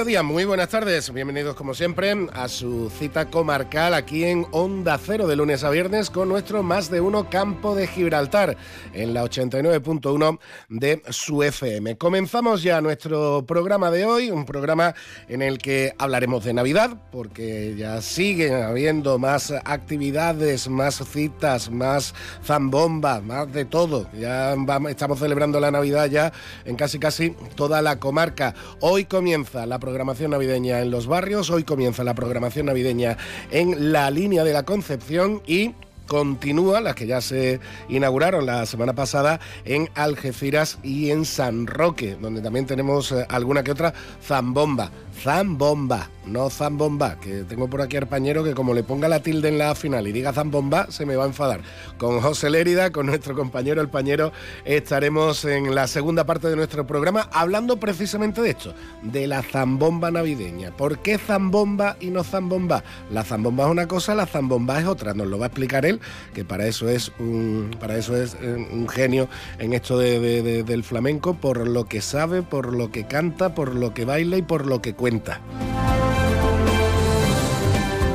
Mediodía, 0.00 0.22
muy 0.22 0.46
buenas 0.46 0.70
tardes, 0.70 1.12
bienvenidos 1.12 1.54
como 1.54 1.74
siempre 1.74 2.26
a 2.32 2.48
su 2.48 2.88
cita 2.88 3.28
comarcal 3.28 3.92
aquí 3.92 4.24
en 4.24 4.46
Onda 4.50 4.96
Cero 4.96 5.26
de 5.26 5.36
lunes 5.36 5.62
a 5.62 5.68
viernes 5.68 6.08
con 6.08 6.26
nuestro 6.26 6.62
más 6.62 6.90
de 6.90 7.02
uno 7.02 7.28
campo 7.28 7.74
de 7.74 7.86
Gibraltar 7.86 8.56
en 8.94 9.12
la 9.12 9.22
89.1 9.22 10.38
de 10.70 11.02
su 11.10 11.42
FM. 11.42 11.98
Comenzamos 11.98 12.62
ya 12.62 12.80
nuestro 12.80 13.44
programa 13.46 13.90
de 13.90 14.06
hoy, 14.06 14.30
un 14.30 14.46
programa 14.46 14.94
en 15.28 15.42
el 15.42 15.58
que 15.58 15.92
hablaremos 15.98 16.44
de 16.44 16.54
Navidad, 16.54 16.96
porque 17.12 17.74
ya 17.76 18.00
siguen 18.00 18.54
habiendo 18.54 19.18
más 19.18 19.52
actividades, 19.66 20.66
más 20.70 21.04
citas, 21.12 21.70
más 21.70 22.14
zambomba, 22.42 23.20
más 23.20 23.52
de 23.52 23.66
todo. 23.66 24.08
Ya 24.18 24.54
estamos 24.88 25.18
celebrando 25.18 25.60
la 25.60 25.70
Navidad 25.70 26.06
ya 26.06 26.32
en 26.64 26.76
casi 26.76 26.98
casi 26.98 27.36
toda 27.54 27.82
la 27.82 27.98
comarca. 27.98 28.54
Hoy 28.80 29.04
comienza 29.04 29.66
la 29.66 29.78
programación 29.90 30.30
navideña 30.30 30.82
en 30.82 30.92
los 30.92 31.08
barrios, 31.08 31.50
hoy 31.50 31.64
comienza 31.64 32.04
la 32.04 32.14
programación 32.14 32.66
navideña 32.66 33.16
en 33.50 33.90
la 33.90 34.08
línea 34.12 34.44
de 34.44 34.52
la 34.52 34.62
Concepción 34.62 35.42
y 35.48 35.74
continúa, 36.06 36.80
las 36.80 36.94
que 36.94 37.08
ya 37.08 37.20
se 37.20 37.58
inauguraron 37.88 38.46
la 38.46 38.66
semana 38.66 38.94
pasada 38.94 39.40
en 39.64 39.90
Algeciras 39.96 40.78
y 40.84 41.10
en 41.10 41.24
San 41.24 41.66
Roque, 41.66 42.16
donde 42.20 42.40
también 42.40 42.66
tenemos 42.66 43.10
eh, 43.10 43.26
alguna 43.28 43.64
que 43.64 43.72
otra 43.72 43.92
zambomba. 44.24 44.92
Zambomba, 45.24 46.08
no 46.30 46.48
Zambomba, 46.48 47.16
que 47.16 47.44
tengo 47.44 47.68
por 47.68 47.82
aquí 47.82 47.96
al 47.96 48.06
pañero 48.06 48.44
que 48.44 48.54
como 48.54 48.72
le 48.72 48.82
ponga 48.82 49.08
la 49.08 49.20
tilde 49.20 49.48
en 49.48 49.58
la 49.58 49.74
final 49.74 50.06
y 50.06 50.12
diga 50.12 50.32
Zambomba, 50.32 50.90
se 50.90 51.04
me 51.04 51.16
va 51.16 51.24
a 51.24 51.26
enfadar. 51.26 51.60
Con 51.98 52.20
José 52.20 52.50
Lérida, 52.50 52.90
con 52.90 53.06
nuestro 53.06 53.34
compañero 53.34 53.80
el 53.80 53.88
pañero, 53.88 54.32
estaremos 54.64 55.44
en 55.44 55.74
la 55.74 55.86
segunda 55.86 56.24
parte 56.24 56.48
de 56.48 56.56
nuestro 56.56 56.86
programa 56.86 57.28
hablando 57.32 57.78
precisamente 57.78 58.40
de 58.42 58.50
esto, 58.50 58.74
de 59.02 59.26
la 59.26 59.42
Zambomba 59.42 60.10
navideña. 60.10 60.76
¿Por 60.76 60.98
qué 60.98 61.18
Zambomba 61.18 61.96
y 62.00 62.10
no 62.10 62.22
Zambomba? 62.22 62.84
La 63.10 63.24
Zambomba 63.24 63.64
es 63.64 63.70
una 63.70 63.88
cosa, 63.88 64.14
la 64.14 64.26
Zambomba 64.26 64.80
es 64.80 64.86
otra, 64.86 65.14
nos 65.14 65.26
lo 65.26 65.38
va 65.38 65.46
a 65.46 65.48
explicar 65.48 65.84
él, 65.84 66.00
que 66.32 66.44
para 66.44 66.66
eso 66.66 66.88
es 66.88 67.10
un, 67.18 67.76
para 67.80 67.96
eso 67.96 68.16
es 68.16 68.36
eh, 68.40 68.68
un 68.72 68.88
genio 68.88 69.28
en 69.58 69.72
esto 69.72 69.98
del 69.98 70.84
flamenco, 70.84 71.34
por 71.34 71.66
lo 71.66 71.86
que 71.86 72.00
sabe, 72.00 72.42
por 72.42 72.72
lo 72.72 72.90
que 72.90 73.06
canta, 73.06 73.54
por 73.54 73.74
lo 73.74 73.94
que 73.94 74.04
baila 74.04 74.36
y 74.36 74.42
por 74.42 74.66
lo 74.66 74.80
que 74.80 74.94
cuenta. 74.94 75.40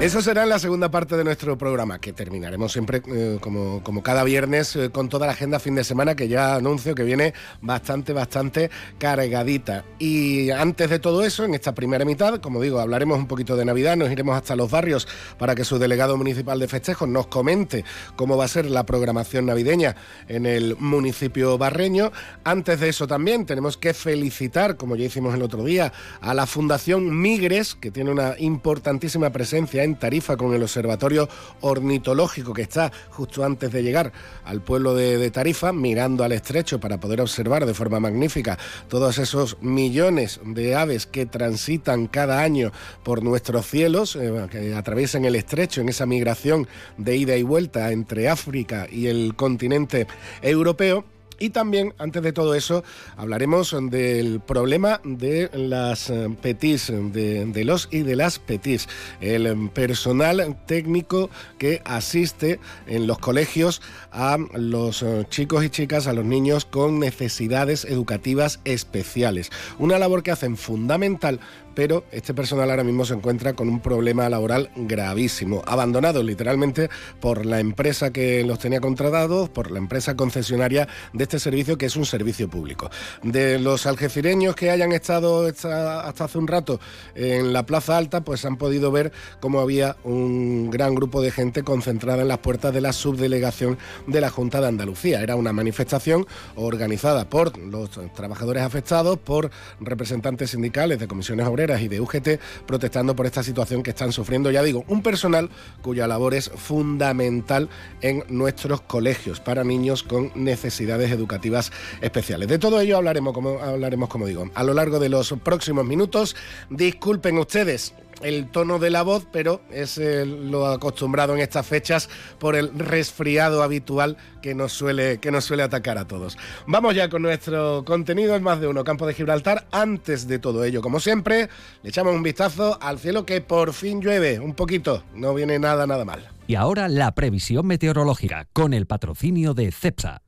Eso 0.05 0.21
será 0.21 0.43
en 0.43 0.49
la 0.49 0.59
segunda 0.59 0.91
parte 0.91 1.17
de 1.17 1.23
nuestro 1.23 1.57
programa, 1.57 1.97
que 1.97 2.13
terminaremos 2.13 2.71
siempre 2.71 3.01
eh, 3.07 3.39
como, 3.41 3.81
como, 3.81 4.03
cada 4.03 4.23
viernes 4.23 4.75
eh, 4.75 4.91
con 4.91 5.09
toda 5.09 5.25
la 5.25 5.33
agenda 5.33 5.57
fin 5.57 5.73
de 5.73 5.83
semana, 5.83 6.15
que 6.15 6.27
ya 6.27 6.53
anuncio 6.53 6.93
que 6.93 7.01
viene 7.01 7.33
bastante, 7.59 8.13
bastante 8.13 8.69
cargadita. 8.99 9.83
Y 9.97 10.51
antes 10.51 10.91
de 10.91 10.99
todo 10.99 11.23
eso, 11.23 11.43
en 11.43 11.55
esta 11.55 11.73
primera 11.73 12.05
mitad, 12.05 12.39
como 12.39 12.61
digo, 12.61 12.79
hablaremos 12.79 13.17
un 13.17 13.25
poquito 13.25 13.55
de 13.57 13.65
Navidad, 13.65 13.97
nos 13.97 14.11
iremos 14.11 14.37
hasta 14.37 14.55
los 14.55 14.69
barrios 14.69 15.07
para 15.39 15.55
que 15.55 15.65
su 15.65 15.79
delegado 15.79 16.17
municipal 16.17 16.59
de 16.59 16.67
festejos 16.67 17.09
nos 17.09 17.25
comente 17.25 17.83
cómo 18.15 18.37
va 18.37 18.45
a 18.45 18.47
ser 18.47 18.67
la 18.67 18.85
programación 18.85 19.47
navideña 19.47 19.95
en 20.27 20.45
el 20.45 20.75
municipio 20.77 21.57
barreño. 21.57 22.11
Antes 22.43 22.79
de 22.79 22.89
eso 22.89 23.07
también 23.07 23.47
tenemos 23.47 23.75
que 23.75 23.95
felicitar, 23.95 24.77
como 24.77 24.95
ya 24.97 25.05
hicimos 25.05 25.33
el 25.33 25.41
otro 25.41 25.63
día, 25.63 25.91
a 26.21 26.35
la 26.35 26.45
Fundación 26.45 27.19
Migres, 27.19 27.73
que 27.73 27.89
tiene 27.89 28.11
una 28.11 28.35
importantísima 28.37 29.31
presencia 29.31 29.83
en 29.83 29.94
Tarifa 29.95 30.37
con 30.37 30.53
el 30.53 30.63
Observatorio 30.63 31.27
Ornitológico 31.61 32.53
que 32.53 32.61
está 32.61 32.91
justo 33.09 33.43
antes 33.43 33.71
de 33.71 33.83
llegar 33.83 34.11
al 34.43 34.61
pueblo 34.61 34.93
de, 34.93 35.31
Tarifa, 35.31 35.73
mirando 35.73 36.23
al 36.23 36.31
estrecho 36.31 36.79
para 36.79 36.99
poder 36.99 37.21
observar 37.21 37.65
de 37.65 37.73
forma 37.73 37.99
magnífica 37.99 38.57
todos 38.87 39.17
esos 39.17 39.57
millones 39.61 40.39
de 40.45 40.75
aves 40.75 41.05
que 41.05 41.25
transitan 41.25 42.07
cada 42.07 42.41
año 42.41 42.71
por 43.03 43.23
nuestros 43.23 43.65
cielos, 43.65 44.15
eh, 44.15 44.47
que 44.51 44.75
atraviesan 44.75 45.25
el 45.25 45.35
estrecho 45.35 45.81
en 45.81 45.89
esa 45.89 46.05
migración 46.05 46.67
de 46.97 47.15
ida 47.17 47.35
y 47.35 47.43
vuelta 47.43 47.91
entre 47.91 48.29
África 48.29 48.87
y 48.91 49.07
el 49.07 49.35
continente 49.35 50.07
europeo. 50.41 51.14
Y 51.39 51.49
también, 51.49 51.93
antes 51.97 52.23
de 52.23 52.33
todo 52.33 52.55
eso, 52.55 52.83
hablaremos 53.17 53.75
del 53.89 54.39
problema 54.39 55.01
de 55.03 55.49
las 55.53 56.09
eh, 56.09 56.29
petis, 56.41 56.91
de, 56.91 57.63
los 57.65 57.87
y 57.91 58.03
de 58.03 58.15
las 58.15 58.39
petis, 58.39 58.87
el 59.21 59.69
personal 59.69 60.57
técnico 60.65 61.29
que 61.57 61.81
asiste 61.85 62.59
en 62.87 63.07
los 63.07 63.19
colegios 63.19 63.81
a 64.11 64.37
los 64.53 65.03
eh, 65.03 65.25
chicos 65.29 65.63
y 65.63 65.69
chicas, 65.69 66.07
a 66.07 66.13
los 66.13 66.25
niños 66.25 66.65
con 66.65 66.99
necesidades 66.99 67.85
educativas 67.85 68.59
especiales. 68.63 69.51
Una 69.77 69.99
labor 69.99 70.23
que 70.23 70.31
hacen 70.31 70.57
fundamental 70.57 71.39
pero 71.75 72.05
este 72.11 72.33
personal 72.33 72.69
ahora 72.71 72.83
mismo 72.83 73.05
se 73.05 73.13
encuentra 73.13 73.53
con 73.53 73.69
un 73.69 73.81
problema 73.81 74.27
laboral 74.29 74.71
gravísimo, 74.75 75.61
abandonado 75.67 76.23
literalmente 76.23 76.89
por 77.19 77.45
la 77.45 77.59
empresa 77.59 78.11
que 78.11 78.43
los 78.43 78.59
tenía 78.59 78.79
contratados, 78.79 79.49
por 79.49 79.69
la 79.69 79.77
empresa 79.77 80.15
concesionaria 80.15 80.87
de 81.13 81.23
este 81.23 81.39
servicio 81.39 81.77
que 81.77 81.85
es 81.85 81.95
un 81.95 82.05
servicio 82.05 82.49
público. 82.49 82.89
De 83.21 83.59
los 83.59 83.85
algecireños 83.85 84.55
que 84.55 84.71
hayan 84.71 84.93
estado 84.93 85.45
hasta 85.47 86.07
hace 86.07 86.37
un 86.37 86.47
rato 86.47 86.79
en 87.13 87.53
la 87.53 87.65
Plaza 87.65 87.97
Alta, 87.97 88.21
pues 88.21 88.45
han 88.45 88.57
podido 88.57 88.91
ver 88.91 89.11
cómo 89.39 89.59
había 89.59 89.97
un 90.03 90.69
gran 90.71 90.95
grupo 90.95 91.21
de 91.21 91.31
gente 91.31 91.63
concentrada 91.63 92.21
en 92.21 92.29
las 92.29 92.39
puertas 92.39 92.73
de 92.73 92.81
la 92.81 92.93
subdelegación 92.93 93.77
de 94.07 94.21
la 94.21 94.29
Junta 94.29 94.61
de 94.61 94.67
Andalucía. 94.67 95.21
Era 95.21 95.35
una 95.35 95.51
manifestación 95.51 96.25
organizada 96.55 97.29
por 97.29 97.57
los 97.57 97.89
trabajadores 98.15 98.63
afectados, 98.63 99.17
por 99.17 99.51
representantes 99.79 100.51
sindicales 100.51 100.99
de 100.99 101.07
comisiones 101.07 101.47
obreras, 101.47 101.64
y 101.81 101.87
de 101.87 101.99
UGT 101.99 102.39
protestando 102.65 103.15
por 103.15 103.25
esta 103.25 103.43
situación 103.43 103.81
que 103.81 103.89
están 103.89 104.11
sufriendo, 104.11 104.51
ya 104.51 104.61
digo, 104.61 104.85
un 104.87 105.01
personal 105.01 105.49
cuya 105.81 106.07
labor 106.07 106.35
es 106.35 106.49
fundamental 106.49 107.69
en 108.01 108.23
nuestros 108.29 108.81
colegios 108.81 109.39
para 109.39 109.63
niños 109.63 110.03
con 110.03 110.31
necesidades 110.35 111.11
educativas 111.11 111.71
especiales. 112.01 112.47
De 112.47 112.59
todo 112.59 112.79
ello 112.79 112.97
hablaremos, 112.97 113.33
como, 113.33 113.59
hablaremos, 113.59 114.09
como 114.09 114.27
digo, 114.27 114.49
a 114.53 114.63
lo 114.63 114.73
largo 114.73 114.99
de 114.99 115.09
los 115.09 115.33
próximos 115.43 115.85
minutos. 115.85 116.35
Disculpen 116.69 117.37
ustedes 117.37 117.93
el 118.21 118.49
tono 118.49 118.79
de 118.79 118.89
la 118.89 119.03
voz, 119.03 119.27
pero 119.31 119.61
es 119.71 119.97
eh, 119.97 120.25
lo 120.25 120.67
acostumbrado 120.67 121.33
en 121.33 121.41
estas 121.41 121.65
fechas 121.65 122.09
por 122.39 122.55
el 122.55 122.77
resfriado 122.77 123.63
habitual 123.63 124.17
que 124.41 124.55
nos 124.55 124.73
suele, 124.73 125.19
que 125.19 125.31
nos 125.31 125.45
suele 125.45 125.63
atacar 125.63 125.97
a 125.97 126.07
todos. 126.07 126.37
Vamos 126.67 126.95
ya 126.95 127.09
con 127.09 127.21
nuestro 127.21 127.83
contenido 127.85 128.35
en 128.35 128.43
más 128.43 128.59
de 128.59 128.67
uno, 128.67 128.83
Campo 128.83 129.07
de 129.07 129.13
Gibraltar. 129.13 129.67
Antes 129.71 130.27
de 130.27 130.39
todo 130.39 130.63
ello, 130.63 130.81
como 130.81 130.99
siempre, 130.99 131.49
le 131.83 131.89
echamos 131.89 132.13
un 132.13 132.23
vistazo 132.23 132.77
al 132.81 132.99
cielo 132.99 133.25
que 133.25 133.41
por 133.41 133.73
fin 133.73 134.01
llueve, 134.01 134.39
un 134.39 134.53
poquito, 134.53 135.03
no 135.13 135.33
viene 135.33 135.59
nada, 135.59 135.87
nada 135.87 136.05
mal. 136.05 136.29
Y 136.47 136.55
ahora 136.55 136.87
la 136.87 137.13
previsión 137.15 137.65
meteorológica 137.65 138.47
con 138.53 138.73
el 138.73 138.85
patrocinio 138.85 139.53
de 139.53 139.71
CEPSA. 139.71 140.21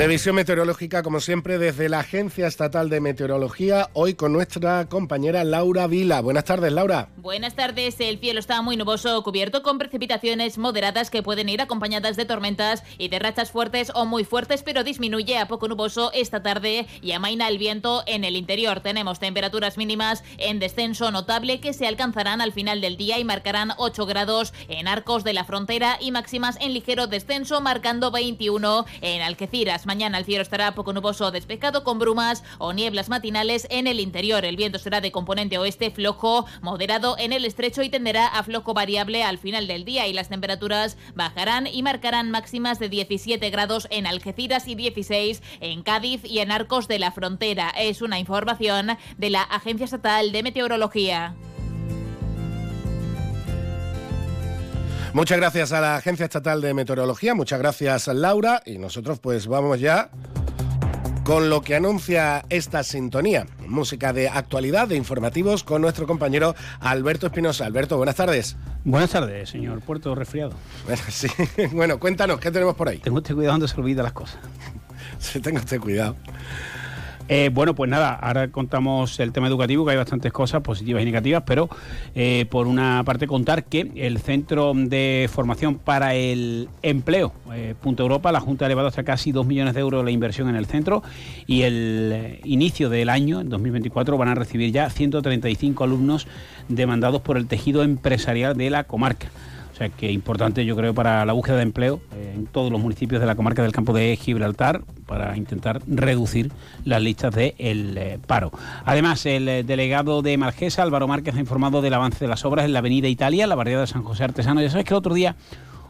Previsión 0.00 0.34
meteorológica, 0.34 1.02
como 1.02 1.20
siempre, 1.20 1.58
desde 1.58 1.90
la 1.90 1.98
Agencia 1.98 2.46
Estatal 2.46 2.88
de 2.88 3.02
Meteorología, 3.02 3.90
hoy 3.92 4.14
con 4.14 4.32
nuestra 4.32 4.88
compañera 4.88 5.44
Laura 5.44 5.86
Vila. 5.86 6.22
Buenas 6.22 6.46
tardes, 6.46 6.72
Laura. 6.72 7.10
Buenas 7.18 7.54
tardes. 7.54 8.00
El 8.00 8.18
cielo 8.18 8.40
está 8.40 8.62
muy 8.62 8.78
nuboso, 8.78 9.22
cubierto 9.22 9.62
con 9.62 9.76
precipitaciones 9.76 10.56
moderadas 10.56 11.10
que 11.10 11.22
pueden 11.22 11.50
ir 11.50 11.60
acompañadas 11.60 12.16
de 12.16 12.24
tormentas 12.24 12.82
y 12.96 13.08
de 13.08 13.18
rachas 13.18 13.50
fuertes 13.50 13.92
o 13.94 14.06
muy 14.06 14.24
fuertes, 14.24 14.62
pero 14.62 14.84
disminuye 14.84 15.36
a 15.36 15.48
poco 15.48 15.68
nuboso 15.68 16.10
esta 16.14 16.42
tarde 16.42 16.86
y 17.02 17.12
amaina 17.12 17.46
el 17.48 17.58
viento 17.58 18.02
en 18.06 18.24
el 18.24 18.36
interior. 18.36 18.80
Tenemos 18.80 19.18
temperaturas 19.18 19.76
mínimas 19.76 20.24
en 20.38 20.60
descenso 20.60 21.10
notable 21.10 21.60
que 21.60 21.74
se 21.74 21.86
alcanzarán 21.86 22.40
al 22.40 22.54
final 22.54 22.80
del 22.80 22.96
día 22.96 23.18
y 23.18 23.24
marcarán 23.24 23.72
8 23.76 24.06
grados 24.06 24.54
en 24.68 24.88
Arcos 24.88 25.24
de 25.24 25.34
la 25.34 25.44
Frontera 25.44 25.98
y 26.00 26.10
máximas 26.10 26.56
en 26.58 26.72
ligero 26.72 27.06
descenso, 27.06 27.60
marcando 27.60 28.10
21 28.10 28.86
en 29.02 29.20
Algeciras. 29.20 29.89
Mañana 29.90 30.18
el 30.18 30.24
cielo 30.24 30.42
estará 30.42 30.72
poco 30.76 30.92
nuboso 30.92 31.26
o 31.26 31.30
despejado 31.32 31.82
con 31.82 31.98
brumas 31.98 32.44
o 32.58 32.72
nieblas 32.72 33.08
matinales 33.08 33.66
en 33.70 33.88
el 33.88 33.98
interior. 33.98 34.44
El 34.44 34.54
viento 34.54 34.78
será 34.78 35.00
de 35.00 35.10
componente 35.10 35.58
oeste 35.58 35.90
flojo, 35.90 36.46
moderado 36.62 37.16
en 37.18 37.32
el 37.32 37.44
estrecho 37.44 37.82
y 37.82 37.88
tenderá 37.88 38.28
a 38.28 38.44
flojo 38.44 38.72
variable 38.72 39.24
al 39.24 39.38
final 39.38 39.66
del 39.66 39.84
día 39.84 40.06
y 40.06 40.12
las 40.12 40.28
temperaturas 40.28 40.96
bajarán 41.16 41.66
y 41.66 41.82
marcarán 41.82 42.30
máximas 42.30 42.78
de 42.78 42.88
17 42.88 43.50
grados 43.50 43.88
en 43.90 44.06
Algeciras 44.06 44.68
y 44.68 44.76
16 44.76 45.42
en 45.58 45.82
Cádiz 45.82 46.24
y 46.24 46.38
en 46.38 46.52
Arcos 46.52 46.86
de 46.86 47.00
la 47.00 47.10
Frontera. 47.10 47.70
Es 47.70 48.00
una 48.00 48.20
información 48.20 48.96
de 49.18 49.30
la 49.30 49.42
Agencia 49.42 49.86
Estatal 49.86 50.30
de 50.30 50.44
Meteorología. 50.44 51.34
Muchas 55.12 55.38
gracias 55.38 55.72
a 55.72 55.80
la 55.80 55.96
Agencia 55.96 56.24
Estatal 56.24 56.60
de 56.60 56.72
Meteorología, 56.72 57.34
muchas 57.34 57.58
gracias 57.58 58.06
Laura 58.06 58.62
y 58.64 58.78
nosotros 58.78 59.18
pues 59.18 59.48
vamos 59.48 59.80
ya 59.80 60.08
con 61.24 61.50
lo 61.50 61.62
que 61.62 61.74
anuncia 61.74 62.44
esta 62.48 62.82
sintonía. 62.82 63.46
Música 63.66 64.12
de 64.12 64.28
actualidad, 64.28 64.88
de 64.88 64.96
informativos, 64.96 65.64
con 65.64 65.82
nuestro 65.82 66.06
compañero 66.06 66.54
Alberto 66.80 67.26
Espinosa. 67.26 67.66
Alberto, 67.66 67.96
buenas 67.96 68.16
tardes. 68.16 68.56
Buenas 68.84 69.10
tardes, 69.10 69.50
señor 69.50 69.80
Puerto 69.80 70.14
Resfriado. 70.14 70.52
Bueno, 70.86 71.02
sí. 71.08 71.28
bueno, 71.72 71.98
cuéntanos, 71.98 72.40
¿qué 72.40 72.50
tenemos 72.50 72.74
por 72.74 72.88
ahí? 72.88 72.98
Tengo 72.98 73.18
usted 73.18 73.34
cuidado 73.34 73.54
donde 73.54 73.68
se 73.68 73.80
olvida 73.80 74.02
las 74.02 74.12
cosas. 74.12 74.38
sí, 75.18 75.40
tengo 75.40 75.58
usted 75.58 75.80
cuidado. 75.80 76.16
Eh, 77.32 77.48
bueno, 77.54 77.76
pues 77.76 77.88
nada, 77.88 78.12
ahora 78.12 78.48
contamos 78.48 79.20
el 79.20 79.30
tema 79.30 79.46
educativo, 79.46 79.84
que 79.84 79.92
hay 79.92 79.96
bastantes 79.96 80.32
cosas 80.32 80.62
positivas 80.62 81.00
y 81.00 81.04
negativas, 81.04 81.44
pero 81.46 81.68
eh, 82.16 82.44
por 82.50 82.66
una 82.66 83.04
parte 83.04 83.28
contar 83.28 83.62
que 83.62 83.92
el 83.94 84.18
Centro 84.18 84.72
de 84.74 85.30
Formación 85.32 85.76
para 85.76 86.16
el 86.16 86.68
Empleo, 86.82 87.32
eh, 87.54 87.76
Punto 87.80 88.02
Europa, 88.02 88.32
la 88.32 88.40
Junta 88.40 88.64
ha 88.64 88.66
elevado 88.66 88.88
hasta 88.88 89.04
casi 89.04 89.30
2 89.30 89.46
millones 89.46 89.74
de 89.74 89.80
euros 89.80 90.04
la 90.04 90.10
inversión 90.10 90.48
en 90.48 90.56
el 90.56 90.66
centro 90.66 91.04
y 91.46 91.62
el 91.62 92.40
inicio 92.42 92.90
del 92.90 93.08
año, 93.08 93.40
en 93.40 93.48
2024, 93.48 94.18
van 94.18 94.26
a 94.26 94.34
recibir 94.34 94.72
ya 94.72 94.90
135 94.90 95.84
alumnos 95.84 96.26
demandados 96.66 97.20
por 97.20 97.36
el 97.36 97.46
tejido 97.46 97.84
empresarial 97.84 98.56
de 98.56 98.70
la 98.70 98.82
comarca 98.82 99.28
sea 99.80 99.88
que 99.88 100.12
importante 100.12 100.66
yo 100.66 100.76
creo 100.76 100.92
para 100.92 101.24
la 101.24 101.32
búsqueda 101.32 101.56
de 101.56 101.62
empleo 101.62 102.00
eh, 102.14 102.34
en 102.36 102.46
todos 102.46 102.70
los 102.70 102.80
municipios 102.80 103.20
de 103.20 103.26
la 103.26 103.34
comarca 103.34 103.62
del 103.62 103.72
campo 103.72 103.94
de 103.94 104.14
Gibraltar 104.16 104.82
para 105.06 105.36
intentar 105.38 105.80
reducir 105.86 106.52
las 106.84 107.00
listas 107.00 107.34
de 107.34 107.54
el 107.58 107.96
eh, 107.96 108.18
paro. 108.26 108.52
Además, 108.84 109.24
el 109.24 109.48
eh, 109.48 109.62
delegado 109.64 110.20
de 110.20 110.36
Margesa, 110.36 110.82
Álvaro 110.82 111.08
Márquez, 111.08 111.34
ha 111.34 111.40
informado 111.40 111.80
del 111.80 111.94
avance 111.94 112.18
de 112.22 112.28
las 112.28 112.44
obras 112.44 112.66
en 112.66 112.74
la 112.74 112.80
Avenida 112.80 113.08
Italia, 113.08 113.46
la 113.46 113.54
barriada 113.54 113.82
de 113.82 113.86
San 113.86 114.02
José 114.02 114.24
Artesano. 114.24 114.60
Ya 114.60 114.68
sabes 114.68 114.84
que 114.84 114.92
el 114.92 114.98
otro 114.98 115.14
día 115.14 115.34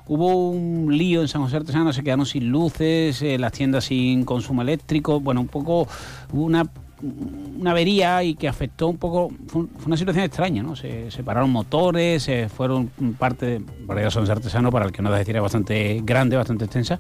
hubo 0.07 0.51
un 0.51 0.97
lío 0.97 1.21
en 1.23 1.29
San 1.29 1.43
José 1.43 1.57
Artesano, 1.57 1.93
se 1.93 2.05
quedaron 2.05 2.27
sin 2.27 2.49
luces, 2.49 3.23
las 3.23 3.53
tiendas 3.53 3.85
sin 3.85 4.25
consumo 4.25 4.63
eléctrico, 4.63 5.19
bueno, 5.19 5.41
un 5.41 5.49
poco 5.49 5.89
una 6.33 6.65
una 7.03 7.73
avería 7.73 8.23
y 8.23 8.35
que 8.35 8.49
afectó 8.49 8.89
un 8.89 8.97
poco, 8.97 9.31
fue, 9.47 9.65
una 9.87 9.97
situación 9.97 10.25
extraña, 10.25 10.63
¿no? 10.63 10.77
Se 10.77 11.11
separaron 11.11 11.51
motores, 11.51 12.23
se 12.23 12.49
fueron 12.49 12.89
parte 13.19 13.47
de 13.47 13.63
variedad 13.85 14.11
son 14.11 14.31
artesano, 14.31 14.71
para 14.71 14.87
el 14.87 14.93
que 14.93 15.03
no 15.03 15.11
decir 15.11 15.37
es 15.37 15.43
bastante 15.43 16.01
grande, 16.05 16.37
bastante 16.37 16.65
extensa. 16.65 16.99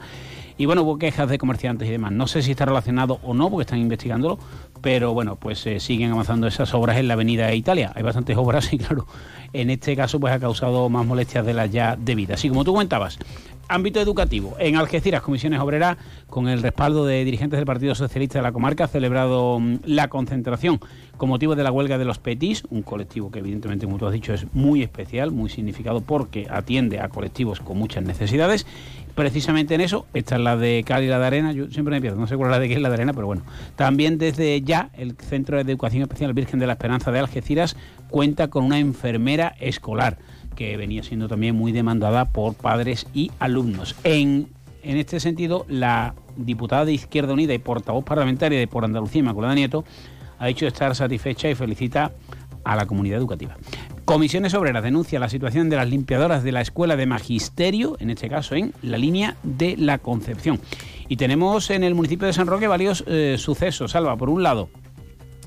Y 0.61 0.67
bueno, 0.67 0.82
hubo 0.82 0.99
quejas 0.99 1.26
de 1.31 1.38
comerciantes 1.38 1.88
y 1.88 1.93
demás. 1.93 2.12
No 2.12 2.26
sé 2.26 2.43
si 2.43 2.50
está 2.50 2.67
relacionado 2.67 3.19
o 3.23 3.32
no, 3.32 3.49
porque 3.49 3.62
están 3.62 3.79
investigándolo, 3.79 4.38
pero 4.82 5.14
bueno, 5.14 5.37
pues 5.37 5.67
eh, 5.67 5.81
siguen 5.81 6.12
avanzando 6.12 6.46
esas 6.46 6.75
obras 6.75 6.99
en 6.99 7.08
la 7.08 7.14
Avenida 7.14 7.55
Italia. 7.55 7.93
Hay 7.94 8.03
bastantes 8.03 8.37
obras 8.37 8.70
y 8.75 8.76
claro, 8.76 9.06
en 9.55 9.70
este 9.70 9.96
caso 9.96 10.20
pues 10.20 10.35
ha 10.35 10.38
causado 10.38 10.91
más 10.91 11.06
molestias 11.06 11.46
de 11.46 11.55
las 11.55 11.70
ya 11.70 11.96
debidas. 11.96 12.41
Así 12.41 12.50
como 12.50 12.64
tú 12.64 12.73
comentabas, 12.73 13.19
ámbito 13.70 14.00
educativo. 14.00 14.56
En 14.58 14.76
Algeciras, 14.76 15.22
Comisiones 15.22 15.61
Obreras, 15.61 15.96
con 16.28 16.49
el 16.49 16.61
respaldo 16.61 17.06
de 17.06 17.25
dirigentes 17.25 17.58
del 17.58 17.67
Partido 17.67 17.94
Socialista 17.94 18.38
de 18.38 18.43
la 18.43 18.52
comarca, 18.52 18.84
ha 18.84 18.88
celebrado 18.88 19.58
mm, 19.58 19.76
la 19.84 20.08
concentración 20.08 20.81
con 21.17 21.28
motivo 21.28 21.55
de 21.55 21.62
la 21.62 21.70
huelga 21.70 21.99
de 21.99 22.05
los 22.05 22.19
PETIS, 22.19 22.64
un 22.70 22.82
colectivo 22.82 23.31
que 23.31 23.38
evidentemente, 23.38 23.87
como 23.87 23.99
tú 23.99 24.06
has 24.06 24.12
dicho, 24.12 24.34
es 24.34 24.46
muy 24.55 24.82
especial, 24.82 25.31
muy 25.31 25.50
significado 25.50 26.00
porque 26.00 26.46
atiende 26.50 27.00
a 27.00 27.08
colectivos 27.08 27.61
con 27.61 27.78
muchas 27.78 28.02
necesidades. 28.05 28.67
Precisamente 29.14 29.75
en 29.75 29.82
eso, 29.82 30.06
esta 30.14 30.37
es 30.37 30.40
la 30.40 30.56
de 30.56 30.82
Cali 30.87 31.08
la 31.08 31.19
de 31.19 31.26
Arena, 31.26 31.52
yo 31.52 31.70
siempre 31.70 31.94
me 31.94 32.00
pierdo, 32.00 32.19
no 32.19 32.26
sé 32.26 32.37
cuál 32.37 32.50
es 32.50 32.52
la 32.52 32.58
de 32.58 32.69
qué 32.69 32.75
es 32.75 32.81
la 32.81 32.88
de 32.88 32.94
Arena, 32.94 33.12
pero 33.12 33.26
bueno. 33.26 33.43
También 33.76 34.19
desde 34.19 34.62
ya 34.62 34.90
el 34.94 35.14
Centro 35.17 35.62
de 35.62 35.70
Educación 35.70 36.02
Especial 36.02 36.32
Virgen 36.32 36.58
de 36.58 36.67
la 36.67 36.72
Esperanza 36.72 37.12
de 37.12 37.19
Algeciras 37.19 37.76
cuenta 38.08 38.49
con 38.49 38.64
una 38.64 38.78
enfermera 38.78 39.55
escolar 39.61 40.17
que 40.55 40.76
venía 40.76 41.02
siendo 41.02 41.29
también 41.29 41.56
muy 41.56 41.73
demandada 41.73 42.26
por 42.26 42.55
padres 42.55 43.06
y 43.14 43.31
alumnos. 43.38 43.97
En, 44.05 44.49
en 44.82 44.97
este 44.97 45.20
sentido, 45.20 45.67
la 45.69 46.14
diputada 46.37 46.85
de 46.85 46.93
Izquierda 46.93 47.32
Unida 47.32 47.55
y 47.55 47.58
portavoz 47.58 48.05
parlamentaria 48.05 48.58
de 48.58 48.67
Por 48.67 48.85
Andalucía, 48.85 49.20
Inmaculada 49.20 49.55
Nieto, 49.55 49.85
ha 50.38 50.47
dicho 50.47 50.67
estar 50.67 50.94
satisfecha 50.94 51.50
y 51.50 51.55
felicita 51.55 52.12
a 52.64 52.76
la 52.76 52.87
comunidad 52.87 53.19
educativa. 53.19 53.56
Comisiones 54.05 54.55
Obreras 54.55 54.82
denuncia 54.82 55.20
la 55.20 55.29
situación 55.29 55.70
de 55.70 55.76
las 55.76 55.88
limpiadoras 55.88 56.43
de 56.43 56.53
la 56.53 56.61
Escuela 56.61 56.96
de 56.96 57.06
Magisterio, 57.06 57.96
en 58.00 58.11
este 58.11 58.29
caso 58.29 58.55
en 58.55 58.73
la 58.82 58.99
línea 58.99 59.37
de 59.43 59.76
la 59.76 59.99
Concepción. 59.99 60.61
Y 61.08 61.17
tenemos 61.17 61.70
en 61.70 61.85
el 61.85 61.94
municipio 61.94 62.26
de 62.26 62.32
San 62.32 62.46
Roque 62.46 62.67
varios 62.67 63.05
eh, 63.06 63.37
sucesos. 63.38 63.93
Salva, 63.93 64.17
por 64.17 64.31
un 64.31 64.43
lado, 64.43 64.69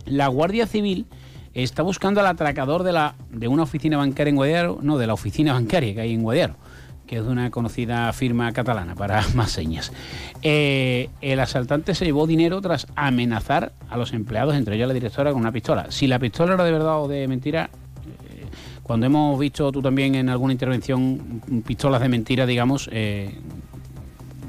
la 0.06 0.28
Guardia 0.28 0.68
Civil 0.68 1.06
está 1.54 1.84
buscando 1.84 2.20
al 2.20 2.28
atracador 2.28 2.84
de, 2.84 2.94
la, 2.94 3.16
de 3.30 3.48
una 3.48 3.64
oficina 3.64 3.98
bancaria 3.98 4.30
en 4.30 4.36
Guadiaro, 4.36 4.80
no, 4.82 4.98
de 4.98 5.08
la 5.08 5.14
oficina 5.14 5.54
bancaria 5.54 5.94
que 5.94 6.02
hay 6.02 6.14
en 6.14 6.24
Guadiaro, 6.24 6.56
que 7.06 7.18
es 7.18 7.26
de 7.26 7.32
una 7.32 7.52
conocida 7.52 8.12
firma 8.14 8.52
catalana, 8.52 8.96
para 8.96 9.24
más 9.36 9.52
señas. 9.52 9.92
Eh, 10.42 11.10
el 11.22 11.40
asaltante 11.40 11.94
se 11.94 12.06
llevó 12.06 12.26
dinero 12.26 12.60
tras 12.62 12.88
amenazar 12.96 13.74
a 13.90 13.98
los 13.98 14.14
empleados, 14.14 14.56
entre 14.56 14.76
ellos 14.76 14.88
la 14.88 14.94
directora, 14.94 15.32
con 15.32 15.42
una 15.42 15.52
pistola. 15.52 15.88
Si 15.90 16.08
la 16.08 16.20
pistola 16.20 16.56
era 16.56 16.64
de 16.64 16.72
verdad 16.72 17.02
o 17.02 17.08
de 17.08 17.28
mentira, 17.28 17.70
eh, 18.30 18.46
cuando 18.82 19.06
hemos 19.06 19.40
visto 19.40 19.72
tú 19.72 19.82
también 19.82 20.16
en 20.16 20.30
alguna 20.30 20.54
intervención 20.54 21.42
pistolas 21.66 22.02
de 22.02 22.10
mentira, 22.10 22.46
digamos, 22.46 22.90
eh, 22.92 23.38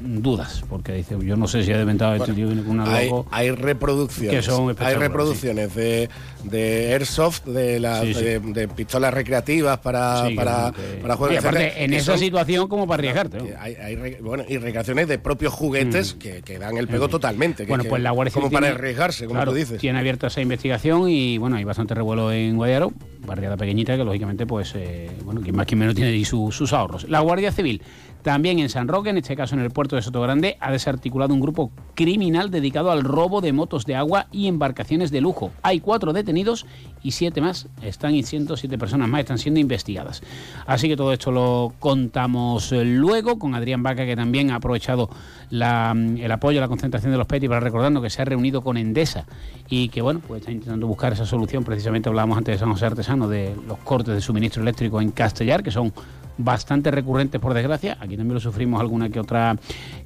dudas, 0.05 0.63
porque 0.69 0.93
dice, 0.93 1.17
yo 1.23 1.37
no 1.37 1.49
sé 1.49 1.65
si 1.65 1.73
ha 1.73 1.81
inventado 1.81 2.15
este 2.15 2.33
tío 2.33 2.47
viene 2.47 2.63
con 2.63 2.81
una 2.81 2.95
hay, 2.95 3.11
hay 3.31 3.51
reproducciones. 3.51 4.49
hay 4.79 4.95
reproducciones 4.95 5.75
de, 5.75 6.11
de 6.45 6.93
airsoft, 6.93 7.45
de, 7.47 7.81
la, 7.81 8.03
de, 8.03 8.69
pistolas 8.69 9.15
recreativas 9.15 9.79
para, 9.79 10.29
para, 10.37 10.73
para 11.01 11.17
juegos. 11.17 11.35
Y 11.35 11.39
aparte, 11.39 11.85
en 11.85 11.95
esa 11.95 12.19
situación 12.19 12.69
como 12.69 12.87
para 12.87 13.01
arriesgarte. 13.01 13.57
Hay, 13.59 13.75
hay, 13.75 14.17
bueno, 14.21 14.45
y 14.47 14.59
recreaciones 14.59 15.09
de 15.09 15.19
propios 15.19 15.53
juguetes 15.53 16.15
mm. 16.15 16.19
que, 16.19 16.43
que, 16.43 16.59
dan 16.59 16.77
el 16.77 16.87
pego 16.87 17.09
totalmente. 17.09 17.65
bueno, 17.65 17.85
pues 17.85 18.03
la 18.03 18.11
Guardia 18.11 18.33
Como 18.35 18.51
para 18.51 18.69
arriesgarse, 18.69 19.27
como 19.27 19.43
tú 19.45 19.55
dices. 19.55 19.81
Tiene 19.81 19.99
abierta 19.99 20.27
esa 20.27 20.41
investigación 20.41 21.09
y 21.09 21.39
bueno, 21.39 21.57
hay 21.57 21.65
bastante 21.65 21.95
revuelo 21.95 22.31
en 22.31 22.57
Guayaro, 22.57 22.93
barriada 23.27 23.57
pequeñita 23.57 23.97
que 23.97 24.05
lógicamente, 24.05 24.47
pues, 24.47 24.75
eh, 24.75 25.11
bueno, 25.25 25.41
quien 25.41 25.57
más 25.57 25.67
quien 25.67 25.79
menos 25.79 25.95
tiene 25.95 26.11
ahí 26.11 26.25
sus 26.25 26.73
ahorros. 26.73 27.09
La 27.09 27.21
Guardia 27.21 27.53
Civil 27.53 27.81
también 28.25 28.59
en 28.59 28.71
San 28.71 28.89
Roque, 28.89 29.11
en 29.11 29.19
este 29.19 29.37
caso 29.37 29.55
en 29.55 29.61
el 29.61 29.71
puerto 29.71 29.97
de 29.97 30.03
Sotogrande, 30.03 30.57
ha 30.59 30.73
desarticulado 30.73 31.35
un 31.35 31.41
grupo 31.41 31.71
criminal 31.95 32.51
dedicado 32.51 32.91
al 32.91 33.05
robo 33.05 33.43
de 33.43 33.53
motos 33.53 33.85
de 33.85 33.97
agua 33.97 34.29
y 34.33 34.49
embarcaciones 34.49 35.11
de 35.11 35.21
lujo. 35.21 35.53
Hay 35.61 35.81
cuatro 35.81 36.15
detenidos 36.15 36.65
y 37.03 37.11
siete 37.11 37.43
más 37.43 37.69
están 37.83 38.21
siendo 38.23 38.57
siete 38.57 38.79
personas 38.79 39.11
más 39.11 39.21
están 39.21 39.37
siendo 39.37 39.61
investigadas. 39.61 40.23
Así 40.67 40.89
que 40.89 40.97
todo 40.97 41.13
esto 41.13 41.33
lo 41.33 41.75
contamos 41.79 42.73
luego 42.73 43.39
con 43.39 43.55
Adrián 43.55 43.83
Vaca, 43.83 44.07
que 44.07 44.17
también 44.17 44.53
ha 44.53 44.55
aprovechado 44.55 45.11
el 45.51 46.33
apoyo 46.33 46.61
a 46.61 46.63
la 46.63 46.69
concentración 46.69 47.13
de 47.13 47.19
los 47.19 47.27
PETI 47.27 47.47
para 47.47 47.61
recordarnos 47.61 48.03
que 48.03 48.09
se 48.09 48.23
ha 48.23 48.25
reunido 48.25 48.63
con 48.63 48.79
Endesa 48.79 49.27
y 49.69 49.91
que 49.91 50.01
bueno, 50.01 50.23
pues 50.27 50.41
está 50.41 50.51
intentando 50.51 50.87
buscar 50.87 51.13
esa 51.13 51.27
solución. 51.27 51.63
Precisamente 51.63 52.09
hablábamos 52.09 52.39
antes 52.39 52.55
de 52.55 52.59
San 52.59 52.73
José 52.73 52.87
Artesano 52.87 53.29
de 53.29 53.55
los 53.69 53.77
cortes 53.81 54.15
de 54.15 54.23
suministro 54.23 54.63
eléctrico 54.63 55.03
en 55.03 55.11
Castellar, 55.11 55.63
que 55.63 55.71
son 55.71 55.93
bastante 56.39 56.91
recurrentes 56.91 57.41
por 57.41 57.55
desgracia. 57.55 57.97
Aquí 58.01 58.17
también 58.17 58.35
lo 58.35 58.41
sufrimos 58.41 58.81
alguna 58.81 59.09
que 59.11 59.21
otra, 59.21 59.57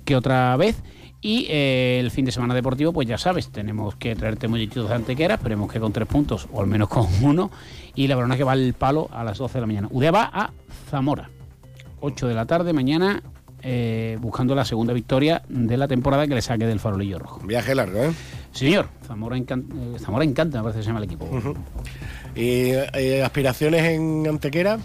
que 0.05 0.17
otra 0.17 0.57
vez. 0.57 0.83
Y 1.21 1.47
eh, 1.49 1.99
el 2.01 2.11
fin 2.13 2.25
de 2.25 2.31
semana 2.31 2.55
deportivo, 2.55 2.93
pues 2.93 3.09
ya 3.09 3.19
sabes, 3.19 3.49
tenemos 3.49 3.97
que 3.97 4.15
traerte 4.15 4.47
mollitos 4.47 4.89
de 4.89 4.95
antequera, 4.95 5.35
esperemos 5.35 5.71
que 5.73 5.81
con 5.81 5.93
tres 5.93 6.07
puntos 6.07 6.49
o 6.53 6.61
al 6.61 6.69
menos 6.69 6.89
con 6.89 7.07
uno. 7.23 7.51
Y 7.95 8.07
la 8.07 8.15
verdad 8.15 8.33
es 8.33 8.39
que 8.39 8.45
va 8.45 8.53
el 8.53 8.73
palo 8.75 9.09
a 9.13 9.25
las 9.25 9.39
12 9.39 9.55
de 9.55 9.61
la 9.61 9.67
mañana. 9.67 9.89
Udea 9.91 10.13
va 10.13 10.31
a 10.33 10.53
Zamora, 10.89 11.29
8 12.01 12.29
de 12.29 12.35
la 12.35 12.47
tarde 12.47 12.73
mañana, 12.73 13.21
eh, 13.63 14.17
buscando 14.21 14.55
la 14.55 14.65
segunda 14.65 14.93
victoria 14.93 15.43
de 15.49 15.77
la 15.77 15.89
temporada 15.89 16.29
que 16.29 16.37
le 16.37 16.43
saque 16.43 16.67
del 16.67 16.79
farolillo 16.79 17.19
rojo. 17.19 17.41
Viaje 17.45 17.75
largo, 17.75 17.99
¿eh? 17.99 18.13
señor, 18.53 18.89
Zamora, 19.05 19.37
eh, 19.37 19.45
Zamora 19.99 20.25
encanta, 20.25 20.59
me 20.59 20.63
parece 20.63 20.79
que 20.79 20.83
se 20.85 20.89
llama 20.89 21.01
el 21.01 21.07
equipo. 21.07 21.29
¿Y 22.37 22.73
aspiraciones 23.25 23.83
en 23.83 24.25
Antequera? 24.29 24.79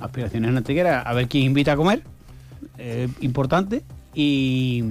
Aspiraciones 0.00 0.56
Antequera, 0.56 1.02
a 1.02 1.14
ver 1.14 1.28
quién 1.28 1.44
invita 1.44 1.72
a 1.72 1.76
comer, 1.76 2.02
eh, 2.78 3.08
importante. 3.20 3.82
Y, 4.14 4.82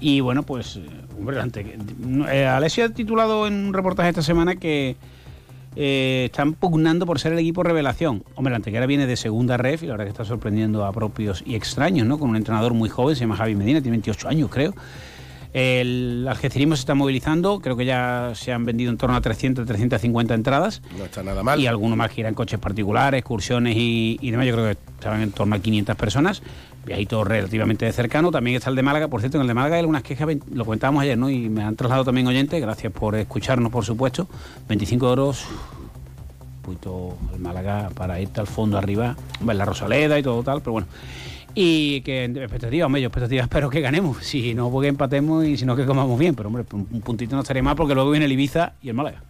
y, 0.00 0.20
bueno, 0.20 0.42
pues, 0.42 0.78
hombre, 1.18 1.38
eh, 2.30 2.46
Alessio 2.46 2.84
ha 2.84 2.88
titulado 2.90 3.46
en 3.46 3.54
un 3.54 3.74
reportaje 3.74 4.10
esta 4.10 4.22
semana 4.22 4.56
que 4.56 4.96
eh, 5.74 6.24
están 6.26 6.52
pugnando 6.52 7.06
por 7.06 7.18
ser 7.18 7.32
el 7.32 7.38
equipo 7.38 7.62
revelación. 7.62 8.22
Hombre, 8.34 8.54
Antequera 8.54 8.86
viene 8.86 9.06
de 9.06 9.16
segunda 9.16 9.56
ref 9.56 9.82
y 9.82 9.86
la 9.86 9.92
verdad 9.92 10.04
que 10.04 10.10
está 10.10 10.24
sorprendiendo 10.24 10.84
a 10.84 10.92
propios 10.92 11.42
y 11.46 11.54
extraños, 11.54 12.06
¿no? 12.06 12.18
Con 12.18 12.30
un 12.30 12.36
entrenador 12.36 12.74
muy 12.74 12.88
joven, 12.88 13.16
se 13.16 13.22
llama 13.22 13.36
Javi 13.36 13.54
Medina, 13.54 13.80
tiene 13.80 13.96
28 13.96 14.28
años, 14.28 14.50
creo. 14.50 14.74
El 15.52 16.26
algecirismo 16.28 16.76
se 16.76 16.80
está 16.80 16.94
movilizando, 16.94 17.60
creo 17.60 17.76
que 17.76 17.84
ya 17.84 18.32
se 18.34 18.52
han 18.52 18.64
vendido 18.64 18.90
en 18.90 18.96
torno 18.96 19.16
a 19.16 19.20
300, 19.20 19.66
350 19.66 20.32
entradas. 20.34 20.80
No 20.96 21.04
está 21.04 21.22
nada 21.22 21.42
mal. 21.42 21.60
Y 21.60 21.66
algunos 21.66 21.96
más 21.98 22.10
que 22.10 22.22
irán 22.22 22.34
coches 22.34 22.58
particulares, 22.58 23.18
excursiones 23.18 23.76
y, 23.76 24.18
y 24.22 24.30
demás. 24.30 24.46
Yo 24.46 24.54
creo 24.54 24.66
que 24.66 24.78
estaban 24.94 25.20
en 25.20 25.30
torno 25.32 25.54
a 25.54 25.58
500 25.58 25.94
personas. 25.96 26.42
Viajito 26.86 27.22
relativamente 27.22 27.90
cercano. 27.92 28.30
También 28.30 28.56
está 28.56 28.70
el 28.70 28.76
de 28.76 28.82
Málaga. 28.82 29.08
Por 29.08 29.20
cierto, 29.20 29.36
en 29.36 29.42
el 29.42 29.48
de 29.48 29.54
Málaga 29.54 29.76
hay 29.76 29.80
algunas 29.80 30.02
quejas, 30.02 30.26
lo 30.52 30.64
comentábamos 30.64 31.02
ayer, 31.02 31.18
¿no? 31.18 31.28
Y 31.28 31.50
me 31.50 31.62
han 31.62 31.76
trasladado 31.76 32.06
también 32.06 32.26
oyentes, 32.26 32.60
gracias 32.60 32.92
por 32.92 33.14
escucharnos, 33.14 33.70
por 33.70 33.84
supuesto. 33.84 34.28
25 34.68 35.08
euros 35.08 35.46
poquito 36.62 37.16
el 37.34 37.40
Málaga 37.40 37.90
para 37.94 38.20
irte 38.20 38.40
al 38.40 38.46
fondo 38.46 38.78
arriba, 38.78 39.16
ver 39.40 39.56
la 39.56 39.64
Rosaleda 39.64 40.18
y 40.18 40.22
todo 40.22 40.42
tal, 40.42 40.60
pero 40.60 40.72
bueno. 40.72 40.86
Y 41.54 42.00
que 42.02 42.24
expectativas, 42.24 42.90
yo 42.92 43.06
expectativas 43.06 43.44
espero 43.46 43.70
que 43.70 43.80
ganemos. 43.80 44.18
Si 44.18 44.54
no, 44.54 44.70
porque 44.70 44.88
empatemos 44.88 45.44
y 45.44 45.56
si 45.56 45.64
no, 45.64 45.76
que 45.76 45.84
comamos 45.84 46.18
bien. 46.18 46.34
Pero 46.34 46.48
hombre, 46.48 46.64
un 46.72 47.00
puntito 47.02 47.36
no 47.36 47.42
estaría 47.42 47.62
mal 47.62 47.76
porque 47.76 47.94
luego 47.94 48.10
viene 48.10 48.26
el 48.26 48.32
Ibiza 48.32 48.74
y 48.82 48.88
el 48.88 48.94
Málaga. 48.94 49.22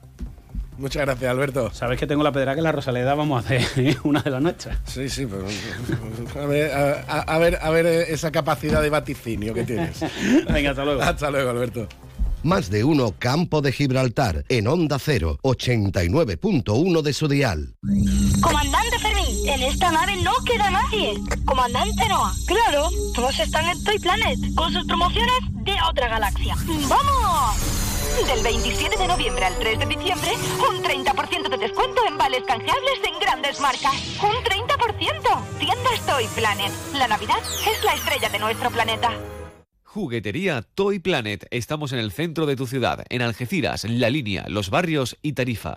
Muchas 0.79 1.03
gracias, 1.03 1.31
Alberto. 1.31 1.71
Sabes 1.73 1.99
que 2.01 2.07
tengo 2.07 2.23
la 2.23 2.33
pedra 2.33 2.55
que 2.55 2.63
la 2.63 2.73
Rosaleda 2.73 3.15
vamos 3.15 3.43
a 3.43 3.47
hacer 3.47 3.99
una 4.05 4.21
de 4.23 4.31
las 4.31 4.43
nuestras. 4.43 4.79
Sí, 4.85 5.09
sí, 5.09 5.27
pero 5.27 5.45
a 6.43 6.47
ver, 6.47 6.71
a, 6.75 7.39
ver, 7.39 7.59
a 7.61 7.71
ver 7.71 7.87
esa 7.87 8.33
capacidad 8.33 8.83
de 8.83 8.91
vaticinio 8.91 9.55
que 9.55 9.65
tienes. 9.65 10.01
Venga, 10.53 10.71
hasta 10.71 10.85
luego. 10.85 11.03
Hasta 11.03 11.31
luego, 11.31 11.51
Alberto. 11.51 11.87
Más 12.43 12.71
de 12.71 12.83
uno 12.83 13.15
Campo 13.21 13.61
de 13.63 13.71
Gibraltar 13.71 14.45
en 14.49 14.67
Onda 14.67 14.99
0, 14.99 15.39
89.1 15.43 17.03
de 17.03 17.13
su 17.13 17.29
dial. 17.29 17.77
Comandante 18.41 18.99
Fermín, 18.99 19.49
en 19.49 19.63
esta 19.63 19.93
nave 19.93 20.17
no 20.17 20.33
queda 20.45 20.69
nadie. 20.69 21.15
Comandante 21.45 22.09
Noah, 22.09 22.35
claro, 22.47 22.89
todos 23.15 23.39
están 23.39 23.67
en 23.67 23.85
Toy 23.85 23.97
Planet 24.01 24.39
con 24.57 24.73
sus 24.73 24.85
promociones 24.87 25.39
de 25.65 25.77
otra 25.89 26.09
galaxia. 26.09 26.57
¡Vamos! 26.89 27.57
Del 28.27 28.43
27 28.43 28.99
de 28.99 29.07
noviembre 29.07 29.45
al 29.45 29.57
3 29.61 29.79
de 29.79 29.87
diciembre, 29.87 30.33
un 30.69 30.83
30% 30.83 31.49
de 31.49 31.59
descuento 31.59 32.03
en 32.09 32.19
vales 32.19 32.43
canjeables 32.45 32.99
en 33.05 33.21
grandes 33.21 33.61
marcas. 33.61 33.95
¡Un 34.21 34.35
30%! 34.43 35.59
Tiendas 35.61 36.07
Toy 36.07 36.27
Planet. 36.35 36.73
La 36.95 37.07
Navidad 37.07 37.39
es 37.39 37.85
la 37.85 37.95
estrella 37.95 38.29
de 38.29 38.39
nuestro 38.41 38.69
planeta. 38.71 39.13
Juguetería 39.93 40.63
Toy 40.75 41.01
Planet. 41.01 41.47
Estamos 41.51 41.93
en 41.93 41.99
el 41.99 42.13
centro 42.13 42.47
de 42.47 42.57
tu 42.57 42.67
ciudad, 42.67 43.05
en 43.11 43.21
Algeciras, 43.21 43.85
La 43.85 44.09
Línea, 44.09 44.47
Los 44.49 44.71
Barrios 44.71 45.19
y 45.21 45.35
Tarifa. 45.35 45.77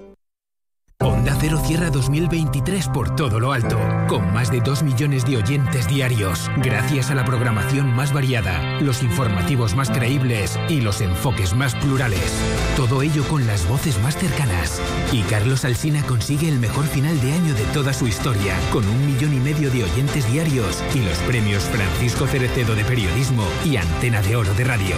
Onda 1.03 1.35
Cero 1.41 1.59
cierra 1.65 1.89
2023 1.89 2.89
por 2.89 3.17
todo 3.17 3.41
lo 3.41 3.55
alto, 3.55 3.79
con 4.07 4.35
más 4.35 4.51
de 4.51 4.61
2 4.61 4.83
millones 4.83 5.25
de 5.25 5.39
oyentes 5.39 5.89
diarios, 5.89 6.51
gracias 6.59 7.11
a 7.11 7.15
la 7.15 7.25
programación 7.25 7.97
más 7.97 8.13
variada, 8.13 8.79
los 8.83 9.03
informativos 9.03 9.75
más 9.75 9.91
creíbles 9.91 10.61
y 10.69 10.83
los 10.83 11.01
enfoques 11.01 11.55
más 11.55 11.75
plurales. 11.75 12.39
Todo 12.77 13.01
ello 13.01 13.25
con 13.29 13.47
las 13.47 13.67
voces 13.67 13.99
más 14.03 14.15
cercanas. 14.19 14.79
Y 15.11 15.23
Carlos 15.23 15.65
Alsina 15.65 16.03
consigue 16.03 16.51
el 16.51 16.59
mejor 16.59 16.85
final 16.85 17.19
de 17.23 17.33
año 17.33 17.55
de 17.55 17.65
toda 17.73 17.95
su 17.95 18.07
historia, 18.07 18.55
con 18.71 18.87
un 18.87 19.07
millón 19.07 19.33
y 19.33 19.39
medio 19.39 19.71
de 19.71 19.85
oyentes 19.85 20.31
diarios 20.31 20.85
y 20.95 20.99
los 20.99 21.17
premios 21.21 21.63
Francisco 21.65 22.27
Cerecedo 22.27 22.75
de 22.75 22.85
Periodismo 22.85 23.47
y 23.65 23.77
Antena 23.77 24.21
de 24.21 24.37
Oro 24.37 24.53
de 24.53 24.65
Radio. 24.65 24.97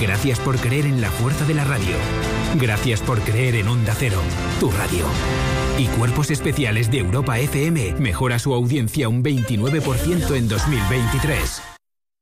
Gracias 0.00 0.40
por 0.40 0.56
creer 0.56 0.86
en 0.86 1.00
la 1.00 1.12
fuerza 1.12 1.44
de 1.44 1.54
la 1.54 1.62
radio. 1.62 1.94
Gracias 2.56 3.00
por 3.00 3.20
creer 3.20 3.54
en 3.54 3.68
Onda 3.68 3.94
Cero, 3.96 4.20
tu 4.58 4.72
radio. 4.72 5.06
Y 5.78 5.86
Cuerpos 5.88 6.30
Especiales 6.30 6.90
de 6.90 6.98
Europa 6.98 7.38
FM 7.38 7.96
mejora 7.98 8.38
su 8.38 8.54
audiencia 8.54 9.08
un 9.08 9.22
29% 9.22 10.34
en 10.34 10.48
2023. 10.48 11.62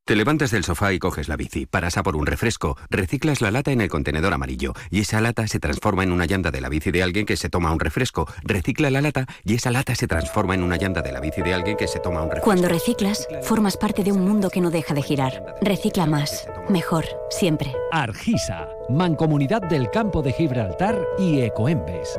Te 0.07 0.17
levantas 0.17 0.51
del 0.51 0.65
sofá 0.65 0.93
y 0.93 0.99
coges 0.99 1.29
la 1.29 1.37
bici, 1.37 1.65
paras 1.65 1.97
a 1.97 2.03
por 2.03 2.15
un 2.15 2.27
refresco, 2.27 2.77
reciclas 2.91 3.41
la 3.41 3.51
lata 3.51 3.73
en 3.73 3.81
el 3.81 3.89
contenedor 3.89 4.35
amarillo 4.35 4.75
y 4.91 5.01
esa 5.01 5.23
lata 5.23 5.47
se 5.47 5.61
transforma 5.61 6.03
en 6.03 6.13
una 6.13 6.27
llanta 6.27 6.51
de 6.51 6.61
la 6.61 6.69
bici 6.69 6.91
de 6.91 7.03
alguien 7.03 7.25
que 7.25 7.39
se 7.39 7.49
toma 7.49 7.73
un 7.73 7.81
refresco, 7.81 8.29
recicla 8.43 8.91
la 8.91 9.01
lata 9.01 9.25
y 9.45 9.55
esa 9.55 9.71
lata 9.71 9.95
se 9.95 10.07
transforma 10.07 10.55
en 10.55 10.63
una 10.63 10.77
llanta 10.77 11.01
de 11.01 11.11
la 11.11 11.21
bici 11.21 11.41
de 11.41 11.55
alguien 11.55 11.79
que 11.79 11.89
se 11.89 12.01
toma 12.01 12.21
un 12.21 12.29
refresco. 12.29 12.45
Cuando 12.45 12.69
reciclas, 12.69 13.27
formas 13.45 13.79
parte 13.79 14.05
de 14.05 14.13
un 14.13 14.21
mundo 14.21 14.51
que 14.51 14.61
no 14.61 14.71
deja 14.71 14.93
de 14.93 15.01
girar. 15.01 15.43
Recicla 15.63 16.05
más, 16.05 16.47
mejor, 16.69 17.07
siempre. 17.31 17.73
Argisa, 17.91 18.69
Mancomunidad 18.91 19.63
del 19.63 19.91
Campo 19.91 20.21
de 20.21 20.33
Gibraltar 20.33 21.01
y 21.19 21.41
Ecoembes. 21.41 22.19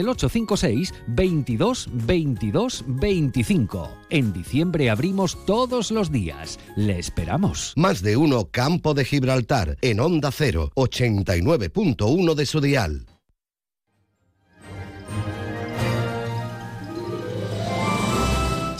el 0.00 0.08
856 0.08 0.92
22 1.06 1.88
22 1.92 2.84
25. 2.86 3.88
En 4.10 4.32
diciembre 4.32 4.90
abrimos 4.90 5.44
todos 5.46 5.90
los 5.90 6.10
días. 6.10 6.58
Le 6.76 6.98
esperamos. 6.98 7.72
Más 7.76 8.02
de 8.02 8.16
uno 8.16 8.48
Campo 8.50 8.94
de 8.94 9.04
Gibraltar 9.04 9.76
en 9.80 10.00
Onda 10.00 10.30
0, 10.32 10.72
89.1 10.74 12.34
de 12.34 12.46
su 12.46 12.60
dial. 12.60 13.06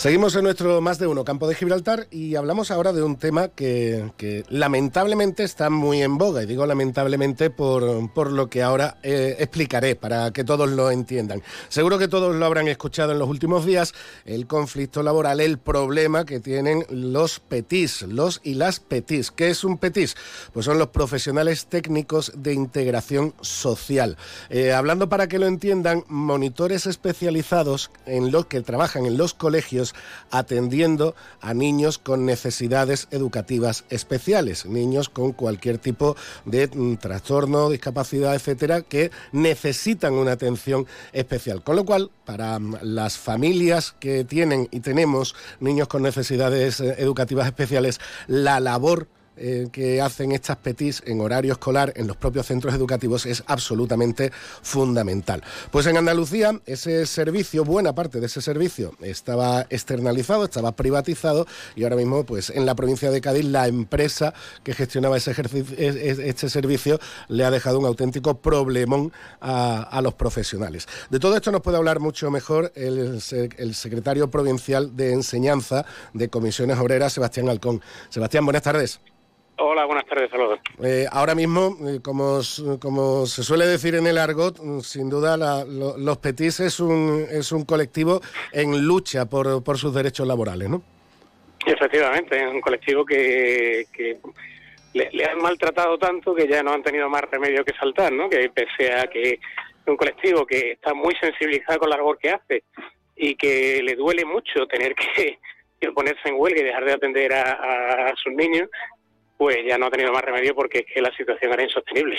Seguimos 0.00 0.35
en 0.35 0.45
nuestro 0.45 0.80
más 0.80 0.99
de 0.99 1.07
uno 1.07 1.26
campo 1.26 1.47
de 1.47 1.54
Gibraltar 1.54 2.07
y 2.11 2.35
hablamos 2.35 2.71
ahora 2.71 2.95
de 2.95 3.02
un 3.02 3.16
tema 3.16 3.49
que, 3.49 4.47
lamentablemente 4.49 5.42
está 5.42 5.69
muy 5.69 6.00
en 6.00 6.16
boga. 6.16 6.42
Y 6.42 6.47
digo 6.47 6.64
lamentablemente 6.64 7.50
por, 7.50 8.33
lo 8.33 8.49
que 8.49 8.62
ahora 8.62 8.97
eh, 9.02 9.37
explicaré 9.40 9.97
para 9.97 10.30
que 10.30 10.42
todos 10.42 10.71
lo 10.71 10.90
entiendan. 10.90 11.42
Seguro 11.69 11.99
que 11.99 12.09
todos 12.09 12.35
lo 12.35 12.47
habrán 12.47 12.66
escuchado 12.69 13.12
en 13.12 13.19
los 13.19 13.28
últimos 13.28 13.66
días, 13.66 13.92
el 14.25 14.47
conflicto 14.47 15.02
laboral, 15.02 15.38
el 15.38 15.59
problema 15.59 16.25
que 16.25 16.40
tienen 16.40 16.87
los 16.88 17.38
PETIS, 17.38 18.00
los 18.09 18.40
y 18.42 18.54
las 18.54 18.80
PETIS. 18.80 19.30
¿Qué 19.30 19.50
es 19.50 19.64
un 19.64 19.76
PETIS? 19.76 20.16
Pues 20.54 20.64
son 20.64 20.78
los 20.78 20.88
profesionales 20.88 21.66
técnicos 21.66 22.33
de 22.35 22.54
integración 22.54 23.35
social. 23.42 24.16
Eh, 24.49 24.73
hablando 24.73 25.11
para 25.11 25.28
que 25.28 25.38
lo 25.38 25.47
entiendan, 25.47 26.04
monitores 26.09 26.87
especializados 26.87 27.90
en 28.07 28.33
los 28.33 28.47
que 28.47 28.62
trabajan 28.62 29.04
en 29.04 29.19
los 29.19 29.35
colegios 29.35 29.89
atendiendo 30.30 31.14
a 31.40 31.54
niños 31.54 31.99
con 31.99 32.26
necesidades 32.26 33.09
educativas 33.11 33.85
especiales, 33.90 34.66
niños 34.66 35.09
con 35.09 35.32
cualquier 35.32 35.78
tipo 35.78 36.16
de 36.44 36.68
mm, 36.68 36.97
trastorno, 36.97 37.70
discapacidad, 37.70 38.35
etcétera, 38.35 38.82
que 38.82 39.11
necesitan 39.32 40.14
una 40.14 40.32
atención 40.32 40.87
especial. 41.12 41.62
Con 41.62 41.76
lo 41.76 41.85
cual, 41.85 42.11
para 42.25 42.59
mm, 42.59 42.78
las 42.82 43.18
familias 43.18 43.94
que 43.99 44.25
tienen 44.25 44.68
y 44.70 44.80
tenemos 44.80 45.35
niños 45.61 45.88
con 45.88 46.02
necesidades 46.02 46.80
eh, 46.80 46.97
educativas 46.99 47.47
especiales, 47.47 48.00
la 48.26 48.61
labor 48.61 49.09
eh, 49.37 49.68
que 49.72 50.02
hacen 50.02 50.32
estas 50.32 50.56
petis 50.56 51.02
en 51.06 51.20
horario 51.20 51.52
escolar 51.52 51.92
en 51.96 52.06
los 52.06 52.16
propios 52.16 52.46
centros 52.46 52.75
educativos 52.75 53.26
es 53.26 53.42
absolutamente 53.46 54.32
fundamental. 54.62 55.42
Pues 55.70 55.87
en 55.87 55.96
Andalucía 55.96 56.60
ese 56.66 57.06
servicio, 57.06 57.64
buena 57.64 57.94
parte 57.94 58.20
de 58.20 58.26
ese 58.26 58.42
servicio 58.42 58.94
estaba 59.00 59.66
externalizado, 59.70 60.44
estaba 60.44 60.72
privatizado 60.72 61.46
y 61.75 61.84
ahora 61.84 61.96
mismo 61.96 62.25
pues 62.25 62.50
en 62.50 62.66
la 62.66 62.75
provincia 62.75 63.10
de 63.10 63.20
Cádiz 63.20 63.44
la 63.44 63.66
empresa 63.66 64.34
que 64.62 64.75
gestionaba 64.75 65.16
ese 65.16 65.30
este 65.30 66.50
servicio 66.50 67.00
le 67.28 67.44
ha 67.44 67.50
dejado 67.50 67.78
un 67.78 67.87
auténtico 67.87 68.40
problemón 68.40 69.12
a, 69.40 70.00
los 70.02 70.14
profesionales. 70.14 70.87
De 71.10 71.18
todo 71.18 71.37
esto 71.37 71.52
nos 71.52 71.60
puede 71.60 71.76
hablar 71.76 72.00
mucho 72.00 72.30
mejor 72.30 72.72
el, 72.75 73.22
el 73.56 73.75
secretario 73.75 74.30
provincial 74.30 74.96
de 74.96 75.12
Enseñanza 75.12 75.84
de 76.12 76.28
Comisiones 76.28 76.78
Obreras, 76.78 77.12
Sebastián 77.12 77.49
Alcón. 77.49 77.80
Sebastián, 78.08 78.44
buenas 78.44 78.62
tardes. 78.62 79.00
Hola, 79.62 79.84
buenas 79.84 80.06
tardes, 80.06 80.30
saludos. 80.30 80.58
Eh, 80.82 81.04
ahora 81.12 81.34
mismo, 81.34 81.76
eh, 81.86 82.00
como, 82.02 82.40
como 82.80 83.26
se 83.26 83.42
suele 83.42 83.66
decir 83.66 83.94
en 83.94 84.06
el 84.06 84.16
argot, 84.16 84.58
mm, 84.58 84.80
sin 84.80 85.10
duda 85.10 85.36
los 85.66 86.16
Petis 86.16 86.60
es 86.60 86.80
un, 86.80 87.26
es 87.30 87.52
un 87.52 87.66
colectivo 87.66 88.22
en 88.52 88.86
lucha 88.86 89.26
por, 89.26 89.62
por 89.62 89.76
sus 89.76 89.94
derechos 89.94 90.26
laborales, 90.26 90.70
¿no? 90.70 90.82
Efectivamente, 91.66 92.38
es 92.38 92.46
un 92.46 92.62
colectivo 92.62 93.04
que, 93.04 93.84
le, 94.94 95.24
han 95.26 95.42
maltratado 95.42 95.98
tanto 95.98 96.34
que 96.34 96.48
ya 96.48 96.62
no 96.62 96.72
han 96.72 96.82
tenido 96.82 97.10
más 97.10 97.22
remedio 97.30 97.62
que 97.62 97.74
saltar, 97.74 98.14
¿no? 98.14 98.30
Que 98.30 98.48
pese 98.48 98.94
a 98.94 99.08
que 99.08 99.32
es 99.32 99.40
un 99.86 99.98
colectivo 99.98 100.46
que 100.46 100.72
está 100.72 100.94
muy 100.94 101.14
sensibilizado 101.16 101.80
con 101.80 101.90
la 101.90 101.98
labor 101.98 102.16
que 102.16 102.30
hace 102.30 102.64
y 103.14 103.34
que 103.34 103.82
le 103.82 103.94
duele 103.94 104.24
mucho 104.24 104.66
tener 104.66 104.94
que, 104.94 105.38
ponerse 105.94 106.30
en 106.30 106.36
huelga 106.38 106.62
y 106.62 106.64
dejar 106.64 106.84
de 106.86 106.92
atender 106.92 107.34
a 107.34 108.14
sus 108.16 108.32
niños, 108.32 108.70
pues 109.40 109.56
ya 109.66 109.78
no 109.78 109.87
ha 109.87 109.90
tenido 109.90 110.12
más 110.12 110.20
remedio 110.20 110.54
porque 110.54 110.80
es 110.80 110.85
que 110.92 111.00
la 111.00 111.11
situación 111.16 111.50
era 111.54 111.62
insostenible. 111.62 112.18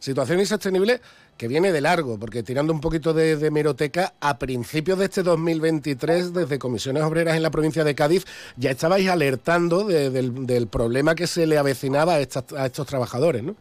Situación 0.00 0.40
insostenible 0.40 0.98
que 1.38 1.46
viene 1.46 1.70
de 1.70 1.80
largo, 1.80 2.18
porque 2.18 2.42
tirando 2.42 2.72
un 2.72 2.80
poquito 2.80 3.14
de, 3.14 3.36
de, 3.36 3.52
meroteca, 3.52 4.14
a 4.20 4.36
principios 4.36 4.98
de 4.98 5.04
este 5.04 5.22
2023, 5.22 6.34
desde 6.34 6.58
Comisiones 6.58 7.04
Obreras 7.04 7.36
en 7.36 7.44
la 7.44 7.52
provincia 7.52 7.84
de 7.84 7.94
Cádiz, 7.94 8.24
ya 8.56 8.72
estabais 8.72 9.08
alertando 9.08 9.84
del, 9.84 10.68
problema 10.68 11.14
que 11.14 11.28
se 11.28 11.46
le 11.46 11.56
avecinaba 11.56 12.14
a, 12.14 12.16
a 12.16 12.66
estos 12.66 12.84
trabajadores, 12.84 13.44
¿no? 13.44 13.54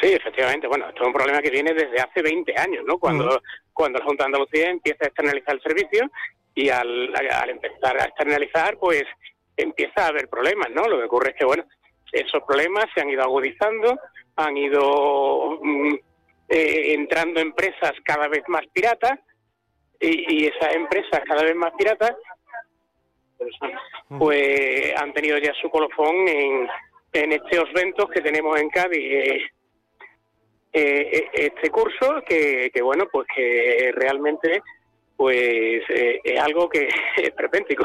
Sí, 0.00 0.06
efectivamente. 0.06 0.68
Bueno, 0.68 0.88
esto 0.88 1.02
es 1.02 1.06
un 1.06 1.12
problema 1.12 1.42
que 1.42 1.50
viene 1.50 1.74
desde 1.74 2.00
hace 2.00 2.22
20 2.22 2.58
años, 2.58 2.82
¿no? 2.86 2.96
Cuando, 2.96 3.42
cuando 3.74 3.98
la 3.98 4.06
Junta 4.06 4.24
de 4.24 4.28
Andalucía 4.28 4.70
empieza 4.70 5.04
a 5.04 5.08
externalizar 5.08 5.54
el 5.54 5.60
servicio 5.60 6.10
y 6.54 6.70
al, 6.70 7.14
al 7.14 7.50
empezar 7.50 8.00
a 8.00 8.04
externalizar, 8.06 8.78
pues 8.78 9.04
empieza 9.54 10.06
a 10.06 10.08
haber 10.08 10.28
problemas, 10.28 10.70
¿no? 10.70 10.88
Lo 10.88 10.96
que 10.96 11.04
ocurre 11.04 11.32
es 11.32 11.36
que, 11.36 11.44
bueno, 11.44 11.66
esos 12.12 12.42
problemas 12.44 12.86
se 12.94 13.00
han 13.00 13.10
ido 13.10 13.22
agudizando, 13.22 13.98
han 14.36 14.56
ido 14.56 15.58
mm, 15.62 15.94
eh, 16.48 16.94
entrando 16.94 17.40
empresas 17.40 17.92
cada 18.04 18.28
vez 18.28 18.42
más 18.48 18.66
piratas 18.72 19.18
y, 20.00 20.46
esas 20.46 20.74
empresas 20.74 21.20
cada 21.26 21.42
vez 21.42 21.54
más 21.54 21.72
piratas 21.76 22.16
pues 24.18 24.94
han 24.96 25.12
tenido 25.12 25.38
ya 25.38 25.52
su 25.60 25.70
colofón 25.70 26.28
en, 26.28 26.68
en 27.12 27.32
estos 27.32 27.68
eventos 27.70 28.10
que 28.10 28.20
tenemos 28.20 28.58
en 28.58 28.68
Cádiz 28.70 28.98
eh, 29.00 29.42
eh, 30.72 31.28
este 31.32 31.70
curso 31.70 32.22
que, 32.26 32.70
que, 32.72 32.82
bueno 32.82 33.04
pues 33.10 33.26
que 33.34 33.92
realmente 33.94 34.62
pues 35.16 35.82
es 35.88 36.40
algo 36.40 36.68
que 36.68 36.88
es 37.16 37.30
prepéntico. 37.32 37.84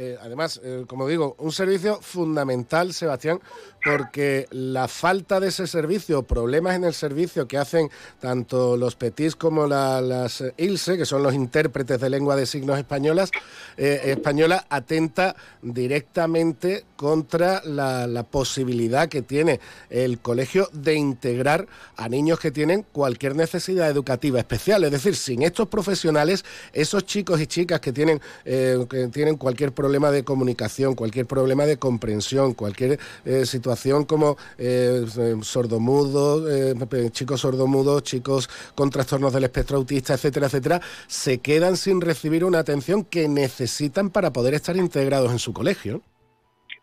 Eh, 0.00 0.16
además, 0.20 0.60
eh, 0.62 0.84
como 0.86 1.08
digo, 1.08 1.34
un 1.38 1.50
servicio 1.50 2.00
fundamental, 2.00 2.94
Sebastián, 2.94 3.40
porque 3.84 4.46
la 4.50 4.88
falta 4.88 5.40
de 5.40 5.48
ese 5.48 5.66
servicio, 5.66 6.22
problemas 6.22 6.76
en 6.76 6.84
el 6.84 6.94
servicio 6.94 7.46
que 7.46 7.58
hacen 7.58 7.90
tanto 8.20 8.76
los 8.76 8.96
PETIS 8.96 9.36
como 9.36 9.66
las 9.66 10.42
ILSE, 10.56 10.96
que 10.96 11.06
son 11.06 11.22
los 11.22 11.34
intérpretes 11.34 12.00
de 12.00 12.10
lengua 12.10 12.36
de 12.36 12.46
signos 12.46 12.78
españolas, 12.78 13.30
eh, 13.76 14.00
española, 14.06 14.66
atenta 14.68 15.36
directamente 15.62 16.84
contra 16.96 17.62
la, 17.64 18.08
posibilidad 18.28 19.08
que 19.08 19.22
tiene 19.22 19.60
el 19.90 20.18
colegio 20.18 20.68
de 20.72 20.94
integrar 20.94 21.68
a 21.96 22.08
niños 22.08 22.40
que 22.40 22.50
tienen 22.50 22.84
cualquier 22.92 23.36
necesidad 23.36 23.88
educativa 23.88 24.40
especial. 24.40 24.82
Es 24.84 24.90
decir, 24.90 25.14
sin 25.14 25.42
estos 25.42 25.68
profesionales, 25.68 26.44
esos 26.72 27.06
chicos 27.06 27.40
y 27.40 27.46
chicas 27.46 27.80
que 27.80 27.92
tienen, 27.92 28.20
que 28.44 29.08
tienen 29.12 29.36
cualquier 29.36 29.72
problema 29.72 30.10
de 30.10 30.24
comunicación, 30.24 30.94
cualquier 30.94 31.26
problema 31.26 31.64
de 31.64 31.78
comprensión, 31.78 32.54
cualquier 32.54 32.98
eh, 33.24 33.46
situación 33.46 33.67
como 34.06 34.36
eh, 34.58 35.04
sordomudos, 35.42 36.50
eh, 36.50 37.10
chicos 37.10 37.40
sordomudos, 37.40 38.02
chicos 38.02 38.48
con 38.74 38.90
trastornos 38.90 39.32
del 39.32 39.44
espectro 39.44 39.76
autista, 39.76 40.14
etcétera, 40.14 40.46
etcétera, 40.46 40.80
se 41.06 41.38
quedan 41.38 41.76
sin 41.76 42.00
recibir 42.00 42.44
una 42.44 42.58
atención 42.58 43.04
que 43.04 43.28
necesitan 43.28 44.10
para 44.10 44.32
poder 44.32 44.54
estar 44.54 44.76
integrados 44.76 45.32
en 45.32 45.38
su 45.38 45.52
colegio. 45.52 46.02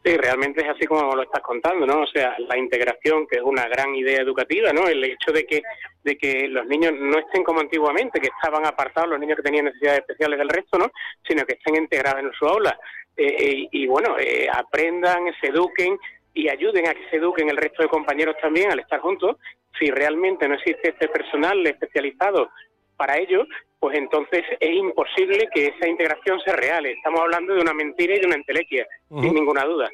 Sí, 0.06 0.16
realmente 0.18 0.62
es 0.62 0.70
así 0.70 0.86
como 0.86 1.16
lo 1.16 1.24
estás 1.24 1.42
contando, 1.42 1.88
¿no? 1.88 2.02
O 2.02 2.08
sea, 2.08 2.36
la 2.38 2.56
integración, 2.60 3.26
que 3.26 3.38
es 3.38 3.44
una 3.44 3.68
gran 3.68 3.96
idea 3.96 4.22
educativa, 4.22 4.72
¿no? 4.72 4.88
El 4.88 5.04
hecho 5.04 5.32
de 5.32 5.48
que, 5.48 5.64
de 6.04 6.16
que 6.16 6.48
los 6.48 6.68
niños 6.68 6.94
no 6.96 7.18
estén 7.18 7.44
como 7.44 7.60
antiguamente, 7.60 8.22
que 8.22 8.28
estaban 8.28 8.68
apartados 8.68 9.10
los 9.10 9.20
niños 9.20 9.38
que 9.38 9.42
tenían 9.42 9.66
necesidades 9.66 10.02
especiales 10.02 10.38
del 10.38 10.50
resto, 10.50 10.78
¿no? 10.78 10.92
Sino 11.28 11.44
que 11.44 11.54
estén 11.54 11.76
integrados 11.78 12.22
en 12.22 12.32
su 12.34 12.46
aula. 12.46 12.78
Eh, 13.18 13.26
eh, 13.26 13.68
y 13.72 13.88
bueno, 13.88 14.16
eh, 14.20 14.48
aprendan, 14.54 15.24
se 15.42 15.48
eduquen 15.48 15.98
y 16.36 16.50
ayuden 16.50 16.88
a 16.88 16.94
que 16.94 17.10
se 17.10 17.16
eduquen 17.16 17.50
el 17.50 17.58
resto 17.58 17.82
de 17.82 17.90
compañeros 17.90 18.36
también 18.42 18.70
al 18.70 18.80
estar 18.80 19.00
juntos. 19.00 19.38
Si 19.80 19.90
realmente 19.90 20.48
no 20.48 20.56
existe 20.56 20.90
este 20.90 21.08
personal 21.08 21.66
especializado 21.66 22.50
para 22.98 23.18
ello, 23.18 23.46
pues 23.80 23.98
entonces 23.98 24.44
es 24.60 24.70
imposible 24.70 25.48
que 25.54 25.68
esa 25.68 25.88
integración 25.88 26.40
sea 26.42 26.56
real. 26.56 26.86
Estamos 26.86 27.22
hablando 27.22 27.54
de 27.54 27.62
una 27.62 27.74
mentira 27.74 28.16
y 28.16 28.20
de 28.20 28.26
una 28.26 28.36
entelequia, 28.36 28.86
sin 29.10 29.34
ninguna 29.34 29.64
duda. 29.64 29.90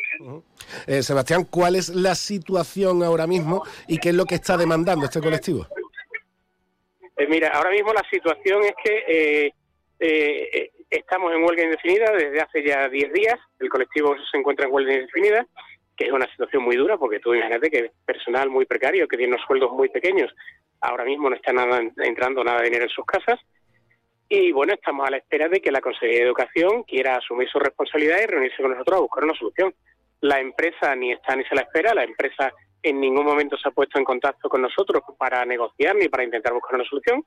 Eh, 0.88 1.04
Sebastián, 1.04 1.46
¿cuál 1.50 1.76
es 1.76 1.90
la 1.90 2.16
situación 2.16 3.04
ahora 3.04 3.28
mismo 3.28 3.64
y 3.88 4.00
qué 4.00 4.10
es 4.10 4.16
lo 4.16 4.26
que 4.26 4.36
está 4.36 4.58
demandando 4.58 5.06
este 5.06 5.22
colectivo? 5.22 5.68
Eh, 7.18 7.28
mira, 7.28 7.50
ahora 7.50 7.70
mismo 7.70 7.94
la 7.94 8.04
situación 8.10 8.64
es 8.64 8.74
que 8.84 9.52
eh, 10.00 10.72
estamos 10.90 11.34
en 11.34 11.44
huelga 11.44 11.64
indefinida 11.64 12.12
desde 12.14 12.42
hace 12.42 12.64
ya 12.64 12.90
10 12.90 13.14
días. 13.14 13.40
El 13.60 13.70
colectivo 13.70 14.16
se 14.32 14.38
encuentra 14.38 14.66
en 14.66 14.74
huelga 14.74 14.94
indefinida, 14.94 15.46
que 16.02 16.08
es 16.08 16.14
una 16.14 16.30
situación 16.32 16.64
muy 16.64 16.76
dura 16.76 16.98
porque 16.98 17.20
tú 17.20 17.34
imagínate 17.36 17.70
que 17.70 17.92
personal 18.06 18.50
muy 18.50 18.66
precario, 18.66 19.08
que 19.08 19.18
tiene 19.18 19.34
unos 19.34 19.46
sueldos 19.46 19.72
muy 19.72 19.90
pequeños, 19.90 20.34
ahora 20.80 21.06
mismo 21.06 21.30
no 21.30 21.36
está 21.36 21.54
nada, 21.54 21.80
entrando 21.98 22.44
nada 22.44 22.60
de 22.60 22.66
dinero 22.66 22.86
en 22.86 22.90
sus 22.90 23.06
casas 23.06 23.40
y 24.28 24.52
bueno, 24.52 24.74
estamos 24.74 25.06
a 25.06 25.12
la 25.12 25.18
espera 25.18 25.48
de 25.48 25.60
que 25.60 25.72
la 25.72 25.82
Consejería 25.82 26.20
de 26.20 26.26
Educación 26.26 26.84
quiera 26.84 27.18
asumir 27.18 27.50
su 27.50 27.60
responsabilidad 27.60 28.18
y 28.24 28.26
reunirse 28.26 28.62
con 28.62 28.72
nosotros 28.72 28.98
a 28.98 29.02
buscar 29.02 29.26
una 29.26 29.36
solución. 29.36 29.76
La 30.22 30.40
empresa 30.40 30.96
ni 30.96 31.12
está 31.12 31.36
ni 31.36 31.44
se 31.44 31.54
la 31.54 31.62
espera, 31.62 31.94
la 31.94 32.06
empresa 32.06 32.52
en 32.82 33.00
ningún 33.00 33.26
momento 33.26 33.58
se 33.58 33.68
ha 33.68 33.72
puesto 33.72 34.00
en 34.00 34.06
contacto 34.06 34.50
con 34.50 34.62
nosotros 34.62 35.04
para 35.20 35.46
negociar 35.46 35.96
ni 35.96 36.08
para 36.08 36.24
intentar 36.24 36.54
buscar 36.54 36.76
una 36.76 36.86
solución, 36.86 37.26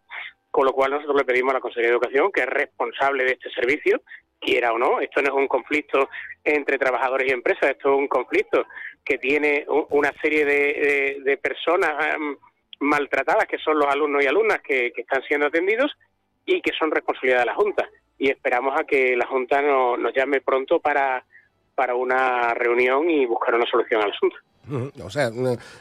con 0.51 0.65
lo 0.65 0.73
cual 0.73 0.93
nosotros 0.93 1.17
le 1.17 1.25
pedimos 1.25 1.51
a 1.51 1.59
la 1.59 1.61
Consejería 1.61 1.91
de 1.91 1.97
Educación, 1.97 2.33
que 2.33 2.41
es 2.41 2.47
responsable 2.47 3.25
de 3.25 3.33
este 3.33 3.51
servicio, 3.51 4.01
quiera 4.45 4.73
o 4.73 4.79
no, 4.79 5.01
esto 5.01 5.23
no 5.23 5.29
es 5.29 5.35
un 5.35 5.49
conflicto 5.49 6.09
entre 6.45 6.79
trabajadores 6.79 7.29
y 7.29 7.33
empresas, 7.33 7.71
esto 7.71 7.93
es 7.93 7.99
un 7.99 8.09
conflicto 8.09 8.67
que 9.05 9.19
tiene 9.19 9.67
una 9.91 10.13
serie 10.21 10.45
de, 10.45 11.39
personas 11.43 12.15
em, 12.15 12.37
maltratadas, 12.81 13.47
que 13.47 13.59
son 13.59 13.79
los 13.79 13.89
alumnos 13.89 14.23
y 14.23 14.27
alumnas 14.27 14.61
que 14.63 14.93
están 14.97 15.23
siendo 15.23 15.47
atendidos, 15.47 15.93
y 16.47 16.61
que 16.61 16.73
son 16.79 16.91
responsabilidad 16.91 17.41
de 17.41 17.47
la 17.47 17.55
Junta. 17.55 17.89
Y 18.19 18.31
esperamos 18.31 18.79
a 18.79 18.85
que 18.85 19.17
la 19.17 19.27
Junta 19.27 19.61
nos 19.63 20.15
llame 20.15 20.41
pronto 20.41 20.81
para, 20.81 21.25
para 21.75 21.95
una 21.95 22.55
reunión 22.55 23.11
y 23.11 23.27
buscar 23.27 23.55
una 23.55 23.67
solución 23.67 24.03
al 24.03 24.13
asunto. 24.13 24.37
O 25.03 25.11
sea, 25.11 25.31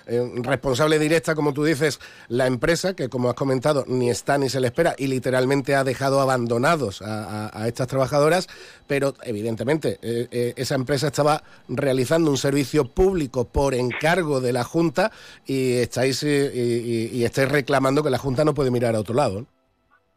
eh, 0.08 0.32
responsable 0.44 1.00
directa, 1.00 1.36
como 1.36 1.54
tú 1.54 1.64
dices, 1.64 2.00
la 2.28 2.48
empresa, 2.48 2.96
que 2.96 3.10
como 3.10 3.30
has 3.30 3.36
comentado, 3.36 3.86
ni 3.88 4.10
está 4.10 4.38
ni 4.38 4.50
se 4.50 4.60
le 4.60 4.68
espera 4.68 4.94
y 4.98 5.08
literalmente 5.08 5.76
ha 5.76 5.84
dejado 5.84 6.20
abandonados 6.20 7.02
a, 7.02 7.68
estas 7.68 7.88
trabajadoras, 7.88 8.48
pero 8.88 9.14
evidentemente 9.24 10.00
eh, 10.02 10.28
eh, 10.32 10.54
esa 10.58 10.76
empresa 10.76 11.08
estaba 11.08 11.44
realizando 11.70 12.30
un 12.30 12.38
servicio 12.38 12.86
público 12.86 13.46
por 13.46 13.74
encargo 13.74 14.42
de 14.42 14.54
la 14.54 14.64
Junta 14.64 15.12
y 15.46 15.78
estáis, 15.78 16.24
y, 16.24 17.10
y 17.12 17.24
estáis 17.24 17.50
reclamando 17.50 18.04
que 18.04 18.10
la 18.10 18.18
Junta 18.18 18.44
no 18.44 18.54
puede 18.54 18.72
mirar 18.72 18.96
a 18.96 19.00
otro 19.00 19.16
lado. 19.16 19.46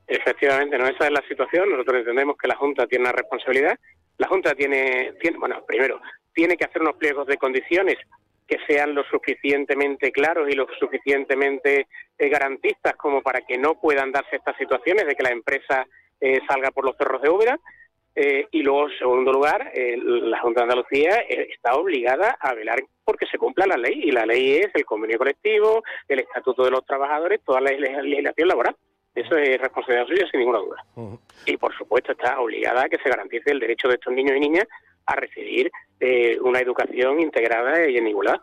Efectivamente, 0.08 0.78
no, 0.78 0.86
esa 0.86 1.06
es 1.06 1.12
la 1.12 1.22
situación. 1.28 1.70
Nosotros 1.70 1.98
entendemos 1.98 2.36
que 2.36 2.48
la 2.48 2.56
Junta 2.56 2.86
tiene 2.86 3.04
una 3.04 3.12
responsabilidad. 3.12 3.78
La 4.18 4.28
Junta 4.28 4.54
tiene, 4.54 5.14
tiene, 5.20 5.38
bueno, 5.38 5.64
primero, 5.66 6.00
tiene 6.32 6.56
que 6.56 6.64
hacer 6.64 6.82
unos 6.82 6.96
pliegos 6.96 7.26
de 7.26 7.36
condiciones 7.36 7.96
que 8.46 8.58
sean 8.66 8.94
lo 8.94 9.04
suficientemente 9.04 10.12
claros 10.12 10.48
y 10.48 10.54
lo 10.54 10.66
suficientemente 10.78 11.86
eh, 12.18 12.28
garantistas 12.28 12.94
como 12.96 13.22
para 13.22 13.40
que 13.40 13.58
no 13.58 13.80
puedan 13.80 14.12
darse 14.12 14.36
estas 14.36 14.56
situaciones 14.56 15.06
de 15.06 15.14
que 15.14 15.22
la 15.22 15.30
empresa 15.30 15.86
eh, 16.20 16.40
salga 16.48 16.70
por 16.70 16.84
los 16.84 16.96
cerros 16.96 17.22
de 17.22 17.30
Úbeda. 17.30 17.58
Eh, 18.18 18.46
y 18.50 18.62
luego, 18.62 18.88
en 18.88 18.98
segundo 18.98 19.30
lugar, 19.30 19.70
la 19.74 20.40
Junta 20.40 20.60
de 20.60 20.64
Andalucía 20.64 21.18
eh, 21.28 21.48
está 21.52 21.74
obligada 21.74 22.38
a 22.40 22.54
velar 22.54 22.82
porque 23.04 23.26
se 23.26 23.36
cumpla 23.36 23.66
la 23.66 23.76
ley, 23.76 24.00
y 24.04 24.10
la 24.10 24.24
ley 24.24 24.56
es 24.56 24.68
el 24.72 24.86
convenio 24.86 25.18
colectivo, 25.18 25.82
el 26.08 26.20
estatuto 26.20 26.64
de 26.64 26.70
los 26.70 26.86
trabajadores, 26.86 27.42
toda 27.44 27.60
la 27.60 27.70
legislación 27.72 28.48
laboral. 28.48 28.74
Eso 29.14 29.36
es 29.36 29.60
responsabilidad 29.60 30.06
suya, 30.06 30.28
sin 30.30 30.40
ninguna 30.40 30.58
duda. 30.58 30.82
Y, 31.44 31.56
por 31.58 31.76
supuesto, 31.76 32.12
está 32.12 32.40
obligada 32.40 32.84
a 32.84 32.88
que 32.88 32.98
se 32.98 33.08
garantice 33.08 33.50
el 33.50 33.60
derecho 33.60 33.88
de 33.88 33.94
estos 33.94 34.12
niños 34.12 34.36
y 34.36 34.40
niñas 34.40 34.66
a 35.06 35.14
recibir 35.14 35.70
una 36.42 36.60
educación 36.60 37.20
integrada 37.20 37.88
y 37.88 37.96
en 37.96 38.08
igualdad. 38.08 38.40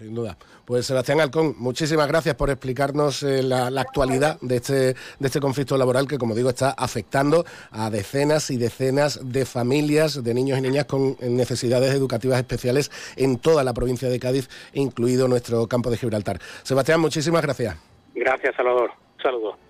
Sin 0.00 0.14
duda. 0.14 0.36
Pues 0.64 0.86
Sebastián 0.86 1.20
Alcón, 1.20 1.54
muchísimas 1.58 2.08
gracias 2.08 2.34
por 2.34 2.48
explicarnos 2.48 3.22
eh, 3.22 3.42
la, 3.42 3.66
actualidad 3.66 4.38
de 4.40 4.56
este, 4.56 4.72
de 4.72 5.26
este 5.26 5.40
conflicto 5.40 5.76
laboral 5.76 6.08
que, 6.08 6.16
como 6.16 6.34
digo, 6.34 6.48
está 6.48 6.70
afectando 6.70 7.44
a 7.70 7.90
decenas 7.90 8.50
y 8.50 8.56
decenas 8.56 9.20
de 9.30 9.44
familias, 9.44 10.24
de 10.24 10.32
niños 10.32 10.58
y 10.58 10.62
niñas 10.62 10.86
con 10.86 11.16
necesidades 11.20 11.92
educativas 11.92 12.38
especiales 12.38 12.90
en 13.16 13.38
toda 13.38 13.62
la 13.62 13.74
provincia 13.74 14.08
de 14.08 14.18
Cádiz, 14.18 14.48
incluido 14.72 15.28
nuestro 15.28 15.66
campo 15.66 15.90
de 15.90 15.98
Gibraltar. 15.98 16.38
Sebastián, 16.62 17.00
muchísimas 17.00 17.42
gracias. 17.42 17.76
Gracias, 18.14 18.56
Salvador. 18.56 18.90
Saludos. 19.22 19.69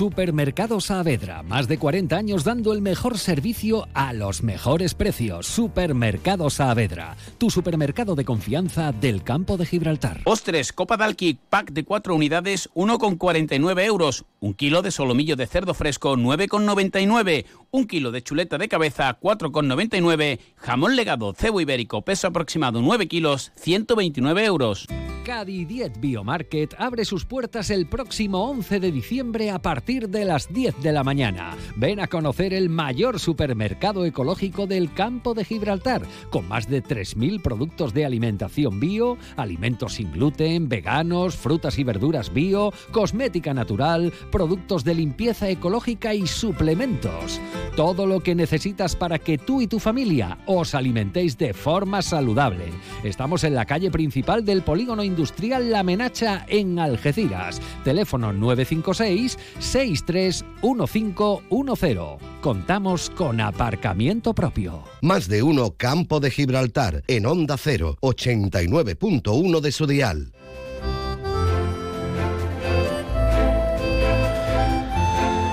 Supermercado 0.00 0.80
Saavedra, 0.80 1.42
más 1.42 1.68
de 1.68 1.76
40 1.78 2.16
años 2.16 2.42
dando 2.42 2.72
el 2.72 2.80
mejor 2.80 3.18
servicio 3.18 3.86
a 3.92 4.14
los 4.14 4.42
mejores 4.42 4.94
precios. 4.94 5.46
Supermercado 5.46 6.48
Saavedra, 6.48 7.18
tu 7.36 7.50
supermercado 7.50 8.14
de 8.14 8.24
confianza 8.24 8.92
del 8.92 9.22
campo 9.22 9.58
de 9.58 9.66
Gibraltar. 9.66 10.22
Ostres, 10.24 10.72
Copa 10.72 10.96
Dalki, 10.96 11.38
pack 11.50 11.72
de 11.72 11.84
4 11.84 12.14
unidades, 12.14 12.70
1,49 12.72 13.84
euros. 13.84 14.24
Un 14.40 14.54
kilo 14.54 14.80
de 14.80 14.90
solomillo 14.90 15.36
de 15.36 15.46
cerdo 15.46 15.74
fresco, 15.74 16.16
9,99. 16.16 17.44
Un 17.70 17.86
kilo 17.86 18.10
de 18.10 18.22
chuleta 18.22 18.56
de 18.56 18.68
cabeza, 18.70 19.18
4,99. 19.20 20.40
Jamón 20.56 20.96
legado, 20.96 21.34
cebo 21.34 21.60
ibérico, 21.60 22.00
peso 22.06 22.28
aproximado 22.28 22.80
9 22.80 23.06
kilos, 23.06 23.52
129 23.56 24.46
euros. 24.46 24.86
Cadi 25.24 25.66
Diet 25.66 26.00
Biomarket 26.00 26.74
abre 26.78 27.04
sus 27.04 27.26
puertas 27.26 27.68
el 27.68 27.86
próximo 27.86 28.48
11 28.48 28.80
de 28.80 28.90
diciembre 28.90 29.50
a 29.50 29.60
partir 29.60 29.89
de 29.90 30.24
las 30.24 30.52
10 30.52 30.82
de 30.82 30.92
la 30.92 31.02
mañana. 31.02 31.56
Ven 31.74 31.98
a 31.98 32.06
conocer 32.06 32.54
el 32.54 32.68
mayor 32.68 33.18
supermercado 33.18 34.04
ecológico 34.04 34.68
del 34.68 34.92
campo 34.92 35.34
de 35.34 35.44
Gibraltar, 35.44 36.02
con 36.30 36.46
más 36.46 36.68
de 36.68 36.80
3.000 36.80 37.42
productos 37.42 37.92
de 37.92 38.04
alimentación 38.04 38.78
bio, 38.78 39.18
alimentos 39.36 39.94
sin 39.94 40.12
gluten, 40.12 40.68
veganos, 40.68 41.34
frutas 41.34 41.76
y 41.80 41.82
verduras 41.82 42.32
bio, 42.32 42.72
cosmética 42.92 43.52
natural, 43.52 44.12
productos 44.30 44.84
de 44.84 44.94
limpieza 44.94 45.48
ecológica 45.48 46.14
y 46.14 46.28
suplementos. 46.28 47.40
Todo 47.74 48.06
lo 48.06 48.20
que 48.20 48.36
necesitas 48.36 48.94
para 48.94 49.18
que 49.18 49.38
tú 49.38 49.60
y 49.60 49.66
tu 49.66 49.80
familia 49.80 50.38
os 50.46 50.76
alimentéis 50.76 51.36
de 51.36 51.52
forma 51.52 52.00
saludable. 52.00 52.66
Estamos 53.02 53.42
en 53.42 53.56
la 53.56 53.66
calle 53.66 53.90
principal 53.90 54.44
del 54.44 54.62
polígono 54.62 55.02
industrial 55.02 55.72
La 55.72 55.82
Menacha 55.82 56.46
en 56.46 56.78
Algeciras. 56.78 57.60
Teléfono 57.82 58.32
956 58.32 59.36
631510. 59.80 62.18
Contamos 62.42 63.10
con 63.10 63.40
aparcamiento 63.40 64.34
propio. 64.34 64.84
Más 65.00 65.28
de 65.28 65.42
uno 65.42 65.74
Campo 65.76 66.20
de 66.20 66.30
Gibraltar 66.30 67.02
en 67.06 67.24
Onda 67.26 67.56
0, 67.56 67.96
89.1 68.00 69.60
de 69.60 69.72
su 69.72 69.86
dial. 69.86 70.32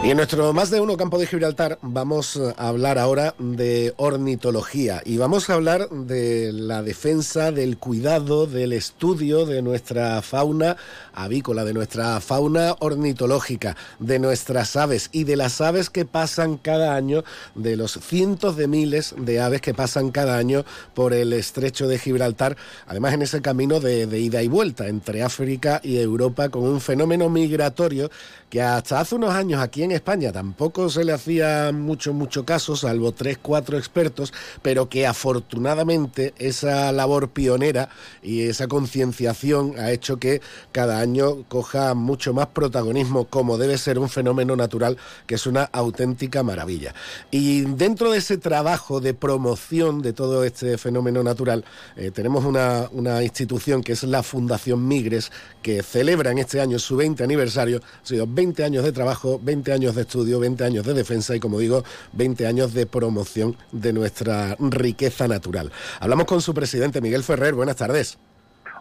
Y 0.08 0.12
en 0.12 0.16
nuestro 0.16 0.54
más 0.54 0.70
de 0.70 0.80
uno 0.80 0.96
campo 0.96 1.20
de 1.20 1.28
Gibraltar 1.28 1.80
vamos 1.82 2.40
a 2.56 2.70
hablar 2.70 2.98
ahora 2.98 3.36
de 3.40 3.94
ornitología 3.98 5.02
y 5.04 5.18
vamos 5.18 5.50
a 5.50 5.56
hablar 5.56 5.90
de 5.90 6.54
la 6.54 6.82
defensa, 6.82 7.52
del 7.52 7.78
cuidado, 7.78 8.48
del 8.48 8.72
estudio 8.72 9.46
de 9.46 9.62
nuestra 9.62 10.22
fauna 10.22 10.78
avícola, 11.14 11.66
de 11.66 11.74
nuestra 11.74 12.22
fauna 12.22 12.78
ornitológica, 12.80 13.76
de 14.00 14.18
nuestras 14.20 14.78
aves 14.78 15.10
y 15.12 15.26
de 15.26 15.36
las 15.36 15.60
aves 15.60 15.90
que 15.90 16.06
pasan 16.06 16.56
cada 16.56 16.96
año, 16.96 17.26
de 17.56 17.76
los 17.76 18.00
cientos 18.02 18.56
de 18.56 18.70
miles 18.70 19.14
de 19.18 19.42
aves 19.42 19.60
que 19.60 19.74
pasan 19.74 20.12
cada 20.12 20.38
año 20.38 20.64
por 20.94 21.14
el 21.14 21.34
estrecho 21.34 21.86
de 21.90 22.00
Gibraltar, 22.00 22.56
además 22.86 23.14
en 23.14 23.24
ese 23.24 23.42
camino 23.42 23.82
de, 23.82 24.08
de 24.08 24.22
ida 24.22 24.42
y 24.42 24.48
vuelta 24.48 24.88
entre 24.88 25.22
África 25.22 25.82
y 25.84 25.98
Europa 25.98 26.48
con 26.48 26.64
un 26.64 26.80
fenómeno 26.80 27.30
migratorio 27.30 28.10
que 28.50 28.62
hasta 28.62 29.02
hace 29.02 29.16
unos 29.16 29.34
años 29.34 29.62
aquí 29.62 29.84
en 29.84 29.97
España 29.98 30.32
tampoco 30.32 30.90
se 30.90 31.04
le 31.04 31.12
hacía 31.12 31.72
mucho, 31.74 32.14
mucho 32.14 32.46
caso, 32.46 32.76
salvo 32.76 33.12
tres, 33.12 33.38
cuatro 33.42 33.78
expertos, 33.78 34.34
pero 34.62 34.90
que 34.90 35.06
afortunadamente 35.06 36.34
esa 36.38 36.92
labor 36.92 37.30
pionera 37.30 37.90
y 38.24 38.44
esa 38.44 38.68
concienciación 38.68 39.78
ha 39.78 39.92
hecho 39.92 40.18
que 40.18 40.42
cada 40.72 41.00
año 41.00 41.44
coja 41.48 41.94
mucho 41.94 42.34
más 42.34 42.48
protagonismo 42.48 43.26
como 43.26 43.58
debe 43.58 43.78
ser 43.78 44.00
un 44.00 44.10
fenómeno 44.10 44.56
natural 44.56 44.98
que 45.26 45.36
es 45.36 45.46
una 45.46 45.64
auténtica 45.64 46.44
maravilla. 46.44 46.94
Y 47.32 47.62
dentro 47.62 48.12
de 48.12 48.20
ese 48.20 48.38
trabajo 48.38 49.02
de 49.02 49.14
promoción 49.14 50.02
de 50.02 50.14
todo 50.14 50.44
este 50.44 50.78
fenómeno 50.78 51.24
natural, 51.24 51.66
eh, 51.96 52.12
tenemos 52.12 52.46
una, 52.46 52.88
una 52.92 53.24
institución 53.24 53.84
que 53.84 53.94
es 53.94 54.04
la 54.04 54.24
Fundación 54.24 54.88
Migres, 54.88 55.32
que 55.62 55.84
celebra 55.84 56.32
en 56.32 56.38
este 56.38 56.62
año 56.62 56.80
su 56.80 56.96
20 56.96 57.24
aniversario. 57.24 57.82
Ha 58.04 58.06
sido 58.06 58.28
20 58.28 58.64
años 58.64 58.84
de 58.84 58.92
trabajo, 58.92 59.40
20 59.42 59.74
años 59.74 59.87
de 59.96 60.02
estudio, 60.02 60.40
20 60.40 60.64
años 60.64 60.86
de 60.86 60.94
defensa 60.94 61.36
y, 61.36 61.40
como 61.40 61.60
digo, 61.60 61.84
20 62.14 62.48
años 62.48 62.74
de 62.74 62.86
promoción 62.86 63.56
de 63.72 63.94
nuestra 63.94 64.56
riqueza 64.60 65.28
natural. 65.28 65.72
Hablamos 66.00 66.26
con 66.26 66.42
su 66.42 66.54
presidente, 66.54 67.02
Miguel 67.02 67.24
Ferrer. 67.24 67.54
Buenas 67.54 67.76
tardes. 67.76 68.18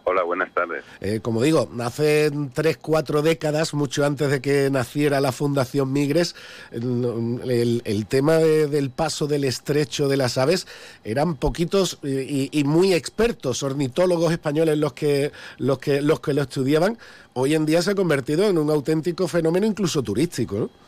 Hola, 0.09 0.23
buenas 0.23 0.53
tardes. 0.53 0.85
Eh, 1.01 1.19
como 1.21 1.43
digo, 1.43 1.69
hace 1.81 2.31
tres, 2.53 2.77
cuatro 2.77 3.21
décadas, 3.21 3.73
mucho 3.73 4.05
antes 4.05 4.31
de 4.31 4.39
que 4.39 4.69
naciera 4.69 5.19
la 5.19 5.33
Fundación 5.33 5.91
Migres, 5.91 6.33
el, 6.71 8.05
tema 8.07 8.37
del 8.37 8.89
paso 8.89 9.27
del 9.27 9.43
estrecho 9.43 10.07
de 10.07 10.15
las 10.15 10.37
aves 10.37 10.65
eran 11.03 11.35
poquitos 11.35 11.99
y, 12.03 12.63
muy 12.63 12.93
expertos, 12.93 13.63
ornitólogos 13.63 14.31
españoles 14.31 14.77
los 14.77 14.93
que, 14.93 15.33
los 15.57 15.77
que, 15.79 16.01
los 16.01 16.21
que 16.21 16.33
lo 16.33 16.43
estudiaban. 16.43 16.97
Hoy 17.33 17.55
en 17.55 17.65
día 17.65 17.81
se 17.81 17.91
ha 17.91 17.95
convertido 17.95 18.47
en 18.47 18.57
un 18.57 18.69
auténtico 18.69 19.27
fenómeno 19.27 19.65
incluso 19.65 20.01
turístico, 20.01 20.57
¿no? 20.57 20.86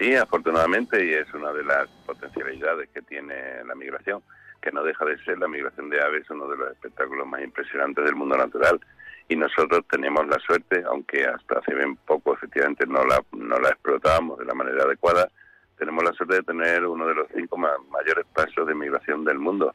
Sí, 0.00 0.16
afortunadamente, 0.16 1.04
y 1.04 1.12
es 1.12 1.30
una 1.34 1.52
de 1.52 1.62
las 1.62 1.86
potencialidades 2.06 2.88
que 2.88 3.02
tiene 3.02 3.62
la 3.66 3.74
migración 3.74 4.22
que 4.62 4.72
no 4.72 4.82
deja 4.82 5.04
de 5.04 5.22
ser 5.24 5.38
la 5.38 5.46
migración 5.46 5.90
de 5.90 6.00
aves 6.00 6.28
uno 6.30 6.48
de 6.48 6.56
los 6.56 6.70
espectáculos 6.72 7.26
más 7.26 7.42
impresionantes 7.42 8.02
del 8.06 8.16
mundo 8.16 8.34
natural. 8.34 8.80
Y 9.28 9.36
nosotros 9.36 9.84
tenemos 9.90 10.26
la 10.26 10.38
suerte, 10.38 10.82
aunque 10.86 11.26
hasta 11.26 11.58
hace 11.58 11.74
bien 11.74 11.96
poco 11.96 12.32
efectivamente 12.32 12.86
no 12.86 13.04
la, 13.04 13.22
no 13.32 13.58
la 13.58 13.68
explotábamos 13.68 14.38
de 14.38 14.46
la 14.46 14.54
manera 14.54 14.84
adecuada, 14.84 15.30
tenemos 15.76 16.02
la 16.02 16.14
suerte 16.14 16.36
de 16.36 16.42
tener 16.44 16.86
uno 16.86 17.06
de 17.06 17.16
los 17.16 17.26
cinco 17.34 17.58
mayores 17.58 18.24
pasos 18.34 18.66
de 18.66 18.74
migración 18.74 19.22
del 19.26 19.38
mundo 19.38 19.74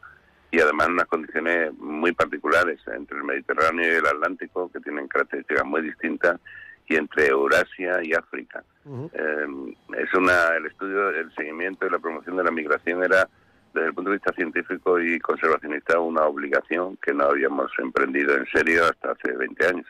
y 0.49 0.59
además 0.59 0.88
unas 0.88 1.05
condiciones 1.05 1.71
muy 1.75 2.13
particulares 2.13 2.79
entre 2.88 3.17
el 3.17 3.23
Mediterráneo 3.23 3.93
y 3.93 3.95
el 3.97 4.07
Atlántico 4.07 4.71
que 4.71 4.79
tienen 4.79 5.07
características 5.07 5.65
muy 5.65 5.83
distintas 5.83 6.39
y 6.88 6.95
entre 6.95 7.28
Eurasia 7.28 8.04
y 8.04 8.13
África. 8.13 8.63
Eh, 8.86 9.48
es 9.98 10.13
una 10.13 10.56
el 10.58 10.67
estudio, 10.67 11.10
el 11.10 11.34
seguimiento 11.34 11.86
y 11.86 11.89
la 11.89 12.00
promoción 12.00 12.38
de 12.38 12.43
la 12.43 12.52
migración 12.52 13.04
era 13.04 13.28
desde 13.74 13.88
el 13.88 13.93
punto 13.93 14.12
de 14.12 14.17
vista 14.17 14.34
científico 14.34 15.00
y 15.00 15.19
conservacionista 15.19 16.00
una 16.00 16.26
obligación 16.26 16.98
que 16.98 17.13
no 17.13 17.26
habíamos 17.26 17.71
emprendido 17.80 18.36
en 18.36 18.45
serio 18.48 18.86
hasta 18.86 19.12
hace 19.12 19.36
20 19.36 19.67
años. 19.67 19.88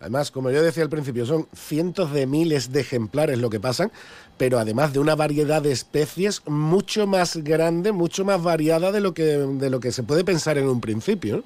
Además, 0.00 0.30
como 0.30 0.52
yo 0.52 0.62
decía 0.62 0.84
al 0.84 0.88
principio, 0.88 1.26
son 1.26 1.46
cientos 1.52 2.12
de 2.12 2.26
miles 2.26 2.72
de 2.72 2.80
ejemplares 2.80 3.38
lo 3.38 3.50
que 3.50 3.58
pasan, 3.58 3.90
pero 4.38 4.58
además 4.58 4.92
de 4.92 5.00
una 5.00 5.16
variedad 5.16 5.60
de 5.60 5.72
especies 5.72 6.46
mucho 6.46 7.08
más 7.08 7.36
grande, 7.38 7.90
mucho 7.90 8.24
más 8.24 8.40
variada 8.42 8.92
de 8.92 9.00
lo 9.00 9.14
que, 9.14 9.22
de 9.24 9.70
lo 9.70 9.80
que 9.80 9.90
se 9.90 10.04
puede 10.04 10.24
pensar 10.24 10.58
en 10.58 10.68
un 10.68 10.80
principio. 10.80 11.42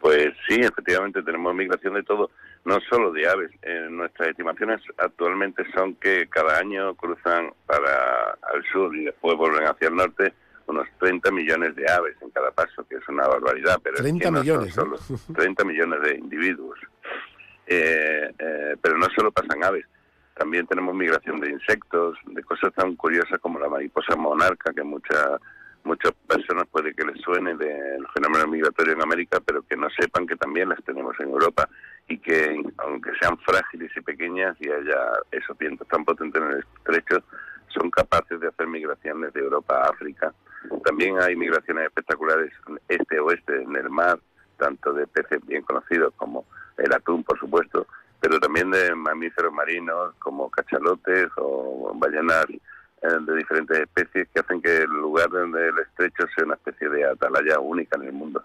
Pues 0.00 0.28
sí, 0.48 0.60
efectivamente 0.60 1.22
tenemos 1.22 1.54
migración 1.54 1.94
de 1.94 2.04
todo, 2.04 2.30
no 2.64 2.80
solo 2.88 3.12
de 3.12 3.28
aves. 3.28 3.50
nuestras 3.90 4.28
estimaciones 4.28 4.80
actualmente 4.98 5.64
son 5.74 5.94
que 5.96 6.26
cada 6.28 6.58
año 6.58 6.94
cruzan 6.94 7.52
para 7.66 8.36
el 8.54 8.64
sur 8.72 8.94
y 8.96 9.04
después 9.04 9.36
vuelven 9.36 9.66
hacia 9.66 9.88
el 9.88 9.96
norte 9.96 10.32
unos 10.66 10.88
30 10.98 11.30
millones 11.30 11.76
de 11.76 11.90
aves 11.90 12.16
en 12.22 12.30
cada 12.30 12.50
paso, 12.50 12.86
que 12.88 12.96
es 12.96 13.08
una 13.08 13.26
barbaridad. 13.28 13.78
Pero 13.82 13.96
30 13.96 14.30
millones. 14.30 14.76
No 14.76 14.96
solo 14.96 14.98
30 15.34 15.64
millones 15.64 16.00
de 16.02 16.14
individuos. 16.16 16.78
Eh, 17.66 18.30
eh, 18.38 18.76
pero 18.80 18.98
no 18.98 19.06
solo 19.16 19.32
pasan 19.32 19.64
aves, 19.64 19.86
también 20.34 20.66
tenemos 20.66 20.94
migración 20.94 21.40
de 21.40 21.50
insectos, 21.50 22.18
de 22.26 22.42
cosas 22.42 22.74
tan 22.74 22.94
curiosas 22.96 23.38
como 23.40 23.58
la 23.58 23.68
mariposa 23.68 24.16
monarca, 24.16 24.72
que 24.74 24.82
muchas 24.82 25.40
muchas 25.84 26.12
personas 26.26 26.64
puede 26.70 26.94
que 26.94 27.04
les 27.04 27.20
suene 27.20 27.54
del 27.56 28.06
fenómeno 28.14 28.46
migratorio 28.46 28.94
en 28.94 29.02
América, 29.02 29.38
pero 29.44 29.62
que 29.62 29.76
no 29.76 29.88
sepan 29.90 30.26
que 30.26 30.36
también 30.36 30.70
las 30.70 30.82
tenemos 30.82 31.14
en 31.20 31.28
Europa 31.28 31.68
y 32.08 32.18
que 32.18 32.62
aunque 32.78 33.10
sean 33.20 33.38
frágiles 33.38 33.90
y 33.96 34.00
pequeñas 34.00 34.56
y 34.60 34.68
haya 34.68 35.12
esos 35.30 35.56
vientos 35.58 35.86
tan 35.88 36.04
potentes 36.04 36.40
en 36.42 36.50
el 36.50 36.64
estrecho, 36.76 37.22
son 37.68 37.90
capaces 37.90 38.40
de 38.40 38.48
hacer 38.48 38.66
migraciones 38.66 39.32
de 39.32 39.40
Europa 39.40 39.76
a 39.76 39.90
África. 39.90 40.32
También 40.84 41.20
hay 41.20 41.34
migraciones 41.36 41.86
espectaculares 41.86 42.52
este-oeste 42.88 43.62
en 43.62 43.76
el 43.76 43.90
mar, 43.90 44.18
tanto 44.58 44.92
de 44.92 45.06
peces 45.06 45.44
bien 45.46 45.62
conocidos 45.62 46.12
como 46.16 46.44
el 46.78 46.92
atún, 46.92 47.24
por 47.24 47.38
supuesto, 47.38 47.86
pero 48.20 48.38
también 48.38 48.70
de 48.70 48.94
mamíferos 48.94 49.52
marinos 49.52 50.14
como 50.18 50.50
cachalotes 50.50 51.28
o 51.36 51.92
ballenas 51.94 52.46
eh, 52.50 53.08
de 53.20 53.36
diferentes 53.36 53.80
especies 53.80 54.28
que 54.32 54.40
hacen 54.40 54.62
que 54.62 54.78
el 54.78 54.90
lugar 54.90 55.28
del 55.30 55.78
estrecho 55.78 56.26
sea 56.34 56.44
una 56.44 56.54
especie 56.54 56.88
de 56.88 57.04
atalaya 57.04 57.58
única 57.58 57.96
en 57.96 58.04
el 58.04 58.12
mundo. 58.12 58.42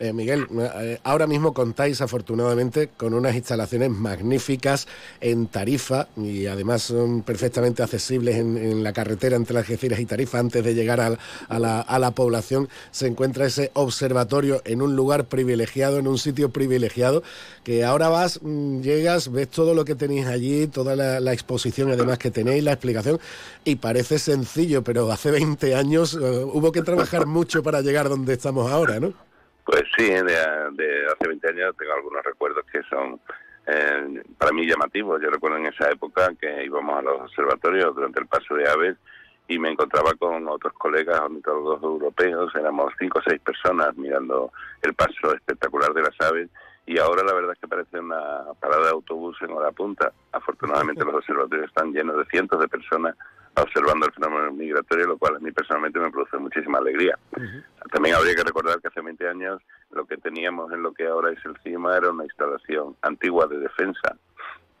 Eh, 0.00 0.12
Miguel, 0.12 0.48
eh, 0.50 0.98
ahora 1.04 1.28
mismo 1.28 1.54
contáis 1.54 2.00
afortunadamente 2.00 2.88
con 2.96 3.14
unas 3.14 3.36
instalaciones 3.36 3.88
magníficas 3.90 4.88
en 5.20 5.46
Tarifa 5.46 6.08
y 6.16 6.46
además 6.46 6.82
son 6.82 7.22
perfectamente 7.22 7.84
accesibles 7.84 8.36
en, 8.36 8.82
la 8.82 8.92
carretera 8.92 9.36
entre 9.36 9.56
Algeciras 9.56 10.00
y 10.00 10.06
Tarifa. 10.06 10.40
Antes 10.40 10.64
de 10.64 10.74
llegar 10.74 11.00
a, 11.00 11.58
la, 11.58 12.10
población 12.10 12.68
se 12.90 13.06
encuentra 13.06 13.46
ese 13.46 13.70
observatorio 13.74 14.60
en 14.64 14.82
un 14.82 14.96
lugar 14.96 15.26
privilegiado, 15.26 15.98
en 15.98 16.08
un 16.08 16.18
sitio 16.18 16.50
privilegiado, 16.50 17.22
que 17.62 17.84
ahora 17.84 18.08
vas, 18.08 18.40
mm, 18.42 18.80
llegas, 18.80 19.30
ves 19.30 19.48
todo 19.48 19.72
lo 19.74 19.84
que 19.84 19.94
tenéis 19.94 20.26
allí, 20.26 20.66
toda 20.66 20.96
la, 20.96 21.32
exposición 21.32 21.92
además 21.92 22.18
que 22.18 22.30
tenéis, 22.32 22.64
la 22.64 22.72
explicación, 22.72 23.20
y 23.64 23.76
parece 23.76 24.18
sencillo, 24.18 24.82
pero 24.82 25.12
hace 25.12 25.30
20 25.30 25.74
años 25.76 26.14
eh, 26.14 26.18
hubo 26.18 26.72
que 26.72 26.82
trabajar 26.82 27.26
mucho 27.26 27.62
para 27.62 27.82
llegar 27.82 28.08
donde 28.08 28.32
estamos 28.32 28.70
ahora, 28.72 28.98
¿no? 28.98 29.27
Pues 29.68 29.82
sí, 29.98 30.08
de, 30.08 31.06
hace 31.12 31.28
20 31.28 31.46
años 31.50 31.76
tengo 31.76 31.92
algunos 31.92 32.24
recuerdos 32.24 32.64
que 32.72 32.82
son 32.84 33.20
eh, 33.66 34.22
para 34.38 34.50
mí 34.50 34.66
llamativos. 34.66 35.20
Yo 35.20 35.28
recuerdo 35.28 35.58
en 35.58 35.66
esa 35.66 35.90
época 35.90 36.32
que 36.40 36.64
íbamos 36.64 36.98
a 36.98 37.02
los 37.02 37.20
observatorios 37.20 37.94
durante 37.94 38.18
el 38.18 38.26
paso 38.26 38.54
de 38.54 38.66
aves 38.66 38.96
y 39.46 39.58
me 39.58 39.68
encontraba 39.68 40.14
con 40.14 40.48
otros 40.48 40.72
colegas 40.72 41.20
ornitólogos 41.20 41.82
europeos, 41.82 42.50
éramos 42.54 42.94
cinco 42.98 43.18
o 43.18 43.22
seis 43.28 43.42
personas 43.42 43.94
mirando 43.98 44.52
el 44.80 44.94
paso 44.94 45.34
espectacular 45.34 45.92
de 45.92 46.00
las 46.00 46.18
aves 46.18 46.48
y 46.86 46.98
ahora 46.98 47.22
la 47.22 47.34
verdad 47.34 47.52
es 47.52 47.58
que 47.58 47.68
parece 47.68 48.00
una 48.00 48.44
parada 48.58 48.84
de 48.84 48.92
autobús 48.92 49.36
en 49.42 49.50
hora 49.50 49.70
punta. 49.70 50.10
Afortunadamente 50.32 51.04
los 51.04 51.16
observatorios 51.16 51.68
están 51.68 51.92
llenos 51.92 52.16
de 52.16 52.24
cientos 52.30 52.58
de 52.58 52.68
personas 52.68 53.16
observando 53.62 54.06
el 54.06 54.12
fenómeno 54.12 54.52
migratorio, 54.52 55.06
lo 55.06 55.18
cual 55.18 55.36
a 55.36 55.38
mí 55.38 55.50
personalmente 55.52 55.98
me 55.98 56.10
produce 56.10 56.36
muchísima 56.38 56.78
alegría. 56.78 57.18
También 57.92 58.16
habría 58.16 58.34
que 58.34 58.44
recordar 58.44 58.80
que 58.80 58.88
hace 58.88 59.00
20 59.00 59.28
años 59.28 59.62
lo 59.90 60.06
que 60.06 60.16
teníamos 60.16 60.72
en 60.72 60.82
lo 60.82 60.92
que 60.92 61.06
ahora 61.06 61.32
es 61.32 61.38
el 61.44 61.56
CIMA 61.62 61.96
era 61.96 62.10
una 62.10 62.24
instalación 62.24 62.96
antigua 63.02 63.46
de 63.46 63.58
defensa, 63.58 64.16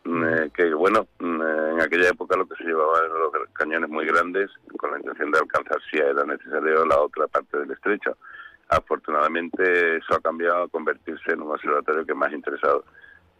mm, 0.04 0.24
eh, 0.24 0.50
que 0.54 0.74
bueno, 0.74 1.06
mm, 1.18 1.42
en 1.42 1.80
aquella 1.80 2.10
época 2.10 2.36
lo 2.36 2.46
que 2.46 2.56
se 2.56 2.64
llevaba 2.64 2.98
eran 2.98 3.18
los 3.18 3.32
cañones 3.52 3.88
muy 3.88 4.06
grandes, 4.06 4.50
con 4.76 4.90
la 4.90 4.98
intención 4.98 5.30
de 5.30 5.38
alcanzar 5.38 5.78
si 5.90 5.98
era 5.98 6.24
necesario 6.24 6.84
la 6.84 7.00
otra 7.00 7.26
parte 7.28 7.58
del 7.58 7.70
estrecho. 7.70 8.16
Afortunadamente 8.68 9.96
eso 9.96 10.14
ha 10.14 10.20
cambiado 10.20 10.64
a 10.64 10.68
convertirse 10.68 11.32
en 11.32 11.42
un 11.42 11.52
observatorio 11.52 12.04
que 12.04 12.14
más 12.14 12.32
interesado 12.32 12.84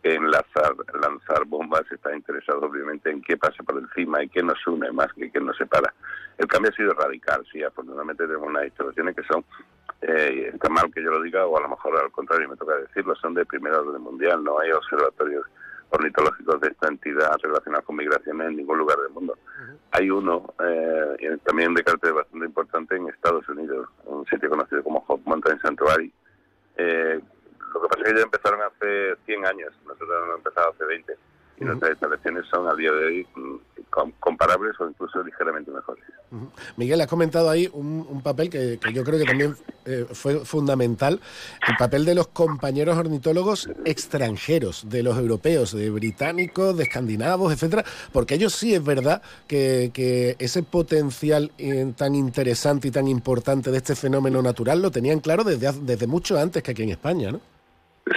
en 0.03 0.31
lanzar, 0.31 0.75
lanzar 1.01 1.45
bombas, 1.47 1.83
está 1.91 2.15
interesado 2.15 2.61
obviamente 2.61 3.11
en 3.11 3.21
qué 3.23 3.37
pasa 3.37 3.63
por 3.65 3.79
encima 3.79 4.23
y 4.23 4.29
qué 4.29 4.43
nos 4.43 4.65
une 4.67 4.91
más 4.93 5.13
que 5.13 5.31
qué 5.31 5.41
nos 5.41 5.57
separa. 5.57 5.93
El 6.37 6.47
cambio 6.47 6.71
ha 6.71 6.77
sido 6.77 6.93
radical, 6.95 7.45
sí, 7.53 7.63
afortunadamente 7.63 8.27
tenemos 8.27 8.49
unas 8.49 8.67
instalaciones 8.67 9.17
que 9.17 9.23
son, 9.25 9.45
eh, 10.03 10.51
está 10.55 10.69
mal 10.69 10.93
que 10.93 11.03
yo 11.03 11.11
lo 11.11 11.23
diga, 11.23 11.47
o 11.47 11.59
a 11.59 11.63
lo 11.63 11.69
mejor 11.71 11.99
al 11.99 12.13
contrario 12.13 12.49
me 12.49 12.57
toca 12.57 12.77
decirlo, 12.77 13.17
son 13.17 13.35
de 13.35 13.45
primer 13.45 13.73
orden 13.73 14.01
mundial, 14.01 14.45
no 14.45 14.59
hay 14.61 14.71
observatorios 14.71 15.45
ornitológicos 15.91 16.61
de 16.61 16.69
esta 16.69 16.89
entidad 16.89 17.33
relacionados 17.43 17.87
con 17.87 17.97
migraciones 17.97 18.49
en 18.49 18.57
ningún 18.57 18.79
lugar 18.79 18.99
del 18.99 19.11
mundo. 19.11 19.37
Hay 19.91 20.11
uno 20.11 20.55
eh, 20.63 21.39
también 21.45 21.75
de 21.75 21.83
carácter 21.83 22.13
bastante 22.13 22.47
importante 22.47 22.97
en 22.97 23.09
Estados 23.09 23.49
Unidos, 23.49 23.89
un 24.05 24.25
sitio 24.27 24.51
conocido 24.51 24.85
como 24.85 25.01
Hot 25.01 25.23
Mountain 25.25 25.59
Sanctuary, 25.61 26.13
eh, 26.77 27.21
lo 27.73 27.83
que 27.83 27.89
pasa 27.89 28.03
es 28.03 28.13
que 28.13 28.19
ya 28.19 28.25
empezaron 28.25 28.61
hace 28.63 29.17
100 29.27 29.47
años, 29.47 29.73
nosotros 29.87 30.11
hemos 30.25 30.39
empezado 30.39 30.71
hace 30.71 30.85
20 30.85 31.17
y 31.61 31.65
nuestras 31.65 31.93
instalaciones 31.93 32.45
son 32.51 32.69
a 32.69 32.75
día 32.75 32.93
de 32.93 33.05
hoy 33.05 33.27
mm, 33.35 33.57
comparables 34.21 34.79
o 34.81 34.89
incluso 34.89 35.23
ligeramente 35.23 35.71
mejores. 35.71 36.05
Miguel, 36.77 37.01
has 37.01 37.07
comentado 37.07 37.51
ahí 37.51 37.69
un, 37.73 38.21
papel 38.23 38.51
que, 38.51 38.79
yo 38.93 39.03
creo 39.03 39.19
que 39.19 39.25
también 39.25 39.57
eh, 39.87 40.07
fue 40.13 40.45
fundamental, 40.45 41.21
el 41.67 41.77
papel 41.77 42.05
de 42.05 42.15
los 42.15 42.29
compañeros 42.29 42.97
ornitólogos 42.97 43.71
extranjeros, 43.85 44.89
de 44.89 45.03
los 45.03 45.17
europeos, 45.17 45.73
de 45.73 45.91
británicos, 45.91 46.77
de 46.77 46.85
escandinavos, 46.85 47.53
etcétera, 47.53 47.85
porque 48.13 48.35
ellos 48.35 48.55
sí 48.55 48.75
es 48.75 48.85
verdad 48.85 49.23
que, 49.47 50.37
ese 50.39 50.63
potencial 50.63 51.51
eh, 51.59 51.93
tan 51.97 52.15
interesante 52.15 52.89
y 52.89 52.91
tan 52.91 53.09
importante 53.09 53.71
de 53.71 53.79
este 53.79 53.97
fenómeno 53.97 54.43
natural 54.43 54.83
lo 54.83 54.91
tenían 54.91 55.21
claro 55.21 55.45
desde, 55.45 55.73
desde 55.73 56.07
mucho 56.07 56.39
antes 56.39 56.63
que 56.63 56.73
aquí 56.73 56.83
en 56.83 56.91
España, 56.91 57.33
¿no? 57.33 57.41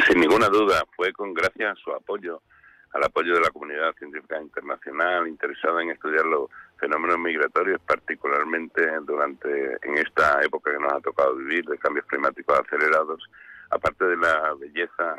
Sin 0.08 0.22
ninguna 0.22 0.48
duda, 0.48 0.84
fue 0.96 1.12
con 1.12 1.34
gracias 1.34 1.72
a 1.72 1.84
su 1.84 1.92
apoyo, 1.92 2.42
al 2.94 3.04
apoyo 3.04 3.34
de 3.34 3.42
la 3.42 3.50
comunidad 3.50 3.94
científica 3.98 4.40
internacional 4.42 5.28
interesada 5.28 5.82
en 5.82 5.92
estudiar 5.92 6.26
los 6.26 6.50
fenómenos 6.78 7.20
migratorios, 7.20 7.82
particularmente 7.82 8.82
durante 9.02 9.78
en 9.82 9.98
esta 9.98 10.42
época 10.44 10.72
que 10.72 10.80
nos 10.80 10.94
ha 10.94 11.00
tocado 11.02 11.36
vivir 11.36 11.66
de 11.66 11.78
cambios 11.78 12.06
climáticos 12.06 12.60
acelerados, 12.60 13.30
aparte 13.70 14.06
de 14.06 14.18
la 14.18 14.54
belleza 14.54 15.18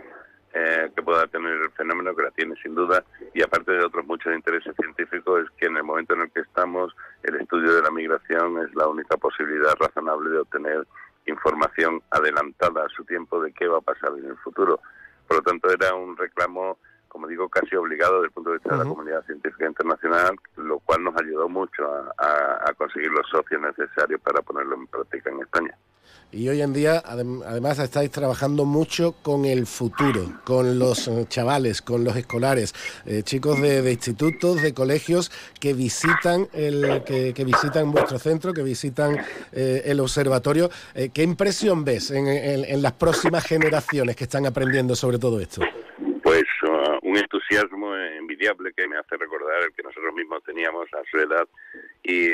eh, 0.54 0.90
que 0.94 1.02
pueda 1.02 1.26
tener 1.26 1.52
el 1.52 1.70
fenómeno, 1.72 2.14
que 2.14 2.22
la 2.22 2.30
tiene 2.30 2.54
sin 2.62 2.74
duda, 2.74 3.04
y 3.35 3.42
aparte 3.42 3.72
de 3.72 3.85
otros 3.85 4.06
muchos 4.06 4.35
intereses 4.35 4.74
científicos, 4.76 5.44
es 5.44 5.50
que 5.58 5.66
en 5.66 5.76
el 5.76 5.85
momento 5.85 6.14
en 6.14 6.22
el 6.22 6.30
que 6.30 6.40
estamos, 6.40 6.94
el 7.22 7.37
estudio 7.37 7.74
de 7.74 7.82
la 7.82 7.90
migración 7.90 8.58
es 8.58 8.74
la 8.74 8.87
única 8.87 9.16
posibilidad 9.16 9.74
razonable 9.78 10.30
de 10.30 10.38
obtener 10.38 10.87
información 11.26 12.02
adelantada 12.11 12.85
a 12.85 12.88
su 12.88 13.04
tiempo 13.04 13.40
de 13.40 13.52
qué 13.52 13.68
va 13.68 13.78
a 13.78 13.82
pasar 13.82 14.12
en 14.18 14.26
el 14.26 14.37
futuro. 14.38 14.80
Por 15.26 15.38
lo 15.38 15.42
tanto, 15.42 15.70
era 15.70 15.94
un 15.94 16.16
reclamo, 16.16 16.78
como 17.08 17.26
digo, 17.26 17.48
casi 17.48 17.76
obligado 17.76 18.14
desde 18.16 18.26
el 18.26 18.32
punto 18.32 18.50
de 18.50 18.56
vista 18.56 18.72
de 18.72 18.85
la 18.85 18.88
comunidad 18.88 19.24
científica 19.24 19.66
internacional, 19.66 20.37
lo 20.56 20.78
cual 20.80 21.04
nos 21.04 21.16
ayudó 21.16 21.48
mucho 21.48 21.85
a 22.18 22.72
conseguir 22.76 23.11
los 23.11 23.28
socios 23.28 23.61
necesarios 23.61 24.20
para 24.20 24.42
ponerlo 24.42 24.74
en 24.74 24.87
práctica 24.87 25.30
en 25.30 25.40
España. 25.40 25.76
Y 26.35 26.49
hoy 26.49 26.62
en 26.62 26.73
día, 26.73 27.03
además, 27.05 27.79
estáis 27.79 28.11
trabajando 28.11 28.64
mucho 28.64 29.14
con 29.23 29.45
el 29.45 29.66
futuro, 29.66 30.40
con 30.45 30.79
los 30.79 31.07
eh, 31.07 31.27
chavales, 31.29 31.83
con 31.83 32.05
los 32.05 32.16
escolares, 32.16 32.73
eh, 33.05 33.23
chicos 33.23 33.61
de, 33.61 33.92
institutos, 33.92 34.62
de 34.62 34.73
colegios 34.73 35.31
que 35.61 35.75
visitan 35.75 36.49
el, 36.55 37.05
que, 37.05 37.45
visitan 37.45 37.92
vuestro 37.92 38.18
centro, 38.18 38.55
que 38.55 38.62
visitan 38.62 39.18
eh, 39.53 39.83
el 39.85 40.01
observatorio. 40.01 40.71
¿Qué 41.12 41.23
impresión 41.23 41.85
ves 41.85 42.11
en, 42.11 42.81
las 42.81 42.92
próximas 42.92 43.47
generaciones 43.47 44.16
que 44.16 44.25
están 44.25 44.47
aprendiendo 44.47 44.97
sobre 44.97 45.18
todo 45.18 45.38
esto? 45.38 45.61
Pues 46.23 46.45
uh, 46.62 47.07
un 47.07 47.18
entusiasmo 47.18 47.95
envidiable 47.95 48.73
que 48.75 48.88
me 48.88 48.97
hace 48.97 49.18
recordar 49.18 49.64
el 49.64 49.75
que 49.75 49.83
nosotros 49.83 50.14
mismos 50.14 50.42
teníamos 50.45 50.88
a 50.95 51.03
su 51.11 51.18
edad 51.18 51.47
y 52.03 52.31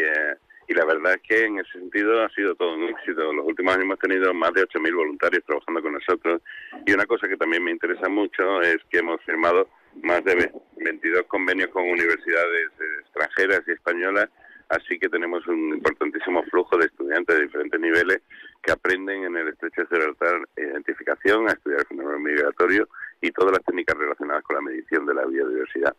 y 0.68 0.74
la 0.74 0.84
verdad 0.84 1.14
es 1.14 1.22
que 1.22 1.46
en 1.46 1.58
ese 1.58 1.72
sentido 1.72 2.22
ha 2.22 2.28
sido 2.30 2.54
todo 2.54 2.74
un 2.74 2.84
éxito. 2.84 3.32
Los 3.32 3.46
últimos 3.46 3.72
años 3.72 3.84
hemos 3.84 3.98
tenido 3.98 4.34
más 4.34 4.52
de 4.52 4.68
8.000 4.68 4.94
voluntarios 4.94 5.42
trabajando 5.46 5.82
con 5.82 5.94
nosotros 5.94 6.42
y 6.86 6.92
una 6.92 7.06
cosa 7.06 7.26
que 7.26 7.38
también 7.38 7.64
me 7.64 7.70
interesa 7.70 8.08
mucho 8.08 8.60
es 8.60 8.76
que 8.90 8.98
hemos 8.98 9.20
firmado 9.24 9.68
más 10.02 10.22
de 10.24 10.52
22 10.76 11.22
convenios 11.26 11.70
con 11.70 11.84
universidades 11.84 12.70
extranjeras 13.00 13.62
y 13.66 13.72
españolas, 13.72 14.28
así 14.68 14.98
que 14.98 15.08
tenemos 15.08 15.46
un 15.46 15.74
importantísimo 15.74 16.42
flujo 16.44 16.76
de 16.76 16.86
estudiantes 16.86 17.34
de 17.34 17.42
diferentes 17.44 17.80
niveles 17.80 18.20
que 18.62 18.72
aprenden 18.72 19.24
en 19.24 19.36
el 19.36 19.48
estrecho 19.48 19.82
de 19.82 19.86
Gibraltar 19.86 20.48
identificación, 20.56 21.48
a 21.48 21.52
estudiar 21.52 21.80
el 21.80 21.86
fenómeno 21.86 22.18
migratorio 22.18 22.88
y 23.22 23.30
todas 23.30 23.52
las 23.52 23.64
técnicas 23.64 23.96
relacionadas 23.96 24.44
con 24.44 24.56
la 24.56 24.62
medición 24.62 25.06
de 25.06 25.14
la 25.14 25.24
biodiversidad. 25.24 25.96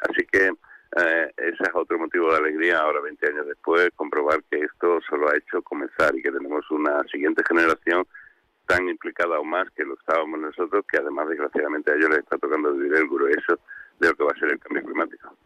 Así 0.00 0.26
que 0.30 0.50
eh, 0.96 1.32
ese 1.36 1.62
es 1.62 1.70
otro 1.74 1.98
motivo 1.98 2.32
de 2.32 2.38
alegría 2.38 2.78
ahora, 2.78 3.00
20 3.00 3.28
años 3.28 3.46
después, 3.46 3.90
comprobar 3.94 4.42
que 4.50 4.60
esto 4.60 5.00
solo 5.08 5.28
ha 5.28 5.36
hecho 5.36 5.62
comenzar 5.62 6.14
y 6.16 6.22
que 6.22 6.32
tenemos 6.32 6.68
una 6.70 7.02
siguiente 7.04 7.42
generación 7.46 8.04
tan 8.66 8.88
implicada 8.88 9.38
o 9.38 9.44
más 9.44 9.70
que 9.70 9.84
lo 9.84 9.94
estábamos 9.94 10.40
nosotros, 10.40 10.84
que 10.90 10.98
además 10.98 11.28
desgraciadamente 11.28 11.92
a 11.92 11.94
ellos 11.96 12.10
les 12.10 12.18
está 12.20 12.38
tocando 12.38 12.72
vivir 12.72 12.94
el 12.94 13.08
grueso 13.08 13.58
de 13.98 14.08
lo 14.08 14.14
que 14.14 14.24
va 14.24 14.30
a 14.34 14.38
ser 14.38 14.52
el 14.52 14.58
cambio 14.58 14.84
climático 14.84 15.36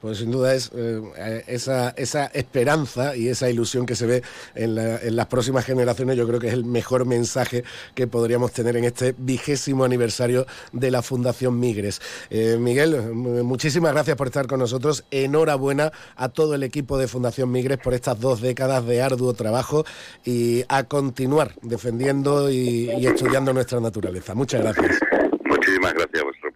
pues 0.00 0.18
sin 0.18 0.30
duda 0.30 0.54
es 0.54 0.70
eh, 0.74 1.44
esa, 1.46 1.90
esa 1.90 2.26
esperanza 2.26 3.16
y 3.16 3.28
esa 3.28 3.50
ilusión 3.50 3.84
que 3.84 3.94
se 3.94 4.06
ve 4.06 4.22
en, 4.54 4.74
las 4.74 5.26
próximas 5.26 5.64
generaciones, 5.64 6.16
yo 6.16 6.26
creo 6.26 6.40
que 6.40 6.48
es 6.48 6.54
el 6.54 6.64
mejor 6.64 7.04
mensaje 7.04 7.64
que 7.94 8.06
podríamos 8.06 8.52
tener 8.52 8.76
en 8.76 8.84
este 8.84 9.14
vigésimo 9.16 9.84
aniversario 9.84 10.46
de 10.72 10.90
la 10.90 11.02
Fundación 11.02 11.60
Migres. 11.60 12.00
Eh, 12.30 12.56
Miguel, 12.58 13.12
muchísimas 13.12 13.92
gracias 13.92 14.16
por 14.16 14.28
estar 14.28 14.46
con 14.46 14.60
nosotros. 14.60 15.04
Enhorabuena 15.10 15.92
a 16.16 16.30
todo 16.30 16.54
el 16.54 16.62
equipo 16.62 16.96
de 16.96 17.06
Fundación 17.06 17.50
Migres 17.52 17.78
por 17.78 17.92
estas 17.92 18.18
dos 18.18 18.40
décadas 18.40 18.86
de 18.86 19.02
arduo 19.02 19.34
trabajo 19.34 19.84
y 20.24 20.64
a 20.68 20.84
continuar 20.84 21.54
defendiendo 21.62 22.50
y, 22.50 22.88
estudiando 23.06 23.52
nuestra 23.52 23.80
naturaleza. 23.80 24.34
Muchas 24.34 24.62
gracias. 24.62 24.98
Muchísimas 25.44 25.92
gracias 25.92 26.24
vosotros 26.24 26.49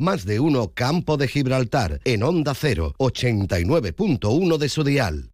Más 0.00 0.24
de 0.24 0.38
uno 0.38 0.70
Campo 0.74 1.16
de 1.16 1.26
Gibraltar 1.26 2.00
en 2.04 2.22
Onda 2.22 2.54
0, 2.54 2.94
89.1 2.98 4.56
de 4.56 4.68
su 4.68 4.84
dial. 4.84 5.32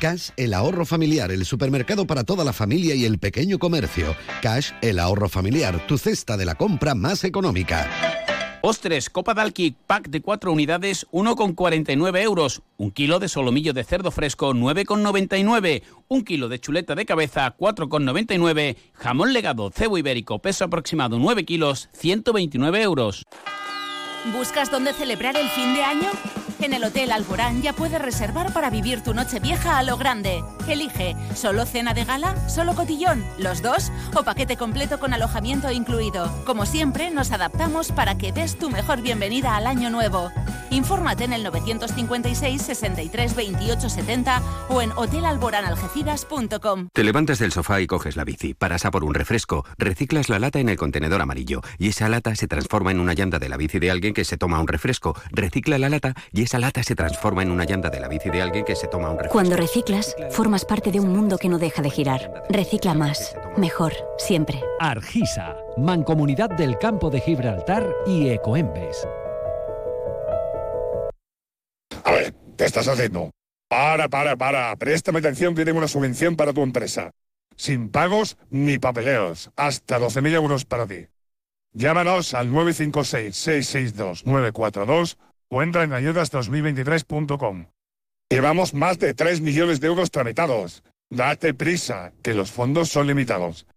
Cash, 0.00 0.30
el 0.38 0.54
ahorro 0.54 0.86
familiar, 0.86 1.30
el 1.30 1.44
supermercado 1.44 2.06
para 2.06 2.24
toda 2.24 2.42
la 2.42 2.54
familia 2.54 2.94
y 2.94 3.04
el 3.04 3.18
pequeño 3.18 3.58
comercio. 3.58 4.16
Cash, 4.40 4.70
el 4.80 4.98
ahorro 4.98 5.28
familiar, 5.28 5.86
tu 5.86 5.98
cesta 5.98 6.38
de 6.38 6.46
la 6.46 6.54
compra 6.54 6.94
más 6.94 7.22
económica. 7.22 8.29
Ostres, 8.62 9.08
Copa 9.08 9.32
Dalki, 9.32 9.74
pack 9.86 10.08
de 10.10 10.20
4 10.20 10.52
unidades, 10.52 11.06
1,49 11.12 12.22
euros. 12.22 12.62
Un 12.76 12.90
kilo 12.90 13.18
de 13.18 13.28
solomillo 13.28 13.72
de 13.72 13.84
cerdo 13.84 14.10
fresco, 14.10 14.52
9,99. 14.52 15.82
Un 16.08 16.22
kilo 16.22 16.48
de 16.48 16.60
chuleta 16.60 16.94
de 16.94 17.06
cabeza, 17.06 17.56
4,99. 17.56 18.76
Jamón 18.92 19.32
legado, 19.32 19.70
cebo 19.70 19.96
ibérico, 19.96 20.40
peso 20.40 20.64
aproximado 20.64 21.18
9 21.18 21.46
kilos, 21.46 21.88
129 21.92 22.82
euros. 22.82 23.24
¿Buscas 24.26 24.70
dónde 24.70 24.92
celebrar 24.92 25.34
el 25.36 25.48
fin 25.48 25.74
de 25.74 25.82
año? 25.82 26.10
En 26.60 26.74
el 26.74 26.84
Hotel 26.84 27.10
Alborán 27.10 27.62
ya 27.62 27.72
puedes 27.72 28.00
reservar 28.00 28.52
para 28.52 28.68
vivir 28.68 29.02
tu 29.02 29.14
noche 29.14 29.40
vieja 29.40 29.78
a 29.78 29.82
lo 29.82 29.96
grande. 29.96 30.44
Elige 30.68 31.16
solo 31.34 31.64
cena 31.64 31.94
de 31.94 32.04
gala, 32.04 32.36
solo 32.48 32.74
cotillón, 32.74 33.24
los 33.38 33.62
dos 33.62 33.90
o 34.14 34.22
paquete 34.22 34.58
completo 34.58 35.00
con 35.00 35.14
alojamiento 35.14 35.70
incluido. 35.70 36.30
Como 36.44 36.66
siempre, 36.66 37.10
nos 37.10 37.32
adaptamos 37.32 37.92
para 37.92 38.18
que 38.18 38.30
des 38.30 38.58
tu 38.58 38.68
mejor 38.68 39.00
bienvenida 39.00 39.56
al 39.56 39.66
año 39.66 39.88
nuevo. 39.88 40.30
Infórmate 40.70 41.24
en 41.24 41.32
el 41.32 41.42
956 41.42 42.62
63 42.62 43.36
28 43.36 43.88
70 43.88 44.42
o 44.68 44.82
en 44.82 44.92
hotelalboranalgeciras.com. 44.92 46.88
Te 46.92 47.04
levantas 47.04 47.38
del 47.38 47.52
sofá 47.52 47.80
y 47.80 47.86
coges 47.86 48.16
la 48.16 48.24
bici, 48.24 48.54
paras 48.54 48.84
a 48.84 48.90
por 48.90 49.04
un 49.04 49.14
refresco, 49.14 49.64
reciclas 49.78 50.28
la 50.28 50.38
lata 50.38 50.60
en 50.60 50.68
el 50.68 50.76
contenedor 50.76 51.20
amarillo 51.20 51.60
y 51.78 51.88
esa 51.88 52.08
lata 52.08 52.34
se 52.34 52.46
transforma 52.46 52.90
en 52.90 53.00
una 53.00 53.14
llanta 53.14 53.38
de 53.38 53.48
la 53.48 53.56
bici 53.56 53.78
de 53.78 53.90
alguien 53.90 54.14
que 54.14 54.24
se 54.24 54.36
toma 54.36 54.60
un 54.60 54.68
refresco, 54.68 55.14
recicla 55.30 55.78
la 55.78 55.88
lata 55.88 56.14
y 56.32 56.42
esa 56.42 56.58
lata 56.58 56.82
se 56.82 56.94
transforma 56.94 57.42
en 57.42 57.50
una 57.50 57.64
llanta 57.64 57.90
de 57.90 58.00
la 58.00 58.08
bici 58.08 58.30
de 58.30 58.42
alguien 58.42 58.64
que 58.64 58.76
se 58.76 58.88
toma 58.88 59.10
un 59.10 59.16
refresco. 59.16 59.32
Cuando 59.32 59.56
reciclas, 59.56 60.14
formas 60.30 60.64
parte 60.64 60.92
de 60.92 61.00
un 61.00 61.12
mundo 61.12 61.38
que 61.38 61.48
no 61.48 61.58
deja 61.58 61.82
de 61.82 61.90
girar. 61.90 62.44
Recicla 62.48 62.94
más, 62.94 63.34
mejor, 63.56 63.92
siempre. 64.18 64.62
Argisa, 64.78 65.56
Mancomunidad 65.76 66.50
del 66.50 66.78
Campo 66.78 67.10
de 67.10 67.20
Gibraltar 67.20 67.86
y 68.06 68.28
Ecoembes. 68.28 69.06
A 72.10 72.12
ver, 72.12 72.34
¿qué 72.58 72.64
estás 72.64 72.88
haciendo? 72.88 73.30
Para, 73.68 74.08
para, 74.08 74.36
para. 74.36 74.74
Préstame 74.74 75.20
atención 75.20 75.54
que 75.54 75.62
una 75.70 75.86
subvención 75.86 76.34
para 76.34 76.52
tu 76.52 76.64
empresa. 76.64 77.12
Sin 77.54 77.88
pagos 77.88 78.36
ni 78.50 78.80
papeleos. 78.80 79.52
Hasta 79.54 80.00
12.000 80.00 80.34
euros 80.34 80.64
para 80.64 80.88
ti. 80.88 81.06
Llámanos 81.72 82.34
al 82.34 82.50
956-662-942 82.50 85.18
o 85.50 85.62
entra 85.62 85.84
en 85.84 85.92
ayudas2023.com. 85.92 87.66
Llevamos 88.28 88.74
más 88.74 88.98
de 88.98 89.14
3 89.14 89.40
millones 89.40 89.80
de 89.80 89.86
euros 89.86 90.10
tramitados. 90.10 90.82
Date 91.10 91.54
prisa, 91.54 92.12
que 92.24 92.34
los 92.34 92.50
fondos 92.50 92.88
son 92.88 93.06
limitados. 93.06 93.68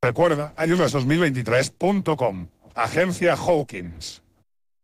Recuerda, 0.00 0.54
ayudas2023.com. 0.54 2.46
Agencia 2.76 3.34
Hawkins. 3.34 4.21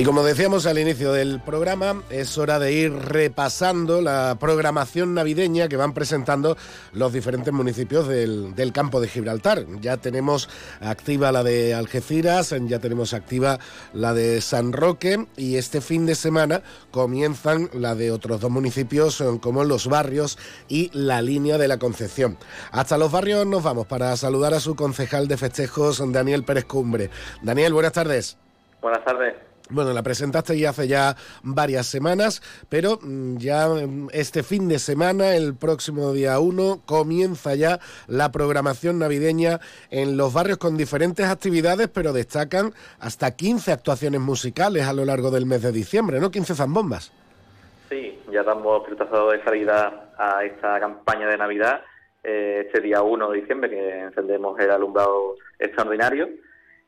Y 0.00 0.04
como 0.04 0.22
decíamos 0.22 0.64
al 0.64 0.78
inicio 0.78 1.12
del 1.12 1.40
programa, 1.40 2.02
es 2.08 2.38
hora 2.38 2.58
de 2.58 2.72
ir 2.72 2.90
repasando 2.90 4.00
la 4.00 4.34
programación 4.40 5.12
navideña 5.12 5.68
que 5.68 5.76
van 5.76 5.92
presentando 5.92 6.56
los 6.94 7.12
diferentes 7.12 7.52
municipios 7.52 8.08
del, 8.08 8.72
campo 8.72 9.02
de 9.02 9.08
Gibraltar. 9.08 9.66
Ya 9.82 9.98
tenemos 9.98 10.48
activa 10.80 11.32
la 11.32 11.42
de 11.42 11.74
Algeciras, 11.74 12.54
ya 12.62 12.78
tenemos 12.78 13.12
activa 13.12 13.58
la 13.92 14.14
de 14.14 14.40
San 14.40 14.72
Roque 14.72 15.26
y 15.36 15.56
este 15.56 15.82
fin 15.82 16.06
de 16.06 16.14
semana 16.14 16.62
comienzan 16.92 17.68
la 17.74 17.94
de 17.94 18.10
otros 18.10 18.40
dos 18.40 18.50
municipios 18.50 19.22
como 19.42 19.64
Los 19.64 19.86
Barrios 19.86 20.38
y 20.66 20.90
la 20.94 21.20
línea 21.20 21.58
de 21.58 21.68
la 21.68 21.78
Concepción. 21.78 22.38
Hasta 22.72 22.96
los 22.96 23.12
barrios 23.12 23.46
nos 23.46 23.62
vamos 23.62 23.86
para 23.86 24.16
saludar 24.16 24.54
a 24.54 24.60
su 24.60 24.76
concejal 24.76 25.28
de 25.28 25.36
festejos, 25.36 26.02
Daniel 26.10 26.44
Pérez 26.44 26.64
Cumbre. 26.64 27.10
Daniel, 27.42 27.74
buenas 27.74 27.92
tardes. 27.92 28.38
Buenas 28.80 29.04
tardes. 29.04 29.49
Bueno, 29.70 29.92
la 29.92 30.02
presentaste 30.02 30.58
ya 30.58 30.70
hace 30.70 30.88
ya 30.88 31.14
varias 31.44 31.86
semanas, 31.86 32.42
pero 32.68 32.98
mm, 33.00 33.36
ya 33.36 33.68
mm, 33.68 34.08
este 34.12 34.42
fin 34.42 34.68
de 34.68 34.80
semana, 34.80 35.36
el 35.36 35.54
próximo 35.54 36.12
día 36.12 36.40
1, 36.40 36.82
comienza 36.86 37.54
ya 37.54 37.78
la 38.08 38.32
programación 38.32 38.98
navideña 38.98 39.60
en 39.90 40.16
los 40.16 40.34
barrios 40.34 40.58
con 40.58 40.76
diferentes 40.76 41.26
actividades, 41.26 41.88
pero 41.88 42.12
destacan 42.12 42.72
hasta 42.98 43.30
15 43.30 43.70
actuaciones 43.70 44.20
musicales 44.20 44.86
a 44.86 44.92
lo 44.92 45.04
largo 45.04 45.30
del 45.30 45.46
mes 45.46 45.62
de 45.62 45.70
diciembre, 45.70 46.18
¿no? 46.18 46.32
15 46.32 46.56
zambombas. 46.56 47.12
Sí, 47.88 48.18
ya 48.32 48.42
damos 48.42 48.88
pitazo 48.88 49.30
de 49.30 49.42
salida 49.44 50.12
a 50.18 50.44
esta 50.44 50.80
campaña 50.80 51.28
de 51.28 51.38
Navidad 51.38 51.80
eh, 52.24 52.64
este 52.66 52.80
día 52.80 53.02
1 53.02 53.30
de 53.30 53.40
diciembre, 53.40 53.70
que 53.70 54.00
encendemos 54.00 54.58
el 54.58 54.70
alumbrado 54.70 55.36
extraordinario 55.60 56.28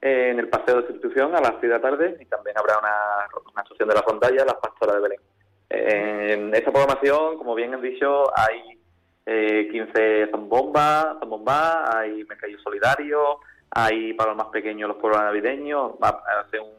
en 0.02 0.38
el 0.40 0.48
Paseo 0.48 0.82
de 0.82 0.92
Institución 0.92 1.34
a 1.34 1.40
las 1.40 1.52
6 1.52 1.62
de 1.62 1.68
la 1.68 1.80
tarde 1.80 2.16
y 2.20 2.24
también 2.26 2.58
habrá 2.58 2.78
una, 2.78 3.28
una 3.52 3.60
actuación 3.60 3.88
de 3.88 3.94
la 3.94 4.02
rondalla, 4.02 4.44
las 4.44 4.56
pastoras 4.56 4.96
de 4.96 5.02
Belén. 5.02 5.20
En 5.70 6.54
esta 6.54 6.72
programación, 6.72 7.38
como 7.38 7.54
bien 7.54 7.72
han 7.72 7.80
dicho, 7.80 8.24
hay 8.36 8.78
eh, 9.24 9.68
15 9.70 10.28
zambombas, 10.32 11.18
zambomba, 11.20 11.98
hay 11.98 12.24
mercadillo 12.24 12.58
solidario, 12.58 13.38
hay 13.70 14.12
para 14.14 14.30
los 14.30 14.38
más 14.38 14.48
pequeños 14.48 14.88
los 14.88 14.98
pueblos 14.98 15.22
navideños, 15.22 15.92
va 16.02 16.08
a 16.08 16.40
hacer 16.40 16.60
un, 16.60 16.74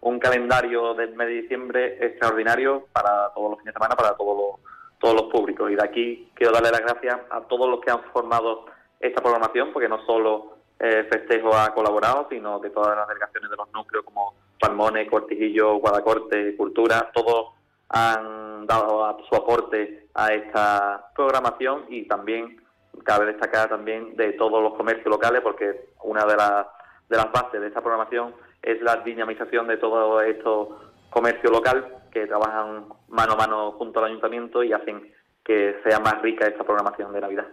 un 0.00 0.18
calendario 0.18 0.92
del 0.94 1.14
mes 1.16 1.26
de 1.26 1.34
diciembre 1.34 2.06
extraordinario 2.06 2.86
para 2.92 3.32
todos 3.34 3.50
los 3.50 3.58
fines 3.60 3.74
de 3.74 3.78
semana, 3.78 3.96
para 3.96 4.14
todos 4.14 4.36
los, 4.36 4.70
todos 5.00 5.14
los 5.14 5.32
públicos. 5.32 5.70
Y 5.70 5.74
de 5.74 5.82
aquí 5.82 6.30
quiero 6.34 6.52
darle 6.52 6.70
las 6.70 6.82
gracias 6.82 7.18
a 7.30 7.40
todos 7.40 7.68
los 7.68 7.80
que 7.80 7.90
han 7.90 8.02
formado 8.12 8.66
esta 9.00 9.22
programación, 9.22 9.72
porque 9.72 9.88
no 9.88 10.04
solo 10.04 10.57
eh, 10.80 11.08
festejo 11.10 11.54
ha 11.54 11.74
colaborado, 11.74 12.26
sino 12.30 12.60
que 12.60 12.70
todas 12.70 12.96
las 12.96 13.08
delegaciones 13.08 13.50
de 13.50 13.56
los 13.56 13.72
núcleos 13.72 14.04
como 14.04 14.34
Palmones, 14.60 15.08
Cortijillo, 15.10 15.76
Guadacorte, 15.76 16.56
Cultura, 16.56 17.10
todos 17.12 17.54
han 17.88 18.66
dado 18.66 19.16
su 19.28 19.34
aporte 19.34 20.08
a 20.14 20.32
esta 20.32 21.10
programación 21.14 21.86
y 21.88 22.06
también 22.06 22.60
cabe 23.04 23.26
destacar 23.26 23.68
también 23.68 24.16
de 24.16 24.32
todos 24.34 24.62
los 24.62 24.74
comercios 24.74 25.06
locales 25.06 25.40
porque 25.40 25.90
una 26.02 26.24
de, 26.26 26.36
las 26.36 26.66
de 27.08 27.16
las 27.16 27.32
bases 27.32 27.60
de 27.60 27.68
esta 27.68 27.80
programación 27.80 28.34
es 28.62 28.80
la 28.82 28.96
dinamización 28.96 29.68
de 29.68 29.76
todo 29.78 30.20
estos 30.20 30.68
comercio 31.10 31.50
local 31.50 32.02
que 32.10 32.26
trabajan 32.26 32.86
mano 33.08 33.32
a 33.32 33.36
mano 33.36 33.72
junto 33.72 34.00
al 34.00 34.06
ayuntamiento 34.06 34.62
y 34.62 34.72
hacen 34.72 35.12
que 35.48 35.76
sea 35.82 35.98
más 35.98 36.20
rica 36.20 36.46
esta 36.46 36.62
programación 36.62 37.10
de 37.10 37.22
Navidad. 37.22 37.46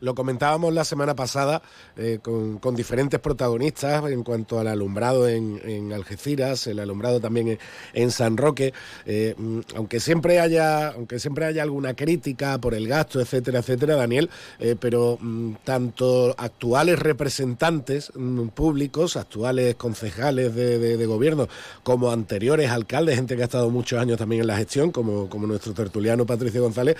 Lo 0.00 0.14
comentábamos 0.14 0.74
la 0.74 0.84
semana 0.84 1.14
pasada 1.14 1.62
eh, 1.96 2.18
con, 2.22 2.76
diferentes 2.76 3.18
protagonistas 3.20 4.04
en 4.10 4.22
cuanto 4.22 4.60
al 4.60 4.68
alumbrado 4.68 5.26
en, 5.26 5.94
Algeciras, 5.94 6.66
el 6.66 6.78
alumbrado 6.78 7.18
también 7.18 7.58
en, 7.94 8.10
San 8.10 8.36
Roque. 8.36 8.74
Eh, 9.06 9.34
mm, 9.36 9.60
aunque 9.76 9.98
siempre 9.98 10.40
haya, 10.40 10.88
aunque 10.88 11.18
siempre 11.18 11.46
haya 11.46 11.62
alguna 11.62 11.94
crítica 11.94 12.58
por 12.58 12.74
el 12.74 12.86
gasto, 12.86 13.18
etcétera, 13.18 13.60
etcétera, 13.60 13.96
Daniel, 13.96 14.28
eh, 14.58 14.76
pero 14.78 15.16
mm, 15.18 15.54
tanto 15.64 16.34
actuales 16.36 16.98
representantes 16.98 18.12
mm, 18.14 18.48
públicos, 18.48 19.16
actuales 19.16 19.74
concejales 19.76 20.54
de, 20.54 21.06
gobierno, 21.06 21.48
como 21.82 22.10
anteriores 22.10 22.70
alcaldes, 22.70 23.14
gente 23.16 23.36
que 23.36 23.42
ha 23.42 23.46
estado 23.46 23.70
muchos 23.70 23.98
años 23.98 24.18
también 24.18 24.42
en 24.42 24.48
la 24.48 24.56
gestión, 24.58 24.90
como, 24.90 25.30
como 25.30 25.46
nuestro 25.46 25.72
tertuliano 25.72 26.26
Patricio 26.26 26.60
González, 26.60 26.96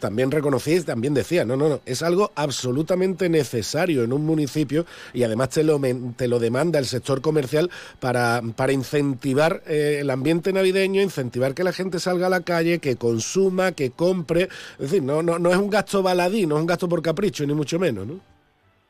también 0.00 0.30
reconocí, 0.30 0.80
también 0.82 1.14
decía, 1.14 1.44
no, 1.44 1.56
no, 1.56 1.68
no, 1.68 1.80
es 1.86 2.02
algo 2.02 2.30
absolutamente 2.34 3.28
necesario 3.28 4.02
en 4.02 4.12
un 4.12 4.24
municipio 4.24 4.86
y 5.12 5.22
además 5.22 5.50
te 5.50 5.64
lo, 5.64 5.80
te 6.16 6.28
lo 6.28 6.38
demanda 6.38 6.78
el 6.78 6.86
sector 6.86 7.20
comercial 7.20 7.70
para, 8.00 8.40
para 8.56 8.72
incentivar 8.72 9.62
eh, 9.66 9.98
el 10.00 10.10
ambiente 10.10 10.52
navideño, 10.52 11.02
incentivar 11.02 11.54
que 11.54 11.64
la 11.64 11.72
gente 11.72 11.98
salga 11.98 12.26
a 12.26 12.30
la 12.30 12.40
calle, 12.40 12.78
que 12.78 12.96
consuma, 12.96 13.72
que 13.72 13.90
compre. 13.90 14.42
Es 14.78 14.90
decir, 14.90 15.02
no, 15.02 15.22
no, 15.22 15.38
no 15.38 15.50
es 15.50 15.56
un 15.56 15.70
gasto 15.70 16.02
baladí, 16.02 16.46
no 16.46 16.56
es 16.56 16.60
un 16.60 16.66
gasto 16.66 16.88
por 16.88 17.02
capricho, 17.02 17.46
ni 17.46 17.54
mucho 17.54 17.78
menos, 17.78 18.06
¿no? 18.06 18.20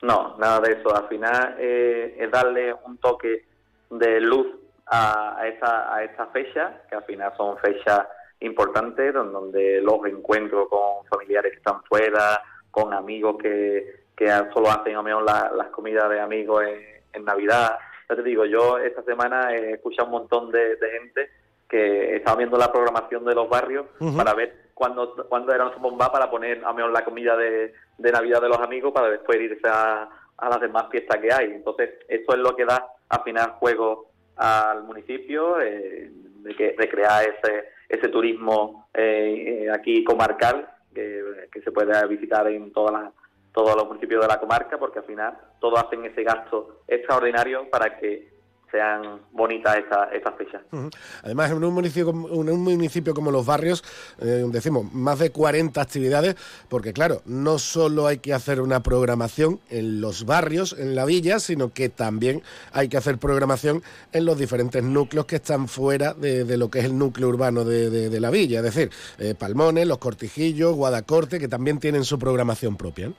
No, 0.02 0.36
nada 0.38 0.60
de 0.60 0.72
eso. 0.72 0.94
Al 0.94 1.08
final 1.08 1.56
eh, 1.58 2.16
es 2.18 2.30
darle 2.30 2.74
un 2.86 2.98
toque 2.98 3.46
de 3.90 4.20
luz 4.20 4.46
a, 4.86 5.38
a, 5.38 5.48
esta, 5.48 5.94
a 5.94 6.04
esta 6.04 6.26
fecha, 6.26 6.82
que 6.88 6.96
al 6.96 7.04
final 7.04 7.32
son 7.36 7.56
fechas 7.58 8.06
importante, 8.41 9.12
donde 9.12 9.80
los 9.80 10.05
encuentro 10.07 10.68
con 10.68 11.05
familiares 11.07 11.53
que 11.53 11.59
están 11.59 11.82
fuera, 11.85 12.43
con 12.70 12.93
amigos 12.93 13.37
que, 13.41 14.05
que 14.16 14.28
solo 14.53 14.70
hacen 14.70 14.97
o 14.97 15.03
menos 15.03 15.22
las 15.24 15.68
comidas 15.70 16.09
de 16.11 16.20
amigos 16.20 16.64
en, 17.12 17.24
Navidad. 17.24 17.78
Ya 18.11 18.16
te 18.16 18.22
digo, 18.22 18.45
yo 18.45 18.76
esta 18.78 19.03
semana 19.05 19.55
he 19.55 19.74
escuchado 19.74 20.07
un 20.07 20.12
montón 20.12 20.51
de, 20.51 20.76
gente 21.01 21.30
que 21.68 22.16
estaba 22.16 22.37
viendo 22.37 22.59
la 22.59 22.72
programación 22.72 23.24
de 23.24 23.35
los 23.35 23.49
barrios 23.49 23.87
para 24.16 24.35
ver 24.35 24.70
cuándo, 24.74 25.14
cuándo 25.28 25.55
era 25.55 25.72
su 25.72 25.78
bomba 25.78 26.11
para 26.11 26.28
poner 26.28 26.62
a 26.64 26.72
menos 26.72 26.93
la 26.93 27.05
comida 27.05 27.37
de, 27.37 27.72
de, 27.97 28.12
Navidad 28.12 28.43
de 28.43 28.49
los 28.49 28.59
amigos 28.59 28.93
para 28.93 29.09
después 29.09 29.41
irse 29.41 29.66
a, 29.68 30.09
a 30.37 30.49
las 30.49 30.61
demás 30.61 30.87
fiestas 30.91 31.18
que 31.18 31.32
hay. 31.32 31.53
Entonces, 31.53 31.91
eso 32.09 32.32
es 32.32 32.39
lo 32.39 32.55
que 32.57 32.64
da 32.64 32.85
al 33.09 33.22
final 33.22 33.53
juego 33.61 34.11
al 34.37 34.82
municipio, 34.82 35.61
eh, 35.61 36.11
de, 36.12 36.57
que, 36.57 36.74
de 36.76 36.89
crear 36.89 37.22
ese, 37.22 37.68
ese 37.95 38.09
turismo 38.09 38.88
eh, 38.95 39.64
eh, 39.64 39.70
aquí 39.70 40.05
comarcal 40.05 40.68
que, 40.95 41.22
se 41.62 41.72
puede 41.72 42.07
visitar 42.07 42.47
en 42.49 42.72
todas 42.72 43.11
todos 43.53 43.76
los 43.76 43.86
municipios 43.86 44.20
de 44.20 44.26
la 44.26 44.40
comarca, 44.40 44.76
porque 44.78 44.99
al 44.99 45.05
final 45.05 45.38
todos 45.61 45.82
hacen 45.84 46.05
ese 46.05 46.24
gasto 46.24 46.80
extraordinario 46.88 47.70
para 47.70 47.97
que 47.97 48.34
sean 48.74 49.20
bonitas 49.30 49.76
estas 50.12 50.34
fechas. 50.34 50.62
Además, 51.22 51.52
en 51.52 51.62
un 51.62 51.72
municipio, 51.72 52.10
en 52.10 52.50
un 52.50 52.64
municipio 52.64 53.14
como 53.14 53.30
Los 53.30 53.46
Barrios, 53.46 53.84
eh, 54.20 54.44
decimos, 54.48 54.92
más 54.92 55.20
de 55.20 55.30
40 55.30 55.80
actividades, 55.80 56.34
porque 56.68 56.92
claro, 56.92 57.22
no 57.24 57.60
solo 57.60 58.08
hay 58.08 58.18
que 58.18 58.34
hacer 58.34 58.60
una 58.60 58.82
programación 58.82 59.60
en 59.70 60.00
los 60.00 60.26
barrios, 60.26 60.76
en 60.76 60.96
la 60.96 61.04
villa, 61.04 61.38
sino 61.38 61.72
que 61.72 61.88
también 61.88 62.42
hay 62.72 62.88
que 62.88 62.96
hacer 62.96 63.18
programación 63.18 63.82
en 64.12 64.24
los 64.24 64.36
diferentes 64.36 64.82
núcleos 64.82 65.26
que 65.26 65.36
están 65.36 65.68
fuera 65.68 66.12
de, 66.12 66.56
lo 66.56 66.68
que 66.68 66.80
es 66.80 66.86
el 66.86 66.98
núcleo 66.98 67.28
urbano 67.28 67.64
de, 67.64 68.20
la 68.20 68.30
villa, 68.30 68.58
es 68.58 68.64
decir, 68.64 68.90
eh, 69.18 69.34
Palmones, 69.38 69.86
Los 69.86 69.98
Cortijillos, 69.98 70.74
Guadacorte, 70.74 71.38
que 71.38 71.48
también 71.48 71.78
tienen 71.78 72.02
su 72.02 72.18
programación 72.18 72.76
propia. 72.76 73.12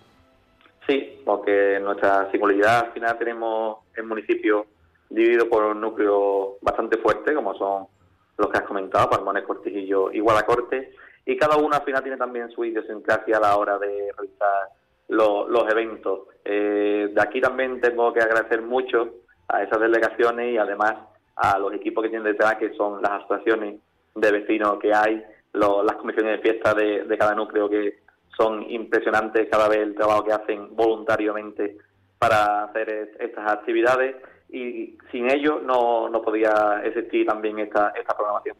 Sí, 0.87 1.21
porque 1.25 1.79
nuestra 1.81 2.29
singularidad 2.31 2.87
al 2.87 2.91
final 2.91 3.17
tenemos 3.17 3.77
el 3.95 4.03
municipio 4.03 4.67
dividido 5.09 5.49
por 5.49 5.63
un 5.63 5.81
núcleo 5.81 6.57
bastante 6.61 6.97
fuerte, 6.97 7.33
como 7.33 7.55
son 7.55 7.87
los 8.37 8.49
que 8.49 8.57
has 8.57 8.65
comentado, 8.65 9.09
Palmones, 9.09 9.43
Cortijillo 9.43 10.11
y 10.11 10.19
Guadacorte, 10.19 10.93
y 11.25 11.37
cada 11.37 11.57
uno 11.57 11.75
al 11.75 11.83
final 11.83 12.03
tiene 12.03 12.17
también 12.17 12.49
su 12.51 12.63
idiosincrasia 12.65 13.37
a 13.37 13.41
la 13.41 13.57
hora 13.57 13.77
de 13.79 14.11
realizar 14.15 14.69
los 15.07 15.71
eventos. 15.71 16.21
Eh, 16.43 17.11
de 17.13 17.21
aquí 17.21 17.41
también 17.41 17.79
tengo 17.81 18.13
que 18.13 18.21
agradecer 18.21 18.61
mucho 18.61 19.15
a 19.47 19.63
esas 19.63 19.79
delegaciones 19.79 20.53
y 20.53 20.57
además 20.57 20.95
a 21.35 21.57
los 21.59 21.73
equipos 21.73 22.03
que 22.03 22.09
tienen 22.09 22.31
detrás, 22.31 22.55
que 22.55 22.73
son 22.73 23.01
las 23.01 23.23
asociaciones 23.23 23.79
de 24.13 24.31
vecinos 24.31 24.79
que 24.79 24.93
hay, 24.93 25.23
las 25.53 25.95
comisiones 25.97 26.37
de 26.37 26.41
fiesta 26.41 26.73
de, 26.73 27.03
de 27.03 27.17
cada 27.17 27.35
núcleo 27.35 27.69
que 27.69 27.99
son 28.37 28.69
impresionantes 28.69 29.47
cada 29.49 29.69
vez 29.69 29.79
el 29.79 29.95
trabajo 29.95 30.25
que 30.25 30.33
hacen 30.33 30.75
voluntariamente 30.75 31.77
para 32.19 32.65
hacer 32.65 33.15
estas 33.19 33.51
actividades 33.51 34.15
y 34.49 34.97
sin 35.11 35.29
ello 35.29 35.59
no, 35.59 36.09
no 36.09 36.21
podía 36.21 36.81
existir 36.83 37.25
también 37.25 37.59
esta, 37.59 37.89
esta 37.89 38.15
programación 38.15 38.55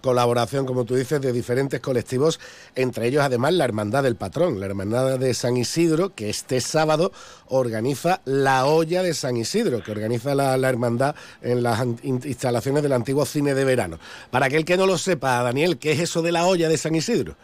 colaboración, 0.00 0.66
como 0.66 0.84
tú 0.84 0.94
dices, 0.94 1.20
de 1.20 1.32
diferentes 1.32 1.80
colectivos, 1.80 2.40
entre 2.74 3.06
ellos 3.06 3.22
además 3.22 3.52
la 3.54 3.64
Hermandad 3.64 4.02
del 4.02 4.16
Patrón, 4.16 4.58
la 4.58 4.66
Hermandad 4.66 5.18
de 5.18 5.34
San 5.34 5.56
Isidro, 5.56 6.14
que 6.14 6.30
este 6.30 6.60
sábado 6.60 7.12
organiza 7.48 8.20
la 8.24 8.66
olla 8.66 9.02
de 9.02 9.14
San 9.14 9.36
Isidro, 9.36 9.82
que 9.82 9.92
organiza 9.92 10.34
la, 10.34 10.68
Hermandad 10.68 11.14
en 11.42 11.62
las 11.62 11.84
instalaciones 12.02 12.82
del 12.82 12.92
antiguo 12.92 13.24
cine 13.24 13.54
de 13.54 13.64
verano. 13.64 13.98
Para 14.30 14.46
aquel 14.46 14.64
que 14.64 14.76
no 14.76 14.86
lo 14.86 14.98
sepa, 14.98 15.42
Daniel, 15.42 15.78
¿qué 15.78 15.92
es 15.92 16.00
eso 16.00 16.22
de 16.22 16.32
la 16.32 16.46
olla 16.46 16.68
de 16.68 16.76
San 16.76 16.94
Isidro? 16.94 17.36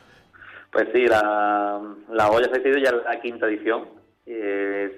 Pues 0.72 0.88
sí, 0.92 1.06
la, 1.06 1.80
la 2.10 2.30
olla 2.30 2.48
de 2.48 2.52
San 2.52 2.60
Isidro 2.60 2.78
ya 2.80 2.90
es 2.90 3.04
la 3.04 3.20
quinta 3.20 3.46
edición. 3.46 3.86
Es 4.26 4.92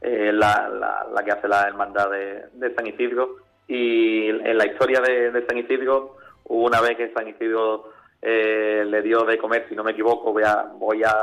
eh, 0.00 0.32
la, 0.32 1.06
la, 1.14 1.22
que 1.24 1.30
hace 1.30 1.46
la 1.46 1.62
hermandad 1.62 2.10
de, 2.10 2.74
San 2.74 2.86
Isidro. 2.86 3.36
Y 3.68 4.28
en 4.28 4.56
la 4.56 4.66
historia 4.66 5.00
de, 5.00 5.44
San 5.46 5.58
Isidro, 5.58 6.16
una 6.44 6.80
vez 6.80 6.96
que 6.96 7.12
San 7.12 7.28
Isidro 7.28 7.92
eh, 8.22 8.84
le 8.86 9.02
dio 9.02 9.24
de 9.24 9.38
comer, 9.38 9.66
si 9.68 9.74
no 9.74 9.84
me 9.84 9.92
equivoco, 9.92 10.32
voy 10.32 10.42
a, 10.42 10.70
voy 10.74 11.02
a, 11.04 11.14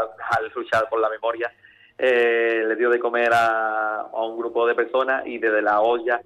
luchar 0.55 0.87
por 0.89 0.99
la 0.99 1.09
memoria, 1.09 1.51
eh, 1.97 2.63
le 2.65 2.75
dio 2.75 2.89
de 2.89 2.99
comer 2.99 3.31
a, 3.33 4.07
un 4.13 4.37
grupo 4.37 4.65
de 4.67 4.75
personas 4.75 5.25
y 5.25 5.39
desde 5.39 5.61
la 5.61 5.81
olla 5.81 6.21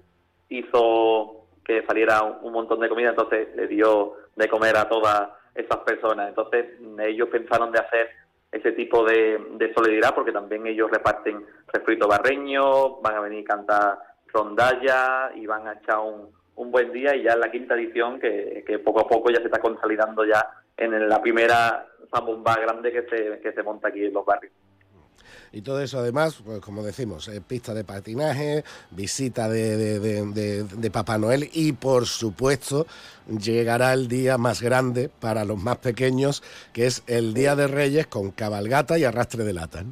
hizo 0.48 1.46
que 1.64 1.84
saliera 1.86 2.22
un, 2.22 2.52
montón 2.52 2.80
de 2.80 2.88
comida, 2.88 3.10
entonces 3.10 3.48
le 3.56 3.66
dio 3.66 4.14
de 4.36 4.48
comer 4.48 4.76
a 4.76 4.88
todas 4.88 5.30
esas 5.54 5.78
personas. 5.78 6.28
Entonces 6.28 6.66
ellos 7.00 7.28
pensaron 7.30 7.72
de 7.72 7.80
hacer 7.80 8.10
ese 8.52 8.72
tipo 8.72 9.02
de, 9.04 9.72
solidaridad 9.74 10.14
porque 10.14 10.30
también 10.30 10.66
ellos 10.66 10.90
reparten 10.90 11.44
refrito 11.72 12.06
barreño, 12.06 13.00
van 13.00 13.16
a 13.16 13.20
venir 13.20 13.44
a 13.44 13.54
cantar 13.54 13.98
rondalla 14.26 15.32
y 15.34 15.46
van 15.46 15.66
a 15.66 15.72
echar 15.72 15.98
un, 15.98 16.30
un 16.56 16.70
buen 16.70 16.92
día 16.92 17.16
y 17.16 17.22
ya 17.22 17.32
en 17.32 17.40
la 17.40 17.50
quinta 17.50 17.74
edición 17.74 18.20
que, 18.20 18.80
poco 18.84 19.00
a 19.00 19.08
poco 19.08 19.30
ya 19.30 19.38
se 19.38 19.46
está 19.46 19.58
consolidando 19.58 20.24
ya 20.24 20.46
en 20.76 21.08
la 21.08 21.20
primera 21.20 21.86
zambomba 22.14 22.56
grande 22.56 22.92
que 22.92 23.02
se, 23.08 23.40
que 23.40 23.52
se 23.52 23.62
monta 23.62 23.88
aquí 23.88 24.04
en 24.04 24.12
los 24.12 24.24
barrios. 24.24 24.52
Y 25.52 25.60
todo 25.60 25.82
eso 25.82 25.98
además, 25.98 26.40
pues 26.44 26.60
como 26.60 26.82
decimos, 26.82 27.28
eh, 27.28 27.42
pista 27.46 27.74
de 27.74 27.84
patinaje, 27.84 28.64
visita 28.90 29.50
de, 29.50 30.00
de, 30.00 30.90
Papá 30.90 31.18
Noel 31.18 31.48
y 31.52 31.72
por 31.72 32.06
supuesto 32.06 32.86
llegará 33.28 33.92
el 33.92 34.08
día 34.08 34.38
más 34.38 34.62
grande 34.62 35.10
para 35.20 35.44
los 35.44 35.62
más 35.62 35.78
pequeños, 35.78 36.42
que 36.72 36.86
es 36.86 37.04
el 37.06 37.34
Día 37.34 37.54
de 37.54 37.66
Reyes 37.66 38.06
con 38.06 38.30
cabalgata 38.30 38.98
y 38.98 39.04
arrastre 39.04 39.44
de 39.44 39.52
lata. 39.52 39.84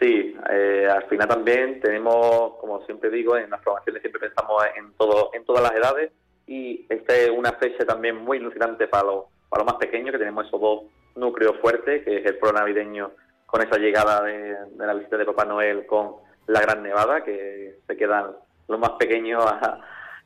Sí, 0.00 0.36
eh, 0.50 0.86
al 0.90 1.04
final 1.08 1.28
también 1.28 1.80
tenemos, 1.80 2.56
como 2.60 2.84
siempre 2.84 3.08
digo, 3.08 3.38
en 3.38 3.48
las 3.50 3.60
programaciones 3.60 4.02
siempre 4.02 4.20
pensamos 4.20 4.62
en 4.76 4.92
todo, 4.98 5.30
en 5.32 5.44
todas 5.44 5.62
las 5.62 5.72
edades 5.72 6.12
y 6.46 6.84
esta 6.90 7.16
es 7.16 7.30
una 7.30 7.52
fecha 7.52 7.86
también 7.86 8.16
muy 8.16 8.36
ilusionante 8.36 8.86
para 8.86 9.04
los, 9.04 9.24
para 9.48 9.64
los 9.64 9.72
más 9.72 9.80
pequeños, 9.80 10.12
que 10.12 10.18
tenemos 10.18 10.46
esos 10.46 10.60
dos 10.60 10.82
núcleos 11.16 11.56
fuertes, 11.60 12.04
que 12.04 12.18
es 12.18 12.26
el 12.26 12.36
pro 12.36 12.52
navideño 12.52 13.12
con 13.54 13.62
esa 13.62 13.78
llegada 13.78 14.20
de, 14.20 14.56
la 14.78 14.94
visita 14.94 15.16
de 15.16 15.26
Papá 15.26 15.44
Noel 15.44 15.86
con 15.86 16.16
la 16.48 16.60
Gran 16.60 16.82
Nevada, 16.82 17.22
que 17.22 17.76
se 17.86 17.96
quedan 17.96 18.32
los 18.66 18.80
más 18.80 18.90
pequeños 18.98 19.44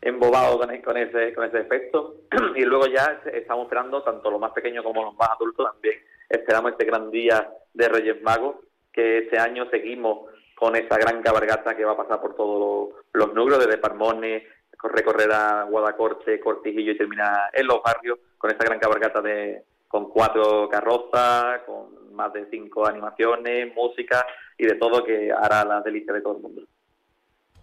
embobados 0.00 0.56
con, 0.56 0.74
con, 0.80 0.96
ese, 0.96 1.34
con 1.34 1.44
ese 1.44 1.60
efecto. 1.60 2.14
y 2.56 2.62
luego 2.62 2.86
ya 2.86 3.20
estamos 3.30 3.64
esperando, 3.64 4.02
tanto 4.02 4.30
los 4.30 4.40
más 4.40 4.52
pequeños 4.52 4.82
como 4.82 5.04
los 5.04 5.14
más 5.16 5.28
adultos 5.28 5.70
también, 5.70 5.96
esperamos 6.26 6.72
este 6.72 6.86
gran 6.86 7.10
día 7.10 7.50
de 7.74 7.88
Reyes 7.90 8.22
Magos, 8.22 8.56
que 8.90 9.18
este 9.18 9.38
año 9.38 9.68
seguimos 9.68 10.30
con 10.54 10.74
esa 10.74 10.96
gran 10.96 11.20
cabalgata 11.20 11.76
que 11.76 11.84
va 11.84 11.92
a 11.92 11.98
pasar 11.98 12.22
por 12.22 12.34
todos 12.34 12.94
los, 13.12 13.34
núcleos, 13.34 13.62
desde 13.62 13.76
Parmones, 13.76 14.42
recorrer 14.82 15.30
a 15.32 15.64
Guadacorte, 15.64 16.40
Cortijillo 16.40 16.92
y 16.92 16.96
terminar 16.96 17.50
en 17.52 17.66
los 17.66 17.82
barrios, 17.82 18.20
con 18.38 18.50
esa 18.50 18.64
gran 18.64 18.78
cabalgata 18.78 19.20
de, 19.20 19.64
con 19.88 20.10
cuatro 20.10 20.68
carrozas, 20.68 21.62
con 21.66 22.14
más 22.14 22.32
de 22.32 22.46
cinco 22.50 22.86
animaciones, 22.86 23.74
música 23.74 24.26
y 24.56 24.66
de 24.66 24.74
todo 24.74 25.04
que 25.04 25.32
hará 25.32 25.64
la 25.64 25.80
delicia 25.80 26.12
de 26.12 26.20
todo 26.20 26.36
el 26.36 26.42
mundo. 26.42 26.62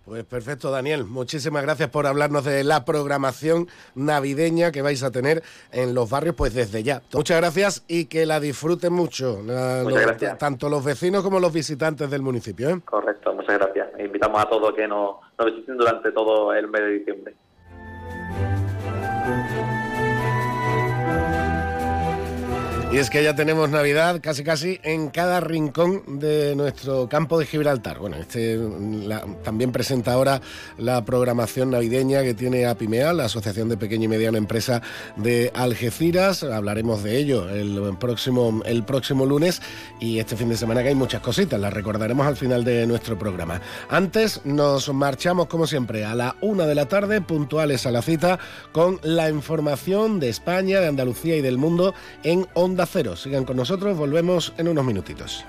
Pues 0.05 0.23
perfecto, 0.23 0.69
Daniel. 0.69 1.03
Muchísimas 1.03 1.63
gracias 1.63 1.89
por 1.89 2.05
hablarnos 2.05 2.45
de 2.45 2.63
la 2.63 2.85
programación 2.85 3.67
navideña 3.95 4.71
que 4.71 4.83
vais 4.83 5.01
a 5.01 5.11
tener 5.11 5.41
en 5.71 5.95
los 5.95 6.09
barrios, 6.11 6.35
pues 6.35 6.53
desde 6.53 6.83
ya. 6.83 7.01
Muchas 7.11 7.37
gracias 7.37 7.83
y 7.87 8.05
que 8.05 8.27
la 8.27 8.39
disfruten 8.39 8.93
mucho, 8.93 9.39
tanto 10.37 10.69
los 10.69 10.85
vecinos 10.85 11.23
como 11.23 11.39
los 11.39 11.51
visitantes 11.51 12.11
del 12.11 12.21
municipio. 12.21 12.69
¿eh? 12.69 12.81
Correcto, 12.85 13.33
muchas 13.33 13.57
gracias. 13.57 13.87
Invitamos 13.99 14.39
a 14.39 14.47
todos 14.47 14.73
que 14.75 14.87
nos, 14.87 15.15
nos 15.39 15.47
visiten 15.47 15.77
durante 15.77 16.11
todo 16.11 16.53
el 16.53 16.67
mes 16.67 16.81
de 16.81 16.89
diciembre. 16.89 17.35
Y 22.95 22.97
es 22.97 23.09
que 23.09 23.21
ya 23.21 23.35
tenemos 23.35 23.69
Navidad 23.69 24.21
casi 24.23 24.45
casi 24.45 24.79
en 24.81 25.09
cada 25.09 25.41
rincón 25.41 26.17
de 26.17 26.55
nuestro 26.55 27.09
campo 27.09 27.37
de 27.37 27.45
Gibraltar. 27.45 27.99
Bueno, 27.99 28.15
este 28.15 28.57
también 29.43 29.73
presenta 29.73 30.13
ahora 30.13 30.39
la 30.77 31.03
programación 31.03 31.71
navideña 31.71 32.23
que 32.23 32.33
tiene 32.33 32.65
APIMEA, 32.65 33.11
la 33.11 33.25
Asociación 33.25 33.67
de 33.67 33.75
Pequeña 33.75 34.05
y 34.05 34.07
Mediana 34.07 34.37
Empresa 34.37 34.81
de 35.17 35.51
Algeciras. 35.53 36.43
Hablaremos 36.43 37.03
de 37.03 37.17
ello 37.17 37.49
el 37.49 37.97
próximo, 37.99 38.61
el 38.65 38.85
próximo 38.85 39.25
lunes 39.25 39.61
y 39.99 40.19
este 40.19 40.37
fin 40.37 40.47
de 40.47 40.55
semana 40.55 40.81
que 40.81 40.87
hay 40.87 40.95
muchas 40.95 41.19
cositas, 41.19 41.59
las 41.59 41.73
recordaremos 41.73 42.25
al 42.25 42.37
final 42.37 42.63
de 42.63 42.87
nuestro 42.87 43.19
programa. 43.19 43.59
Antes 43.89 44.39
nos 44.45 44.87
marchamos 44.93 45.47
como 45.47 45.67
siempre 45.67 46.05
a 46.05 46.15
la 46.15 46.37
una 46.39 46.65
de 46.65 46.75
la 46.75 46.85
tarde, 46.85 47.19
puntuales 47.19 47.85
a 47.85 47.91
la 47.91 48.01
cita, 48.01 48.39
con 48.71 49.01
la 49.03 49.29
información 49.29 50.21
de 50.21 50.29
España, 50.29 50.79
de 50.79 50.87
Andalucía 50.87 51.35
y 51.35 51.41
del 51.41 51.57
mundo 51.57 51.93
en 52.23 52.47
Onda 52.53 52.84
Cero. 52.85 53.15
Sigan 53.15 53.45
con 53.45 53.57
nosotros, 53.57 53.97
volvemos 53.97 54.53
en 54.57 54.67
unos 54.67 54.85
minutitos. 54.85 55.45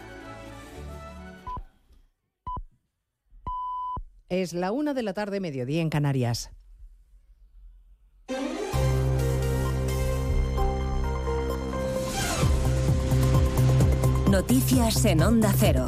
Es 4.29 4.53
la 4.53 4.73
una 4.73 4.93
de 4.93 5.03
la 5.03 5.15
tarde, 5.15 5.41
mediodía 5.41 5.81
en 5.81 5.91
Canarias. 5.91 6.51
Noticias 14.31 15.05
en 15.05 15.23
Onda 15.23 15.55
Cero. 15.57 15.87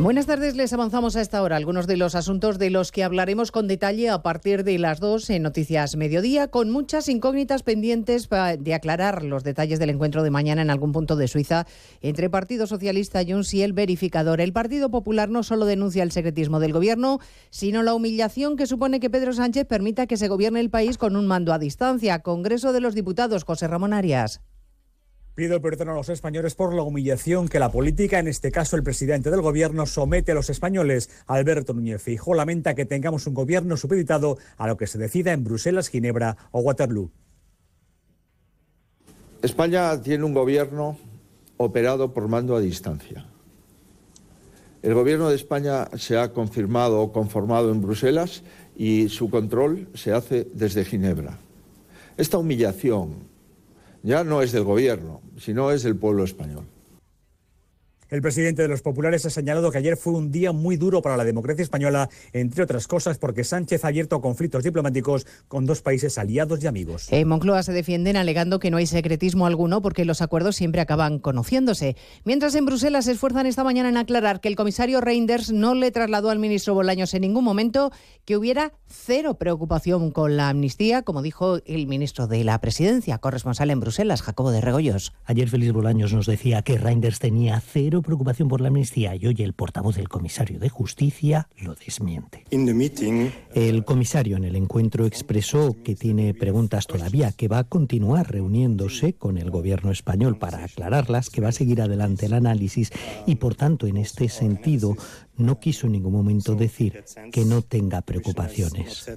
Buenas 0.00 0.26
tardes, 0.26 0.54
les 0.54 0.72
avanzamos 0.72 1.16
a 1.16 1.20
esta 1.20 1.42
hora 1.42 1.56
algunos 1.56 1.88
de 1.88 1.96
los 1.96 2.14
asuntos 2.14 2.56
de 2.60 2.70
los 2.70 2.92
que 2.92 3.02
hablaremos 3.02 3.50
con 3.50 3.66
detalle 3.66 4.10
a 4.10 4.22
partir 4.22 4.62
de 4.62 4.78
las 4.78 5.00
dos 5.00 5.28
en 5.28 5.42
Noticias 5.42 5.96
Mediodía, 5.96 6.46
con 6.46 6.70
muchas 6.70 7.08
incógnitas 7.08 7.64
pendientes 7.64 8.28
de 8.28 8.74
aclarar 8.74 9.24
los 9.24 9.42
detalles 9.42 9.80
del 9.80 9.90
encuentro 9.90 10.22
de 10.22 10.30
mañana 10.30 10.62
en 10.62 10.70
algún 10.70 10.92
punto 10.92 11.16
de 11.16 11.26
Suiza 11.26 11.66
entre 12.00 12.30
Partido 12.30 12.68
Socialista 12.68 13.24
Junts 13.26 13.52
y 13.54 13.62
el 13.62 13.72
verificador. 13.72 14.40
El 14.40 14.52
Partido 14.52 14.88
Popular 14.88 15.30
no 15.30 15.42
solo 15.42 15.66
denuncia 15.66 16.04
el 16.04 16.12
secretismo 16.12 16.60
del 16.60 16.72
gobierno, 16.72 17.18
sino 17.50 17.82
la 17.82 17.92
humillación 17.92 18.56
que 18.56 18.68
supone 18.68 19.00
que 19.00 19.10
Pedro 19.10 19.32
Sánchez 19.32 19.66
permita 19.66 20.06
que 20.06 20.16
se 20.16 20.28
gobierne 20.28 20.60
el 20.60 20.70
país 20.70 20.96
con 20.96 21.16
un 21.16 21.26
mando 21.26 21.52
a 21.52 21.58
distancia. 21.58 22.20
Congreso 22.20 22.72
de 22.72 22.80
los 22.80 22.94
Diputados, 22.94 23.42
José 23.42 23.66
Ramón 23.66 23.92
Arias. 23.92 24.42
Pido 25.38 25.62
perdón 25.62 25.90
a 25.90 25.94
los 25.94 26.08
españoles 26.08 26.56
por 26.56 26.74
la 26.74 26.82
humillación 26.82 27.46
que 27.46 27.60
la 27.60 27.70
política, 27.70 28.18
en 28.18 28.26
este 28.26 28.50
caso 28.50 28.74
el 28.74 28.82
presidente 28.82 29.30
del 29.30 29.40
gobierno, 29.40 29.86
somete 29.86 30.32
a 30.32 30.34
los 30.34 30.50
españoles. 30.50 31.10
Alberto 31.28 31.74
Núñez 31.74 32.02
Fijo 32.02 32.34
lamenta 32.34 32.74
que 32.74 32.84
tengamos 32.84 33.24
un 33.28 33.34
gobierno 33.34 33.76
supeditado 33.76 34.36
a 34.56 34.66
lo 34.66 34.76
que 34.76 34.88
se 34.88 34.98
decida 34.98 35.32
en 35.32 35.44
Bruselas, 35.44 35.90
Ginebra 35.90 36.36
o 36.50 36.58
Waterloo. 36.58 37.12
España 39.40 40.02
tiene 40.02 40.24
un 40.24 40.34
gobierno 40.34 40.98
operado 41.56 42.12
por 42.12 42.26
mando 42.26 42.56
a 42.56 42.60
distancia. 42.60 43.24
El 44.82 44.94
gobierno 44.94 45.28
de 45.28 45.36
España 45.36 45.86
se 45.96 46.18
ha 46.18 46.32
confirmado 46.32 47.00
o 47.00 47.12
conformado 47.12 47.70
en 47.70 47.80
Bruselas 47.80 48.42
y 48.76 49.08
su 49.08 49.30
control 49.30 49.88
se 49.94 50.12
hace 50.12 50.48
desde 50.52 50.84
Ginebra. 50.84 51.38
Esta 52.16 52.38
humillación 52.38 53.37
ya 54.02 54.24
no 54.24 54.42
es 54.42 54.52
del 54.52 54.64
gobierno, 54.64 55.20
sino 55.38 55.70
es 55.70 55.82
del 55.82 55.96
pueblo 55.96 56.24
español. 56.24 56.64
El 58.10 58.22
presidente 58.22 58.62
de 58.62 58.68
los 58.68 58.80
populares 58.80 59.26
ha 59.26 59.30
señalado 59.30 59.70
que 59.70 59.76
ayer 59.76 59.98
fue 59.98 60.14
un 60.14 60.32
día 60.32 60.52
muy 60.52 60.78
duro 60.78 61.02
para 61.02 61.18
la 61.18 61.24
democracia 61.24 61.62
española, 61.62 62.08
entre 62.32 62.62
otras 62.62 62.86
cosas 62.88 63.18
porque 63.18 63.44
Sánchez 63.44 63.84
ha 63.84 63.88
abierto 63.88 64.22
conflictos 64.22 64.64
diplomáticos 64.64 65.26
con 65.46 65.66
dos 65.66 65.82
países 65.82 66.16
aliados 66.16 66.64
y 66.64 66.66
amigos. 66.66 67.12
En 67.12 67.28
Moncloa 67.28 67.62
se 67.62 67.72
defienden 67.72 68.16
alegando 68.16 68.60
que 68.60 68.70
no 68.70 68.78
hay 68.78 68.86
secretismo 68.86 69.46
alguno 69.46 69.82
porque 69.82 70.06
los 70.06 70.22
acuerdos 70.22 70.56
siempre 70.56 70.80
acaban 70.80 71.18
conociéndose. 71.18 71.96
Mientras 72.24 72.54
en 72.54 72.64
Bruselas 72.64 73.04
se 73.04 73.12
esfuerzan 73.12 73.44
esta 73.44 73.62
mañana 73.62 73.90
en 73.90 73.98
aclarar 73.98 74.40
que 74.40 74.48
el 74.48 74.56
comisario 74.56 75.02
Reinders 75.02 75.52
no 75.52 75.74
le 75.74 75.90
trasladó 75.90 76.30
al 76.30 76.38
ministro 76.38 76.72
Bolaños 76.72 77.12
en 77.12 77.20
ningún 77.20 77.44
momento 77.44 77.92
que 78.24 78.38
hubiera 78.38 78.72
cero 78.86 79.34
preocupación 79.34 80.12
con 80.12 80.38
la 80.38 80.48
amnistía, 80.48 81.02
como 81.02 81.20
dijo 81.20 81.58
el 81.66 81.86
ministro 81.86 82.26
de 82.26 82.42
la 82.42 82.58
Presidencia, 82.58 83.18
corresponsal 83.18 83.70
en 83.70 83.80
Bruselas, 83.80 84.22
Jacobo 84.22 84.50
de 84.50 84.62
Regoyos. 84.62 85.12
Ayer 85.26 85.50
Félix 85.50 85.72
Bolaños 85.74 86.14
nos 86.14 86.24
decía 86.24 86.62
que 86.62 86.78
Reinders 86.78 87.18
tenía 87.18 87.60
cero 87.60 87.97
preocupación 88.02 88.48
por 88.48 88.60
la 88.60 88.68
amnistía 88.68 89.14
y 89.14 89.26
hoy 89.26 89.36
el 89.38 89.52
portavoz 89.52 89.96
del 89.96 90.08
comisario 90.08 90.58
de 90.58 90.68
justicia 90.68 91.48
lo 91.60 91.74
desmiente. 91.74 92.44
El 93.54 93.84
comisario 93.84 94.36
en 94.36 94.44
el 94.44 94.56
encuentro 94.56 95.06
expresó 95.06 95.76
que 95.84 95.94
tiene 95.94 96.34
preguntas 96.34 96.86
todavía, 96.86 97.32
que 97.32 97.48
va 97.48 97.58
a 97.58 97.64
continuar 97.64 98.30
reuniéndose 98.30 99.14
con 99.14 99.38
el 99.38 99.50
gobierno 99.50 99.90
español 99.90 100.38
para 100.38 100.64
aclararlas, 100.64 101.30
que 101.30 101.40
va 101.40 101.48
a 101.48 101.52
seguir 101.52 101.82
adelante 101.82 102.26
el 102.26 102.34
análisis 102.34 102.90
y 103.26 103.36
por 103.36 103.54
tanto 103.54 103.86
en 103.86 103.96
este 103.96 104.28
sentido 104.28 104.96
no 105.38 105.60
quiso 105.60 105.86
en 105.86 105.92
ningún 105.92 106.12
momento 106.12 106.54
decir 106.54 107.02
que 107.32 107.44
no 107.44 107.62
tenga 107.62 108.02
preocupaciones. 108.02 109.08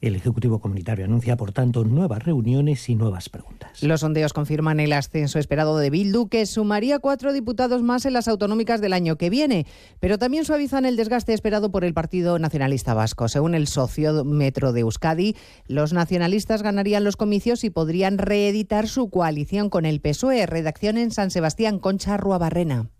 El 0.00 0.16
Ejecutivo 0.16 0.60
Comunitario 0.60 1.04
anuncia, 1.04 1.36
por 1.36 1.52
tanto, 1.52 1.84
nuevas 1.84 2.22
reuniones 2.22 2.88
y 2.88 2.94
nuevas 2.94 3.28
preguntas. 3.28 3.82
Los 3.82 4.00
sondeos 4.00 4.32
confirman 4.32 4.80
el 4.80 4.92
ascenso 4.92 5.38
esperado 5.38 5.78
de 5.78 5.90
Bildu, 5.90 6.28
que 6.28 6.46
sumaría 6.46 6.98
cuatro 6.98 7.32
diputados 7.32 7.82
más 7.82 8.06
en 8.06 8.12
las 8.12 8.28
autonómicas 8.28 8.80
del 8.80 8.92
año 8.92 9.16
que 9.16 9.30
viene, 9.30 9.66
pero 10.00 10.18
también 10.18 10.44
suavizan 10.44 10.84
el 10.84 10.96
desgaste 10.96 11.32
esperado 11.32 11.70
por 11.70 11.84
el 11.84 11.94
Partido 11.94 12.38
Nacionalista 12.38 12.94
Vasco. 12.94 13.28
Según 13.28 13.54
el 13.54 13.66
sociómetro 13.66 14.72
de 14.72 14.80
Euskadi, 14.80 15.36
los 15.66 15.92
nacionalistas 15.92 16.62
ganarían 16.62 17.04
los 17.04 17.16
comicios 17.16 17.64
y 17.64 17.70
podrían 17.70 18.18
reeditar 18.18 18.88
su 18.88 19.10
coalición 19.10 19.70
con 19.70 19.84
el 19.86 20.00
PSOE. 20.00 20.46
Redacción 20.46 20.98
en 20.98 21.10
San 21.10 21.30
Sebastián, 21.30 21.78
Concha 21.78 22.16
Ruabarrena. 22.16 22.90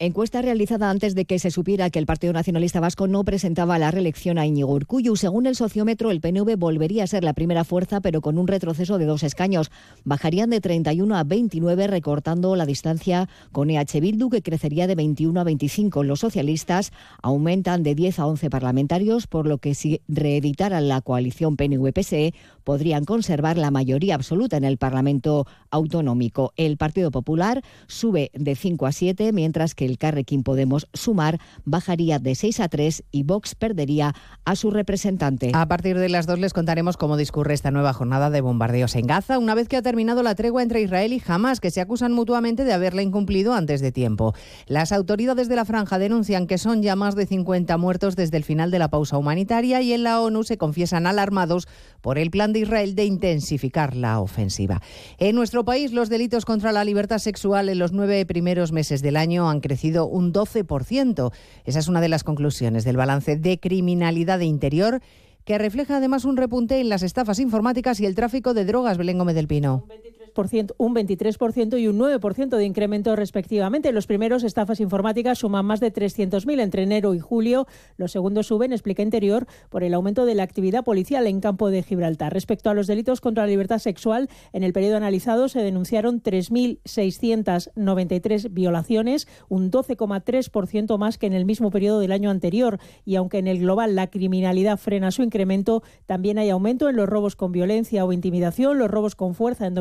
Encuesta 0.00 0.42
realizada 0.42 0.90
antes 0.90 1.14
de 1.14 1.24
que 1.24 1.38
se 1.38 1.52
supiera 1.52 1.88
que 1.88 2.00
el 2.00 2.06
Partido 2.06 2.32
Nacionalista 2.32 2.80
Vasco 2.80 3.06
no 3.06 3.22
presentaba 3.22 3.78
la 3.78 3.92
reelección 3.92 4.38
a 4.38 4.46
Íñigo 4.46 4.72
Urcullu. 4.72 5.14
Según 5.14 5.46
el 5.46 5.54
sociómetro, 5.54 6.10
el 6.10 6.20
PNV 6.20 6.56
volvería 6.56 7.04
a 7.04 7.06
ser 7.06 7.22
la 7.22 7.32
primera 7.32 7.62
fuerza, 7.62 8.00
pero 8.00 8.20
con 8.20 8.36
un 8.36 8.48
retroceso 8.48 8.98
de 8.98 9.04
dos 9.04 9.22
escaños. 9.22 9.70
Bajarían 10.02 10.50
de 10.50 10.60
31 10.60 11.16
a 11.16 11.22
29, 11.22 11.86
recortando 11.86 12.56
la 12.56 12.66
distancia 12.66 13.28
con 13.52 13.70
EH 13.70 14.00
Bildu, 14.00 14.30
que 14.30 14.42
crecería 14.42 14.88
de 14.88 14.96
21 14.96 15.40
a 15.40 15.44
25. 15.44 16.02
Los 16.02 16.18
socialistas 16.18 16.90
aumentan 17.22 17.84
de 17.84 17.94
10 17.94 18.18
a 18.18 18.26
11 18.26 18.50
parlamentarios, 18.50 19.28
por 19.28 19.46
lo 19.46 19.58
que 19.58 19.76
si 19.76 20.00
reeditaran 20.08 20.88
la 20.88 21.02
coalición 21.02 21.56
PNV-PSE, 21.56 22.34
podrían 22.64 23.04
conservar 23.04 23.58
la 23.58 23.70
mayoría 23.70 24.16
absoluta 24.16 24.56
en 24.56 24.64
el 24.64 24.76
Parlamento 24.76 25.46
autonómico. 25.70 26.52
El 26.56 26.78
Partido 26.78 27.12
Popular 27.12 27.62
sube 27.86 28.32
de 28.34 28.56
5 28.56 28.86
a 28.86 28.92
7, 28.92 29.32
mientras 29.32 29.76
que 29.76 29.83
el 29.84 29.98
Carrequín 29.98 30.42
Podemos 30.42 30.88
Sumar 30.92 31.38
bajaría 31.64 32.18
de 32.18 32.34
6 32.34 32.60
a 32.60 32.68
3 32.68 33.04
y 33.10 33.22
Vox 33.22 33.54
perdería 33.54 34.14
a 34.44 34.56
su 34.56 34.70
representante. 34.70 35.50
A 35.54 35.66
partir 35.66 35.98
de 35.98 36.08
las 36.08 36.26
dos 36.26 36.38
les 36.38 36.52
contaremos 36.52 36.96
cómo 36.96 37.16
discurre 37.16 37.54
esta 37.54 37.70
nueva 37.70 37.92
jornada 37.92 38.30
de 38.30 38.40
bombardeos 38.40 38.96
en 38.96 39.06
Gaza, 39.06 39.38
una 39.38 39.54
vez 39.54 39.68
que 39.68 39.76
ha 39.76 39.82
terminado 39.82 40.22
la 40.22 40.34
tregua 40.34 40.62
entre 40.62 40.82
Israel 40.82 41.12
y 41.12 41.22
Hamas, 41.26 41.60
que 41.60 41.70
se 41.70 41.80
acusan 41.80 42.12
mutuamente 42.12 42.64
de 42.64 42.72
haberla 42.72 43.02
incumplido 43.02 43.54
antes 43.54 43.80
de 43.80 43.92
tiempo. 43.92 44.34
Las 44.66 44.92
autoridades 44.92 45.48
de 45.48 45.56
la 45.56 45.64
franja 45.64 45.98
denuncian 45.98 46.46
que 46.46 46.58
son 46.58 46.82
ya 46.82 46.96
más 46.96 47.14
de 47.14 47.26
50 47.26 47.76
muertos 47.78 48.16
desde 48.16 48.36
el 48.36 48.44
final 48.44 48.70
de 48.70 48.78
la 48.78 48.88
pausa 48.88 49.18
humanitaria 49.18 49.80
y 49.82 49.92
en 49.92 50.02
la 50.02 50.20
ONU 50.20 50.44
se 50.44 50.58
confiesan 50.58 51.06
alarmados 51.06 51.68
por 52.00 52.18
el 52.18 52.30
plan 52.30 52.52
de 52.52 52.60
Israel 52.60 52.94
de 52.94 53.04
intensificar 53.04 53.96
la 53.96 54.20
ofensiva. 54.20 54.82
En 55.18 55.34
nuestro 55.36 55.64
país, 55.64 55.92
los 55.92 56.08
delitos 56.08 56.44
contra 56.44 56.72
la 56.72 56.84
libertad 56.84 57.18
sexual 57.18 57.68
en 57.68 57.78
los 57.78 57.92
nueve 57.92 58.24
primeros 58.26 58.72
meses 58.72 59.02
del 59.02 59.16
año 59.16 59.48
han 59.48 59.60
crecido 59.60 59.73
un 60.06 60.32
12%. 60.32 61.32
Esa 61.64 61.78
es 61.78 61.88
una 61.88 62.00
de 62.00 62.08
las 62.08 62.24
conclusiones 62.24 62.84
del 62.84 62.96
balance 62.96 63.36
de 63.36 63.58
criminalidad 63.58 64.38
de 64.38 64.46
interior 64.46 65.00
que 65.44 65.58
refleja 65.58 65.98
además 65.98 66.24
un 66.24 66.36
repunte 66.36 66.80
en 66.80 66.88
las 66.88 67.02
estafas 67.02 67.38
informáticas 67.38 68.00
y 68.00 68.06
el 68.06 68.14
tráfico 68.14 68.54
de 68.54 68.64
drogas, 68.64 68.96
Belén 68.96 69.18
Gómez 69.18 69.34
del 69.34 69.46
Pino. 69.46 69.84
23%, 70.34 70.74
un 70.78 70.94
23% 70.94 71.78
y 71.80 71.88
un 71.88 71.98
9% 71.98 72.56
de 72.56 72.64
incremento 72.64 73.14
respectivamente. 73.16 73.92
Los 73.92 74.06
primeros 74.06 74.44
estafas 74.44 74.80
informáticas 74.80 75.38
suman 75.38 75.66
más 75.66 75.80
de 75.80 75.92
300.000 75.92 76.60
entre 76.60 76.82
enero 76.82 77.14
y 77.14 77.20
julio. 77.20 77.66
Los 77.96 78.12
segundos 78.12 78.48
suben, 78.48 78.72
explica 78.72 79.02
Interior, 79.02 79.46
por 79.70 79.82
el 79.84 79.94
aumento 79.94 80.26
de 80.26 80.34
la 80.34 80.42
actividad 80.42 80.84
policial 80.84 81.26
en 81.26 81.40
campo 81.40 81.70
de 81.70 81.82
Gibraltar. 81.82 82.30
Respecto 82.32 82.70
a 82.70 82.74
los 82.74 82.86
delitos 82.86 83.20
contra 83.20 83.42
la 83.44 83.48
libertad 83.48 83.78
sexual, 83.78 84.30
en 84.52 84.62
el 84.64 84.72
periodo 84.72 84.96
analizado 84.96 85.48
se 85.48 85.60
denunciaron 85.60 86.22
3.693 86.22 88.52
violaciones, 88.52 89.28
un 89.48 89.70
12,3% 89.70 90.98
más 90.98 91.18
que 91.18 91.26
en 91.26 91.34
el 91.34 91.44
mismo 91.44 91.70
periodo 91.70 92.00
del 92.00 92.10
año 92.12 92.30
anterior. 92.30 92.78
Y 93.04 93.16
aunque 93.16 93.38
en 93.38 93.48
el 93.48 93.58
global 93.60 93.94
la 93.94 94.06
criminalidad 94.08 94.78
frena 94.78 95.10
su 95.10 95.22
incremento, 95.22 95.82
también 96.06 96.38
hay 96.38 96.48
aumento 96.50 96.88
en 96.88 96.96
los 96.96 97.08
robos 97.08 97.36
con 97.36 97.52
violencia 97.52 98.04
o 98.04 98.12
intimidación, 98.12 98.78
los 98.78 98.90
robos 98.90 99.14
con 99.14 99.34
fuerza 99.34 99.66
en 99.66 99.74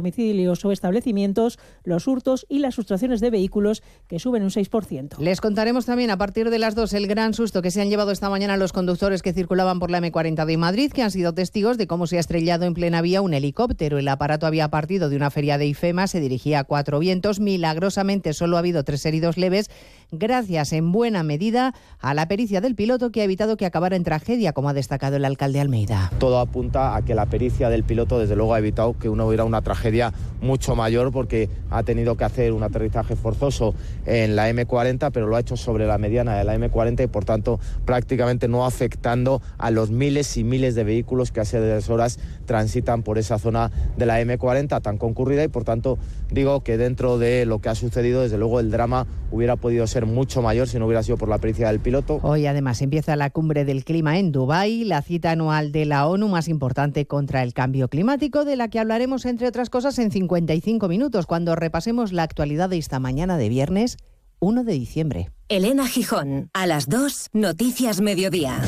domicilios 0.44 0.66
o 0.66 0.72
establecimientos, 0.72 1.60
los 1.84 2.08
hurtos 2.08 2.46
y 2.50 2.60
las 2.60 2.76
sustracciones 2.76 3.22
de 3.22 3.30
vehículos, 3.30 3.84
que 4.08 4.20
suben 4.20 4.44
un 4.44 4.50
6%. 4.50 5.18
Les 5.20 5.42
contaremos 5.42 5.86
también 5.86 6.12
a 6.12 6.18
partir 6.18 6.50
de 6.50 6.60
las 6.60 6.76
2 6.76 6.94
el 6.94 7.08
gran 7.08 7.34
susto 7.34 7.62
que 7.62 7.72
se 7.72 7.82
han 7.82 7.90
llevado 7.90 8.12
esta 8.12 8.30
mañana 8.30 8.58
los 8.58 8.74
conductores 8.74 9.22
que 9.22 9.34
circulaban 9.34 9.80
por 9.80 9.92
la 9.92 10.02
M40 10.02 10.46
de 10.46 10.58
Madrid, 10.58 10.92
que 10.92 11.04
han 11.04 11.12
sido 11.12 11.34
testigos 11.34 11.78
de 11.78 11.88
cómo 11.88 12.08
se 12.08 12.18
ha 12.18 12.20
estrellado 12.20 12.66
en 12.66 12.74
plena 12.74 13.02
vía 13.02 13.22
un 13.22 13.34
helicóptero. 13.34 13.98
El 13.98 14.08
aparato 14.08 14.46
había 14.46 14.70
partido 14.70 15.10
de 15.10 15.16
una 15.16 15.32
feria 15.32 15.58
de 15.58 15.68
IFEMA, 15.68 16.08
se 16.08 16.20
dirigía 16.20 16.60
a 16.60 16.64
cuatro 16.64 17.00
vientos. 17.00 17.40
Milagrosamente 17.40 18.34
solo 18.34 18.58
ha 18.58 18.60
habido 18.60 18.84
tres 18.84 19.06
heridos 19.06 19.38
leves, 19.38 19.70
gracias 20.14 20.74
en 20.74 20.92
buena 20.92 21.24
medida 21.24 21.74
a 22.00 22.14
la 22.14 22.28
pericia 22.28 22.62
del 22.62 22.76
piloto 22.76 23.12
que 23.12 23.22
ha 23.22 23.24
evitado 23.24 23.58
que 23.58 23.66
acabara 23.66 23.96
en 23.96 24.04
tragedia, 24.04 24.54
como 24.54 24.70
ha 24.70 24.74
destacado 24.74 25.16
el 25.16 25.26
alcalde 25.26 25.60
Almeida. 25.60 26.12
Todo 26.20 26.40
apunta 26.40 26.96
a 26.96 27.02
que 27.04 27.16
la 27.16 27.26
pericia 27.26 27.70
del 27.70 27.84
piloto, 27.84 28.20
desde 28.20 28.36
luego, 28.36 28.54
ha 28.54 28.60
evitado 28.60 28.98
que 28.98 29.10
uno 29.10 29.28
hubiera 29.28 29.44
una 29.44 29.62
tragedia 29.62 30.14
mucho 30.42 30.76
mayor 30.76 31.12
porque 31.12 31.50
ha 31.72 31.84
tenido 31.84 32.16
que 32.16 32.24
hacer 32.24 32.54
un 32.54 32.64
aterrizaje 32.64 33.16
forzoso 33.16 33.74
en 34.06 34.36
la 34.36 34.50
M40, 34.50 35.12
pero 35.12 35.28
lo 35.28 35.36
ha 35.36 35.40
hecho 35.40 35.58
sobre 35.58 35.88
la 35.88 35.98
mediana 35.98 36.38
de 36.38 36.44
la 36.44 36.56
M40 36.56 37.04
y, 37.04 37.08
por 37.08 37.26
tanto, 37.26 37.60
prácticamente 37.86 38.48
no 38.48 38.66
afectando 38.66 39.42
a 39.58 39.72
los 39.72 39.90
miles 39.90 40.38
y 40.38 40.44
miles 40.44 40.76
de 40.76 40.84
vehículos 40.84 41.32
que 41.32 41.40
hace 41.40 41.58
tres 41.60 41.90
horas 41.90 42.20
transitan 42.46 43.02
por 43.02 43.18
esa 43.18 43.40
zona 43.40 43.72
de 43.98 44.06
la 44.06 44.22
M40 44.22 44.82
tan 44.82 44.98
concurrida 44.98 45.44
y, 45.44 45.48
por 45.48 45.64
tanto, 45.64 45.98
digo 46.30 46.62
que 46.64 46.78
dentro 46.78 47.18
de 47.18 47.46
lo 47.46 47.60
que 47.60 47.70
ha 47.70 47.76
sucedido, 47.76 48.22
desde 48.22 48.38
luego, 48.38 48.60
el 48.60 48.70
drama 48.70 49.08
hubiera 49.32 49.56
podido 49.56 49.88
ser 49.88 50.03
mucho 50.06 50.42
mayor 50.42 50.68
si 50.68 50.80
no 50.80 50.86
hubiera 50.86 51.04
sido 51.04 51.18
por 51.18 51.30
la 51.30 51.38
pericia 51.38 51.68
del 51.68 51.80
piloto. 51.80 52.20
Hoy, 52.24 52.46
además, 52.46 52.82
empieza 52.82 53.16
la 53.16 53.30
cumbre 53.30 53.66
del 53.66 53.84
clima 53.84 54.18
en 54.18 54.32
Dubái, 54.32 54.84
la 54.84 55.02
cita 55.02 55.32
anual 55.32 55.72
de 55.72 55.86
la 55.86 56.08
ONU 56.08 56.28
más 56.28 56.48
importante 56.48 57.06
contra 57.06 57.44
el 57.44 57.54
cambio 57.54 57.88
climático, 57.88 58.46
de 58.46 58.56
la 58.56 58.68
que 58.68 58.80
hablaremos, 58.80 59.26
entre 59.26 59.48
otras 59.48 59.70
cosas, 59.70 60.00
en 60.00 60.12
55 60.12 60.88
minutos, 60.88 61.26
cuando 61.26 61.56
repasemos 61.56 62.14
la 62.14 62.24
actualidad 62.24 62.70
de 62.70 62.78
esta 62.78 63.00
mañana 63.00 63.38
de 63.38 63.50
viernes 63.50 63.98
1 64.40 64.64
de 64.64 64.74
diciembre. 64.74 65.32
Elena 65.50 65.88
Gijón, 65.88 66.50
a 66.54 66.68
las 66.68 66.88
2, 66.90 67.30
Noticias 67.34 68.02
Mediodía. 68.02 68.62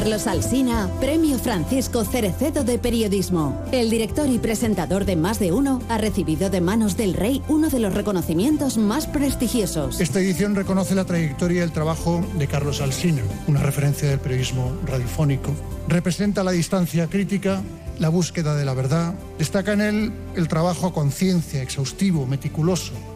Carlos 0.00 0.26
Alsina, 0.26 0.88
Premio 0.98 1.38
Francisco 1.38 2.06
Cerecedo 2.06 2.64
de 2.64 2.78
Periodismo. 2.78 3.62
El 3.70 3.90
director 3.90 4.30
y 4.30 4.38
presentador 4.38 5.04
de 5.04 5.14
Más 5.14 5.38
de 5.38 5.52
Uno 5.52 5.82
ha 5.90 5.98
recibido 5.98 6.48
de 6.48 6.62
manos 6.62 6.96
del 6.96 7.12
rey 7.12 7.42
uno 7.48 7.68
de 7.68 7.80
los 7.80 7.92
reconocimientos 7.92 8.78
más 8.78 9.06
prestigiosos. 9.06 10.00
Esta 10.00 10.20
edición 10.20 10.54
reconoce 10.54 10.94
la 10.94 11.04
trayectoria 11.04 11.58
y 11.58 11.64
el 11.64 11.72
trabajo 11.72 12.24
de 12.38 12.46
Carlos 12.46 12.80
Alsina, 12.80 13.20
una 13.46 13.60
referencia 13.60 14.08
del 14.08 14.20
periodismo 14.20 14.72
radiofónico. 14.86 15.50
Representa 15.86 16.44
la 16.44 16.52
distancia 16.52 17.06
crítica, 17.08 17.60
la 17.98 18.08
búsqueda 18.08 18.56
de 18.56 18.64
la 18.64 18.72
verdad. 18.72 19.12
Destaca 19.36 19.74
en 19.74 19.82
él 19.82 20.12
el 20.34 20.48
trabajo 20.48 20.86
a 20.86 20.94
conciencia, 20.94 21.60
exhaustivo, 21.60 22.24
meticuloso 22.24 22.94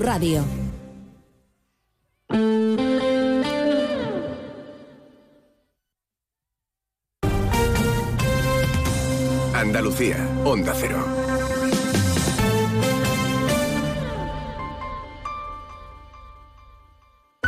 radio. 0.00 0.44
Andalucía, 9.54 10.16
Onda 10.44 10.74
Cero. 10.74 11.23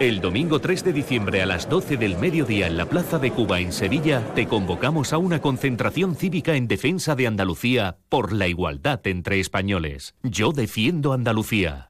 El 0.00 0.22
domingo 0.22 0.62
3 0.62 0.82
de 0.84 0.92
diciembre 0.94 1.42
a 1.42 1.46
las 1.46 1.68
12 1.68 1.98
del 1.98 2.16
mediodía 2.16 2.66
en 2.66 2.78
la 2.78 2.86
Plaza 2.86 3.18
de 3.18 3.32
Cuba 3.32 3.60
en 3.60 3.70
Sevilla 3.70 4.22
te 4.34 4.46
convocamos 4.46 5.12
a 5.12 5.18
una 5.18 5.42
concentración 5.42 6.16
cívica 6.16 6.54
en 6.54 6.68
defensa 6.68 7.14
de 7.14 7.26
Andalucía 7.26 7.98
por 8.08 8.32
la 8.32 8.48
igualdad 8.48 9.06
entre 9.06 9.40
españoles. 9.40 10.14
Yo 10.22 10.52
defiendo 10.52 11.12
Andalucía. 11.12 11.89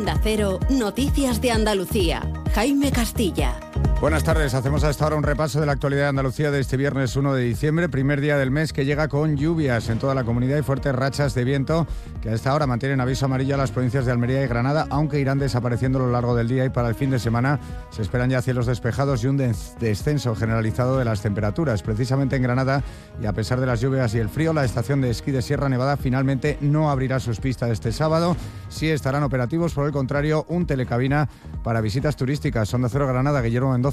Onda 0.00 0.18
Cero, 0.22 0.58
Noticias 0.70 1.42
de 1.42 1.50
Andalucía. 1.50 2.22
Jaime 2.54 2.90
Castilla. 2.90 3.60
Buenas 4.00 4.24
tardes, 4.24 4.54
hacemos 4.54 4.82
hasta 4.82 5.04
ahora 5.04 5.16
un 5.16 5.22
repaso 5.22 5.60
de 5.60 5.66
la 5.66 5.72
actualidad 5.72 6.04
de 6.04 6.08
Andalucía 6.08 6.50
de 6.50 6.58
este 6.58 6.78
viernes 6.78 7.16
1 7.16 7.34
de 7.34 7.42
diciembre, 7.42 7.90
primer 7.90 8.22
día 8.22 8.38
del 8.38 8.50
mes 8.50 8.72
que 8.72 8.86
llega 8.86 9.08
con 9.08 9.36
lluvias 9.36 9.90
en 9.90 9.98
toda 9.98 10.14
la 10.14 10.24
comunidad 10.24 10.56
y 10.56 10.62
fuertes 10.62 10.94
rachas 10.94 11.34
de 11.34 11.44
viento 11.44 11.86
que 12.22 12.30
a 12.30 12.32
esta 12.32 12.54
hora 12.54 12.66
mantienen 12.66 13.02
aviso 13.02 13.26
amarillo 13.26 13.56
a 13.56 13.58
las 13.58 13.72
provincias 13.72 14.06
de 14.06 14.12
Almería 14.12 14.42
y 14.42 14.48
Granada, 14.48 14.86
aunque 14.88 15.20
irán 15.20 15.38
desapareciendo 15.38 15.98
a 15.98 16.02
lo 16.02 16.12
largo 16.12 16.34
del 16.34 16.48
día 16.48 16.64
y 16.64 16.70
para 16.70 16.88
el 16.88 16.94
fin 16.94 17.10
de 17.10 17.18
semana 17.18 17.60
se 17.90 18.00
esperan 18.00 18.30
ya 18.30 18.40
cielos 18.40 18.64
despejados 18.64 19.22
y 19.22 19.26
un 19.26 19.36
descenso 19.36 20.34
generalizado 20.34 20.96
de 20.96 21.04
las 21.04 21.20
temperaturas. 21.20 21.82
Precisamente 21.82 22.36
en 22.36 22.42
Granada, 22.42 22.82
y 23.22 23.26
a 23.26 23.34
pesar 23.34 23.60
de 23.60 23.66
las 23.66 23.82
lluvias 23.82 24.14
y 24.14 24.18
el 24.18 24.30
frío, 24.30 24.54
la 24.54 24.64
estación 24.64 25.02
de 25.02 25.10
esquí 25.10 25.30
de 25.30 25.42
Sierra 25.42 25.68
Nevada 25.68 25.98
finalmente 25.98 26.56
no 26.62 26.90
abrirá 26.90 27.20
sus 27.20 27.38
pistas 27.38 27.68
este 27.68 27.92
sábado. 27.92 28.34
Sí 28.70 28.88
estarán 28.88 29.24
operativos, 29.24 29.74
por 29.74 29.84
el 29.84 29.92
contrario, 29.92 30.46
un 30.48 30.66
telecabina 30.66 31.28
para 31.62 31.82
visitas 31.82 32.16
turísticas. 32.16 32.70
Sonda 32.70 32.88
Cero 32.88 33.06
Granada, 33.06 33.42
Guillermo 33.42 33.72
Mendoza. 33.72 33.89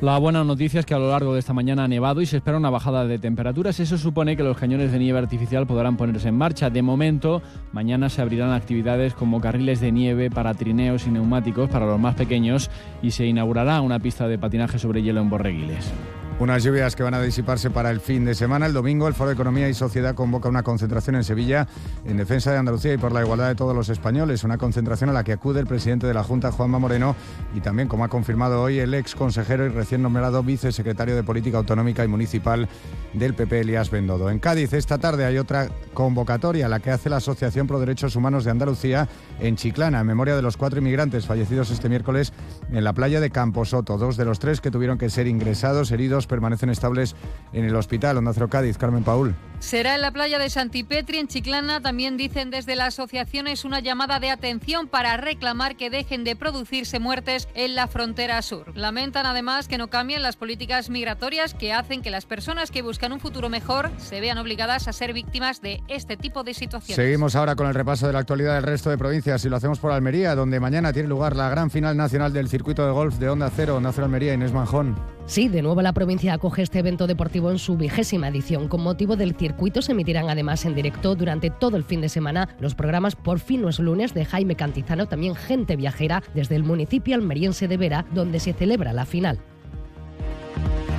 La 0.00 0.16
buena 0.16 0.42
noticia 0.44 0.80
es 0.80 0.86
que 0.86 0.94
a 0.94 0.98
lo 0.98 1.10
largo 1.10 1.34
de 1.34 1.40
esta 1.40 1.52
mañana 1.52 1.84
ha 1.84 1.88
nevado 1.88 2.22
y 2.22 2.26
se 2.26 2.38
espera 2.38 2.56
una 2.56 2.70
bajada 2.70 3.06
de 3.06 3.18
temperaturas. 3.18 3.80
Eso 3.80 3.98
supone 3.98 4.34
que 4.34 4.42
los 4.42 4.56
cañones 4.56 4.92
de 4.92 4.98
nieve 4.98 5.18
artificial 5.18 5.66
podrán 5.66 5.98
ponerse 5.98 6.28
en 6.28 6.38
marcha. 6.38 6.70
De 6.70 6.80
momento, 6.80 7.42
mañana 7.72 8.08
se 8.08 8.22
abrirán 8.22 8.52
actividades 8.52 9.12
como 9.12 9.42
carriles 9.42 9.80
de 9.80 9.92
nieve 9.92 10.30
para 10.30 10.54
trineos 10.54 11.06
y 11.06 11.10
neumáticos 11.10 11.68
para 11.68 11.84
los 11.84 12.00
más 12.00 12.14
pequeños 12.14 12.70
y 13.02 13.10
se 13.10 13.26
inaugurará 13.26 13.82
una 13.82 13.98
pista 13.98 14.26
de 14.26 14.38
patinaje 14.38 14.78
sobre 14.78 15.02
hielo 15.02 15.20
en 15.20 15.28
Borreguiles. 15.28 15.92
Unas 16.40 16.64
lluvias 16.64 16.96
que 16.96 17.02
van 17.02 17.12
a 17.12 17.20
disiparse 17.20 17.68
para 17.68 17.90
el 17.90 18.00
fin 18.00 18.24
de 18.24 18.34
semana. 18.34 18.64
El 18.64 18.72
domingo 18.72 19.06
el 19.06 19.12
Foro 19.12 19.28
de 19.28 19.34
Economía 19.34 19.68
y 19.68 19.74
Sociedad 19.74 20.14
convoca 20.14 20.48
una 20.48 20.62
concentración 20.62 21.16
en 21.16 21.22
Sevilla 21.22 21.68
en 22.06 22.16
defensa 22.16 22.50
de 22.50 22.56
Andalucía 22.56 22.94
y 22.94 22.96
por 22.96 23.12
la 23.12 23.20
igualdad 23.20 23.48
de 23.48 23.54
todos 23.54 23.76
los 23.76 23.90
españoles. 23.90 24.42
Una 24.42 24.56
concentración 24.56 25.10
a 25.10 25.12
la 25.12 25.22
que 25.22 25.34
acude 25.34 25.60
el 25.60 25.66
presidente 25.66 26.06
de 26.06 26.14
la 26.14 26.24
Junta, 26.24 26.50
Juanma 26.50 26.78
Moreno, 26.78 27.14
y 27.54 27.60
también, 27.60 27.88
como 27.88 28.04
ha 28.04 28.08
confirmado 28.08 28.62
hoy, 28.62 28.78
el 28.78 28.94
ex 28.94 29.14
consejero 29.14 29.66
y 29.66 29.68
recién 29.68 30.00
nombrado 30.00 30.42
vicesecretario 30.42 31.14
de 31.14 31.22
Política 31.22 31.58
Autonómica 31.58 32.06
y 32.06 32.08
Municipal 32.08 32.70
del 33.12 33.34
PP, 33.34 33.60
Elías 33.60 33.90
Bendodo. 33.90 34.30
En 34.30 34.38
Cádiz 34.38 34.72
esta 34.72 34.96
tarde 34.96 35.26
hay 35.26 35.36
otra 35.36 35.68
convocatoria, 35.92 36.70
la 36.70 36.80
que 36.80 36.90
hace 36.90 37.10
la 37.10 37.18
Asociación 37.18 37.66
Pro 37.66 37.80
Derechos 37.80 38.16
Humanos 38.16 38.44
de 38.44 38.50
Andalucía 38.50 39.06
en 39.40 39.56
Chiclana, 39.56 40.00
en 40.00 40.06
memoria 40.06 40.36
de 40.36 40.42
los 40.42 40.56
cuatro 40.56 40.80
inmigrantes 40.80 41.26
fallecidos 41.26 41.70
este 41.70 41.88
miércoles 41.88 42.32
en 42.70 42.84
la 42.84 42.92
playa 42.92 43.20
de 43.20 43.30
Camposoto. 43.30 43.98
Dos 43.98 44.16
de 44.16 44.24
los 44.24 44.38
tres 44.38 44.60
que 44.60 44.70
tuvieron 44.70 44.98
que 44.98 45.10
ser 45.10 45.26
ingresados, 45.26 45.90
heridos, 45.90 46.26
permanecen 46.26 46.70
estables 46.70 47.16
en 47.52 47.64
el 47.64 47.74
hospital. 47.74 48.16
Onda 48.16 48.32
Cádiz, 48.48 48.78
Carmen 48.78 49.04
Paul. 49.04 49.34
Será 49.60 49.94
en 49.94 50.00
la 50.00 50.10
playa 50.10 50.38
de 50.38 50.48
Santipetri, 50.48 51.18
en 51.18 51.28
Chiclana. 51.28 51.80
También 51.80 52.16
dicen 52.16 52.50
desde 52.50 52.76
la 52.76 52.86
asociación 52.86 53.46
es 53.46 53.64
una 53.64 53.80
llamada 53.80 54.18
de 54.18 54.30
atención 54.30 54.88
para 54.88 55.16
reclamar 55.18 55.76
que 55.76 55.90
dejen 55.90 56.24
de 56.24 56.34
producirse 56.34 56.98
muertes 56.98 57.46
en 57.54 57.74
la 57.74 57.86
frontera 57.86 58.40
sur. 58.42 58.76
Lamentan 58.76 59.26
además 59.26 59.68
que 59.68 59.78
no 59.78 59.88
cambien 59.88 60.22
las 60.22 60.36
políticas 60.36 60.88
migratorias 60.88 61.54
que 61.54 61.74
hacen 61.74 62.00
que 62.00 62.10
las 62.10 62.24
personas 62.24 62.70
que 62.70 62.82
buscan 62.82 63.12
un 63.12 63.20
futuro 63.20 63.50
mejor 63.50 63.90
se 63.98 64.20
vean 64.20 64.38
obligadas 64.38 64.88
a 64.88 64.92
ser 64.94 65.12
víctimas 65.12 65.60
de 65.60 65.82
este 65.88 66.16
tipo 66.16 66.42
de 66.42 66.54
situaciones. 66.54 66.96
Seguimos 66.96 67.36
ahora 67.36 67.54
con 67.54 67.66
el 67.66 67.74
repaso 67.74 68.06
de 68.06 68.14
la 68.14 68.20
actualidad 68.20 68.54
del 68.54 68.64
resto 68.64 68.88
de 68.88 68.96
provincias 68.96 69.44
y 69.44 69.50
lo 69.50 69.56
hacemos 69.56 69.78
por 69.78 69.92
Almería, 69.92 70.34
donde 70.34 70.58
mañana 70.58 70.92
tiene 70.92 71.08
lugar 71.08 71.36
la 71.36 71.50
gran 71.50 71.70
final 71.70 71.96
nacional 71.96 72.32
del 72.32 72.48
circuito 72.48 72.86
de 72.86 72.92
golf 72.92 73.16
de 73.16 73.28
Onda 73.28 73.50
Cero, 73.54 73.76
Onda 73.76 73.92
Cero 73.92 74.06
Almería, 74.06 74.32
Inés 74.32 74.52
Manjón. 74.52 75.19
Sí, 75.30 75.46
de 75.46 75.62
nuevo 75.62 75.80
la 75.80 75.92
provincia 75.92 76.34
acoge 76.34 76.62
este 76.62 76.80
evento 76.80 77.06
deportivo 77.06 77.52
en 77.52 77.60
su 77.60 77.76
vigésima 77.76 78.26
edición. 78.26 78.66
Con 78.66 78.80
motivo 78.82 79.14
del 79.14 79.36
circuito 79.36 79.80
se 79.80 79.92
emitirán 79.92 80.28
además 80.28 80.64
en 80.64 80.74
directo 80.74 81.14
durante 81.14 81.50
todo 81.50 81.76
el 81.76 81.84
fin 81.84 82.00
de 82.00 82.08
semana 82.08 82.48
los 82.58 82.74
programas 82.74 83.14
Por 83.14 83.38
fin 83.38 83.62
no 83.62 83.68
es 83.68 83.78
lunes 83.78 84.12
de 84.12 84.24
Jaime 84.24 84.56
Cantizano, 84.56 85.06
también 85.06 85.36
Gente 85.36 85.76
Viajera 85.76 86.24
desde 86.34 86.56
el 86.56 86.64
municipio 86.64 87.14
almeriense 87.14 87.68
de 87.68 87.76
Vera, 87.76 88.06
donde 88.12 88.40
se 88.40 88.54
celebra 88.54 88.92
la 88.92 89.06
final. 89.06 89.38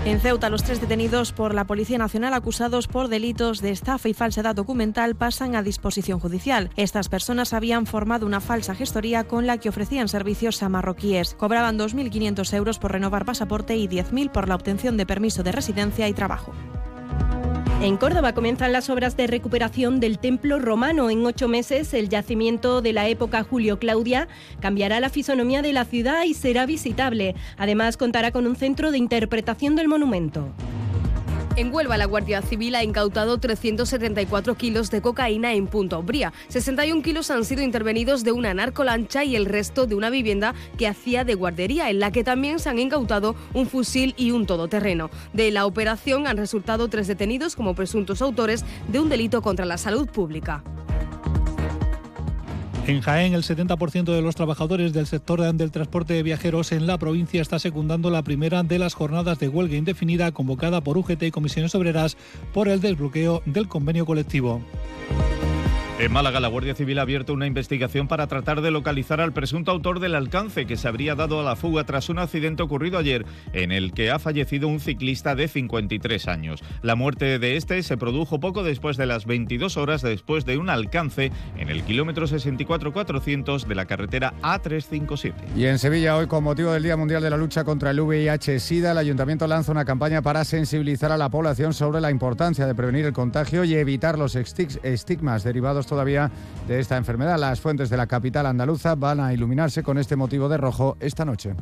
En 0.03 0.19
Ceuta, 0.19 0.49
los 0.49 0.63
tres 0.63 0.81
detenidos 0.81 1.31
por 1.31 1.53
la 1.53 1.65
Policía 1.65 1.99
Nacional 1.99 2.33
acusados 2.33 2.87
por 2.87 3.07
delitos 3.07 3.61
de 3.61 3.69
estafa 3.69 4.09
y 4.09 4.15
falsedad 4.15 4.55
documental 4.55 5.13
pasan 5.13 5.55
a 5.55 5.61
disposición 5.61 6.19
judicial. 6.19 6.71
Estas 6.75 7.07
personas 7.07 7.53
habían 7.53 7.85
formado 7.85 8.25
una 8.25 8.41
falsa 8.41 8.73
gestoría 8.73 9.25
con 9.25 9.45
la 9.45 9.59
que 9.59 9.69
ofrecían 9.69 10.07
servicios 10.07 10.63
a 10.63 10.69
marroquíes. 10.69 11.35
Cobraban 11.35 11.77
2.500 11.77 12.51
euros 12.55 12.79
por 12.79 12.93
renovar 12.93 13.25
pasaporte 13.25 13.77
y 13.77 13.87
10.000 13.87 14.31
por 14.31 14.49
la 14.49 14.55
obtención 14.55 14.97
de 14.97 15.05
permiso 15.05 15.43
de 15.43 15.51
residencia 15.51 16.07
y 16.07 16.13
trabajo. 16.13 16.51
En 17.81 17.97
Córdoba 17.97 18.33
comienzan 18.33 18.73
las 18.73 18.91
obras 18.91 19.17
de 19.17 19.25
recuperación 19.25 19.99
del 19.99 20.19
templo 20.19 20.59
romano. 20.59 21.09
En 21.09 21.25
ocho 21.25 21.47
meses, 21.47 21.95
el 21.95 22.09
yacimiento 22.09 22.83
de 22.83 22.93
la 22.93 23.07
época 23.07 23.43
Julio-Claudia 23.43 24.27
cambiará 24.59 24.99
la 24.99 25.09
fisonomía 25.09 25.63
de 25.63 25.73
la 25.73 25.85
ciudad 25.85 26.23
y 26.25 26.35
será 26.35 26.67
visitable. 26.67 27.33
Además, 27.57 27.97
contará 27.97 28.31
con 28.31 28.45
un 28.45 28.55
centro 28.55 28.91
de 28.91 28.99
interpretación 28.99 29.75
del 29.75 29.87
monumento. 29.87 30.53
En 31.57 31.73
Huelva, 31.73 31.97
la 31.97 32.05
Guardia 32.05 32.41
Civil 32.41 32.75
ha 32.75 32.83
incautado 32.83 33.37
374 33.37 34.55
kilos 34.55 34.89
de 34.89 35.01
cocaína 35.01 35.53
en 35.53 35.67
Punta 35.67 35.97
Umbría. 35.97 36.31
61 36.47 37.01
kilos 37.01 37.29
han 37.29 37.43
sido 37.43 37.61
intervenidos 37.61 38.23
de 38.23 38.31
una 38.31 38.53
narcolancha 38.53 39.25
y 39.25 39.35
el 39.35 39.45
resto 39.45 39.85
de 39.85 39.95
una 39.95 40.09
vivienda 40.09 40.55
que 40.77 40.87
hacía 40.87 41.25
de 41.25 41.35
guardería, 41.35 41.89
en 41.89 41.99
la 41.99 42.11
que 42.11 42.23
también 42.23 42.59
se 42.59 42.69
han 42.69 42.79
incautado 42.79 43.35
un 43.53 43.67
fusil 43.67 44.15
y 44.17 44.31
un 44.31 44.45
todoterreno. 44.45 45.09
De 45.33 45.51
la 45.51 45.65
operación 45.65 46.25
han 46.25 46.37
resultado 46.37 46.87
tres 46.87 47.07
detenidos 47.07 47.57
como 47.57 47.75
presuntos 47.75 48.21
autores 48.21 48.63
de 48.87 49.01
un 49.01 49.09
delito 49.09 49.41
contra 49.41 49.65
la 49.65 49.77
salud 49.77 50.07
pública. 50.07 50.63
En 52.87 53.01
Jaén, 53.01 53.33
el 53.33 53.43
70% 53.43 54.05
de 54.05 54.21
los 54.21 54.35
trabajadores 54.35 54.91
del 54.91 55.05
sector 55.05 55.41
del 55.53 55.71
transporte 55.71 56.13
de 56.15 56.23
viajeros 56.23 56.71
en 56.71 56.87
la 56.87 56.97
provincia 56.97 57.41
está 57.41 57.59
secundando 57.59 58.09
la 58.09 58.23
primera 58.23 58.63
de 58.63 58.79
las 58.79 58.95
jornadas 58.95 59.37
de 59.37 59.49
huelga 59.49 59.75
indefinida 59.75 60.31
convocada 60.31 60.81
por 60.81 60.97
UGT 60.97 61.23
y 61.23 61.31
Comisiones 61.31 61.75
Obreras 61.75 62.17
por 62.53 62.67
el 62.67 62.81
desbloqueo 62.81 63.43
del 63.45 63.67
convenio 63.67 64.05
colectivo. 64.05 64.61
En 66.01 66.11
Málaga, 66.11 66.39
la 66.39 66.47
Guardia 66.47 66.73
Civil 66.73 66.97
ha 66.97 67.03
abierto 67.03 67.31
una 67.31 67.45
investigación 67.45 68.07
para 68.07 68.25
tratar 68.25 68.61
de 68.61 68.71
localizar 68.71 69.21
al 69.21 69.33
presunto 69.33 69.69
autor 69.69 69.99
del 69.99 70.15
alcance 70.15 70.65
que 70.65 70.75
se 70.75 70.87
habría 70.87 71.13
dado 71.13 71.39
a 71.39 71.43
la 71.43 71.55
fuga 71.55 71.83
tras 71.83 72.09
un 72.09 72.17
accidente 72.17 72.63
ocurrido 72.63 72.97
ayer 72.97 73.23
en 73.53 73.71
el 73.71 73.93
que 73.93 74.09
ha 74.09 74.17
fallecido 74.17 74.67
un 74.67 74.79
ciclista 74.79 75.35
de 75.35 75.47
53 75.47 76.27
años. 76.27 76.63
La 76.81 76.95
muerte 76.95 77.37
de 77.37 77.55
este 77.55 77.83
se 77.83 77.97
produjo 77.97 78.39
poco 78.39 78.63
después 78.63 78.97
de 78.97 79.05
las 79.05 79.27
22 79.27 79.77
horas 79.77 80.01
después 80.01 80.43
de 80.43 80.57
un 80.57 80.71
alcance 80.71 81.31
en 81.55 81.69
el 81.69 81.83
kilómetro 81.83 82.25
64-400 82.25 83.67
de 83.67 83.75
la 83.75 83.85
carretera 83.85 84.33
A357. 84.41 85.33
Y 85.55 85.67
en 85.67 85.77
Sevilla, 85.77 86.17
hoy, 86.17 86.25
con 86.25 86.43
motivo 86.43 86.71
del 86.71 86.81
Día 86.81 86.97
Mundial 86.97 87.21
de 87.21 87.29
la 87.29 87.37
Lucha 87.37 87.63
contra 87.63 87.91
el 87.91 87.99
VIH-Sida, 87.99 88.93
el 88.93 88.97
Ayuntamiento 88.97 89.45
lanza 89.45 89.71
una 89.71 89.85
campaña 89.85 90.23
para 90.23 90.45
sensibilizar 90.45 91.11
a 91.11 91.17
la 91.17 91.29
población 91.29 91.75
sobre 91.75 92.01
la 92.01 92.09
importancia 92.09 92.65
de 92.65 92.73
prevenir 92.73 93.05
el 93.05 93.13
contagio 93.13 93.63
y 93.65 93.75
evitar 93.75 94.17
los 94.17 94.35
estigmas 94.35 95.43
derivados 95.43 95.90
todavía 95.91 96.31
de 96.69 96.79
esta 96.79 96.95
enfermedad. 96.95 97.37
Las 97.37 97.59
fuentes 97.59 97.89
de 97.89 97.97
la 97.97 98.07
capital 98.07 98.45
andaluza 98.45 98.95
van 98.95 99.19
a 99.19 99.33
iluminarse 99.33 99.83
con 99.83 99.97
este 99.97 100.15
motivo 100.15 100.47
de 100.47 100.57
rojo 100.57 100.95
esta 101.01 101.25
noche. 101.25 101.53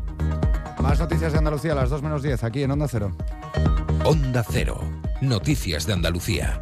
Más 0.79 0.99
noticias 0.99 1.31
de 1.31 1.39
Andalucía 1.39 1.71
a 1.71 1.75
las 1.75 1.89
2 1.89 2.03
menos 2.03 2.21
10 2.21 2.43
aquí 2.43 2.61
en 2.61 2.69
Onda 2.71 2.87
Cero. 2.87 3.11
Onda 4.05 4.45
Cero. 4.47 4.79
Noticias 5.19 5.87
de 5.87 5.93
Andalucía. 5.93 6.61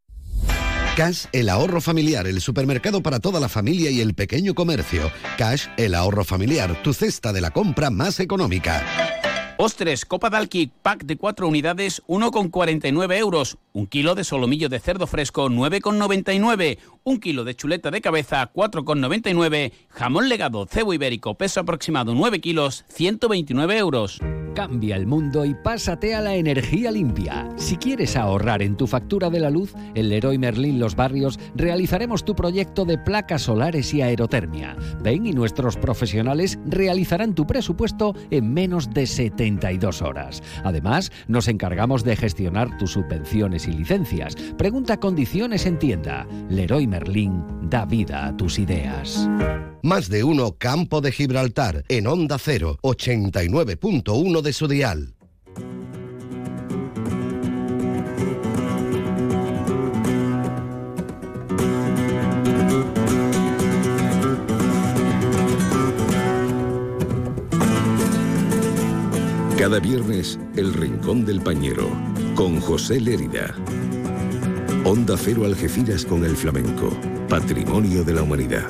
Cash, 0.95 1.27
el 1.31 1.47
ahorro 1.47 1.79
familiar, 1.79 2.27
el 2.27 2.41
supermercado 2.41 3.01
para 3.01 3.21
toda 3.21 3.39
la 3.39 3.47
familia 3.47 3.89
y 3.91 4.01
el 4.01 4.13
pequeño 4.13 4.53
comercio. 4.53 5.09
Cash, 5.37 5.67
el 5.77 5.95
ahorro 5.95 6.25
familiar, 6.25 6.81
tu 6.83 6.93
cesta 6.93 7.31
de 7.31 7.39
la 7.39 7.51
compra 7.51 7.89
más 7.89 8.19
económica. 8.19 9.20
Ostres, 9.63 10.05
Copa 10.05 10.31
Dalki, 10.31 10.71
pack 10.81 11.03
de 11.03 11.17
4 11.17 11.47
unidades, 11.47 12.01
1,49 12.07 13.15
euros. 13.15 13.59
Un 13.73 13.85
kilo 13.85 14.15
de 14.15 14.23
solomillo 14.23 14.69
de 14.69 14.79
cerdo 14.79 15.05
fresco, 15.05 15.49
9,99. 15.49 16.79
Un 17.03 17.19
kilo 17.19 17.43
de 17.43 17.55
chuleta 17.55 17.91
de 17.91 18.01
cabeza, 18.01 18.51
4,99. 18.51 19.71
Jamón 19.89 20.29
legado, 20.29 20.65
cebo 20.65 20.95
ibérico, 20.95 21.35
peso 21.35 21.59
aproximado 21.59 22.15
9 22.15 22.41
kilos, 22.41 22.85
129 22.89 23.77
euros. 23.77 24.19
Cambia 24.55 24.97
el 24.97 25.05
mundo 25.05 25.45
y 25.45 25.53
pásate 25.53 26.13
a 26.13 26.21
la 26.21 26.35
energía 26.35 26.91
limpia. 26.91 27.49
Si 27.55 27.77
quieres 27.77 28.17
ahorrar 28.17 28.61
en 28.61 28.75
tu 28.75 28.85
factura 28.85 29.29
de 29.29 29.39
la 29.39 29.49
luz, 29.49 29.73
en 29.95 30.09
Leroy 30.09 30.37
Merlin 30.37 30.77
Los 30.77 30.95
Barrios 30.95 31.39
realizaremos 31.55 32.25
tu 32.25 32.35
proyecto 32.35 32.83
de 32.83 32.97
placas 32.97 33.43
solares 33.43 33.93
y 33.93 34.01
aerotermia. 34.01 34.75
Ven 35.01 35.25
y 35.25 35.31
nuestros 35.31 35.77
profesionales 35.77 36.59
realizarán 36.65 37.33
tu 37.33 37.47
presupuesto 37.47 38.13
en 38.29 38.53
menos 38.53 38.89
de 38.89 39.07
72 39.59 40.01
horas. 40.01 40.41
Además, 40.63 41.11
nos 41.27 41.47
encargamos 41.47 42.03
de 42.03 42.15
gestionar 42.15 42.77
tus 42.77 42.91
subvenciones 42.93 43.67
y 43.67 43.71
licencias. 43.71 44.35
Pregunta 44.57 44.97
condiciones 44.97 45.65
en 45.65 45.79
tienda. 45.79 46.27
Leroy 46.49 46.87
Merlin 46.87 47.43
da 47.69 47.85
vida 47.85 48.27
a 48.27 48.37
tus 48.37 48.59
ideas. 48.59 49.27
Más 49.83 50.09
de 50.09 50.23
uno 50.23 50.55
Campo 50.57 51.01
de 51.01 51.11
Gibraltar 51.11 51.83
en 51.89 52.07
Onda 52.07 52.37
0, 52.37 52.79
89.1 52.81 54.41
de 54.41 54.53
su 54.53 54.67
dial. 54.67 55.15
Cada 69.61 69.79
viernes, 69.79 70.39
El 70.55 70.73
Rincón 70.73 71.23
del 71.23 71.39
Pañero, 71.39 71.87
con 72.33 72.59
José 72.59 72.99
Lérida. 72.99 73.53
Onda 74.85 75.15
Cero 75.15 75.45
Algeciras 75.45 76.03
con 76.03 76.25
el 76.25 76.35
flamenco, 76.35 76.89
patrimonio 77.29 78.03
de 78.03 78.11
la 78.11 78.23
humanidad. 78.23 78.67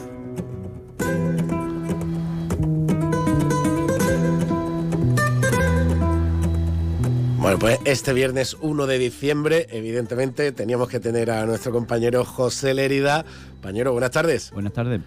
Bueno, 7.37 7.57
pues 7.57 7.79
este 7.85 8.11
viernes 8.11 8.57
1 8.59 8.85
de 8.85 8.99
diciembre, 8.99 9.67
evidentemente, 9.71 10.51
teníamos 10.51 10.89
que 10.89 10.99
tener 10.99 11.31
a 11.31 11.45
nuestro 11.45 11.71
compañero 11.71 12.25
José 12.25 12.73
Lérida. 12.73 13.23
Compañero, 13.51 13.93
buenas 13.93 14.11
tardes. 14.11 14.51
Buenas 14.51 14.73
tardes. 14.73 14.99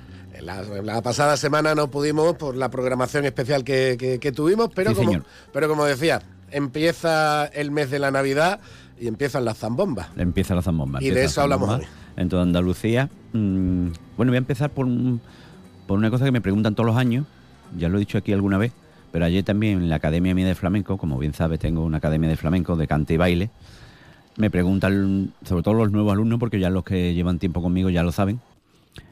La, 0.44 0.62
la, 0.62 1.02
pasada 1.02 1.36
semana 1.36 1.74
no 1.74 1.90
pudimos 1.90 2.36
por 2.36 2.54
la 2.54 2.70
programación 2.70 3.24
especial 3.24 3.64
que, 3.64 4.18
que, 4.20 4.32
tuvimos, 4.32 4.70
pero, 4.74 4.90
Sí, 4.90 4.96
como, 4.96 5.10
señor. 5.10 5.24
pero 5.52 5.68
como 5.68 5.84
decía, 5.84 6.22
empieza 6.50 7.46
el 7.46 7.70
mes 7.70 7.90
de 7.90 7.98
la 7.98 8.10
Navidad 8.10 8.60
y 9.00 9.08
empiezan 9.08 9.44
las 9.44 9.58
zambombas. 9.58 10.08
Empieza 10.16 10.54
la 10.54 10.62
zambomba. 10.62 11.02
Y 11.02 11.10
de 11.10 11.24
eso 11.24 11.40
hablamos 11.40 11.68
hoy. 11.70 11.86
En 12.16 12.28
toda 12.28 12.42
Andalucía. 12.42 13.08
Mm, 13.32 13.88
bueno, 14.16 14.30
voy 14.30 14.36
a 14.36 14.38
empezar 14.38 14.70
por, 14.70 14.86
por 15.86 15.98
una 15.98 16.10
cosa 16.10 16.24
que 16.24 16.32
me 16.32 16.40
preguntan 16.40 16.74
todos 16.74 16.86
los 16.86 16.96
años. 16.96 17.26
Ya 17.76 17.88
lo 17.88 17.96
he 17.96 18.00
dicho 18.00 18.18
aquí 18.18 18.32
alguna 18.32 18.58
vez. 18.58 18.72
Pero 19.10 19.24
ayer 19.24 19.44
también 19.44 19.78
en 19.78 19.88
la 19.88 19.96
Academia 19.96 20.34
Mía 20.34 20.46
de 20.46 20.54
Flamenco, 20.54 20.98
como 20.98 21.18
bien 21.18 21.34
sabes, 21.34 21.60
tengo 21.60 21.84
una 21.84 21.98
Academia 21.98 22.28
de 22.28 22.36
Flamenco 22.36 22.76
de 22.76 22.86
cante 22.86 23.14
y 23.14 23.16
baile. 23.16 23.50
Me 24.36 24.50
preguntan, 24.50 25.32
sobre 25.44 25.62
todo 25.62 25.74
los 25.74 25.92
nuevos 25.92 26.12
alumnos, 26.12 26.40
porque 26.40 26.58
ya 26.58 26.68
los 26.68 26.84
que 26.84 27.14
llevan 27.14 27.38
tiempo 27.38 27.62
conmigo 27.62 27.90
ya 27.90 28.02
lo 28.02 28.10
saben. 28.10 28.40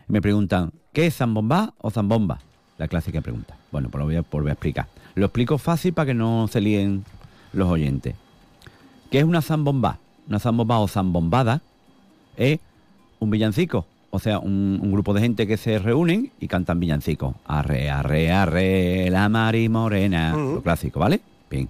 Me 0.09 0.21
preguntan, 0.21 0.73
¿qué 0.93 1.07
es 1.07 1.17
zambomba 1.17 1.75
o 1.79 1.91
zambomba? 1.91 2.39
La 2.79 2.89
clásica 2.89 3.21
pregunta. 3.21 3.57
Bueno, 3.71 3.89
pues 3.89 4.01
lo 4.01 4.07
voy 4.07 4.17
a 4.17 4.25
volver 4.31 4.51
a 4.51 4.53
explicar. 4.55 4.87
Lo 5.15 5.27
explico 5.27 5.59
fácil 5.59 5.93
para 5.93 6.07
que 6.07 6.15
no 6.15 6.49
se 6.49 6.61
líen 6.61 7.05
los 7.53 7.69
oyentes. 7.69 8.15
¿Qué 9.11 9.19
es 9.19 9.25
una 9.25 9.43
zambomba? 9.43 9.99
Una 10.29 10.39
zambomba 10.39 10.79
o 10.81 10.89
zambombada 10.89 11.61
es 12.37 12.59
un 13.19 13.31
villancico. 13.31 13.87
O 14.11 14.19
sea, 14.19 14.39
un, 14.39 14.79
un 14.83 14.93
grupo 14.93 15.15
de 15.15 15.21
gente 15.21 15.47
que 15.47 15.57
se 15.57 15.79
reúnen 15.79 16.33
y 16.39 16.49
cantan 16.49 16.81
villancicos. 16.81 17.35
Arre, 17.47 17.91
arre, 17.91 18.31
arre, 18.31 19.11
la 19.11 19.29
mari 19.29 19.69
morena. 19.69 20.35
Lo 20.35 20.63
clásico, 20.63 21.01
¿vale? 21.01 21.21
Bien. 21.51 21.69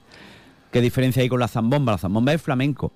¿Qué 0.71 0.81
diferencia 0.81 1.23
hay 1.23 1.29
con 1.29 1.41
la 1.41 1.49
zambomba? 1.49 1.93
La 1.93 1.99
zambomba 1.99 2.33
es 2.33 2.43
flamenco. 2.43 2.93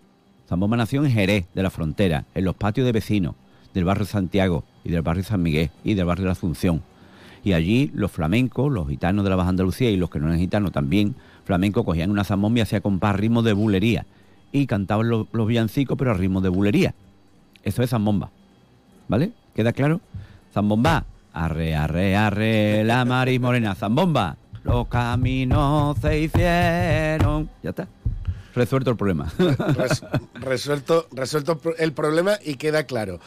Zambomba 0.48 0.76
nació 0.76 1.04
en 1.04 1.10
Jerez, 1.10 1.46
de 1.54 1.62
la 1.62 1.70
frontera, 1.70 2.24
en 2.34 2.44
los 2.44 2.54
patios 2.54 2.86
de 2.86 2.92
vecinos, 2.92 3.34
del 3.76 3.84
barrio 3.84 4.06
Santiago 4.06 4.64
y 4.84 4.90
del 4.90 5.02
barrio 5.02 5.22
San 5.22 5.42
Miguel 5.42 5.70
y 5.84 5.92
del 5.94 6.06
barrio 6.06 6.22
de 6.22 6.28
la 6.28 6.32
Asunción. 6.32 6.82
Y 7.44 7.52
allí 7.52 7.92
los 7.94 8.10
flamencos, 8.10 8.72
los 8.72 8.88
gitanos 8.88 9.22
de 9.22 9.30
la 9.30 9.36
Baja 9.36 9.50
Andalucía 9.50 9.90
y 9.90 9.96
los 9.96 10.10
que 10.10 10.18
no 10.18 10.26
eran 10.26 10.38
gitanos 10.40 10.72
también, 10.72 11.14
flamencos, 11.44 11.84
cogían 11.84 12.10
una 12.10 12.24
zambomba 12.24 12.58
y 12.58 12.62
hacían 12.62 12.80
compás 12.80 13.14
ritmo 13.14 13.42
de 13.42 13.52
bulería. 13.52 14.06
Y 14.50 14.66
cantaban 14.66 15.08
los, 15.08 15.26
los 15.32 15.46
villancicos, 15.46 15.96
pero 15.98 16.10
a 16.10 16.14
ritmo 16.14 16.40
de 16.40 16.48
bulería. 16.48 16.94
Eso 17.62 17.82
es 17.82 17.90
zambomba. 17.90 18.30
¿Vale? 19.08 19.30
¿Queda 19.54 19.72
claro? 19.72 20.00
Zambomba. 20.52 21.04
Arre, 21.32 21.76
arre, 21.76 22.16
arre, 22.16 22.82
la 22.82 23.04
mari 23.04 23.38
morena. 23.38 23.74
Zambomba. 23.74 24.36
Los 24.64 24.88
caminos 24.88 25.98
se 25.98 26.18
hicieron. 26.22 27.48
Ya 27.62 27.70
está. 27.70 27.86
Resuelto 28.54 28.90
el 28.90 28.96
problema. 28.96 29.30
Res- 29.76 30.02
resuelto, 30.34 31.06
resuelto 31.12 31.60
el 31.78 31.92
problema 31.92 32.38
y 32.42 32.54
queda 32.54 32.84
claro. 32.84 33.20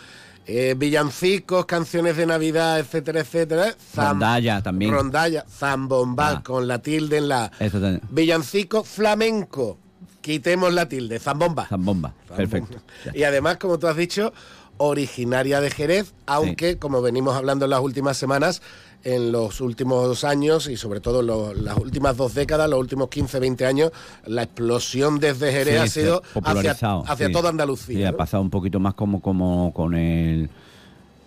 Eh, 0.45 0.73
villancicos, 0.77 1.65
canciones 1.67 2.17
de 2.17 2.25
Navidad, 2.25 2.79
etcétera, 2.79 3.19
etcétera. 3.19 3.75
Zam- 3.95 4.09
Rondalla 4.13 4.61
también. 4.63 4.91
Rondalla, 4.91 5.45
zambomba, 5.47 6.29
Ah. 6.29 6.43
con 6.43 6.67
la 6.67 6.79
tilde 6.79 7.17
en 7.17 7.29
la. 7.29 7.51
Eso 7.59 7.79
también. 7.79 8.01
Villancico 8.09 8.83
flamenco. 8.83 9.77
Quitemos 10.21 10.73
la 10.73 10.87
tilde, 10.89 11.19
zambomba. 11.19 11.67
Zambomba. 11.67 12.13
Perfecto. 12.35 12.77
Y 13.13 13.23
además, 13.23 13.57
como 13.57 13.77
tú 13.79 13.87
has 13.87 13.95
dicho, 13.95 14.33
originaria 14.77 15.61
de 15.61 15.69
Jerez, 15.71 16.13
aunque, 16.25 16.77
como 16.77 17.01
venimos 17.01 17.35
hablando 17.35 17.65
en 17.65 17.71
las 17.71 17.81
últimas 17.81 18.17
semanas, 18.17 18.61
en 19.03 19.31
los 19.31 19.61
últimos 19.61 20.23
años 20.23 20.67
y 20.67 20.75
sobre 20.75 20.99
todo 20.99 21.21
en 21.21 21.27
lo- 21.27 21.53
las 21.53 21.77
últimas 21.77 22.17
dos 22.17 22.33
décadas, 22.33 22.69
los 22.69 22.79
últimos 22.79 23.07
15, 23.09 23.39
20 23.39 23.65
años, 23.65 23.91
la 24.25 24.43
explosión 24.43 25.19
desde 25.19 25.51
Jerez 25.51 25.73
Sí, 25.75 25.79
ha 25.79 25.87
sido 26.03 26.21
hacia, 26.43 26.71
hacia 26.73 27.27
sí. 27.27 27.31
toda 27.31 27.49
Andalucía. 27.49 27.95
Sí, 27.97 28.03
ha 28.03 28.15
pasado 28.17 28.43
un 28.43 28.49
poquito 28.49 28.79
más 28.79 28.93
como, 28.95 29.21
como 29.21 29.73
con 29.73 29.95
el 29.95 30.49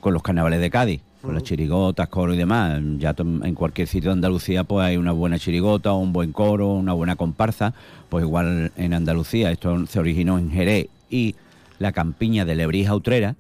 con 0.01 0.13
los 0.13 0.23
carnavales 0.23 0.61
de 0.61 0.69
Cádiz, 0.69 1.01
con 1.23 1.33
las 1.33 1.45
chirigotas, 1.45 2.09
coro 2.09 2.35
y 2.35 2.37
demás. 2.37 2.81
Ya 2.99 3.15
en 3.19 3.55
cualquier 3.55 3.87
sitio 3.87 4.11
de 4.11 4.15
Andalucía 4.15 4.65
pues 4.65 4.85
hay 4.85 4.97
una 4.97 5.13
buena 5.13 5.39
chirigota, 5.39 5.93
un 5.93 6.13
buen 6.13 6.33
coro, 6.33 6.73
una 6.73 6.93
buena 6.93 7.15
comparsa. 7.15 7.73
Pues 8.09 8.25
igual 8.25 8.73
en 8.77 8.95
Andalucía 8.95 9.53
esto 9.53 9.87
se 9.87 10.01
originó 10.01 10.39
en 10.39 10.51
Jerez 10.51 10.89
y 11.09 11.37
la 11.79 11.93
campiña 11.93 12.45
de 12.45 12.57
Lebrija 12.57 12.95
Utrera 12.97 13.37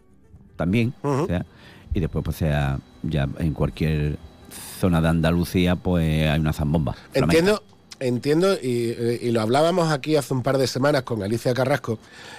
también. 0.56 0.94
o 1.02 1.26
sea, 1.26 1.44
y 1.94 2.00
después 2.00 2.24
pues 2.24 2.36
sea 2.36 2.78
ya 3.02 3.28
en 3.38 3.52
cualquier 3.52 4.16
zona 4.80 5.00
de 5.00 5.08
Andalucía 5.08 5.76
pues 5.76 6.28
hay 6.28 6.40
una 6.40 6.52
zambomba. 6.52 6.94
Entiendo, 7.14 7.62
entiendo, 8.02 8.54
y, 8.54 8.90
eh, 8.96 9.18
y 9.22 9.30
lo 9.30 9.40
hablábamos 9.40 9.90
aquí 9.92 10.16
hace 10.16 10.34
un 10.34 10.42
par 10.42 10.58
de 10.58 10.66
semanas 10.66 11.02
con 11.02 11.22
Alicia 11.22 11.54
Carrasco. 11.54 11.98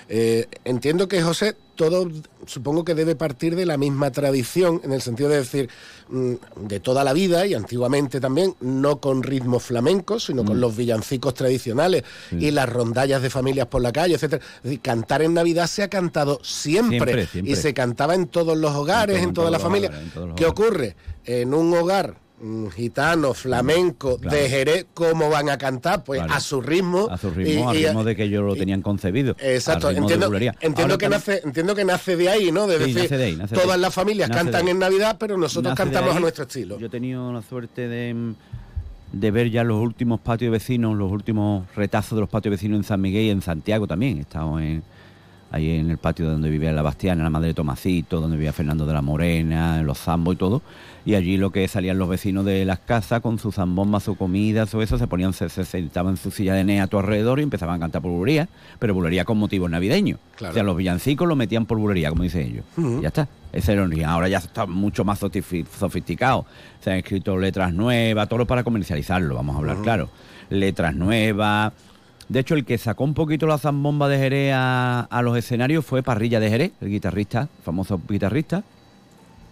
eh, 0.10 0.48
entiendo 0.66 1.08
que 1.08 1.22
José, 1.24 1.56
todo 1.76 2.08
supongo 2.46 2.84
que 2.86 2.94
debe 2.94 3.16
partir 3.16 3.56
de 3.56 3.66
la 3.66 3.78
misma 3.78 4.12
tradición, 4.12 4.82
en 4.84 4.92
el 4.94 5.02
sentido 5.02 5.30
de 5.30 5.38
decir, 5.38 5.70
mm, 6.10 6.34
de 6.68 6.80
toda 6.80 7.04
la 7.04 7.14
vida 7.14 7.48
y 7.48 7.54
antiguamente 7.56 8.20
también, 8.20 8.54
no 8.62 9.00
con 9.00 9.24
ritmo 9.24 9.60
flamenco, 9.60 10.20
sino 10.20 10.44
Mm. 10.44 10.48
con 10.48 10.62
los 10.62 10.76
villancicos 10.76 11.34
tradicionales 11.34 12.04
y 12.32 12.52
las 12.52 12.70
rondallas 12.70 13.22
de 13.22 13.30
familias 13.30 13.68
por 13.68 13.82
la 13.82 13.92
calle. 13.92 14.16
Es 14.16 14.22
decir, 14.22 14.42
cantar 14.82 15.22
en 15.24 15.34
Navidad 15.34 15.68
se 15.68 15.82
ha 15.84 15.88
cantado 15.88 16.40
siempre, 16.44 16.98
Siempre, 17.00 17.26
siempre. 17.28 17.52
y 17.54 17.56
se 17.56 17.74
cantaba 17.74 18.14
en 18.14 18.28
todos 18.28 18.58
los 18.58 18.72
hogares, 18.76 19.18
en, 19.18 19.30
hogares, 19.30 19.30
en 19.30 19.34
todos 19.34 20.28
los 20.30 20.36
¿Qué 20.36 20.46
hogares. 20.46 20.48
ocurre? 20.48 20.96
En 21.26 21.54
un 21.54 21.74
hogar 21.74 22.12
mm, 22.12 22.23
gitano, 22.76 23.34
flamenco, 23.34 24.18
Claro. 24.18 24.38
de 24.38 24.50
Jerez, 24.50 24.86
¿cómo 24.94 25.30
van 25.30 25.50
a 25.50 25.58
cantar? 25.58 26.04
Pues 26.04 26.22
a 26.22 26.40
su 26.40 26.62
ritmo. 26.62 27.08
a 27.10 27.18
su 27.18 27.30
ritmo, 27.30 27.70
al 27.70 27.76
ritmo 27.78 28.04
de 28.04 28.16
que 28.16 28.24
ellos 28.24 28.44
lo 28.44 28.56
tenían 28.56 28.82
concebido. 28.82 29.36
Exacto, 29.40 29.90
entiendo, 29.90 30.32
entiendo 30.62 30.98
que 30.98 31.10
nace, 31.10 31.42
entiendo 31.44 31.76
que 31.76 31.86
nace 31.86 32.16
de 32.16 32.30
ahí, 32.30 32.52
¿no? 32.52 32.68
De 32.68 32.78
Sí, 32.78 32.86
decir, 32.94 33.02
nace 33.04 33.18
de 33.18 33.24
ahí, 33.26 33.36
nace 33.36 33.56
de 33.56 33.62
todas 33.62 33.80
las 33.80 33.94
familias 33.94 34.30
cantan 34.30 34.68
en 34.68 34.80
Navidad, 34.80 35.18
pero 35.20 35.38
nosotros 35.38 35.74
cantamos 35.76 36.16
a 36.16 36.20
nuestro 36.20 36.44
estilo. 36.44 36.78
Yo 36.80 36.88
he 36.88 36.90
tenido 36.90 37.32
la 37.32 37.42
suerte 37.42 37.88
de, 37.88 38.34
de 39.12 39.32
ver 39.32 39.50
ya 39.50 39.64
los 39.64 39.80
últimos 39.80 40.20
patios 40.20 40.52
vecinos, 40.52 40.98
los 40.98 41.12
últimos 41.12 41.66
retazos 41.76 42.16
de 42.18 42.22
los 42.22 42.30
patios 42.30 42.52
vecinos 42.52 42.78
en 42.78 42.84
San 42.84 43.00
Miguel 43.02 43.24
y 43.26 43.30
en 43.30 43.42
Santiago 43.42 43.88
también. 43.88 44.18
He 44.18 44.22
estado 44.22 44.60
en, 44.60 44.84
ahí 45.54 45.72
en 45.78 45.90
el 45.90 45.98
patio 45.98 46.30
donde 46.30 46.50
vivía 46.50 46.72
la 46.74 46.82
Bastiana, 46.82 47.24
la 47.24 47.30
madre 47.30 47.48
de 47.48 47.54
Tomasito, 47.54 48.20
donde 48.20 48.36
vivía 48.36 48.52
Fernando 48.52 48.86
de 48.86 48.94
la 48.94 49.02
Morena, 49.02 49.80
en 49.80 49.86
los 49.86 50.00
zambos 50.00 50.34
y 50.34 50.38
todo. 50.38 50.62
Y 51.06 51.16
allí 51.16 51.38
lo 51.38 51.52
que 51.52 51.68
salían 51.68 51.98
los 51.98 52.10
vecinos 52.10 52.44
de 52.46 52.66
las 52.66 52.80
casas 52.80 53.22
con 53.22 53.38
su 53.38 53.52
zambomba, 53.52 54.00
su 54.00 54.16
comida, 54.16 54.66
su 54.66 54.82
eso, 54.82 54.98
se 54.98 55.06
ponían, 55.08 55.34
se, 55.34 55.50
se 55.50 55.64
sentaban 55.66 56.14
en 56.14 56.18
su 56.18 56.32
silla 56.32 56.54
de 56.56 56.64
nea 56.64 56.84
a 56.84 56.88
tu 56.88 56.98
alrededor 56.98 57.40
y 57.40 57.44
empezaban 57.44 57.76
a 57.76 57.80
cantar 57.80 58.02
por 58.02 58.12
bulería, 58.12 58.48
pero 58.80 58.94
bulería 58.94 59.26
con 59.26 59.38
motivos 59.38 59.70
navideños. 59.70 60.20
Claro. 60.38 60.52
O 60.52 60.54
sea, 60.56 60.64
los 60.64 60.76
villancicos 60.76 61.28
lo 61.28 61.36
metían 61.36 61.66
por 61.66 61.78
bulería, 61.78 62.10
como 62.10 62.24
dicen 62.24 62.48
ellos. 62.48 63.02
Ya 63.02 63.10
está. 63.10 63.28
Ese 63.52 63.74
era 63.74 63.84
el 63.84 63.88
origen. 63.90 64.06
Ahora 64.08 64.28
ya 64.30 64.40
está 64.40 64.66
mucho 64.66 65.04
más 65.06 65.22
sofisti- 65.22 65.66
sofisticado. 65.78 66.46
Se 66.82 66.92
han 66.92 66.98
escrito 66.98 67.38
letras 67.38 67.74
nuevas, 67.74 68.28
todo 68.28 68.46
para 68.48 68.64
comercializarlo, 68.64 69.36
vamos 69.36 69.56
a 69.56 69.60
hablar 69.60 69.78
claro. 69.84 70.10
Letras 70.50 70.96
nuevas. 70.96 71.74
De 72.30 72.40
hecho, 72.40 72.56
el 72.56 72.66
que 72.66 72.78
sacó 72.78 73.04
un 73.04 73.14
poquito 73.14 73.48
la 73.48 73.58
zambomba 73.58 74.08
de 74.08 74.18
Jerez 74.18 74.54
a, 74.56 75.22
los 75.24 75.38
escenarios 75.38 75.86
fue 75.86 76.04
Parrilla 76.04 76.40
de 76.40 76.50
Jerez, 76.50 76.72
el 76.82 76.90
guitarrista, 76.90 77.50
famoso 77.64 78.02
guitarrista, 78.08 78.64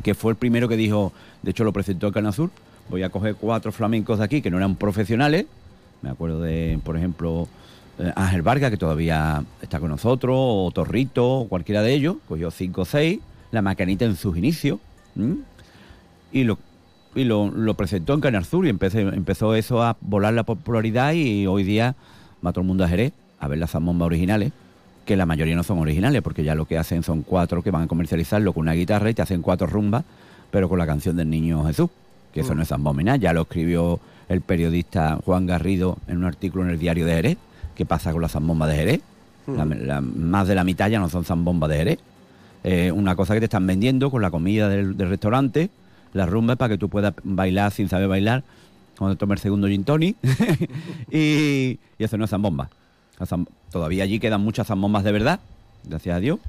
que 0.03 0.13
fue 0.15 0.32
el 0.32 0.38
primero 0.38 0.67
que 0.67 0.78
dijo, 0.78 1.11
de 1.41 1.51
hecho 1.51 1.63
lo 1.63 1.74
presentó 1.74 2.07
en 2.07 2.13
Canal 2.13 2.34
Sur, 2.34 2.49
voy 2.89 3.03
a 3.03 3.09
coger 3.09 3.36
cuatro 3.36 3.72
flamencos 3.72 4.19
de 4.19 4.26
aquí 4.26 4.41
que 4.41 4.49
no 4.49 4.57
eran 4.57 4.76
profesionales. 4.76 5.45
Me 6.01 6.09
acuerdo 6.09 6.41
de, 6.41 6.80
por 6.84 6.97
ejemplo, 6.97 7.47
eh, 7.99 8.11
Ángel 8.15 8.41
Vargas, 8.41 8.72
que 8.72 8.78
todavía 8.78 9.43
está 9.61 9.80
con 9.80 9.89
nosotros, 9.89 10.36
o 10.36 10.72
Torrito, 10.74 11.39
o 11.41 11.47
cualquiera 11.47 11.82
de 11.82 11.93
ellos, 11.93 12.15
cogió 12.28 12.49
cinco 12.51 12.82
o 12.82 12.86
seis, 12.86 13.19
la 13.51 13.61
macanita 13.61 14.05
en 14.05 14.15
sus 14.15 14.38
inicios, 14.38 14.80
y 16.32 16.43
lo 16.43 16.57
y 17.13 17.26
lo, 17.26 17.74
presentó 17.76 18.13
en 18.13 18.22
Canal 18.22 18.45
Sur 18.45 18.65
y 18.65 18.69
empezó 18.69 19.55
eso 19.55 19.84
a 19.84 19.97
volar 19.99 20.34
la 20.34 20.43
popularidad 20.43 21.13
y 21.13 21.45
hoy 21.45 21.63
día 21.63 21.95
va 22.46 22.52
todo 22.52 22.62
el 22.62 22.68
mundo 22.68 22.84
a 22.84 22.88
Jerez 22.88 23.14
a 23.39 23.48
ver 23.48 23.58
las 23.60 23.72
zambombas 23.72 24.06
originales, 24.08 24.52
que 25.06 25.16
la 25.18 25.26
mayoría 25.26 25.56
no 25.56 25.64
son 25.64 25.80
originales, 25.80 26.22
porque 26.22 26.44
ya 26.44 26.54
lo 26.56 26.66
que 26.66 26.78
hacen 26.78 27.02
son 27.04 27.24
cuatro 27.24 27.64
que 27.64 27.72
van 27.72 27.84
a 27.84 27.88
comercializarlo 27.88 28.54
con 28.54 28.62
una 28.62 28.74
guitarra 28.74 29.10
y 29.10 29.14
te 29.14 29.22
hacen 29.22 29.42
cuatro 29.42 29.66
rumbas, 29.68 30.04
pero 30.52 30.70
con 30.70 30.78
la 30.78 30.86
canción 30.86 31.16
del 31.18 31.30
niño 31.30 31.64
Jesús, 31.66 31.89
que 32.34 32.42
eso 32.42 32.54
Mm. 32.54 32.58
no 32.58 32.62
es 32.64 32.68
zambomba 32.70 33.04
nada, 33.04 33.18
ya 33.18 33.34
lo 33.34 33.42
escribió 33.42 34.00
el 34.30 34.42
periodista 34.42 35.18
Juan 35.26 35.48
Garrido 35.48 35.98
en 36.08 36.18
un 36.18 36.26
artículo 36.26 36.64
en 36.66 36.70
el 36.70 36.80
diario 36.80 37.06
de 37.06 37.14
Jerez, 37.16 37.38
que 37.76 37.86
pasa 37.86 38.12
con 38.14 38.22
la 38.22 38.28
zambomba 38.30 38.68
de 38.68 38.76
Jerez, 38.76 39.02
Mm. 39.48 39.56
La- 39.58 39.66
la- 39.66 40.02
más 40.02 40.48
de 40.48 40.54
la 40.54 40.64
mitad 40.64 40.88
ya 40.88 41.00
no 41.00 41.10
son 41.10 41.26
zambombas 41.26 41.68
de 41.72 41.78
Jerez. 41.78 42.00
Eh, 42.64 42.92
una 42.92 43.16
cosa 43.16 43.34
que 43.34 43.39
te 43.39 43.46
están 43.46 43.66
vendiendo 43.66 44.12
con 44.12 44.22
la 44.22 44.30
comida 44.30 44.70
del, 44.70 44.96
del 44.96 45.10
restaurante, 45.10 45.72
las 46.14 46.30
rumbas 46.30 46.58
para 46.58 46.70
que 46.70 46.78
tú 46.78 46.89
puedas 46.89 47.16
bailar 47.24 47.72
sin 47.72 47.89
saber 47.89 48.08
bailar 48.08 48.44
A 49.02 49.16
tomar 49.16 49.38
el 49.38 49.41
segundo 49.41 49.68
gin 49.68 49.84
tonic 49.84 50.16
y, 51.12 51.80
y 51.97 52.04
hacer 52.04 52.20
una 52.20 52.28
zambomba. 52.28 52.70
Todavía 53.72 54.04
allí 54.04 54.20
quedan 54.20 54.41
muchas 54.41 54.68
zambombas 54.68 55.04
de 55.04 55.12
verdad, 55.12 55.39
gracias 55.84 56.16
a 56.16 56.20
Dios. 56.20 56.39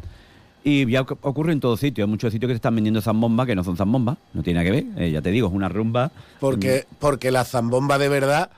Y 0.64 0.86
ya 0.90 1.02
oc- 1.04 1.18
ocurre 1.22 1.52
en 1.52 1.60
todo 1.60 1.76
sitio. 1.76 2.04
Hay 2.04 2.10
muchos 2.10 2.32
sitios 2.32 2.48
que 2.48 2.54
te 2.54 2.56
están 2.56 2.74
vendiendo 2.74 3.00
zambombas 3.00 3.46
que 3.46 3.54
no 3.54 3.64
son 3.64 3.76
zambombas, 3.76 4.16
no 4.32 4.42
tiene 4.42 4.60
nada 4.60 4.70
que 4.70 4.82
ver. 4.82 5.02
Eh, 5.02 5.10
ya 5.10 5.20
te 5.20 5.30
digo, 5.30 5.48
es 5.48 5.54
una 5.54 5.68
rumba. 5.68 6.12
Porque, 6.40 6.86
porque 6.98 7.30
la 7.30 7.44
zambomba 7.44 7.98
de 7.98 8.08
verdad, 8.08 8.50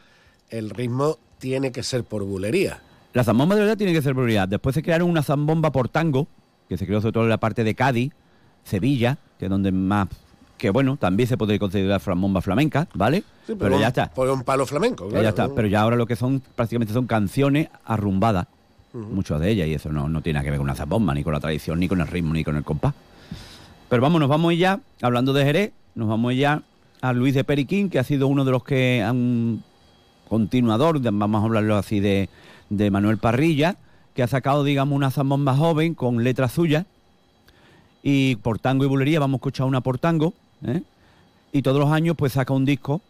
el 0.51 0.70
ritmo 0.70 1.18
tiene 1.38 1.72
que 1.72 1.82
ser 1.82 2.05
por 2.05 2.24
bulería. 2.24 2.80
La 3.14 3.24
zambomba 3.24 3.55
de 3.55 3.62
verdad 3.62 3.76
tiene 3.76 3.92
que 3.92 4.03
ser 4.03 4.12
prioridad. 4.14 4.49
Después 4.49 4.74
se 4.74 4.82
crearon 4.82 5.09
una 5.09 5.22
zambomba 5.22 5.72
por 5.72 5.88
tango, 5.88 6.26
que 6.68 6.76
se 6.76 6.86
creó 6.86 7.01
sobre 7.01 7.12
todo 7.12 7.24
en 7.24 7.30
la 7.30 7.38
parte 7.38 7.64
de 7.64 7.74
Cádiz, 7.74 8.12
Sevilla, 8.64 9.18
que 9.38 9.47
es 9.47 9.51
donde 9.51 9.72
más. 9.72 10.09
Que 10.59 10.70
bueno, 10.70 10.96
también 10.96 11.28
se 11.28 11.36
puede 11.36 11.59
considerar 11.59 12.00
zambomba 12.00 12.40
flamenca, 12.40 12.88
¿vale? 12.94 13.24
Sí, 13.46 13.55
pero, 13.59 13.78
ya 13.78 13.88
está. 13.88 14.11
Por 14.11 14.28
un 14.30 14.44
palo 14.44 14.66
flamenco, 14.66 15.05
Ya 15.07 15.11
claro. 15.11 15.28
está. 15.28 15.48
Pero 15.55 15.68
ya 15.68 15.80
ahora 15.82 15.96
lo 15.96 16.07
que 16.07 16.16
son, 16.16 16.40
prácticamente 16.55 16.94
son 16.94 17.07
canciones 17.07 17.68
arrumbadas, 17.84 18.46
muchas 18.92 19.40
de 19.40 19.50
ellas, 19.50 19.68
y 19.68 19.74
eso 19.74 19.90
no, 19.90 20.09
no 20.09 20.22
tiene 20.22 20.34
nada 20.34 20.44
que 20.44 20.50
ver 20.50 20.59
con 20.59 20.64
una 20.64 20.74
zambomba, 20.74 21.14
ni 21.14 21.24
con 21.24 21.32
la 21.32 21.40
tradición, 21.40 21.80
ni 21.80 21.88
con 21.88 22.00
el 22.00 22.07
ritmo, 22.07 22.32
ni 22.32 22.44
con 22.44 22.57
el 22.57 22.64
compás. 22.64 22.94
Pero 23.88 24.00
vamos, 24.00 24.20
nos 24.20 24.28
vamos 24.28 24.57
ya, 24.57 24.80
hablando 25.02 25.32
de 25.32 25.44
Jerez, 25.44 25.72
nos 25.94 26.09
vamos 26.09 26.34
ya 26.36 26.62
a 27.00 27.12
Luis 27.12 27.34
de 27.34 27.44
Periquín, 27.44 27.90
que 27.90 27.98
ha 27.98 28.05
sido 28.05 28.28
uno 28.28 28.44
de 28.44 28.52
los 28.52 28.64
que 28.64 29.02
han 29.02 29.62
continuador, 30.28 31.00
vamos 31.00 31.42
a 31.42 31.44
hablarlo 31.44 31.76
así, 31.76 32.00
de, 32.00 32.28
de 32.70 32.90
Manuel 32.90 33.18
Parrilla, 33.18 33.76
que 34.14 34.22
ha 34.22 34.26
sacado, 34.26 34.64
digamos, 34.64 34.96
una 34.96 35.11
zambomba 35.11 35.55
joven 35.55 35.94
con 35.94 36.24
letras 36.24 36.52
suyas. 36.52 36.86
Y 38.02 38.36
por 38.36 38.59
tango 38.59 38.84
y 38.84 38.88
bulería 38.88 39.18
vamos 39.18 39.34
a 39.34 39.38
escuchar 39.38 39.66
una 39.66 39.80
por 39.80 39.98
tango. 39.98 40.34
¿Eh? 40.64 40.82
Y 41.52 41.62
todos 41.62 41.78
los 41.78 41.90
años 41.90 42.16
pues 42.16 42.32
saca 42.32 42.52
un 42.52 42.64
disco 42.64 43.00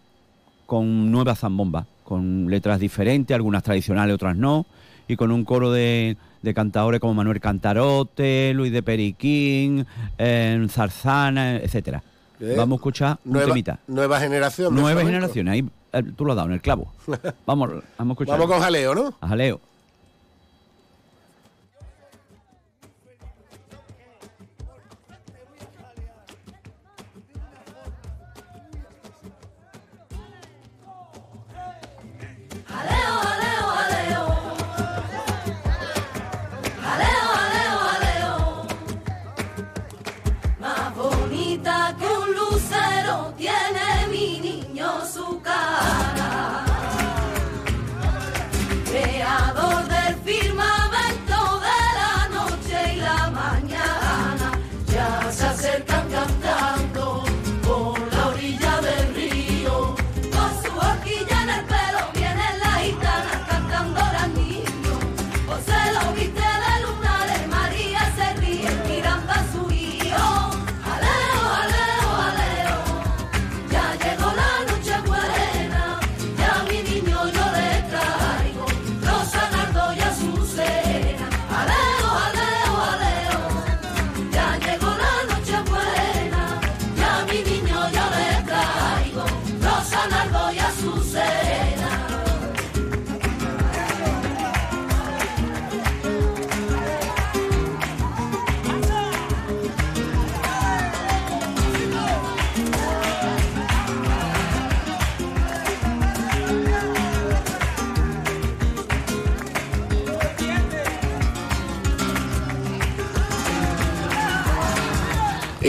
con 0.67 1.11
nuevas 1.11 1.39
zambombas, 1.41 1.87
con 2.05 2.47
letras 2.51 2.81
diferentes, 2.81 3.35
algunas 3.35 3.63
tradicionales, 3.63 4.15
otras 4.15 4.37
no, 4.37 4.67
y 5.09 5.17
con 5.17 5.31
un 5.31 5.45
coro 5.45 5.71
de, 5.73 6.17
de 6.43 6.55
cantadores 6.55 7.01
como 7.01 7.15
Manuel 7.15 7.41
Cantarote, 7.41 8.53
Luis 8.55 8.73
de 8.73 8.83
Periquín, 8.83 9.87
eh, 10.19 10.67
Zarzana, 10.71 11.57
etcétera. 11.57 12.03
Eh, 12.41 12.55
Vamos 12.57 12.77
a 12.77 12.81
escuchar 12.81 13.19
un 13.25 13.33
Nueva, 13.33 13.49
temita. 13.49 13.79
nueva 13.87 14.21
generación. 14.21 15.49
ahí 15.49 15.65
eh, 15.93 16.03
tú 16.17 16.25
lo 16.25 16.33
has 16.33 16.37
dado 16.37 16.49
en 16.49 16.55
el 16.55 16.61
clavo. 16.61 16.93
Vamos, 17.47 17.71
vamos 17.71 17.81
a 17.99 18.03
escuchar. 18.15 18.39
Vamos 18.39 18.53
con 18.53 18.61
jaleo, 18.63 18.95
¿no? 18.95 19.15
A. 19.21 19.29
Jaleo, 19.29 19.61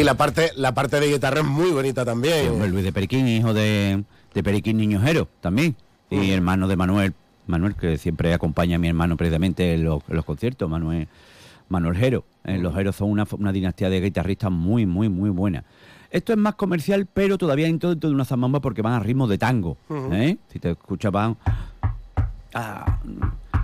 la 0.06 0.16
parte, 0.16 0.52
la 0.56 0.74
parte 0.74 1.00
de 1.00 1.12
guitarra 1.12 1.40
es 1.40 1.46
muy 1.46 1.72
bonita 1.72 2.06
también. 2.06 2.44
Sí, 2.44 2.48
hombre, 2.48 2.70
Luis 2.70 2.84
de 2.84 2.94
Periquín, 2.94 3.28
hijo 3.28 3.54
de, 3.54 4.04
de 4.34 4.44
Periquín 4.44 4.78
Niñojero, 4.78 5.28
también. 5.42 5.76
Y 6.12 6.30
hermano 6.32 6.68
de 6.68 6.76
Manuel, 6.76 7.14
Manuel, 7.48 7.76
que 7.76 7.98
siempre 7.98 8.34
acompaña 8.34 8.76
a 8.76 8.80
mi 8.80 8.88
hermano 8.88 9.18
precisamente 9.18 9.74
en 9.74 9.84
los, 9.84 10.04
en 10.08 10.16
los 10.16 10.24
conciertos, 10.24 10.70
Manuel, 10.70 11.08
Manuel 11.70 11.98
Jero. 11.98 12.24
Eh, 12.44 12.60
los 12.60 12.76
Jeros 12.76 12.96
son 12.96 13.10
una, 13.10 13.26
una 13.32 13.52
dinastía 13.52 13.90
de 13.90 14.00
guitarristas 14.00 14.52
muy, 14.52 14.86
muy, 14.86 15.10
muy 15.10 15.32
buena. 15.32 15.64
Esto 16.12 16.32
es 16.32 16.38
más 16.38 16.54
comercial, 16.56 17.08
pero 17.12 17.38
todavía 17.38 17.66
dentro 17.66 17.90
dentro 17.90 18.10
de 18.10 18.16
una 18.16 18.26
zambamba 18.26 18.62
porque 18.62 18.84
van 18.84 18.94
a 18.94 19.00
ritmo 19.00 19.28
de 19.28 19.40
tango. 19.40 19.76
¿eh? 20.12 20.38
Si 20.54 20.60
te 20.60 20.72
escuchas, 20.72 21.12
van... 21.12 21.36
Ah, 22.54 23.00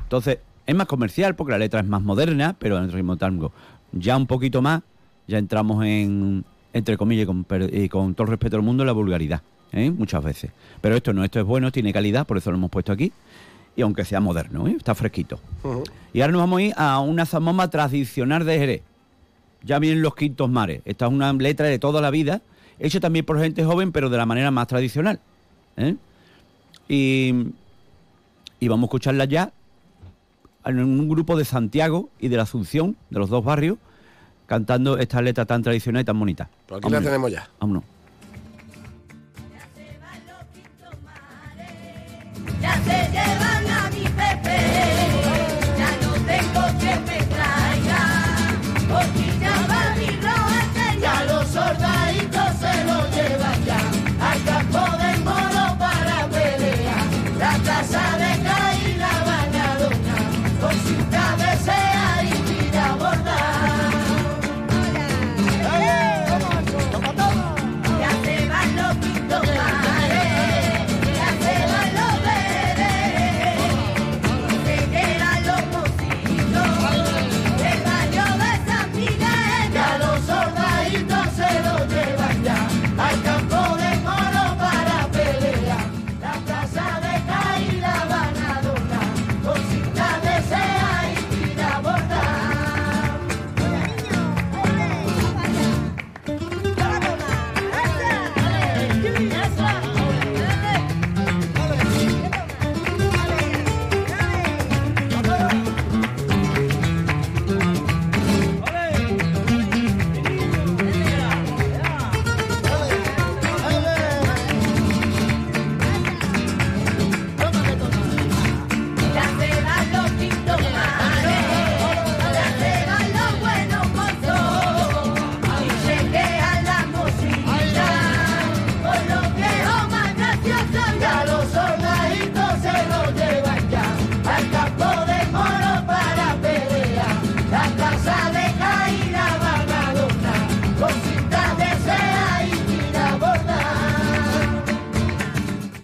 entonces, 0.04 0.40
es 0.66 0.76
más 0.76 0.88
comercial 0.88 1.36
porque 1.36 1.52
la 1.52 1.60
letra 1.60 1.80
es 1.80 1.88
más 1.88 2.02
moderna, 2.02 2.56
pero 2.58 2.78
en 2.78 2.86
el 2.86 2.92
ritmo 2.92 3.14
de 3.14 3.20
tango. 3.20 3.54
Ya 3.94 4.18
un 4.18 4.26
poquito 4.26 4.62
más, 4.62 4.82
ya 5.28 5.38
entramos 5.38 5.86
en, 5.86 6.44
entre 6.74 6.98
comillas, 6.98 7.24
y 7.24 7.26
con, 7.26 7.46
y 7.72 7.90
con 7.90 8.14
todo 8.16 8.26
el 8.26 8.30
respeto 8.30 8.58
del 8.58 8.66
mundo, 8.66 8.84
en 8.84 8.88
la 8.88 8.94
vulgaridad, 8.94 9.42
¿eh? 9.72 9.92
muchas 9.92 10.24
veces. 10.24 10.52
Pero 10.82 10.96
esto 10.96 11.14
no, 11.14 11.24
esto 11.24 11.40
es 11.40 11.46
bueno, 11.46 11.72
tiene 11.72 11.94
calidad, 11.94 12.26
por 12.26 12.38
eso 12.38 12.52
lo 12.52 12.58
hemos 12.58 12.70
puesto 12.70 12.92
aquí. 12.92 13.12
Y 13.76 13.84
aunque 13.84 14.04
sea 14.04 14.20
moderno, 14.20 14.68
¿eh? 14.68 14.76
está 14.78 14.96
fresquito. 14.96 15.40
Y 16.14 16.22
ahora 16.22 16.34
nos 16.34 16.42
vamos 16.42 16.60
a 16.60 16.62
ir 16.64 16.74
a 16.76 17.00
una 17.00 17.26
zambomba 17.26 17.70
tradicional 17.70 18.46
de 18.46 18.60
Jerez. 18.60 18.82
Ya 19.64 19.80
vienen 19.80 20.02
los 20.02 20.16
quintos 20.16 20.50
mares. 20.50 20.82
Esta 20.86 21.06
es 21.06 21.12
una 21.12 21.32
letra 21.34 21.68
de 21.68 21.80
toda 21.80 22.02
la 22.02 22.10
vida, 22.10 22.42
hecha 22.80 23.00
también 23.00 23.26
por 23.26 23.40
gente 23.40 23.64
joven, 23.64 23.92
pero 23.92 24.10
de 24.10 24.18
la 24.18 24.26
manera 24.26 24.52
más 24.52 24.68
tradicional. 24.68 25.20
¿eh? 25.78 25.96
Y, 26.90 27.34
y 28.60 28.68
vamos 28.68 28.84
a 28.84 28.88
escucharla 28.88 29.26
ya 29.26 29.54
en 30.66 30.80
un 30.80 31.08
grupo 31.08 31.38
de 31.38 31.46
Santiago 31.46 32.10
y 32.20 32.28
de 32.28 32.38
la 32.38 32.44
Asunción, 32.44 32.98
de 33.10 33.20
los 33.20 33.30
dos 33.30 33.44
barrios, 33.44 33.78
cantando 34.52 34.98
esta 34.98 35.22
letra 35.22 35.46
tan 35.46 35.64
tradicional 35.64 36.02
y 36.02 36.04
tan 36.04 36.20
bonita. 36.20 36.50
Pues 36.68 36.80
aquí 36.84 36.92
la 36.92 37.00
tenemos 37.00 37.32
ya. 37.32 37.48
Vámonos. 37.58 37.84
Ya 42.60 42.84
se 42.84 43.01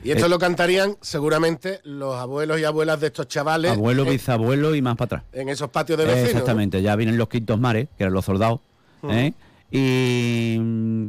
Y 0.08 0.12
esto 0.12 0.28
Eh, 0.28 0.30
lo 0.30 0.40
cantarían 0.40 0.96
seguramente 1.02 1.82
los 1.84 2.16
abuelos 2.16 2.60
y 2.62 2.64
abuelas 2.64 3.02
de 3.02 3.08
estos 3.08 3.28
chavales 3.28 3.72
Abuelo, 3.74 4.04
en, 4.04 4.12
bisabuelo 4.12 4.74
y 4.74 4.82
más 4.82 4.96
para 4.96 5.18
atrás. 5.18 5.24
en 5.34 5.50
esos 5.50 5.70
patios 5.70 5.98
de 5.98 6.06
vecinos. 6.06 6.24
¿no? 6.24 6.30
Exactamente, 6.40 6.82
ya 6.82 6.96
vienen 6.96 7.18
los 7.18 7.28
quintos 7.28 7.60
mares, 7.60 7.90
que 7.98 8.04
eran 8.06 8.14
los 8.14 8.24
soldados. 8.24 8.62
Ujú. 9.02 9.12
¿eh? 9.14 9.34
Y 9.70 10.58
mm, 10.60 11.08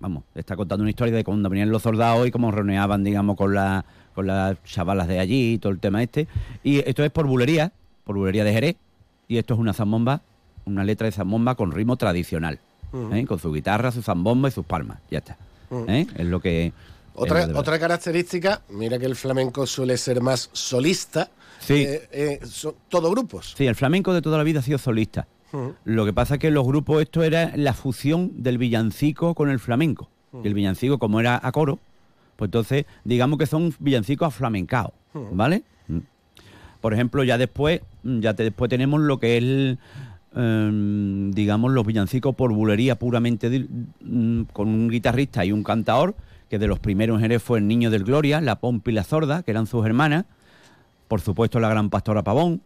vamos, 0.00 0.24
está 0.34 0.54
contando 0.54 0.82
una 0.82 0.90
historia 0.90 1.14
de 1.14 1.24
cuando 1.24 1.48
venían 1.48 1.70
los 1.70 1.80
soldados 1.82 2.26
y 2.26 2.30
cómo 2.30 2.50
reuneaban, 2.50 3.02
digamos, 3.04 3.38
con, 3.38 3.54
la, 3.54 3.86
con 4.14 4.26
las 4.26 4.62
chavalas 4.64 5.08
de 5.08 5.18
allí 5.18 5.54
y 5.54 5.58
todo 5.58 5.72
el 5.72 5.80
tema 5.80 6.02
este. 6.02 6.28
Y 6.62 6.80
esto 6.86 7.04
es 7.04 7.10
por 7.10 7.26
bulería, 7.26 7.72
por 8.04 8.16
bulería 8.16 8.44
de 8.44 8.52
Jerez. 8.52 8.76
Y 9.28 9.38
esto 9.38 9.54
es 9.54 9.60
una 9.60 9.72
zambomba, 9.72 10.20
una 10.66 10.84
letra 10.84 11.06
de 11.06 11.12
zambomba 11.12 11.54
con 11.54 11.72
ritmo 11.72 11.96
tradicional. 11.96 12.58
Ujú. 12.92 13.14
¿eh? 13.14 13.24
Con 13.24 13.38
su 13.38 13.50
guitarra, 13.50 13.90
su 13.92 14.02
zambomba 14.02 14.48
y 14.50 14.52
sus 14.52 14.66
palmas. 14.66 14.98
Ya 15.10 15.18
está. 15.20 15.38
¿eh? 15.88 16.06
Es 16.16 16.26
lo 16.26 16.38
que. 16.40 16.74
Otra, 17.16 17.48
otra 17.54 17.78
característica, 17.78 18.62
mira 18.70 18.98
que 18.98 19.06
el 19.06 19.16
flamenco 19.16 19.66
suele 19.66 19.96
ser 19.96 20.20
más 20.20 20.50
solista, 20.52 21.30
Sí. 21.60 21.74
eh, 21.82 22.08
eh, 22.12 22.40
son 22.44 22.74
todo 22.88 23.10
grupos. 23.10 23.54
Sí, 23.56 23.66
el 23.66 23.74
flamenco 23.74 24.12
de 24.12 24.20
toda 24.22 24.36
la 24.38 24.44
vida 24.44 24.60
ha 24.60 24.62
sido 24.62 24.78
solista. 24.78 25.26
Lo 25.84 26.04
que 26.04 26.12
pasa 26.12 26.34
es 26.34 26.40
que 26.40 26.50
los 26.50 26.66
grupos, 26.66 27.00
esto 27.00 27.22
era 27.22 27.52
la 27.56 27.72
fusión 27.72 28.42
del 28.42 28.58
villancico 28.58 29.34
con 29.34 29.48
el 29.48 29.58
flamenco. 29.58 30.10
Y 30.44 30.46
el 30.46 30.52
villancico, 30.52 30.98
como 30.98 31.18
era 31.18 31.40
a 31.42 31.50
coro, 31.50 31.78
pues 32.36 32.48
entonces, 32.48 32.84
digamos 33.04 33.38
que 33.38 33.46
son 33.46 33.74
villancicos 33.78 34.28
aflamencados, 34.28 34.92
Mm. 35.14 35.34
¿vale? 35.36 35.62
Mm. 35.88 35.98
Por 36.82 36.92
ejemplo, 36.92 37.24
ya 37.24 37.38
después, 37.38 37.80
mm, 38.02 38.20
ya 38.20 38.34
te- 38.34 38.42
después 38.42 38.68
tenemos 38.68 39.00
lo 39.00 39.18
que 39.18 39.38
es, 39.38 39.42
el, 39.42 39.78
em, 40.34 41.30
digamos, 41.30 41.72
los 41.72 41.86
villancicos 41.86 42.34
por 42.34 42.52
bulería 42.52 42.98
puramente 42.98 43.66
mm, 44.00 44.42
con 44.52 44.68
un 44.68 44.88
guitarrista 44.90 45.42
y 45.44 45.52
un 45.52 45.62
cantador, 45.62 46.14
que 46.48 46.58
de 46.58 46.66
los 46.66 46.78
primeros 46.78 47.16
en 47.16 47.22
Jerez 47.22 47.42
fue 47.42 47.58
el 47.58 47.66
Niño 47.66 47.90
del 47.90 48.04
Gloria, 48.04 48.40
la 48.40 48.60
Pompa 48.60 48.90
y 48.90 48.94
la 48.94 49.04
Sorda, 49.04 49.42
que 49.42 49.50
eran 49.50 49.66
sus 49.66 49.84
hermanas. 49.84 50.24
Por 51.08 51.20
supuesto, 51.20 51.60
la 51.60 51.68
Gran 51.68 51.90
Pastora 51.90 52.22
Pavón, 52.22 52.62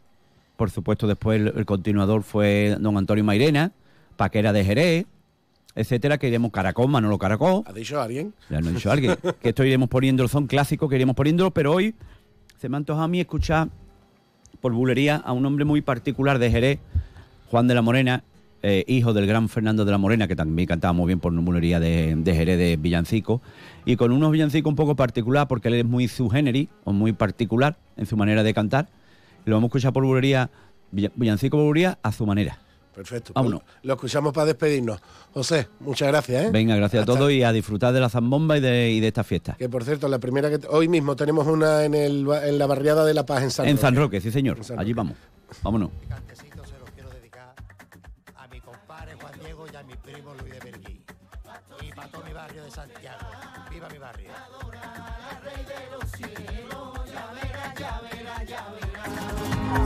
por 0.56 0.70
supuesto, 0.70 1.06
después 1.06 1.40
el, 1.40 1.48
el 1.56 1.64
continuador 1.66 2.22
fue 2.22 2.76
don 2.80 2.96
Antonio 2.96 3.24
Mairena, 3.24 3.72
Paquera 4.16 4.52
de 4.52 4.64
Jerez, 4.64 5.06
etcétera, 5.74 6.18
que 6.18 6.28
iremos 6.28 6.50
Caracol, 6.50 6.88
Manolo 6.88 7.18
Caracol. 7.18 7.62
¿Ha 7.66 7.72
dicho 7.72 8.00
alguien? 8.00 8.34
Ya 8.48 8.60
no 8.60 8.68
ha 8.68 8.72
dicho 8.72 8.90
alguien. 8.90 9.16
que 9.40 9.50
esto 9.50 9.64
iremos 9.64 9.88
poniéndolo, 9.88 10.28
son 10.28 10.46
clásicos 10.46 10.88
que 10.88 10.96
iremos 10.96 11.16
poniéndolo, 11.16 11.50
pero 11.50 11.72
hoy 11.72 11.94
se 12.58 12.68
me 12.68 12.76
ha 12.76 12.78
antojado 12.78 13.04
a 13.04 13.08
mí 13.08 13.20
escuchar 13.20 13.68
por 14.60 14.72
bulería 14.72 15.16
a 15.16 15.32
un 15.32 15.46
hombre 15.46 15.64
muy 15.64 15.80
particular 15.80 16.38
de 16.38 16.50
Jerez, 16.50 16.78
Juan 17.50 17.66
de 17.66 17.74
la 17.74 17.82
Morena, 17.82 18.24
eh, 18.62 18.84
hijo 18.86 19.12
del 19.12 19.26
gran 19.26 19.48
Fernando 19.48 19.84
de 19.84 19.90
la 19.90 19.98
Morena, 19.98 20.28
que 20.28 20.36
también 20.36 20.66
cantaba 20.68 20.92
muy 20.92 21.06
bien 21.06 21.18
por 21.20 21.32
una 21.32 21.40
bulería 21.40 21.80
de, 21.80 22.14
de 22.16 22.34
Jerez 22.34 22.58
de 22.58 22.76
villancico, 22.76 23.40
y 23.84 23.96
con 23.96 24.12
unos 24.12 24.30
villancicos 24.32 24.70
un 24.70 24.76
poco 24.76 24.94
particular, 24.96 25.48
porque 25.48 25.68
él 25.68 25.74
es 25.74 25.84
muy 25.84 26.08
subgéneri, 26.08 26.68
o 26.84 26.92
muy 26.92 27.12
particular 27.12 27.76
en 27.96 28.06
su 28.06 28.16
manera 28.16 28.42
de 28.42 28.52
cantar, 28.54 28.88
lo 29.44 29.54
vamos 29.56 29.68
a 29.68 29.70
escuchar 29.70 29.92
por 29.92 30.04
bulería, 30.04 30.50
villa- 30.92 31.12
villancico 31.16 31.56
por 31.56 31.66
bulería 31.66 31.98
a 32.02 32.12
su 32.12 32.26
manera. 32.26 32.58
Perfecto. 32.94 33.32
Vámonos. 33.34 33.62
Pues 33.62 33.76
Lo 33.84 33.94
escuchamos 33.94 34.32
para 34.34 34.46
despedirnos. 34.46 35.00
José, 35.32 35.68
muchas 35.78 36.08
gracias. 36.08 36.44
¿eh? 36.46 36.50
Venga, 36.52 36.74
gracias 36.76 37.00
Hasta- 37.00 37.12
a 37.12 37.16
todos 37.16 37.32
y 37.32 37.42
a 37.42 37.52
disfrutar 37.52 37.94
de 37.94 38.00
la 38.00 38.10
zambomba 38.10 38.58
y 38.58 38.60
de, 38.60 38.90
y 38.90 39.00
de 39.00 39.06
esta 39.06 39.24
fiesta. 39.24 39.54
Que 39.58 39.68
por 39.70 39.84
cierto, 39.84 40.06
la 40.08 40.18
primera 40.18 40.50
que 40.50 40.66
hoy 40.68 40.88
mismo 40.88 41.16
tenemos 41.16 41.46
una 41.46 41.84
en, 41.84 41.94
el, 41.94 42.26
en 42.44 42.58
la 42.58 42.66
barriada 42.66 43.04
de 43.06 43.14
La 43.14 43.24
Paz 43.24 43.44
en 43.44 43.50
San 43.52 43.66
En 43.68 43.76
Roque. 43.76 43.80
San 43.80 43.96
Roque, 43.96 44.20
sí 44.20 44.30
señor. 44.30 44.58
En 44.68 44.78
Allí 44.78 44.92
vamos. 44.92 45.14
Vámonos. 45.62 45.90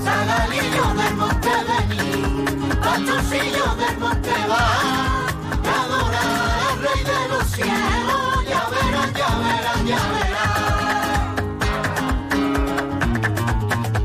Zagalillo 0.02 0.86
del 0.94 1.14
monte 1.16 1.54
vení, 1.68 2.12
pastorcillo 2.82 3.68
del 3.76 3.96
monte 3.98 4.34
va, 4.48 4.64
que 5.62 5.70
adora 5.70 6.24
al 6.70 6.76
rey 6.82 7.02
de 7.04 7.20
los 7.28 7.44
cielos, 7.50 8.44
ya 8.48 8.62
verán, 8.70 9.10
ya 9.14 9.30
verán, 9.44 9.80
ya 9.86 10.02
verán. 10.14 10.44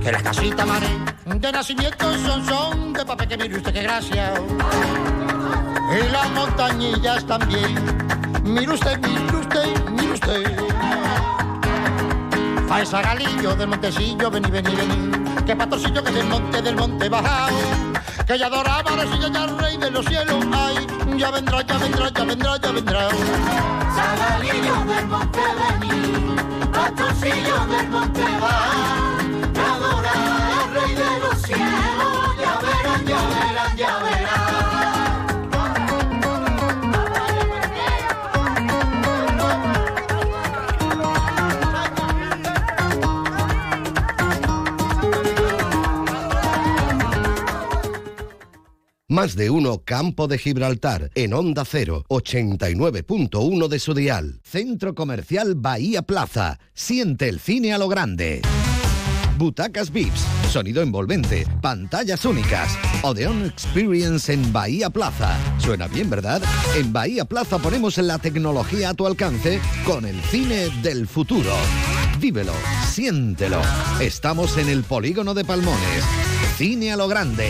Que 0.02 0.10
las 0.12 0.24
casitas 0.24 0.68
mané 0.68 1.00
de 1.40 1.52
nacimiento 1.54 2.18
son 2.18 2.46
son 2.46 2.94
de 2.94 3.06
papel 3.06 3.28
que 3.30 3.38
mire 3.38 3.58
usted 3.58 3.74
qué 3.74 3.82
gracia. 3.84 4.34
Y 5.92 6.12
las 6.12 6.30
montañillas 6.32 7.26
también. 7.26 7.76
Mire 8.44 8.74
usted, 8.74 9.00
mire 9.00 9.38
usted, 9.38 9.90
mire 9.90 10.14
usted. 10.14 10.44
Pa' 12.68 12.82
esa 12.82 13.02
galillo 13.02 13.56
del 13.56 13.68
montecillo, 13.68 14.30
vení, 14.30 14.52
vení, 14.52 14.76
vení. 14.76 15.29
Que 15.50 15.56
pastorcillo 15.56 16.04
que 16.04 16.12
del 16.12 16.28
monte, 16.28 16.62
del 16.62 16.76
monte 16.76 17.10
bajao. 17.10 17.50
Que 18.28 18.38
ya 18.38 18.46
adoraba 18.46 18.92
silla 19.12 19.30
ya 19.30 19.48
rey 19.48 19.78
de 19.78 19.90
los 19.90 20.06
cielos. 20.06 20.46
Ay, 20.54 20.86
ya 21.18 21.32
vendrá, 21.32 21.64
ya 21.64 21.78
vendrá, 21.80 22.10
ya 22.12 22.24
vendrá, 22.24 22.58
ya 22.62 22.72
vendrá. 22.72 23.10
Zagalillo 23.96 24.76
del 24.86 25.08
monte 25.08 25.40
vení, 25.58 26.36
pastorcillo 26.72 27.66
del 27.66 27.88
monte 27.90 28.26
va, 28.44 28.58
que 29.52 29.60
adora 29.60 30.14
al 30.62 30.72
rey 30.72 30.94
de 30.94 31.20
los 31.20 31.42
cielos, 31.42 32.38
ya 32.38 32.60
verán, 32.62 33.06
ya 33.08 33.22
verán, 33.34 33.76
ya 33.76 33.98
verán. 34.04 34.19
Más 49.12 49.36
de 49.36 49.50
uno 49.50 49.82
Campo 49.84 50.28
de 50.28 50.38
Gibraltar 50.38 51.10
en 51.16 51.34
Onda 51.34 51.66
0, 51.66 52.06
89.1 52.10 53.68
de 53.68 53.80
su 53.80 53.96
dial. 53.96 54.40
Centro 54.44 54.94
Comercial 54.94 55.56
Bahía 55.56 56.04
Plaza. 56.04 56.60
Siente 56.76 57.28
el 57.28 57.40
cine 57.40 57.74
a 57.74 57.80
lo 57.80 57.88
grande. 57.88 58.44
Butacas 59.36 59.92
VIPS, 59.92 60.20
sonido 60.52 60.84
envolvente, 60.84 61.48
pantallas 61.60 62.24
únicas. 62.24 62.78
Odeon 63.02 63.48
Experience 63.48 64.32
en 64.32 64.54
Bahía 64.54 64.92
Plaza. 64.92 65.36
Suena 65.58 65.88
bien, 65.88 66.08
¿verdad? 66.12 66.44
En 66.78 66.94
Bahía 66.94 67.26
Plaza 67.26 67.58
ponemos 67.58 67.98
la 67.98 68.20
tecnología 68.20 68.90
a 68.90 68.94
tu 68.94 69.08
alcance 69.08 69.60
con 69.88 70.06
el 70.06 70.22
cine 70.26 70.70
del 70.84 71.08
futuro. 71.08 71.56
Vívelo, 72.20 72.54
siéntelo. 72.88 73.60
Estamos 74.00 74.56
en 74.60 74.70
el 74.70 74.84
polígono 74.84 75.34
de 75.34 75.46
Palmones. 75.46 76.04
Cine 76.58 76.92
a 76.92 76.98
lo 76.98 77.08
grande. 77.08 77.50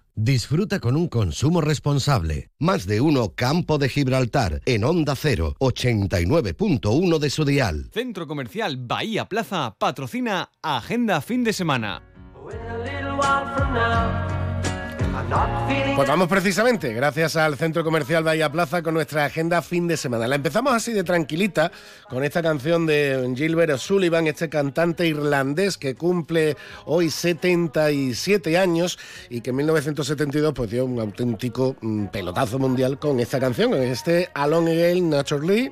Disfruta 0.23 0.79
con 0.79 0.95
un 0.95 1.07
consumo 1.07 1.61
responsable. 1.61 2.51
Más 2.59 2.85
de 2.85 3.01
uno 3.01 3.33
Campo 3.33 3.79
de 3.79 3.89
Gibraltar 3.89 4.61
en 4.67 4.83
Onda 4.83 5.15
0, 5.15 5.55
89.1 5.57 7.17
de 7.17 7.29
su 7.31 7.43
dial. 7.43 7.89
Centro 7.91 8.27
Comercial 8.27 8.77
Bahía 8.77 9.27
Plaza 9.27 9.75
patrocina 9.79 10.51
Agenda 10.61 11.21
Fin 11.21 11.43
de 11.43 11.53
Semana. 11.53 12.03
Pues 15.95 16.07
vamos 16.07 16.27
precisamente, 16.27 16.93
gracias 16.93 17.35
al 17.35 17.57
Centro 17.57 17.83
Comercial 17.83 18.23
Bahía 18.23 18.51
Plaza, 18.51 18.81
con 18.81 18.93
nuestra 18.93 19.25
agenda 19.25 19.61
fin 19.61 19.87
de 19.87 19.97
semana. 19.97 20.27
La 20.27 20.35
empezamos 20.35 20.73
así 20.73 20.93
de 20.93 21.03
tranquilita, 21.03 21.71
con 22.09 22.23
esta 22.23 22.41
canción 22.41 22.85
de 22.85 23.33
Gilbert 23.35 23.73
O'Sullivan, 23.73 24.27
este 24.27 24.49
cantante 24.49 25.05
irlandés 25.07 25.77
que 25.77 25.95
cumple 25.95 26.55
hoy 26.85 27.09
77 27.09 28.57
años 28.57 28.97
y 29.29 29.41
que 29.41 29.49
en 29.49 29.57
1972 29.57 30.53
pues 30.53 30.71
dio 30.71 30.85
un 30.85 30.99
auténtico 30.99 31.75
mm, 31.81 32.07
pelotazo 32.07 32.57
mundial 32.57 32.97
con 32.97 33.19
esta 33.19 33.39
canción, 33.39 33.71
con 33.71 33.81
este 33.81 34.29
Along 34.33 34.67
Again 34.67 35.09
Naturally. 35.09 35.71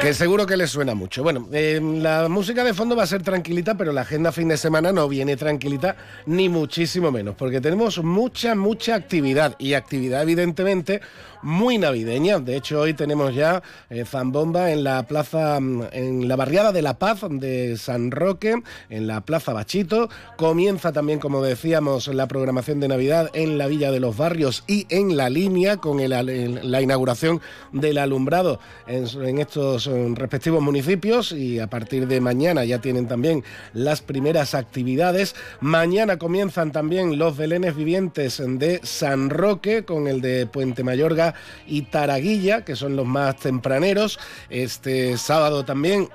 Que 0.00 0.14
seguro 0.14 0.46
que 0.46 0.56
les 0.56 0.70
suena 0.70 0.94
mucho. 0.94 1.22
Bueno, 1.22 1.48
eh, 1.52 1.80
la 1.82 2.28
música 2.28 2.64
de 2.64 2.74
fondo 2.74 2.96
va 2.96 3.02
a 3.02 3.06
ser 3.06 3.22
tranquilita, 3.22 3.76
pero 3.76 3.92
la 3.92 4.02
agenda 4.02 4.32
fin 4.32 4.48
de 4.48 4.56
semana 4.56 4.92
no 4.92 5.08
viene 5.08 5.36
tranquilita, 5.36 5.96
ni 6.26 6.48
muchísimo 6.48 7.10
menos, 7.10 7.34
porque 7.34 7.60
tenemos 7.60 8.02
mucha, 8.02 8.54
mucha 8.54 8.94
actividad 8.94 9.56
y 9.58 9.74
actividad 9.74 10.22
evidentemente 10.22 11.00
muy 11.42 11.78
navideña. 11.78 12.38
De 12.38 12.56
hecho, 12.56 12.80
hoy 12.80 12.94
tenemos 12.94 13.34
ya 13.34 13.62
eh, 13.88 14.04
zambomba 14.04 14.70
en 14.70 14.84
la 14.84 15.02
plaza, 15.04 15.58
mm, 15.60 15.84
en 15.92 16.28
la 16.28 16.36
barriada 16.36 16.72
de 16.72 16.82
La 16.82 16.98
Paz 16.98 17.20
de 17.28 17.76
San 17.76 18.10
Roque, 18.10 18.62
en 18.88 19.06
la 19.06 19.22
plaza 19.22 19.52
Bachito. 19.52 20.08
Comienza 20.36 20.92
también, 20.92 21.18
como 21.18 21.42
decíamos, 21.42 22.08
la 22.08 22.28
programación 22.28 22.80
de 22.80 22.88
Navidad 22.88 23.30
en 23.32 23.58
la 23.58 23.66
Villa 23.66 23.90
de 23.90 24.00
los 24.00 24.16
Barrios 24.16 24.64
y 24.66 24.86
en 24.88 25.16
la 25.16 25.30
línea 25.30 25.78
con 25.78 25.98
la 26.00 26.82
inauguración 26.82 27.40
del 27.72 27.98
alumbrado 27.98 28.60
en 28.86 29.29
estos 29.38 29.86
eh, 29.86 30.12
respectivos 30.14 30.62
municipios 30.62 31.32
y 31.32 31.58
a 31.58 31.68
partir 31.68 32.06
de 32.06 32.20
mañana 32.20 32.64
ya 32.64 32.80
tienen 32.80 33.08
también 33.08 33.44
las 33.72 34.02
primeras 34.02 34.54
actividades. 34.54 35.34
Mañana 35.60 36.18
comienzan 36.18 36.72
también 36.72 37.18
los 37.18 37.36
belenes 37.36 37.76
vivientes 37.76 38.42
de 38.44 38.80
San 38.82 39.30
Roque 39.30 39.84
con 39.84 40.08
el 40.08 40.20
de 40.20 40.46
Puente 40.46 40.84
Mayorga 40.84 41.34
y 41.66 41.82
Taraguilla, 41.82 42.64
que 42.64 42.76
son 42.76 42.96
los 42.96 43.06
más 43.06 43.36
tempraneros. 43.36 44.18
Este 44.48 45.16
sábado 45.16 45.64
también 45.64 46.08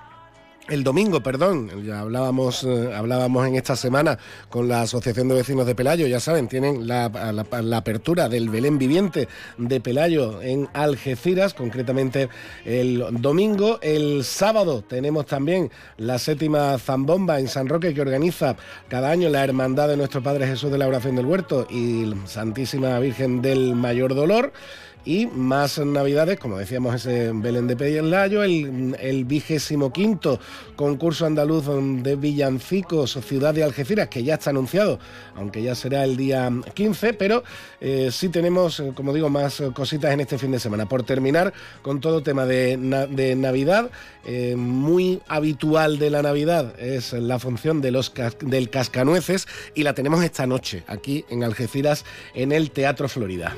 el 0.68 0.84
domingo, 0.84 1.22
perdón, 1.22 1.84
ya 1.86 2.00
hablábamos, 2.00 2.64
eh, 2.64 2.92
hablábamos 2.96 3.48
en 3.48 3.56
esta 3.56 3.76
semana 3.76 4.18
con 4.50 4.68
la 4.68 4.82
Asociación 4.82 5.28
de 5.28 5.36
Vecinos 5.36 5.66
de 5.68 5.76
Pelayo, 5.76 6.08
ya 6.08 6.20
saben, 6.20 6.48
tienen 6.48 6.88
la, 6.88 7.10
la- 7.10 7.78
apertura 7.78 8.30
del 8.30 8.50
Belén 8.50 8.78
Viviente 8.80 9.28
de 9.58 9.80
Pelayo 9.80 10.42
en 10.42 10.68
Algeciras, 10.74 11.54
concretamente 11.54 12.30
el 12.66 13.06
domingo. 13.22 13.80
El 13.82 14.24
sábado 14.24 14.82
tenemos 14.82 15.28
también 15.28 15.70
la 15.98 16.18
séptima 16.18 16.78
zambomba 16.80 17.40
en 17.40 17.48
San 17.48 17.70
Roque 17.70 17.94
que 17.94 18.02
organiza 18.02 18.56
cada 18.88 19.12
año 19.12 19.30
la 19.30 19.44
Hermandad 19.44 19.88
de 19.90 19.98
Nuestro 19.98 20.24
Padre 20.24 20.48
Jesús 20.48 20.72
de 20.72 20.78
la 20.80 20.88
Oración 20.88 21.16
del 21.16 21.26
Huerto 21.28 21.68
y 21.70 22.12
Santísima 22.26 22.98
Virgen 23.00 23.42
del 23.42 23.76
Mayor 23.76 24.16
Dolor. 24.16 24.52
Y 25.07 25.27
más 25.27 25.77
navidades, 25.77 26.40
como 26.40 26.57
decíamos, 26.57 26.95
ese 26.95 27.30
Belén 27.32 27.68
de 27.68 27.76
Pelayo, 27.76 28.44
el, 28.44 28.95
el 28.99 29.23
vigésimo 29.26 29.94
quinto 29.94 30.40
concurso 30.76 31.27
andaluz 31.27 31.65
de 32.02 32.15
villancicos 32.15 33.19
Ciudad 33.23 33.53
de 33.53 33.64
Algeciras, 33.64 34.07
que 34.10 34.23
ya 34.23 34.34
está 34.34 34.49
anunciado, 34.49 34.98
aunque 35.36 35.61
ya 35.61 35.76
será 35.76 36.03
el 36.03 36.18
día 36.18 36.52
15, 36.73 37.14
pero 37.14 37.44
eh, 37.80 38.10
sí 38.11 38.30
tenemos, 38.30 38.80
eh, 38.80 38.94
como 38.95 39.14
digo, 39.14 39.30
más 39.30 39.61
cositas 39.76 40.11
en 40.11 40.22
este 40.22 40.40
fin 40.40 40.52
de 40.52 40.60
semana. 40.60 40.88
Por 40.88 41.03
terminar 41.03 41.53
con 41.84 42.02
todo 42.02 42.23
tema 42.23 42.48
de, 42.48 42.76
na- 42.76 43.06
de 43.06 43.36
Navidad, 43.36 43.91
eh, 44.26 44.56
muy 44.57 45.22
habitual 45.27 45.99
de 45.99 46.10
la 46.10 46.23
Navidad 46.23 46.73
es 46.80 47.14
la 47.14 47.38
función 47.38 47.80
de 47.80 47.91
los 47.91 48.11
del 48.41 48.72
cascanueces 48.72 49.48
y 49.76 49.84
la 49.84 49.94
tenemos 49.94 50.23
esta 50.23 50.48
noche 50.48 50.84
aquí 50.88 51.26
en 51.30 51.44
Algeciras 51.44 52.06
en 52.34 52.52
el 52.52 52.72
Teatro 52.72 53.07
Florida. 53.07 53.56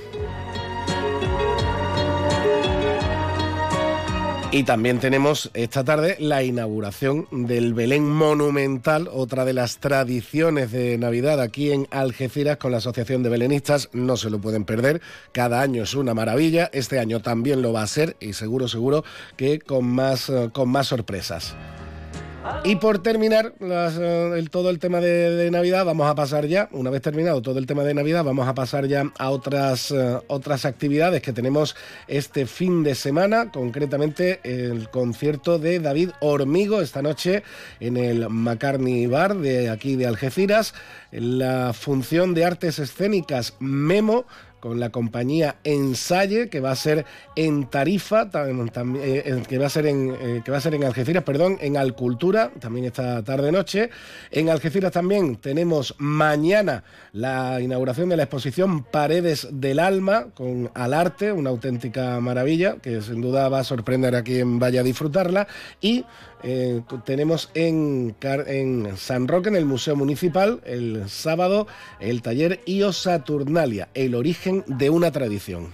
Y 4.49 4.63
también 4.63 4.99
tenemos 4.99 5.51
esta 5.53 5.83
tarde 5.83 6.15
la 6.19 6.41
inauguración 6.41 7.27
del 7.31 7.73
Belén 7.73 8.09
Monumental, 8.09 9.09
otra 9.11 9.43
de 9.43 9.51
las 9.51 9.79
tradiciones 9.79 10.71
de 10.71 10.97
Navidad 10.97 11.41
aquí 11.41 11.73
en 11.73 11.85
Algeciras 11.91 12.55
con 12.55 12.71
la 12.71 12.77
Asociación 12.77 13.23
de 13.23 13.29
Belenistas. 13.29 13.89
No 13.91 14.15
se 14.15 14.29
lo 14.29 14.39
pueden 14.39 14.63
perder, 14.63 15.01
cada 15.33 15.61
año 15.61 15.83
es 15.83 15.95
una 15.95 16.13
maravilla, 16.13 16.69
este 16.71 16.97
año 16.97 17.21
también 17.21 17.61
lo 17.61 17.73
va 17.73 17.81
a 17.81 17.87
ser 17.87 18.15
y 18.21 18.33
seguro, 18.33 18.69
seguro 18.69 19.03
que 19.35 19.59
con 19.59 19.85
más, 19.85 20.29
eh, 20.29 20.49
con 20.53 20.69
más 20.69 20.87
sorpresas. 20.87 21.53
Y 22.63 22.75
por 22.77 22.99
terminar 22.99 23.53
eh, 23.59 24.45
todo 24.51 24.69
el 24.69 24.79
tema 24.79 24.99
de, 24.99 25.35
de 25.35 25.51
Navidad, 25.51 25.85
vamos 25.85 26.07
a 26.07 26.15
pasar 26.15 26.45
ya, 26.47 26.67
una 26.71 26.89
vez 26.89 27.01
terminado 27.01 27.41
todo 27.41 27.59
el 27.59 27.65
tema 27.65 27.83
de 27.83 27.93
Navidad, 27.93 28.23
vamos 28.23 28.47
a 28.47 28.53
pasar 28.53 28.87
ya 28.87 29.11
a 29.17 29.29
otras, 29.29 29.91
eh, 29.91 30.17
otras 30.27 30.65
actividades 30.65 31.21
que 31.21 31.33
tenemos 31.33 31.75
este 32.07 32.45
fin 32.45 32.83
de 32.83 32.95
semana, 32.95 33.51
concretamente 33.51 34.39
el 34.43 34.89
concierto 34.89 35.59
de 35.59 35.79
David 35.79 36.11
Hormigo 36.19 36.81
esta 36.81 37.01
noche 37.01 37.43
en 37.79 37.97
el 37.97 38.29
McCartney 38.29 39.07
Bar 39.07 39.37
de 39.37 39.69
aquí 39.69 39.95
de 39.95 40.07
Algeciras, 40.07 40.73
la 41.11 41.73
función 41.73 42.33
de 42.33 42.45
artes 42.45 42.79
escénicas 42.79 43.55
Memo 43.59 44.25
con 44.59 44.79
la 44.79 44.89
compañía 44.89 45.57
Ensaye, 45.63 46.49
que 46.49 46.59
va 46.59 46.71
a 46.71 46.75
ser 46.75 47.05
en 47.35 47.69
Tarifa, 47.69 48.29
tam- 48.31 48.97
eh, 48.97 49.23
eh, 49.25 49.43
que 49.47 49.57
va 49.57 49.67
a 49.67 49.69
ser 49.69 49.85
en 49.85 50.15
eh, 50.19 50.41
que 50.43 50.51
va 50.51 50.57
a 50.57 50.61
ser 50.61 50.73
en 50.75 50.83
Algeciras, 50.83 51.23
perdón, 51.23 51.57
en 51.61 51.77
Alcultura, 51.77 52.51
también 52.59 52.85
esta 52.85 53.23
tarde 53.23 53.51
noche. 53.51 53.89
En 54.31 54.49
Algeciras 54.49 54.91
también 54.91 55.35
tenemos 55.35 55.95
mañana 55.97 56.83
la 57.13 57.59
inauguración 57.61 58.09
de 58.09 58.17
la 58.17 58.23
exposición 58.23 58.83
Paredes 58.83 59.47
del 59.51 59.79
Alma 59.79 60.27
con 60.33 60.71
Al 60.73 60.93
Arte, 60.93 61.31
una 61.31 61.49
auténtica 61.49 62.19
maravilla 62.19 62.77
que 62.81 63.01
sin 63.01 63.21
duda 63.21 63.49
va 63.49 63.59
a 63.59 63.63
sorprender 63.63 64.15
a 64.15 64.23
quien 64.23 64.59
vaya 64.59 64.81
a 64.81 64.83
disfrutarla 64.83 65.47
y 65.81 66.05
tenemos 67.03 67.49
en, 67.55 68.15
en 68.21 68.95
San 68.95 69.27
Roque, 69.27 69.49
en 69.49 69.55
el 69.55 69.65
Museo 69.65 69.95
Municipal, 69.95 70.61
el 70.65 71.09
sábado, 71.09 71.65
el 71.99 72.21
taller 72.21 72.61
Io 72.67 72.93
Saturnalia, 72.93 73.89
el 73.95 74.13
origen 74.13 74.46
de 74.67 74.89
una 74.89 75.11
tradición. 75.11 75.67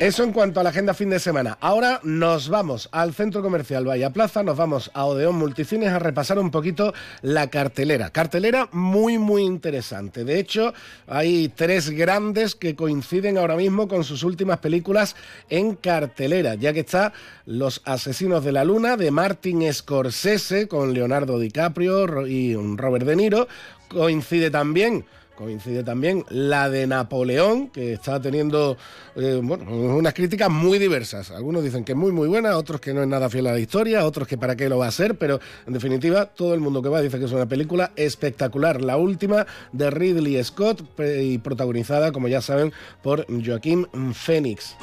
Eso 0.00 0.24
en 0.24 0.32
cuanto 0.32 0.58
a 0.58 0.62
la 0.62 0.70
agenda 0.70 0.92
fin 0.92 1.08
de 1.08 1.20
semana. 1.20 1.56
Ahora 1.60 2.00
nos 2.02 2.48
vamos 2.48 2.88
al 2.90 3.14
centro 3.14 3.42
comercial 3.42 3.84
Bahía 3.84 4.10
Plaza, 4.10 4.42
nos 4.42 4.56
vamos 4.56 4.90
a 4.92 5.04
Odeón 5.04 5.36
Multicines 5.36 5.90
a 5.90 5.98
repasar 5.98 6.38
un 6.38 6.50
poquito 6.50 6.92
la 7.22 7.48
cartelera. 7.48 8.10
Cartelera 8.10 8.68
muy, 8.72 9.18
muy 9.18 9.44
interesante. 9.44 10.24
De 10.24 10.40
hecho, 10.40 10.74
hay 11.06 11.48
tres 11.48 11.90
grandes 11.90 12.54
que 12.56 12.74
coinciden 12.74 13.38
ahora 13.38 13.56
mismo 13.56 13.86
con 13.86 14.04
sus 14.04 14.24
últimas 14.24 14.58
películas 14.58 15.14
en 15.48 15.76
cartelera, 15.76 16.56
ya 16.56 16.72
que 16.72 16.80
está 16.80 17.12
Los 17.46 17.80
Asesinos 17.84 18.44
de 18.44 18.52
la 18.52 18.64
Luna 18.64 18.96
de 18.96 19.10
Martin 19.12 19.72
Scorsese 19.72 20.66
con 20.66 20.92
Leonardo 20.92 21.38
DiCaprio 21.38 22.26
y 22.26 22.54
Robert 22.76 23.06
De 23.06 23.16
Niro. 23.16 23.48
Coincide 23.94 24.50
también 24.50 25.04
Coincide 25.34 25.82
también 25.82 26.24
la 26.28 26.70
de 26.70 26.86
Napoleón, 26.86 27.68
que 27.68 27.92
está 27.92 28.20
teniendo 28.20 28.76
eh, 29.16 29.40
bueno, 29.42 29.64
unas 29.96 30.14
críticas 30.14 30.50
muy 30.50 30.78
diversas. 30.78 31.30
Algunos 31.30 31.64
dicen 31.64 31.84
que 31.84 31.92
es 31.92 31.98
muy 31.98 32.12
muy 32.12 32.28
buena, 32.28 32.56
otros 32.56 32.80
que 32.80 32.94
no 32.94 33.02
es 33.02 33.08
nada 33.08 33.28
fiel 33.28 33.46
a 33.46 33.52
la 33.52 33.58
historia, 33.58 34.04
otros 34.04 34.28
que 34.28 34.38
para 34.38 34.56
qué 34.56 34.68
lo 34.68 34.78
va 34.78 34.86
a 34.86 34.92
ser, 34.92 35.16
pero 35.16 35.40
en 35.66 35.72
definitiva 35.72 36.26
todo 36.26 36.54
el 36.54 36.60
mundo 36.60 36.82
que 36.82 36.88
va 36.88 37.02
dice 37.02 37.18
que 37.18 37.24
es 37.24 37.32
una 37.32 37.46
película 37.46 37.92
espectacular. 37.96 38.80
La 38.80 38.96
última 38.96 39.46
de 39.72 39.90
Ridley 39.90 40.42
Scott 40.44 40.82
y 40.98 41.38
protagonizada, 41.38 42.12
como 42.12 42.28
ya 42.28 42.40
saben, 42.40 42.72
por 43.02 43.26
Joaquín 43.44 43.88
Phoenix. 44.14 44.76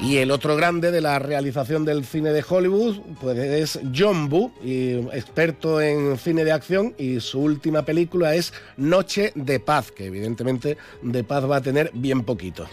Y 0.00 0.18
el 0.18 0.30
otro 0.30 0.56
grande 0.56 0.90
de 0.90 1.00
la 1.00 1.18
realización 1.18 1.84
del 1.84 2.04
cine 2.04 2.30
de 2.32 2.44
Hollywood 2.46 2.98
pues 3.20 3.38
es 3.38 3.80
John 3.96 4.28
Woo, 4.30 4.52
y 4.62 4.92
experto 5.16 5.80
en 5.80 6.18
cine 6.18 6.44
de 6.44 6.52
acción, 6.52 6.94
y 6.98 7.20
su 7.20 7.40
última 7.40 7.82
película 7.82 8.34
es 8.34 8.52
Noche 8.76 9.32
de 9.34 9.58
Paz, 9.58 9.90
que 9.90 10.06
evidentemente 10.06 10.76
de 11.02 11.24
paz 11.24 11.50
va 11.50 11.56
a 11.56 11.60
tener 11.62 11.90
bien 11.94 12.22
poquito. 12.22 12.68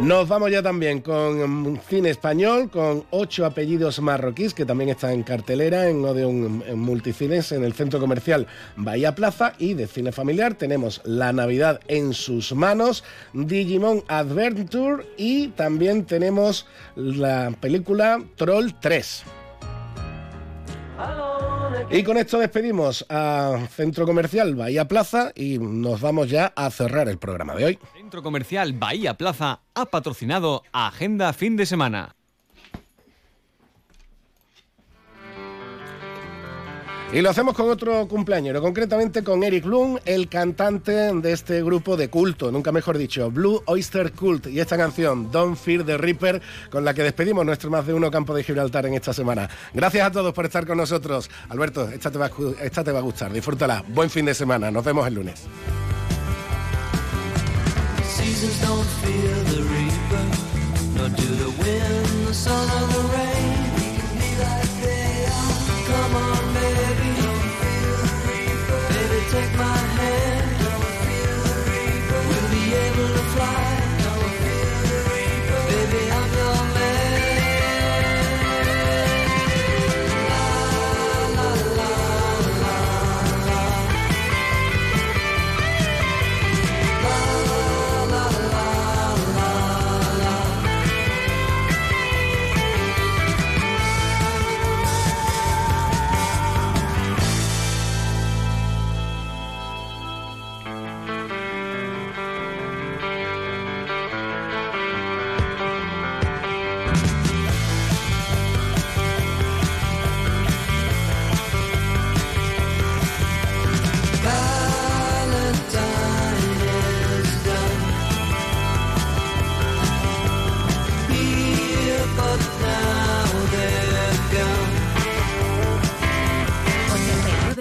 Nos 0.00 0.28
vamos 0.28 0.50
ya 0.50 0.60
también 0.60 1.00
con 1.00 1.72
mm, 1.72 1.78
cine 1.88 2.10
español, 2.10 2.68
con 2.68 3.04
ocho 3.10 3.46
apellidos 3.46 4.00
marroquíes, 4.00 4.52
que 4.52 4.66
también 4.66 4.90
está 4.90 5.12
en 5.12 5.22
cartelera 5.22 5.88
en 5.88 6.04
Odeon 6.04 6.64
en 6.66 6.78
Multicines, 6.80 7.52
en 7.52 7.64
el 7.64 7.74
centro 7.74 8.00
comercial 8.00 8.46
Bahía 8.76 9.14
Plaza. 9.14 9.54
Y 9.56 9.74
de 9.74 9.86
cine 9.86 10.10
familiar 10.10 10.54
tenemos 10.54 11.00
La 11.04 11.32
Navidad 11.32 11.80
en 11.86 12.12
sus 12.12 12.52
manos, 12.52 13.04
Digimon 13.32 14.02
Adventure 14.08 15.06
y 15.16 15.48
también 15.48 16.04
tenemos 16.04 16.66
la 16.96 17.52
película 17.60 18.20
Troll 18.36 18.72
3. 18.80 19.24
Y 21.90 22.02
con 22.02 22.16
esto 22.16 22.38
despedimos 22.38 23.06
a 23.08 23.66
Centro 23.70 24.06
Comercial 24.06 24.54
Bahía 24.54 24.86
Plaza 24.88 25.32
y 25.34 25.58
nos 25.58 26.00
vamos 26.00 26.28
ya 26.28 26.52
a 26.56 26.70
cerrar 26.70 27.08
el 27.08 27.18
programa 27.18 27.54
de 27.54 27.64
hoy. 27.64 27.78
Centro 27.94 28.22
Comercial 28.22 28.72
Bahía 28.72 29.14
Plaza 29.14 29.60
ha 29.74 29.86
patrocinado 29.86 30.62
Agenda 30.72 31.32
Fin 31.32 31.56
de 31.56 31.66
Semana. 31.66 32.16
Y 37.14 37.22
lo 37.22 37.30
hacemos 37.30 37.54
con 37.54 37.70
otro 37.70 38.08
cumpleañero, 38.08 38.60
concretamente 38.60 39.22
con 39.22 39.44
Eric 39.44 39.64
Lund, 39.66 40.00
el 40.04 40.28
cantante 40.28 40.90
de 40.90 41.32
este 41.32 41.62
grupo 41.62 41.96
de 41.96 42.10
culto, 42.10 42.50
nunca 42.50 42.72
mejor 42.72 42.98
dicho, 42.98 43.30
Blue 43.30 43.62
Oyster 43.66 44.10
Cult, 44.10 44.48
y 44.48 44.58
esta 44.58 44.76
canción, 44.76 45.30
Don't 45.30 45.56
Fear 45.56 45.84
the 45.84 45.96
Reaper, 45.96 46.42
con 46.70 46.84
la 46.84 46.92
que 46.92 47.04
despedimos 47.04 47.46
nuestro 47.46 47.70
más 47.70 47.86
de 47.86 47.94
uno 47.94 48.10
campo 48.10 48.34
de 48.34 48.42
Gibraltar 48.42 48.86
en 48.86 48.94
esta 48.94 49.12
semana. 49.12 49.48
Gracias 49.72 50.04
a 50.04 50.10
todos 50.10 50.34
por 50.34 50.44
estar 50.44 50.66
con 50.66 50.76
nosotros. 50.76 51.30
Alberto, 51.50 51.88
esta 51.88 52.10
te 52.10 52.18
va 52.18 52.98
a, 52.98 53.02
gustar, 53.02 53.32
disfrútala. 53.32 53.84
Buen 53.86 54.10
fin 54.10 54.24
de 54.24 54.34
semana, 54.34 54.72
nos 54.72 54.84
vemos 54.84 55.06
el 55.06 55.14
lunes. 55.14 55.44
Baby, 75.66 76.10
I'm 76.10 76.32
your 76.32 76.73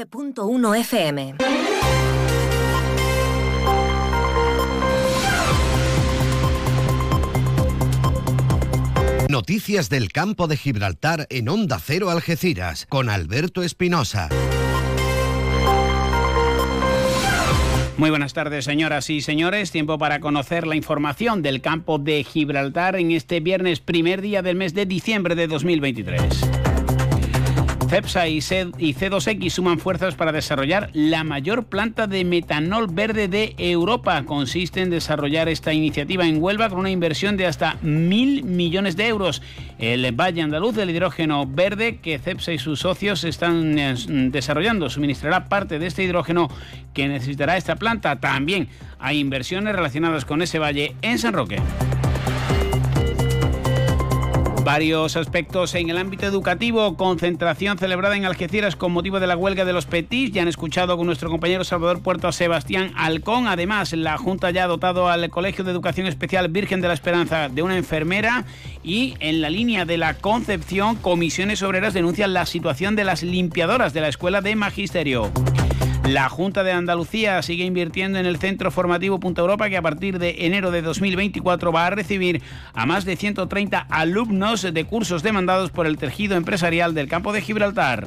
89.1 0.06 0.80
FM. 0.80 1.36
Noticias 9.30 9.90
del 9.90 10.12
campo 10.12 10.48
de 10.48 10.58
Gibraltar 10.58 11.28
en 11.30 11.50
Onda 11.50 11.80
Cero 11.80 12.10
Algeciras 12.10 12.86
con 12.88 13.10
Alberto 13.10 13.64
Espinosa. 13.64 14.30
Muy 17.98 18.10
buenas 18.10 18.34
tardes, 18.34 18.66
señoras 18.66 19.10
y 19.10 19.22
señores. 19.22 19.72
Tiempo 19.72 19.98
para 19.98 20.20
conocer 20.20 20.68
la 20.68 20.76
información 20.76 21.42
del 21.42 21.62
campo 21.62 21.98
de 21.98 22.24
Gibraltar 22.24 22.96
en 22.96 23.12
este 23.12 23.40
viernes, 23.40 23.80
primer 23.80 24.22
día 24.22 24.42
del 24.42 24.56
mes 24.56 24.74
de 24.74 24.86
diciembre 24.86 25.36
de 25.36 25.48
2023. 25.48 26.53
CEPSA 27.94 28.28
y 28.28 28.42
C- 28.42 28.72
y 28.80 28.96
C2X 28.96 29.52
suman 29.52 29.78
fuerzas 29.78 30.16
para 30.16 30.32
desarrollar 30.32 30.90
la 30.94 31.24
mayor 31.24 31.66
planta 31.66 32.08
de 32.08 32.26
metanol 32.26 32.88
verde 32.88 33.28
de 33.28 33.54
Europa. 33.60 34.24
Consiste 34.26 34.82
en 34.82 34.90
desarrollar 34.90 35.48
esta 35.48 35.74
iniciativa 35.74 36.26
en 36.26 36.42
Huelva 36.42 36.70
con 36.70 36.80
una 36.80 36.90
inversión 36.90 37.38
de 37.38 37.46
hasta 37.46 37.78
mil 37.84 38.44
millones 38.46 38.96
de 38.96 39.06
euros. 39.10 39.44
El 39.78 40.12
Valle 40.12 40.42
Andaluz 40.42 40.74
del 40.76 40.90
hidrógeno 40.90 41.46
verde 41.46 41.98
que 41.98 42.18
CEPSA 42.18 42.54
y 42.54 42.58
sus 42.58 42.80
socios 42.80 43.24
están 43.26 43.78
eh, 43.78 43.94
desarrollando 44.32 44.90
suministrará 44.90 45.48
parte 45.48 45.78
de 45.78 45.86
este 45.86 46.04
hidrógeno 46.04 46.50
que 46.96 47.08
necesitará 47.08 47.58
esta 47.58 47.76
planta. 47.76 48.20
También 48.20 48.70
hay 48.98 49.20
inversiones 49.20 49.76
relacionadas 49.76 50.26
con 50.26 50.42
ese 50.42 50.58
valle 50.58 50.96
en 51.04 51.20
San 51.20 51.34
Roque. 51.34 51.58
Varios 54.64 55.18
aspectos 55.18 55.76
en 55.76 55.90
el 55.90 55.98
ámbito 55.98 56.26
educativo. 56.26 56.96
Concentración 56.96 57.78
celebrada 57.78 58.16
en 58.16 58.24
Algeciras 58.24 58.78
con 58.78 58.94
motivo 58.94 59.20
de 59.20 59.28
la 59.28 59.36
huelga 59.36 59.66
de 59.66 59.74
los 59.74 59.86
Petis. 59.86 60.32
Ya 60.32 60.42
han 60.42 60.48
escuchado 60.48 60.96
con 60.96 61.06
nuestro 61.06 61.30
compañero 61.30 61.66
Salvador 61.66 62.02
Puerto 62.02 62.32
Sebastián 62.32 62.94
Alcón. 62.96 63.48
Además, 63.48 63.92
la 63.92 64.18
Junta 64.18 64.52
ya 64.52 64.64
ha 64.64 64.68
dotado 64.68 65.10
al 65.10 65.30
Colegio 65.30 65.66
de 65.66 65.72
Educación 65.72 66.08
Especial 66.08 66.48
Virgen 66.48 66.80
de 66.80 66.88
la 66.88 66.94
Esperanza 66.94 67.50
de 67.50 67.62
una 67.62 67.76
enfermera. 67.76 68.46
Y 68.84 69.16
en 69.20 69.42
la 69.42 69.50
línea 69.50 69.84
de 69.84 69.98
la 69.98 70.14
Concepción, 70.14 70.96
comisiones 70.96 71.62
obreras 71.62 71.94
denuncian 71.94 72.34
la 72.34 72.46
situación 72.46 72.96
de 72.96 73.04
las 73.04 73.22
limpiadoras 73.22 73.94
de 73.94 74.00
la 74.00 74.08
Escuela 74.08 74.40
de 74.40 74.56
Magisterio. 74.56 75.30
La 76.08 76.28
Junta 76.28 76.64
de 76.64 76.74
Andalucía 76.74 77.42
sigue 77.42 77.64
invirtiendo 77.64 78.20
en 78.20 78.26
el 78.26 78.38
Centro 78.38 78.72
Formativo 78.72 79.22
Punta 79.22 79.40
Europa 79.40 79.70
que 79.70 79.78
a 79.78 79.82
partir 79.82 80.20
de 80.20 80.46
enero 80.46 80.70
de 80.70 80.82
2024 80.82 81.72
va 81.72 81.88
a 81.88 81.92
recibir 81.92 82.42
a 82.74 82.86
más 82.86 83.06
de 83.06 83.16
130 83.16 83.80
alumnos 83.90 84.62
de 84.62 84.86
cursos 84.86 85.24
demandados 85.24 85.72
por 85.72 85.88
el 85.88 85.98
tejido 85.98 86.36
empresarial 86.36 86.94
del 86.94 87.08
campo 87.08 87.32
de 87.32 87.42
Gibraltar. 87.42 88.06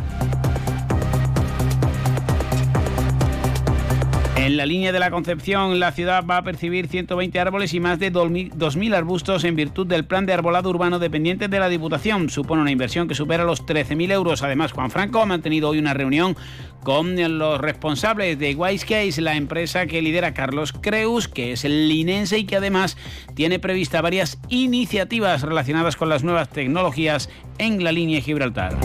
En 4.47 4.57
la 4.57 4.65
línea 4.65 4.93
de 4.93 5.01
la 5.01 5.11
Concepción, 5.11 5.81
la 5.81 5.91
ciudad 5.91 6.25
va 6.25 6.37
a 6.37 6.43
percibir 6.43 6.87
120 6.87 7.41
árboles 7.41 7.75
y 7.75 7.81
más 7.81 7.99
de 7.99 8.13
2.000 8.13 8.95
arbustos 8.95 9.43
en 9.43 9.57
virtud 9.57 9.89
del 9.89 10.05
plan 10.05 10.25
de 10.25 10.35
arbolado 10.35 10.71
urbano 10.71 11.01
dependiente 11.01 11.49
de 11.49 11.59
la 11.59 11.69
Diputación. 11.69 12.31
Supone 12.31 12.63
una 12.63 12.71
inversión 12.71 13.09
que 13.09 13.17
supera 13.17 13.43
los 13.43 13.67
13.000 13.67 14.13
euros. 14.13 14.45
Además, 14.45 14.71
Juan 14.71 14.93
Franco 14.93 15.21
ha 15.21 15.27
mantenido 15.27 15.71
hoy 15.71 15.81
una 15.81 15.95
reunión 15.95 16.37
con 16.85 17.17
los 17.39 17.61
responsables 17.61 18.39
de 18.39 18.55
Wisecase, 18.55 19.21
la 19.21 19.35
empresa 19.35 19.89
que 19.89 20.01
lidera 20.01 20.33
Carlos 20.33 20.73
Creus, 20.73 21.27
que 21.27 21.51
es 21.51 21.65
el 21.65 21.89
linense 21.89 22.39
y 22.39 22.45
que 22.45 22.55
además 22.55 22.97
tiene 23.35 23.59
prevista 23.59 24.01
varias 24.01 24.39
iniciativas 24.49 25.43
relacionadas 25.43 25.97
con 25.97 26.09
las 26.09 26.23
nuevas 26.23 26.51
tecnologías 26.51 27.31
en 27.59 27.83
la 27.83 27.91
línea 27.91 28.21
Gibraltar. 28.21 28.77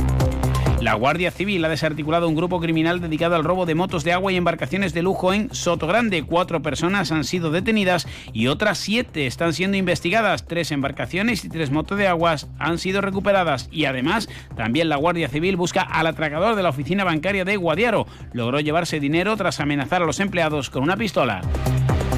La 0.82 0.96
Guardia 0.96 1.30
Civil 1.30 1.64
ha 1.64 1.70
desarticulado 1.70 2.28
un 2.28 2.34
grupo 2.34 2.60
criminal 2.60 3.02
dedicado 3.02 3.36
al 3.36 3.44
robo 3.44 3.68
de 3.68 3.76
motos 3.76 4.04
de 4.04 4.14
agua 4.14 4.32
y 4.32 4.36
embarcaciones 4.36 4.96
de 4.96 5.04
lujo 5.04 5.32
en 5.32 5.54
Sotogrande. 5.54 6.24
Cuatro 6.24 6.64
personas 6.64 7.12
han 7.12 7.24
sido 7.24 7.52
detenidas 7.52 8.08
y 8.34 8.48
otras 8.48 8.80
siete 8.80 9.28
están 9.28 9.54
siendo 9.54 9.78
investigadas. 9.78 10.48
Tres 10.48 10.72
embarcaciones 10.72 11.46
y 11.46 11.50
tres 11.50 11.70
motos 11.70 12.00
de 12.00 12.08
aguas 12.08 12.50
han 12.58 12.80
sido 12.80 13.02
recuperadas. 13.02 13.70
Y 13.72 13.86
además, 13.86 14.28
también 14.58 14.90
la 14.90 14.96
Guardia 14.96 15.30
Civil 15.30 15.56
busca 15.56 15.84
al 15.84 16.08
atracador 16.08 16.56
de 16.56 16.64
la 16.64 16.70
oficina 16.70 17.04
bancaria 17.04 17.46
de 17.46 17.58
Guadiaro. 17.58 18.08
Logró 18.34 18.60
llevarse 18.60 19.00
dinero 19.00 19.38
tras 19.38 19.60
amenazar 19.60 20.02
a 20.02 20.06
los 20.06 20.20
empleados 20.20 20.72
con 20.72 20.82
una 20.82 20.98
pistola. 20.98 21.42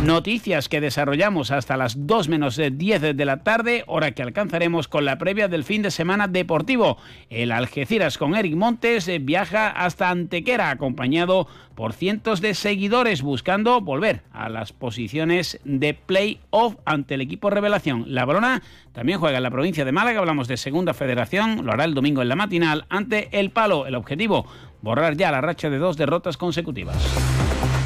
Noticias 0.04 0.68
que 0.68 0.82
desarrollamos 0.82 1.50
hasta 1.52 1.78
las 1.78 2.06
2 2.06 2.28
menos 2.28 2.58
10 2.58 3.16
de 3.16 3.26
la 3.26 3.38
tarde, 3.38 3.86
hora 3.88 4.12
que 4.12 4.22
alcanzaremos 4.22 4.90
con 4.90 5.06
la 5.06 5.18
previa 5.18 5.48
del 5.48 5.64
fin 5.64 5.82
de 5.82 5.92
semana 5.92 6.28
deportivo. 6.28 6.98
El 7.30 7.54
Algeciras 7.54 8.18
con 8.18 8.36
Eric 8.36 8.54
Montes 8.54 9.08
eh, 9.08 9.20
viaja 9.20 9.70
hasta 9.70 10.10
Antequera, 10.10 10.72
acompañado 10.72 11.48
por 11.74 11.94
cientos 11.94 12.42
de 12.42 12.54
seguidores 12.54 13.22
buscando 13.22 13.80
volver 13.80 14.24
a 14.34 14.50
las 14.50 14.74
posiciones 14.74 15.62
de 15.64 15.94
play-off 15.94 16.76
ante 16.84 17.14
el 17.14 17.22
equipo 17.22 17.50
Revelación. 17.50 18.04
La 18.08 18.26
Brona 18.26 18.62
también 18.92 19.20
juega 19.20 19.38
en 19.38 19.44
la 19.44 19.52
provincia 19.52 19.86
de 19.86 19.94
Málaga, 19.94 20.20
hablamos 20.20 20.50
de 20.50 20.58
Segunda 20.58 20.94
Federación, 20.94 21.66
lo 21.66 21.72
hará 21.72 21.86
el 21.86 21.94
domingo 21.94 22.22
en 22.22 22.28
la 22.28 22.36
matinal 22.36 22.86
ante 22.90 23.30
el 23.40 23.52
Palo. 23.52 23.88
El 23.88 23.96
objetivo, 23.96 24.46
borrar 24.82 25.16
ya 25.16 25.32
la 25.32 25.40
racha 25.40 25.70
de 25.70 25.78
dos 25.78 25.96
derrotas 25.96 26.36
consecutivas. 26.36 26.98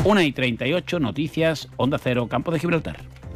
1 0.08 0.22
y 0.22 0.32
38 0.32 1.02
noticias, 1.02 1.68
Onda 1.76 2.00
Cero, 2.02 2.30
Campo 2.30 2.50
de 2.50 2.60
Gibraltar. 2.60 2.96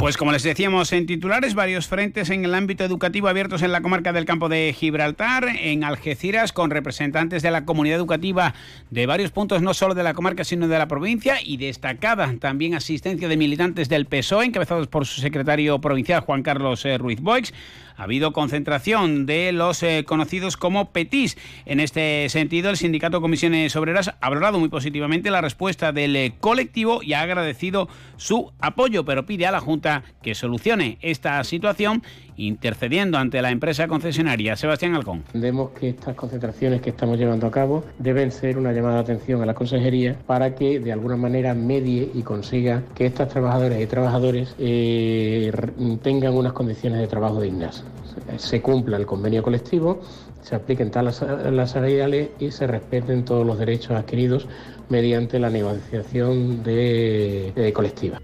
Pues 0.00 0.16
como 0.16 0.32
les 0.32 0.42
decíamos 0.42 0.94
en 0.94 1.04
titulares, 1.04 1.54
varios 1.54 1.86
frentes 1.86 2.30
en 2.30 2.46
el 2.46 2.54
ámbito 2.54 2.82
educativo 2.84 3.28
abiertos 3.28 3.60
en 3.60 3.70
la 3.70 3.82
comarca 3.82 4.14
del 4.14 4.24
campo 4.24 4.48
de 4.48 4.74
Gibraltar, 4.74 5.44
en 5.60 5.84
Algeciras, 5.84 6.54
con 6.54 6.70
representantes 6.70 7.42
de 7.42 7.50
la 7.50 7.66
comunidad 7.66 7.98
educativa 7.98 8.54
de 8.88 9.04
varios 9.04 9.30
puntos, 9.30 9.60
no 9.60 9.74
solo 9.74 9.94
de 9.94 10.02
la 10.02 10.14
comarca, 10.14 10.42
sino 10.42 10.68
de 10.68 10.78
la 10.78 10.88
provincia, 10.88 11.36
y 11.44 11.58
destacada 11.58 12.34
también 12.40 12.74
asistencia 12.74 13.28
de 13.28 13.36
militantes 13.36 13.90
del 13.90 14.06
PSOE, 14.06 14.46
encabezados 14.46 14.86
por 14.86 15.04
su 15.04 15.20
secretario 15.20 15.82
provincial 15.82 16.20
Juan 16.20 16.42
Carlos 16.42 16.82
eh, 16.86 16.96
Ruiz 16.96 17.20
Boix. 17.20 17.52
Ha 18.00 18.04
habido 18.04 18.32
concentración 18.32 19.26
de 19.26 19.52
los 19.52 19.82
eh, 19.82 20.06
conocidos 20.06 20.56
como 20.56 20.90
PETIS. 20.90 21.36
En 21.66 21.80
este 21.80 22.30
sentido, 22.30 22.70
el 22.70 22.78
sindicato 22.78 23.20
Comisiones 23.20 23.76
Obreras 23.76 24.14
ha 24.18 24.28
valorado 24.30 24.58
muy 24.58 24.70
positivamente 24.70 25.30
la 25.30 25.42
respuesta 25.42 25.92
del 25.92 26.16
eh, 26.16 26.32
colectivo 26.40 27.02
y 27.02 27.12
ha 27.12 27.20
agradecido 27.20 27.90
su 28.16 28.54
apoyo, 28.58 29.04
pero 29.04 29.26
pide 29.26 29.46
a 29.46 29.50
la 29.50 29.60
Junta 29.60 30.02
que 30.22 30.34
solucione 30.34 30.96
esta 31.02 31.44
situación 31.44 32.02
intercediendo 32.46 33.18
ante 33.18 33.42
la 33.42 33.50
empresa 33.50 33.88
concesionaria. 33.88 34.56
Sebastián 34.56 34.94
Alcón. 34.94 35.22
Entendemos 35.26 35.70
que 35.70 35.90
estas 35.90 36.14
concentraciones 36.14 36.80
que 36.80 36.90
estamos 36.90 37.18
llevando 37.18 37.46
a 37.46 37.50
cabo 37.50 37.84
deben 37.98 38.30
ser 38.30 38.58
una 38.58 38.72
llamada 38.72 38.96
de 38.96 39.00
atención 39.00 39.42
a 39.42 39.46
la 39.46 39.54
consejería 39.54 40.16
para 40.26 40.54
que 40.54 40.80
de 40.80 40.92
alguna 40.92 41.16
manera 41.16 41.54
medie 41.54 42.10
y 42.14 42.22
consiga 42.22 42.82
que 42.94 43.06
estas 43.06 43.28
trabajadoras 43.28 43.80
y 43.80 43.86
trabajadores 43.86 44.54
eh, 44.58 45.52
tengan 46.02 46.34
unas 46.34 46.52
condiciones 46.52 47.00
de 47.00 47.06
trabajo 47.06 47.40
dignas. 47.40 47.84
Se 48.36 48.60
cumpla 48.60 48.96
el 48.96 49.06
convenio 49.06 49.42
colectivo, 49.42 50.00
se 50.42 50.54
apliquen 50.54 50.90
talas 50.90 51.24
las 51.50 51.70
salariales 51.70 52.30
y 52.38 52.50
se 52.50 52.66
respeten 52.66 53.24
todos 53.24 53.46
los 53.46 53.58
derechos 53.58 53.92
adquiridos 53.92 54.48
mediante 54.88 55.38
la 55.38 55.50
negociación 55.50 56.62
colectiva. 57.72 58.18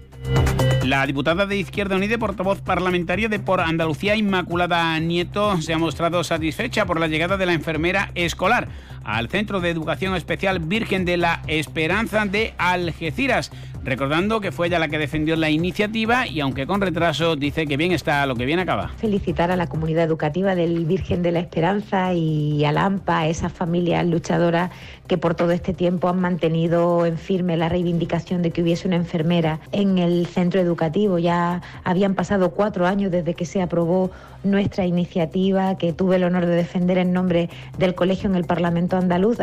La 0.87 1.05
diputada 1.05 1.45
de 1.45 1.57
Izquierda 1.57 1.97
Unida 1.97 2.13
y 2.13 2.17
portavoz 2.17 2.61
parlamentaria 2.61 3.27
de 3.27 3.39
Por 3.39 3.59
Andalucía, 3.59 4.15
Inmaculada 4.15 4.97
Nieto, 4.99 5.61
se 5.61 5.73
ha 5.73 5.77
mostrado 5.77 6.23
satisfecha 6.23 6.85
por 6.85 6.97
la 6.97 7.07
llegada 7.07 7.35
de 7.35 7.45
la 7.45 7.51
enfermera 7.51 8.09
escolar 8.15 8.69
al 9.07 9.29
Centro 9.29 9.61
de 9.61 9.69
Educación 9.69 10.15
Especial 10.15 10.59
Virgen 10.59 11.05
de 11.05 11.15
la 11.15 11.41
Esperanza 11.47 12.25
de 12.25 12.53
Algeciras, 12.57 13.51
recordando 13.83 14.41
que 14.41 14.51
fue 14.51 14.67
ella 14.67 14.79
la 14.79 14.89
que 14.89 14.97
defendió 14.97 15.37
la 15.37 15.49
iniciativa 15.49 16.27
y 16.27 16.41
aunque 16.41 16.67
con 16.67 16.81
retraso 16.81 17.37
dice 17.37 17.65
que 17.67 17.77
bien 17.77 17.93
está 17.93 18.25
lo 18.25 18.35
que 18.35 18.45
bien 18.45 18.59
acaba. 18.59 18.89
Felicitar 18.97 19.49
a 19.49 19.55
la 19.55 19.67
comunidad 19.67 20.03
educativa 20.03 20.55
del 20.55 20.85
Virgen 20.85 21.23
de 21.23 21.31
la 21.31 21.39
Esperanza 21.39 22.13
y 22.13 22.65
a 22.65 22.73
LAMPA, 22.73 23.19
a 23.19 23.27
esas 23.29 23.53
familias 23.53 24.05
luchadoras 24.05 24.71
que 25.07 25.17
por 25.17 25.35
todo 25.35 25.51
este 25.51 25.73
tiempo 25.73 26.09
han 26.09 26.19
mantenido 26.19 27.05
en 27.05 27.17
firme 27.17 27.55
la 27.55 27.69
reivindicación 27.69 28.41
de 28.41 28.51
que 28.51 28.61
hubiese 28.61 28.89
una 28.89 28.97
enfermera 28.97 29.61
en 29.71 29.99
el 29.99 30.27
centro 30.27 30.59
educativo. 30.59 31.17
Ya 31.17 31.61
habían 31.85 32.13
pasado 32.13 32.51
cuatro 32.51 32.85
años 32.85 33.09
desde 33.09 33.35
que 33.35 33.45
se 33.45 33.61
aprobó 33.61 34.11
nuestra 34.43 34.85
iniciativa 34.85 35.77
que 35.77 35.93
tuve 35.93 36.17
el 36.17 36.23
honor 36.23 36.45
de 36.45 36.55
defender 36.55 36.97
en 36.97 37.13
nombre 37.13 37.49
del 37.77 37.95
colegio 37.95 38.29
en 38.29 38.35
el 38.35 38.45
Parlamento 38.45 38.97
andaluz. 38.97 39.37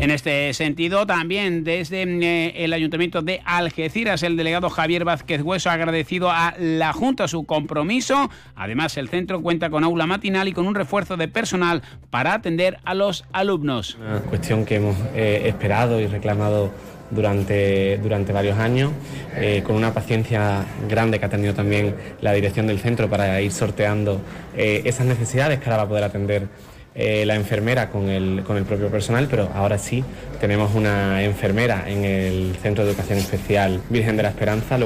En 0.00 0.12
este 0.12 0.54
sentido, 0.54 1.06
también 1.06 1.64
desde 1.64 2.02
eh, 2.02 2.64
el 2.64 2.72
Ayuntamiento 2.72 3.20
de 3.20 3.40
Algeciras, 3.44 4.22
el 4.22 4.36
delegado 4.36 4.70
Javier 4.70 5.04
Vázquez 5.04 5.42
Hueso 5.42 5.70
ha 5.70 5.72
agradecido 5.72 6.30
a 6.30 6.54
la 6.56 6.92
Junta 6.92 7.26
su 7.26 7.44
compromiso. 7.44 8.30
Además, 8.54 8.96
el 8.96 9.08
centro 9.08 9.42
cuenta 9.42 9.70
con 9.70 9.82
aula 9.82 10.06
matinal 10.06 10.46
y 10.46 10.52
con 10.52 10.68
un 10.68 10.76
refuerzo 10.76 11.16
de 11.16 11.26
personal 11.26 11.82
para 12.10 12.34
atender 12.34 12.78
a 12.84 12.94
los 12.94 13.24
alumnos. 13.32 13.96
Una 14.00 14.20
cuestión 14.20 14.64
que 14.64 14.76
hemos 14.76 14.96
eh, 15.14 15.42
esperado 15.46 16.00
y 16.00 16.06
reclamado 16.06 16.70
durante, 17.10 17.98
durante 17.98 18.32
varios 18.32 18.58
años, 18.58 18.92
eh, 19.36 19.62
con 19.64 19.76
una 19.76 19.92
paciencia 19.92 20.64
grande 20.88 21.18
que 21.18 21.26
ha 21.26 21.28
tenido 21.28 21.54
también 21.54 21.94
la 22.20 22.32
dirección 22.32 22.66
del 22.66 22.78
centro 22.80 23.08
para 23.08 23.40
ir 23.40 23.52
sorteando 23.52 24.20
eh, 24.56 24.82
esas 24.84 25.06
necesidades 25.06 25.58
que 25.58 25.64
ahora 25.66 25.78
va 25.78 25.82
a 25.84 25.88
poder 25.88 26.04
atender 26.04 26.48
eh, 26.94 27.24
la 27.26 27.36
enfermera 27.36 27.90
con 27.90 28.08
el, 28.08 28.42
con 28.44 28.56
el 28.56 28.64
propio 28.64 28.88
personal, 28.88 29.28
pero 29.30 29.48
ahora 29.54 29.78
sí 29.78 30.02
tenemos 30.40 30.74
una 30.74 31.22
enfermera 31.22 31.84
en 31.86 32.04
el 32.04 32.56
Centro 32.60 32.84
de 32.84 32.90
Educación 32.90 33.18
Especial 33.18 33.80
Virgen 33.88 34.16
de 34.16 34.24
la 34.24 34.30
Esperanza. 34.30 34.78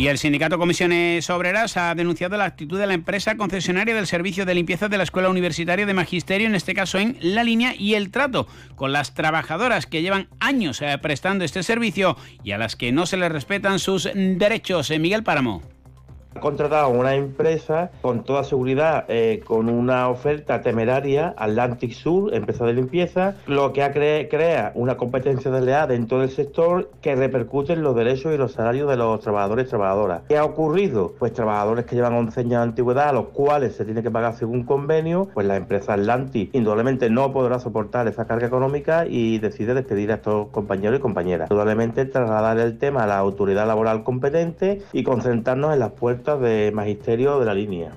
Y 0.00 0.08
el 0.08 0.16
sindicato 0.16 0.56
Comisiones 0.56 1.28
Obreras 1.28 1.76
ha 1.76 1.94
denunciado 1.94 2.38
la 2.38 2.46
actitud 2.46 2.78
de 2.78 2.86
la 2.86 2.94
empresa 2.94 3.36
concesionaria 3.36 3.94
del 3.94 4.06
servicio 4.06 4.46
de 4.46 4.54
limpieza 4.54 4.88
de 4.88 4.96
la 4.96 5.02
Escuela 5.02 5.28
Universitaria 5.28 5.84
de 5.84 5.92
Magisterio, 5.92 6.46
en 6.46 6.54
este 6.54 6.72
caso 6.72 6.98
en 6.98 7.18
la 7.20 7.44
línea, 7.44 7.74
y 7.76 7.92
el 7.92 8.10
trato 8.10 8.48
con 8.76 8.94
las 8.94 9.12
trabajadoras 9.12 9.84
que 9.84 10.00
llevan 10.00 10.28
años 10.40 10.80
eh, 10.80 10.96
prestando 11.02 11.44
este 11.44 11.62
servicio 11.62 12.16
y 12.42 12.52
a 12.52 12.58
las 12.58 12.76
que 12.76 12.92
no 12.92 13.04
se 13.04 13.18
les 13.18 13.30
respetan 13.30 13.78
sus 13.78 14.08
derechos. 14.14 14.90
Eh, 14.90 14.98
Miguel 14.98 15.22
Páramo. 15.22 15.79
Ha 16.32 16.38
contratado 16.38 16.90
una 16.90 17.16
empresa 17.16 17.90
con 18.02 18.22
toda 18.22 18.44
seguridad, 18.44 19.04
eh, 19.08 19.42
con 19.44 19.68
una 19.68 20.08
oferta 20.08 20.62
temeraria, 20.62 21.34
Atlantic 21.36 21.92
Sur, 21.92 22.32
empresa 22.32 22.64
de 22.64 22.72
limpieza, 22.72 23.34
lo 23.48 23.72
que 23.72 23.82
cre- 23.92 24.28
crea 24.30 24.70
una 24.76 24.96
competencia 24.96 25.50
desleal 25.50 25.88
dentro 25.88 26.20
del 26.20 26.30
sector 26.30 26.88
que 27.00 27.16
repercute 27.16 27.72
en 27.72 27.82
los 27.82 27.96
derechos 27.96 28.32
y 28.32 28.38
los 28.38 28.52
salarios 28.52 28.88
de 28.88 28.96
los 28.96 29.18
trabajadores 29.20 29.66
y 29.66 29.70
trabajadoras. 29.70 30.22
¿Qué 30.28 30.36
ha 30.38 30.44
ocurrido? 30.44 31.14
Pues 31.18 31.32
trabajadores 31.32 31.84
que 31.84 31.96
llevan 31.96 32.14
11 32.14 32.40
años 32.40 32.50
de 32.52 32.56
antigüedad, 32.58 33.08
a 33.08 33.12
los 33.12 33.26
cuales 33.30 33.74
se 33.74 33.84
tiene 33.84 34.00
que 34.00 34.10
pagar 34.12 34.34
según 34.36 34.62
convenio, 34.62 35.28
pues 35.34 35.48
la 35.48 35.56
empresa 35.56 35.94
Atlantic 35.94 36.54
indudablemente 36.54 37.10
no 37.10 37.32
podrá 37.32 37.58
soportar 37.58 38.06
esa 38.06 38.26
carga 38.28 38.46
económica 38.46 39.04
y 39.04 39.38
decide 39.40 39.74
despedir 39.74 40.12
a 40.12 40.14
estos 40.14 40.46
compañeros 40.50 41.00
y 41.00 41.02
compañeras. 41.02 41.50
Indudablemente 41.50 42.04
trasladar 42.04 42.56
el 42.60 42.78
tema 42.78 43.02
a 43.02 43.06
la 43.08 43.18
autoridad 43.18 43.66
laboral 43.66 44.04
competente 44.04 44.80
y 44.92 45.02
concentrarnos 45.02 45.72
en 45.72 45.80
las 45.80 45.90
puertas 45.90 46.19
de 46.20 46.70
magisterio 46.72 47.40
de 47.40 47.46
la 47.46 47.54
línea. 47.54 47.92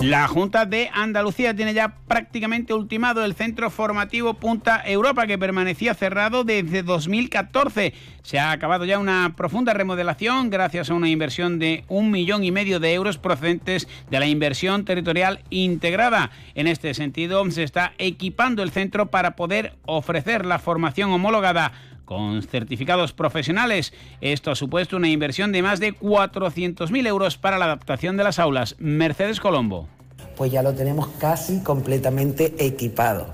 La 0.00 0.26
Junta 0.26 0.66
de 0.66 0.90
Andalucía 0.92 1.54
tiene 1.54 1.74
ya 1.74 1.94
prácticamente 2.08 2.74
ultimado 2.74 3.24
el 3.24 3.34
centro 3.34 3.70
formativo 3.70 4.34
Punta 4.34 4.82
Europa 4.84 5.28
que 5.28 5.38
permanecía 5.38 5.94
cerrado 5.94 6.42
desde 6.42 6.82
2014. 6.82 7.94
Se 8.22 8.40
ha 8.40 8.50
acabado 8.50 8.84
ya 8.84 8.98
una 8.98 9.34
profunda 9.36 9.74
remodelación 9.74 10.50
gracias 10.50 10.90
a 10.90 10.94
una 10.94 11.08
inversión 11.08 11.60
de 11.60 11.84
un 11.86 12.10
millón 12.10 12.42
y 12.42 12.50
medio 12.50 12.80
de 12.80 12.94
euros 12.94 13.18
procedentes 13.18 13.86
de 14.10 14.18
la 14.18 14.26
inversión 14.26 14.84
territorial 14.84 15.44
integrada. 15.50 16.32
En 16.56 16.66
este 16.66 16.94
sentido, 16.94 17.48
se 17.52 17.62
está 17.62 17.92
equipando 17.98 18.64
el 18.64 18.72
centro 18.72 19.06
para 19.06 19.36
poder 19.36 19.74
ofrecer 19.86 20.46
la 20.46 20.58
formación 20.58 21.12
homologada 21.12 21.72
con 22.12 22.42
certificados 22.42 23.14
profesionales. 23.14 23.94
Esto 24.20 24.50
ha 24.50 24.54
supuesto 24.54 24.98
una 24.98 25.08
inversión 25.08 25.50
de 25.50 25.62
más 25.62 25.80
de 25.80 25.94
400.000 25.94 27.06
euros 27.06 27.38
para 27.38 27.56
la 27.56 27.64
adaptación 27.64 28.18
de 28.18 28.24
las 28.24 28.38
aulas. 28.38 28.76
Mercedes 28.78 29.40
Colombo. 29.40 29.88
pues 30.36 30.52
ya 30.52 30.62
lo 30.62 30.74
tenemos 30.74 31.08
casi 31.18 31.60
completamente 31.60 32.54
equipado. 32.58 33.28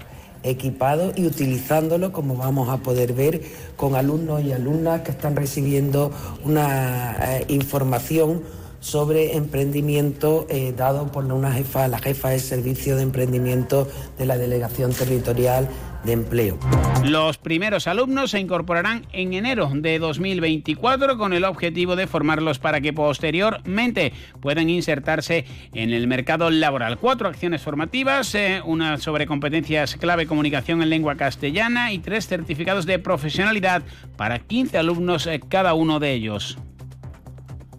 Equipado 0.44 1.12
y 1.16 1.26
utilizándolo 1.26 2.12
como 2.12 2.36
vamos 2.36 2.68
a 2.68 2.76
poder 2.76 3.14
ver 3.14 3.42
con 3.76 3.96
alumnos 3.96 4.44
y 4.44 4.52
alumnas 4.52 5.00
que 5.00 5.10
están 5.10 5.34
recibiendo 5.34 6.12
una 6.44 7.16
eh, 7.20 7.46
información 7.48 8.44
sobre 8.80 9.36
emprendimiento 9.36 10.46
eh, 10.48 10.72
dado 10.76 11.10
por 11.10 11.24
una 11.24 11.52
jefa, 11.52 11.88
la 11.88 11.98
jefa 11.98 12.30
de 12.30 12.38
servicio 12.38 12.96
de 12.96 13.02
emprendimiento 13.02 13.88
de 14.18 14.26
la 14.26 14.38
Delegación 14.38 14.92
Territorial 14.92 15.68
de 16.04 16.12
Empleo. 16.12 16.58
Los 17.04 17.38
primeros 17.38 17.86
alumnos 17.86 18.30
se 18.30 18.40
incorporarán 18.40 19.06
en 19.12 19.32
enero 19.32 19.70
de 19.74 19.98
2024 19.98 21.18
con 21.18 21.32
el 21.32 21.44
objetivo 21.44 21.96
de 21.96 22.06
formarlos 22.06 22.58
para 22.58 22.80
que 22.80 22.92
posteriormente 22.92 24.12
puedan 24.40 24.70
insertarse 24.70 25.44
en 25.72 25.92
el 25.92 26.06
mercado 26.06 26.50
laboral. 26.50 26.98
Cuatro 26.98 27.28
acciones 27.28 27.62
formativas, 27.62 28.34
eh, 28.34 28.60
una 28.64 28.98
sobre 28.98 29.26
competencias 29.26 29.96
clave 29.96 30.26
comunicación 30.26 30.82
en 30.82 30.90
lengua 30.90 31.16
castellana 31.16 31.92
y 31.92 31.98
tres 31.98 32.26
certificados 32.26 32.86
de 32.86 32.98
profesionalidad 32.98 33.82
para 34.16 34.38
15 34.38 34.78
alumnos 34.78 35.26
eh, 35.26 35.40
cada 35.48 35.74
uno 35.74 35.98
de 35.98 36.12
ellos. 36.12 36.58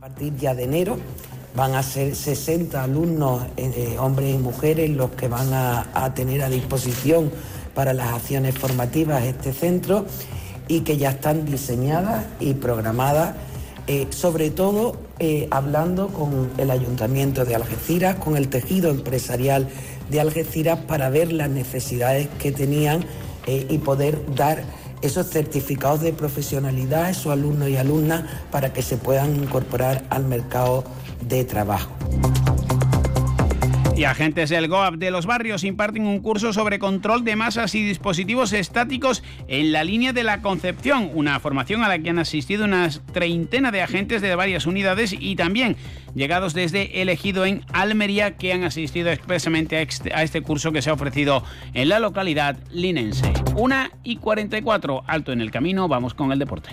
Partir 0.10 0.36
ya 0.38 0.56
de 0.56 0.64
enero 0.64 0.98
van 1.56 1.76
a 1.76 1.84
ser 1.84 2.16
60 2.16 2.84
alumnos, 2.84 3.44
eh, 3.58 3.96
hombres 4.00 4.34
y 4.34 4.38
mujeres, 4.38 4.90
los 4.90 5.12
que 5.12 5.28
van 5.28 5.54
a, 5.54 6.14
tener 6.16 6.42
a 6.42 6.50
disposición 6.50 7.32
para 7.76 7.94
las 7.94 8.14
acciones 8.14 8.58
formativas 8.58 9.24
este 9.24 9.54
centro 9.54 10.06
y 10.68 10.82
que 10.82 10.98
ya 10.98 11.12
están 11.12 11.46
diseñadas 11.46 12.26
y 12.40 12.56
programadas 12.56 13.36
eh, 13.88 14.08
sobre 14.10 14.50
todo 14.50 14.98
eh, 15.20 15.48
hablando 15.52 16.08
con 16.10 16.52
el 16.58 16.72
Ayuntamiento 16.72 17.46
de 17.46 17.56
Algeciras, 17.56 18.16
con 18.16 18.36
el 18.36 18.50
tejido 18.50 18.90
empresarial 18.90 19.68
de 20.10 20.20
Algeciras 20.20 20.80
para 20.80 21.10
ver 21.10 21.32
las 21.32 21.50
necesidades 21.50 22.30
que 22.40 22.52
tenían 22.52 23.06
y 23.48 23.80
poder 23.80 24.36
dar 24.36 24.64
esos 25.02 25.28
certificados 25.28 26.02
de 26.02 26.14
profesionalidad 26.14 27.06
a 27.06 27.10
esos 27.10 27.32
alumnos 27.32 27.70
y 27.70 27.78
alumnas 27.78 28.24
para 28.52 28.74
que 28.74 28.82
se 28.82 28.98
puedan 28.98 29.36
incorporar 29.36 30.06
al 30.10 30.26
mercado 30.26 30.84
de 31.22 31.44
trabajo. 31.46 31.90
Y 34.00 34.06
agentes 34.06 34.50
del 34.50 34.70
GOAP 34.70 34.96
de 34.96 35.12
los 35.12 35.26
barrios 35.26 35.66
imparten 35.66 36.08
un 36.08 36.22
curso 36.22 36.54
sobre 36.54 36.80
control 36.80 37.26
de 37.26 37.36
masas 37.36 37.76
y 37.76 37.84
dispositivos 37.84 38.54
estáticos 38.54 39.24
en 39.50 39.74
la 39.74 39.84
línea 39.84 40.14
de 40.14 40.24
la 40.24 40.42
Concepción, 40.42 41.12
una 41.14 41.38
formación 41.42 41.84
a 41.84 41.90
la 41.90 42.00
que 42.00 42.10
han 42.10 42.18
asistido 42.18 42.64
unas 42.64 43.02
treintena 43.12 43.72
de 43.72 43.82
agentes 43.82 44.22
de 44.22 44.34
varias 44.36 44.66
unidades 44.68 45.14
y 45.20 45.36
también 45.36 45.76
llegados 46.16 46.54
desde 46.54 47.02
elegido 47.02 47.44
en 47.44 47.66
Almería 47.74 48.38
que 48.38 48.54
han 48.54 48.64
asistido 48.64 49.12
expresamente 49.12 49.76
a 49.76 49.82
este, 49.82 50.14
a 50.14 50.24
este 50.24 50.42
curso 50.44 50.72
que 50.72 50.82
se 50.82 50.92
ha 50.92 50.94
ofrecido 50.94 51.44
en 51.74 51.90
la 51.90 52.00
localidad 52.00 52.58
linense. 52.72 53.34
Una 53.58 53.92
y 54.06 54.16
44, 54.16 55.04
alto 55.08 55.34
en 55.34 55.42
el 55.42 55.52
camino, 55.52 55.90
vamos 55.90 56.14
con 56.14 56.32
el 56.32 56.40
deporte. 56.40 56.70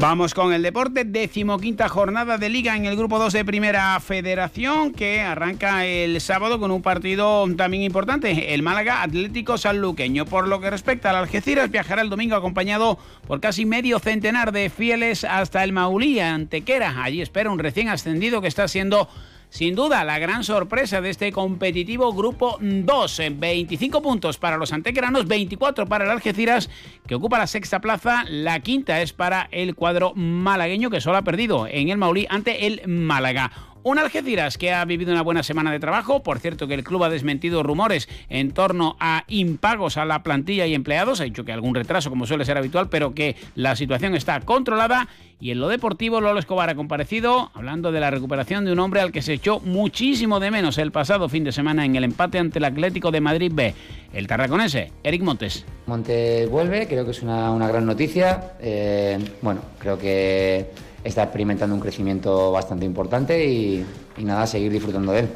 Vamos 0.00 0.34
con 0.34 0.52
el 0.52 0.62
deporte, 0.62 1.04
decimoquinta 1.04 1.88
jornada 1.88 2.36
de 2.36 2.50
liga 2.50 2.76
en 2.76 2.84
el 2.84 2.96
grupo 2.96 3.18
2 3.18 3.32
de 3.32 3.44
Primera 3.44 3.98
Federación 4.00 4.92
que 4.92 5.22
arranca 5.22 5.86
el 5.86 6.20
sábado 6.20 6.58
con 6.58 6.70
un 6.72 6.82
partido 6.82 7.46
también 7.56 7.84
importante, 7.84 8.52
el 8.52 8.62
Málaga 8.62 9.02
Atlético 9.02 9.56
Sanluqueño. 9.56 10.26
Por 10.26 10.48
lo 10.48 10.60
que 10.60 10.68
respecta 10.68 11.10
al 11.10 11.16
Algeciras, 11.16 11.70
viajará 11.70 12.02
el 12.02 12.10
domingo 12.10 12.36
acompañado 12.36 12.98
por 13.26 13.40
casi 13.40 13.64
medio 13.64 13.98
centenar 13.98 14.52
de 14.52 14.68
fieles 14.68 15.24
hasta 15.24 15.64
el 15.64 15.72
Maulí, 15.72 16.20
Antequera. 16.20 17.02
Allí 17.02 17.22
espera 17.22 17.50
un 17.50 17.58
recién 17.58 17.88
ascendido 17.88 18.42
que 18.42 18.48
está 18.48 18.68
siendo 18.68 19.08
sin 19.54 19.76
duda, 19.76 20.02
la 20.02 20.18
gran 20.18 20.42
sorpresa 20.42 21.00
de 21.00 21.10
este 21.10 21.30
competitivo 21.30 22.12
grupo 22.12 22.58
2. 22.60 23.22
25 23.36 24.02
puntos 24.02 24.36
para 24.36 24.56
los 24.56 24.72
antequeranos, 24.72 25.28
24 25.28 25.86
para 25.86 26.04
el 26.04 26.10
Algeciras, 26.10 26.68
que 27.06 27.14
ocupa 27.14 27.38
la 27.38 27.46
sexta 27.46 27.80
plaza. 27.80 28.24
La 28.28 28.58
quinta 28.58 29.00
es 29.00 29.12
para 29.12 29.46
el 29.52 29.76
cuadro 29.76 30.12
malagueño, 30.16 30.90
que 30.90 31.00
solo 31.00 31.18
ha 31.18 31.22
perdido 31.22 31.68
en 31.68 31.88
el 31.88 31.98
Maulí 31.98 32.26
ante 32.28 32.66
el 32.66 32.82
Málaga. 32.88 33.73
Un 33.86 33.98
Algeciras 33.98 34.56
que 34.56 34.72
ha 34.72 34.82
vivido 34.86 35.12
una 35.12 35.20
buena 35.20 35.42
semana 35.42 35.70
de 35.70 35.78
trabajo. 35.78 36.22
Por 36.22 36.38
cierto, 36.38 36.66
que 36.66 36.72
el 36.72 36.84
club 36.84 37.04
ha 37.04 37.10
desmentido 37.10 37.62
rumores 37.62 38.08
en 38.30 38.50
torno 38.52 38.96
a 38.98 39.24
impagos 39.28 39.98
a 39.98 40.06
la 40.06 40.22
plantilla 40.22 40.66
y 40.66 40.74
empleados. 40.74 41.20
Ha 41.20 41.24
dicho 41.24 41.44
que 41.44 41.52
algún 41.52 41.74
retraso, 41.74 42.08
como 42.08 42.26
suele 42.26 42.46
ser 42.46 42.56
habitual, 42.56 42.88
pero 42.88 43.12
que 43.12 43.36
la 43.54 43.76
situación 43.76 44.14
está 44.14 44.40
controlada. 44.40 45.08
Y 45.38 45.50
en 45.50 45.60
lo 45.60 45.68
deportivo, 45.68 46.22
Lolo 46.22 46.38
Escobar 46.38 46.70
ha 46.70 46.74
comparecido 46.74 47.50
hablando 47.52 47.92
de 47.92 48.00
la 48.00 48.10
recuperación 48.10 48.64
de 48.64 48.72
un 48.72 48.78
hombre 48.78 49.02
al 49.02 49.12
que 49.12 49.20
se 49.20 49.34
echó 49.34 49.60
muchísimo 49.60 50.40
de 50.40 50.50
menos 50.50 50.78
el 50.78 50.90
pasado 50.90 51.28
fin 51.28 51.44
de 51.44 51.52
semana 51.52 51.84
en 51.84 51.94
el 51.94 52.04
empate 52.04 52.38
ante 52.38 52.60
el 52.60 52.64
Atlético 52.64 53.10
de 53.10 53.20
Madrid 53.20 53.52
B. 53.54 53.74
El 54.14 54.26
tarraconense, 54.26 54.92
Eric 55.02 55.20
Montes. 55.20 55.66
Montes 55.86 56.48
vuelve, 56.48 56.88
creo 56.88 57.04
que 57.04 57.10
es 57.10 57.20
una, 57.20 57.68
gran 57.68 57.84
noticia. 57.84 58.54
Eh, 58.60 59.18
bueno, 59.42 59.60
creo 59.78 59.98
que 59.98 60.70
está 61.04 61.22
experimentando 61.22 61.74
un 61.74 61.80
crecimiento 61.80 62.50
bastante 62.50 62.84
importante 62.86 63.44
y, 63.44 63.86
nada, 64.18 64.46
seguir 64.46 64.72
disfrutando 64.72 65.12
de 65.12 65.20
él. 65.20 65.28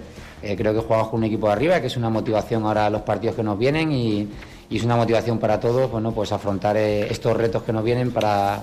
Eh, 0.42 0.56
creo 0.56 0.72
que 0.72 0.80
jugamos 0.80 1.08
con 1.08 1.18
un 1.18 1.24
equipo 1.24 1.46
de 1.46 1.52
arriba, 1.52 1.80
que 1.80 1.88
es 1.88 1.96
una 1.96 2.10
motivación 2.10 2.64
ahora 2.64 2.86
a 2.86 2.90
los 2.90 3.02
partidos 3.02 3.36
que 3.36 3.42
nos 3.42 3.58
vienen 3.58 3.92
y, 3.92 4.28
y 4.70 4.76
es 4.76 4.84
una 4.84 4.96
motivación 4.96 5.38
para 5.38 5.60
todos, 5.60 5.90
bueno, 5.90 6.12
pues 6.12 6.32
afrontar 6.32 6.76
eh, 6.76 7.10
estos 7.10 7.36
retos 7.36 7.62
que 7.62 7.72
nos 7.72 7.82
vienen 7.82 8.12
para, 8.12 8.62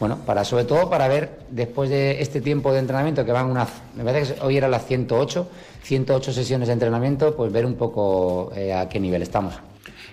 bueno, 0.00 0.18
para 0.24 0.44
sobre 0.44 0.64
todo 0.64 0.88
para 0.88 1.06
ver 1.08 1.40
después 1.50 1.90
de 1.90 2.20
este 2.20 2.40
tiempo 2.40 2.72
de 2.72 2.80
entrenamiento 2.80 3.24
que 3.24 3.32
van 3.32 3.50
unas, 3.50 3.68
me 3.94 4.04
parece 4.04 4.34
que 4.34 4.40
hoy 4.42 4.56
eran 4.56 4.70
las 4.70 4.86
108, 4.86 5.48
108 5.82 6.32
sesiones 6.32 6.68
de 6.68 6.74
entrenamiento, 6.74 7.36
pues 7.36 7.52
ver 7.52 7.66
un 7.66 7.74
poco 7.74 8.52
eh, 8.56 8.72
a 8.72 8.88
qué 8.88 8.98
nivel 8.98 9.22
estamos. 9.22 9.54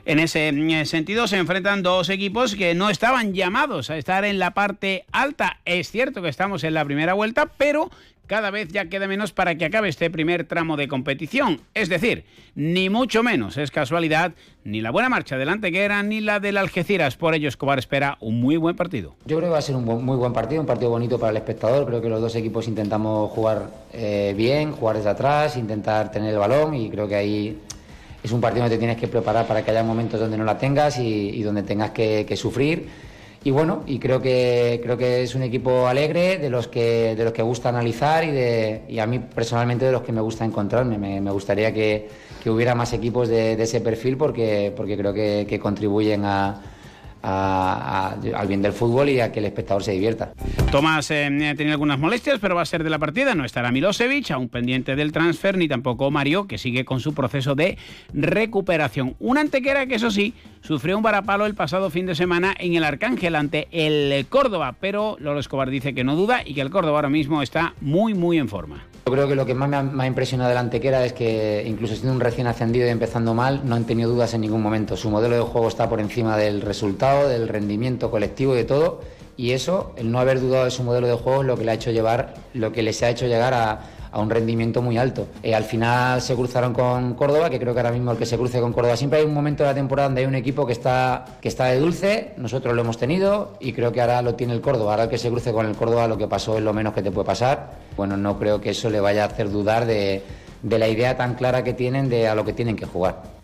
En 0.05 0.19
ese 0.19 0.51
mm, 0.51 0.85
sentido 0.85 1.27
se 1.27 1.37
enfrentan 1.37 1.83
dos 1.83 2.09
equipos 2.09 2.55
que 2.55 2.73
no 2.73 2.89
estaban 2.89 3.33
llamados 3.33 3.89
a 3.89 3.97
estar 3.97 4.25
en 4.25 4.39
la 4.39 4.51
parte 4.51 5.05
alta. 5.11 5.59
Es 5.65 5.91
cierto 5.91 6.21
que 6.21 6.29
estamos 6.29 6.63
en 6.63 6.73
la 6.73 6.85
primera 6.85 7.13
vuelta, 7.13 7.51
pero 7.57 7.91
cada 8.31 8.49
vez 8.49 8.69
ya 8.69 8.85
queda 8.85 9.07
menos 9.07 9.33
para 9.33 9.55
que 9.55 9.65
acabe 9.65 9.89
este 9.89 10.09
primer 10.09 10.45
tramo 10.45 10.77
de 10.77 10.87
competición. 10.87 11.59
Es 11.73 11.89
decir, 11.89 12.23
ni 12.55 12.89
mucho 12.89 13.23
menos 13.23 13.57
es 13.57 13.71
casualidad 13.71 14.31
ni 14.63 14.79
la 14.79 14.89
buena 14.89 15.09
marcha 15.09 15.37
del 15.37 15.49
Antequera 15.49 16.01
ni 16.01 16.21
la 16.21 16.39
del 16.39 16.55
Algeciras. 16.55 17.17
Por 17.17 17.35
ello, 17.35 17.49
Escobar 17.49 17.77
espera 17.77 18.17
un 18.21 18.39
muy 18.39 18.55
buen 18.55 18.77
partido. 18.77 19.15
Yo 19.25 19.35
creo 19.35 19.49
que 19.49 19.53
va 19.53 19.57
a 19.57 19.61
ser 19.61 19.75
un 19.75 19.83
muy 19.83 20.15
buen 20.15 20.31
partido, 20.31 20.61
un 20.61 20.67
partido 20.67 20.89
bonito 20.89 21.19
para 21.19 21.31
el 21.31 21.37
espectador. 21.37 21.85
Creo 21.85 22.01
que 22.01 22.07
los 22.07 22.21
dos 22.21 22.33
equipos 22.35 22.69
intentamos 22.69 23.29
jugar 23.31 23.69
eh, 23.91 24.33
bien, 24.37 24.71
jugar 24.71 24.95
desde 24.95 25.09
atrás, 25.09 25.57
intentar 25.57 26.09
tener 26.09 26.31
el 26.31 26.39
balón 26.39 26.73
y 26.73 26.89
creo 26.89 27.09
que 27.09 27.15
ahí 27.15 27.59
es 28.23 28.31
un 28.31 28.41
partido 28.41 28.63
donde 28.63 28.75
te 28.75 28.79
tienes 28.79 28.97
que 28.97 29.07
preparar 29.07 29.47
para 29.47 29.63
que 29.63 29.71
haya 29.71 29.83
momentos 29.83 30.19
donde 30.19 30.37
no 30.37 30.43
la 30.43 30.57
tengas 30.57 30.99
y, 30.99 31.41
donde 31.43 31.63
tengas 31.63 31.91
que, 31.91 32.35
sufrir. 32.35 32.87
Y 33.43 33.49
bueno, 33.49 33.83
y 33.87 33.97
creo 33.97 34.21
que 34.21 34.79
creo 34.83 34.97
que 34.97 35.23
es 35.23 35.33
un 35.33 35.41
equipo 35.41 35.87
alegre, 35.87 36.37
de 36.37 36.51
los 36.51 36.67
que 36.67 37.15
de 37.15 37.23
los 37.23 37.33
que 37.33 37.41
gusta 37.41 37.69
analizar 37.69 38.23
y 38.23 38.29
de 38.29 38.83
y 38.87 38.99
a 38.99 39.07
mí 39.07 39.17
personalmente 39.17 39.85
de 39.85 39.91
los 39.91 40.03
que 40.03 40.11
me 40.11 40.21
gusta 40.21 40.45
encontrarme. 40.45 40.99
Me, 40.99 41.31
gustaría 41.31 41.73
que, 41.73 42.07
que 42.43 42.51
hubiera 42.51 42.75
más 42.75 42.93
equipos 42.93 43.29
de, 43.29 43.53
ese 43.53 43.81
perfil 43.81 44.15
porque 44.15 44.71
porque 44.77 44.95
creo 44.95 45.11
que 45.11 45.59
contribuyen 45.59 46.23
a, 46.23 46.61
al 47.21 48.47
bien 48.47 48.61
del 48.61 48.73
fútbol 48.73 49.09
y 49.09 49.19
a 49.19 49.31
que 49.31 49.39
el 49.39 49.45
espectador 49.45 49.83
se 49.83 49.91
divierta. 49.91 50.33
Tomás 50.71 51.11
eh, 51.11 51.25
ha 51.25 51.55
tenido 51.55 51.73
algunas 51.73 51.99
molestias, 51.99 52.39
pero 52.39 52.55
va 52.55 52.61
a 52.61 52.65
ser 52.65 52.83
de 52.83 52.89
la 52.89 52.99
partida. 52.99 53.35
No 53.35 53.45
estará 53.45 53.71
Milosevic, 53.71 54.31
aún 54.31 54.49
pendiente 54.49 54.95
del 54.95 55.11
transfer, 55.11 55.57
ni 55.57 55.67
tampoco 55.67 56.11
Mario, 56.11 56.47
que 56.47 56.57
sigue 56.57 56.85
con 56.85 56.99
su 56.99 57.13
proceso 57.13 57.55
de 57.55 57.77
recuperación. 58.13 59.15
Una 59.19 59.41
antequera 59.41 59.85
que, 59.85 59.95
eso 59.95 60.11
sí, 60.11 60.33
sufrió 60.61 60.97
un 60.97 61.03
varapalo 61.03 61.45
el 61.45 61.55
pasado 61.55 61.89
fin 61.89 62.05
de 62.05 62.15
semana 62.15 62.55
en 62.57 62.75
el 62.75 62.83
Arcángel 62.83 63.35
ante 63.35 63.67
el 63.71 64.25
Córdoba, 64.27 64.75
pero 64.79 65.17
Lolo 65.19 65.39
Escobar 65.39 65.69
dice 65.69 65.93
que 65.93 66.03
no 66.03 66.15
duda 66.15 66.41
y 66.45 66.53
que 66.53 66.61
el 66.61 66.69
Córdoba 66.69 66.99
ahora 66.99 67.09
mismo 67.09 67.41
está 67.41 67.73
muy, 67.81 68.13
muy 68.13 68.37
en 68.37 68.49
forma. 68.49 68.90
Yo 69.05 69.11
creo 69.11 69.27
que 69.27 69.35
lo 69.35 69.45
que 69.47 69.55
más 69.55 69.67
me 69.83 70.03
ha, 70.03 70.07
impresionado 70.07 70.49
de 70.49 70.53
la 70.53 70.61
Antequera 70.61 71.03
es 71.03 71.13
que, 71.13 71.63
incluso 71.65 71.95
siendo 71.95 72.13
un 72.13 72.19
recién 72.19 72.45
ascendido 72.45 72.85
y 72.85 72.89
empezando 72.89 73.33
mal, 73.33 73.61
no 73.65 73.75
han 73.75 73.85
tenido 73.85 74.11
dudas 74.11 74.33
en 74.35 74.41
ningún 74.41 74.61
momento. 74.61 74.95
Su 74.95 75.09
modelo 75.09 75.35
de 75.35 75.41
juego 75.41 75.67
está 75.67 75.89
por 75.89 75.99
encima 75.99 76.37
del 76.37 76.61
resultado, 76.61 77.27
del 77.27 77.47
rendimiento 77.47 78.11
colectivo 78.11 78.53
y 78.53 78.57
de 78.57 78.63
todo. 78.63 79.01
Y 79.37 79.51
eso, 79.51 79.93
el 79.97 80.11
no 80.11 80.19
haber 80.19 80.39
dudado 80.39 80.65
de 80.65 80.71
su 80.71 80.83
modelo 80.83 81.07
de 81.07 81.15
juego, 81.15 81.41
es 81.41 81.47
lo 81.47 81.57
que 81.57 81.65
le 81.65 81.71
ha 81.71 81.73
hecho 81.73 81.89
llevar, 81.89 82.35
lo 82.53 82.71
que 82.71 82.83
les 82.83 83.01
ha 83.01 83.09
hecho 83.09 83.25
llegar 83.25 83.55
a, 83.55 83.79
a 84.11 84.19
un 84.19 84.29
rendimiento 84.29 84.81
muy 84.81 84.97
alto. 84.97 85.27
Eh, 85.43 85.55
al 85.55 85.63
final 85.63 86.21
se 86.21 86.35
cruzaron 86.35 86.73
con 86.73 87.13
Córdoba, 87.13 87.49
que 87.49 87.59
creo 87.59 87.73
que 87.73 87.79
ahora 87.79 87.91
mismo 87.91 88.11
el 88.11 88.17
que 88.17 88.25
se 88.25 88.37
cruce 88.37 88.59
con 88.59 88.73
Córdoba 88.73 88.97
siempre 88.97 89.19
hay 89.19 89.25
un 89.25 89.33
momento 89.33 89.63
de 89.63 89.69
la 89.69 89.75
temporada 89.75 90.09
donde 90.09 90.21
hay 90.21 90.27
un 90.27 90.35
equipo 90.35 90.65
que 90.65 90.73
está, 90.73 91.25
que 91.41 91.47
está 91.47 91.65
de 91.65 91.79
dulce, 91.79 92.33
nosotros 92.37 92.75
lo 92.75 92.81
hemos 92.81 92.97
tenido 92.97 93.53
y 93.59 93.73
creo 93.73 93.91
que 93.91 94.01
ahora 94.01 94.21
lo 94.21 94.35
tiene 94.35 94.53
el 94.53 94.61
Córdoba. 94.61 94.91
Ahora 94.91 95.03
el 95.03 95.09
que 95.09 95.17
se 95.17 95.29
cruce 95.29 95.51
con 95.53 95.65
el 95.65 95.75
Córdoba 95.75 96.07
lo 96.07 96.17
que 96.17 96.27
pasó 96.27 96.57
es 96.57 96.63
lo 96.63 96.73
menos 96.73 96.93
que 96.93 97.01
te 97.01 97.11
puede 97.11 97.25
pasar. 97.25 97.71
Bueno, 97.95 98.17
no 98.17 98.37
creo 98.37 98.59
que 98.61 98.71
eso 98.71 98.89
le 98.89 98.99
vaya 98.99 99.23
a 99.23 99.27
hacer 99.27 99.49
dudar 99.49 99.85
de, 99.85 100.23
de 100.61 100.79
la 100.79 100.87
idea 100.87 101.17
tan 101.17 101.35
clara 101.35 101.63
que 101.63 101.73
tienen 101.73 102.09
de 102.09 102.27
a 102.27 102.35
lo 102.35 102.45
que 102.45 102.53
tienen 102.53 102.75
que 102.75 102.85
jugar. 102.85 103.40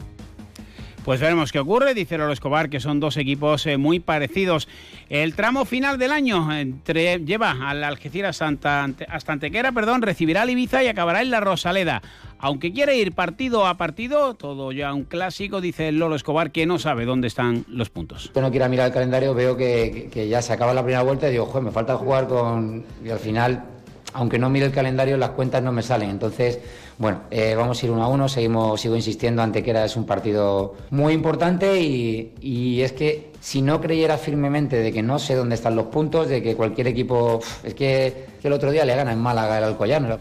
Pues 1.08 1.22
veremos 1.22 1.54
qué 1.54 1.60
ocurre, 1.60 1.94
dice 1.94 2.18
Lolo 2.18 2.34
Escobar, 2.34 2.70
que 2.70 2.82
son 2.82 3.00
dos 3.00 3.16
equipos 3.16 3.66
eh, 3.66 3.78
muy 3.78 4.02
parecidos. 4.02 4.68
El 5.08 5.36
tramo 5.36 5.64
final 5.64 5.98
del 5.98 6.12
año 6.12 6.54
entre- 6.54 7.20
lleva 7.20 7.52
al 7.70 7.86
Algeciras 7.86 8.42
Ante- 8.42 9.06
hasta 9.10 9.32
Antequera, 9.32 9.72
perdón, 9.72 10.02
recibirá 10.02 10.42
al 10.42 10.50
Ibiza 10.50 10.84
y 10.84 10.90
acabará 10.90 11.22
en 11.22 11.32
la 11.32 11.40
Rosaleda. 11.40 12.02
Aunque 12.40 12.74
quiere 12.74 12.98
ir 12.98 13.14
partido 13.14 13.68
a 13.68 13.78
partido, 13.78 14.34
todo 14.34 14.74
ya 14.74 14.94
un 14.94 15.06
clásico, 15.06 15.62
dice 15.62 15.94
Lolo 15.94 16.18
Escobar, 16.18 16.52
que 16.52 16.66
no 16.66 16.78
sabe 16.78 17.06
dónde 17.06 17.28
están 17.28 17.64
los 17.70 17.90
puntos. 17.90 18.30
Yo 18.36 18.42
no 18.42 18.52
quiero 18.52 18.68
mirar 18.68 18.88
el 18.88 18.94
calendario, 18.94 19.34
veo 19.34 19.56
que 19.56 20.28
ya 20.30 20.42
se 20.42 20.52
acaba 20.52 20.74
la 20.74 20.84
primera 20.84 21.04
vuelta 21.04 21.30
y 21.30 21.32
digo, 21.32 21.46
joder, 21.46 21.64
me 21.64 21.72
falta 21.72 21.96
jugar 21.96 22.28
con... 22.28 22.84
Y 23.06 23.10
al 23.12 23.20
final, 23.20 23.64
aunque 24.12 24.38
no 24.40 24.50
mire 24.50 24.66
el 24.66 24.74
calendario, 24.74 25.16
las 25.16 25.30
cuentas 25.30 25.64
no 25.64 25.72
me 25.72 25.84
salen. 25.84 26.10
Entonces, 26.10 26.60
bueno, 26.98 27.22
eh, 27.30 27.54
vamos 27.56 27.82
a 27.82 27.86
ir 27.86 27.92
uno 27.92 28.04
a 28.04 28.08
uno, 28.08 28.28
seguimos, 28.28 28.82
sigo 28.82 28.96
insistiendo, 28.96 29.42
Antequera 29.42 29.86
es 29.86 29.96
un 29.96 30.06
partido 30.06 30.76
muy 30.90 31.14
importante 31.14 31.80
y, 31.80 32.82
es 32.82 32.92
que 32.94 33.32
si 33.40 33.62
no 33.62 33.80
creyera 33.80 34.18
firmemente 34.18 34.78
de 34.78 34.92
que 34.92 35.04
no 35.04 35.20
sé 35.20 35.36
dónde 35.36 35.56
están 35.56 35.76
los 35.76 35.88
puntos, 35.88 36.28
de 36.28 36.42
que 36.42 36.56
cualquier 36.56 36.88
equipo, 36.88 37.40
es 37.64 37.74
que, 37.74 38.26
que 38.42 38.48
el 38.48 38.54
otro 38.54 38.72
día 38.72 38.86
le 38.86 38.96
gana 38.96 39.12
en 39.12 39.20
Málaga 39.20 39.58
el 39.58 39.64
Alcoyano. 39.66 40.18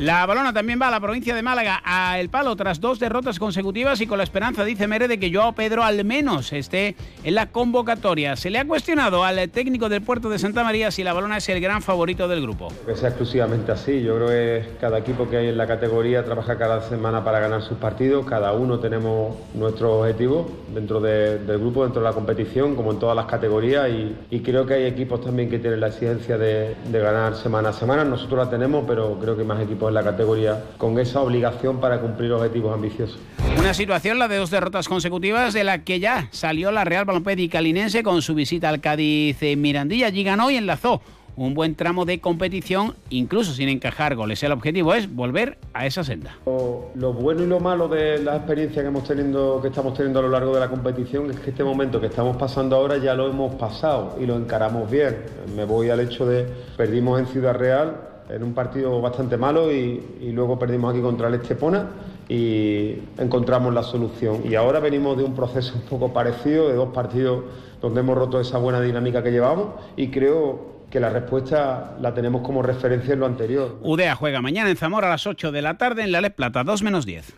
La 0.00 0.24
balona 0.24 0.54
también 0.54 0.80
va 0.80 0.88
a 0.88 0.90
la 0.90 0.98
provincia 0.98 1.34
de 1.34 1.42
Málaga 1.42 1.82
a 1.84 2.18
El 2.18 2.30
Palo 2.30 2.56
tras 2.56 2.80
dos 2.80 2.98
derrotas 2.98 3.38
consecutivas 3.38 4.00
y 4.00 4.06
con 4.06 4.16
la 4.16 4.24
esperanza, 4.24 4.64
dice 4.64 4.86
Mere, 4.86 5.08
de 5.08 5.20
que 5.20 5.30
Joao 5.30 5.52
Pedro 5.52 5.84
al 5.84 6.02
menos 6.06 6.54
esté 6.54 6.96
en 7.22 7.34
la 7.34 7.50
convocatoria. 7.52 8.34
Se 8.36 8.48
le 8.48 8.58
ha 8.58 8.64
cuestionado 8.66 9.24
al 9.24 9.50
técnico 9.50 9.90
del 9.90 10.00
puerto 10.00 10.30
de 10.30 10.38
Santa 10.38 10.64
María 10.64 10.90
si 10.90 11.04
la 11.04 11.12
balona 11.12 11.36
es 11.36 11.46
el 11.50 11.60
gran 11.60 11.82
favorito 11.82 12.28
del 12.28 12.40
grupo. 12.40 12.68
Que 12.86 12.94
sea 12.96 13.10
exclusivamente 13.10 13.72
así. 13.72 14.00
Yo 14.02 14.16
creo 14.16 14.28
que 14.28 14.68
cada 14.80 14.96
equipo 14.98 15.28
que 15.28 15.36
hay 15.36 15.48
en 15.48 15.58
la 15.58 15.66
categoría 15.66 16.24
trabaja 16.24 16.56
cada 16.56 16.80
semana 16.88 17.22
para 17.22 17.38
ganar 17.40 17.60
sus 17.60 17.76
partidos. 17.76 18.24
Cada 18.24 18.54
uno 18.54 18.78
tenemos 18.78 19.36
nuestro 19.52 19.98
objetivo 20.00 20.50
dentro 20.72 21.00
de- 21.00 21.40
del 21.40 21.58
grupo, 21.58 21.82
dentro 21.84 22.00
de 22.00 22.08
la 22.08 22.14
competición, 22.14 22.74
como 22.74 22.92
en 22.92 22.98
todas 22.98 23.14
las 23.16 23.26
categorías. 23.26 23.90
Y, 23.90 24.40
creo 24.40 24.64
que 24.64 24.72
hay 24.74 24.84
equipos 24.86 25.20
también 25.22 25.50
que 25.50 25.58
tienen 25.58 25.78
la 25.80 25.88
exigencia 25.88 26.38
de, 26.38 26.74
de 26.90 26.98
ganar 27.00 27.36
semana 27.36 27.68
a 27.68 27.72
semana. 27.74 28.02
Nosotros 28.02 28.46
la 28.46 28.50
tenemos, 28.50 28.84
pero 28.88 29.18
creo 29.20 29.36
que 29.36 29.44
más 29.44 29.60
equipos 29.60 29.89
en 29.90 29.94
la 29.94 30.02
categoría 30.02 30.64
con 30.78 30.98
esa 30.98 31.20
obligación 31.20 31.80
para 31.80 32.00
cumplir 32.00 32.32
objetivos 32.32 32.74
ambiciosos. 32.74 33.18
Una 33.58 33.74
situación, 33.74 34.18
la 34.18 34.28
de 34.28 34.36
dos 34.36 34.50
derrotas 34.50 34.88
consecutivas, 34.88 35.52
de 35.52 35.64
la 35.64 35.84
que 35.84 36.00
ya 36.00 36.28
salió 36.30 36.70
la 36.70 36.84
Real 36.84 37.04
Balompié 37.04 37.48
Calinense 37.48 38.02
con 38.02 38.22
su 38.22 38.34
visita 38.34 38.68
al 38.68 38.80
Cádiz 38.80 39.42
en 39.42 39.60
Mirandilla. 39.60 40.06
Allí 40.06 40.24
ganó 40.24 40.50
y 40.50 40.56
enlazó 40.56 41.02
un 41.36 41.54
buen 41.54 41.74
tramo 41.74 42.04
de 42.04 42.20
competición, 42.20 42.94
incluso 43.08 43.52
sin 43.52 43.68
encajar 43.68 44.14
goles. 44.14 44.42
El 44.42 44.52
objetivo 44.52 44.94
es 44.94 45.14
volver 45.14 45.58
a 45.72 45.86
esa 45.86 46.04
senda. 46.04 46.36
Lo, 46.46 46.90
lo 46.94 47.12
bueno 47.12 47.42
y 47.42 47.46
lo 47.46 47.60
malo 47.60 47.88
de 47.88 48.18
la 48.18 48.36
experiencia 48.36 48.82
que 48.82 48.88
hemos 48.88 49.04
teniendo, 49.04 49.60
que 49.62 49.68
estamos 49.68 49.94
teniendo 49.94 50.18
a 50.18 50.22
lo 50.22 50.28
largo 50.28 50.54
de 50.54 50.60
la 50.60 50.68
competición 50.68 51.30
es 51.30 51.40
que 51.40 51.50
este 51.50 51.64
momento 51.64 52.00
que 52.00 52.08
estamos 52.08 52.36
pasando 52.36 52.76
ahora 52.76 52.98
ya 52.98 53.14
lo 53.14 53.28
hemos 53.28 53.54
pasado 53.54 54.16
y 54.20 54.26
lo 54.26 54.36
encaramos 54.36 54.90
bien. 54.90 55.16
Me 55.56 55.64
voy 55.64 55.88
al 55.90 56.00
hecho 56.00 56.26
de 56.26 56.46
perdimos 56.76 57.18
en 57.18 57.26
Ciudad 57.26 57.54
Real 57.54 58.09
en 58.30 58.42
un 58.42 58.54
partido 58.54 59.00
bastante 59.00 59.36
malo 59.36 59.72
y, 59.72 60.18
y 60.20 60.32
luego 60.32 60.58
perdimos 60.58 60.92
aquí 60.92 61.02
contra 61.02 61.28
el 61.28 61.34
Estepona 61.34 61.90
y 62.28 62.96
encontramos 63.18 63.74
la 63.74 63.82
solución. 63.82 64.42
Y 64.44 64.54
ahora 64.54 64.80
venimos 64.80 65.16
de 65.16 65.24
un 65.24 65.34
proceso 65.34 65.74
un 65.74 65.82
poco 65.82 66.12
parecido, 66.12 66.68
de 66.68 66.74
dos 66.74 66.90
partidos 66.94 67.44
donde 67.80 68.00
hemos 68.00 68.16
roto 68.16 68.40
esa 68.40 68.58
buena 68.58 68.80
dinámica 68.80 69.22
que 69.22 69.30
llevamos 69.30 69.68
y 69.96 70.08
creo 70.10 70.80
que 70.90 71.00
la 71.00 71.10
respuesta 71.10 71.96
la 72.00 72.12
tenemos 72.14 72.42
como 72.42 72.62
referencia 72.62 73.14
en 73.14 73.20
lo 73.20 73.26
anterior. 73.26 73.78
Udea 73.82 74.14
juega 74.16 74.42
mañana 74.42 74.70
en 74.70 74.76
Zamora 74.76 75.06
a 75.06 75.10
las 75.10 75.26
8 75.26 75.52
de 75.52 75.62
la 75.62 75.78
tarde 75.78 76.02
en 76.02 76.12
la 76.12 76.20
Les 76.20 76.32
Plata, 76.32 76.64
2 76.64 76.82
menos 76.82 77.06
10. 77.06 77.34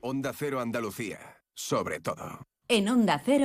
Onda 0.00 0.32
Cero 0.32 0.60
Andalucía, 0.60 1.18
sobre 1.54 2.00
todo. 2.00 2.46
En 2.68 2.88
Onda 2.88 3.20
Cero. 3.24 3.34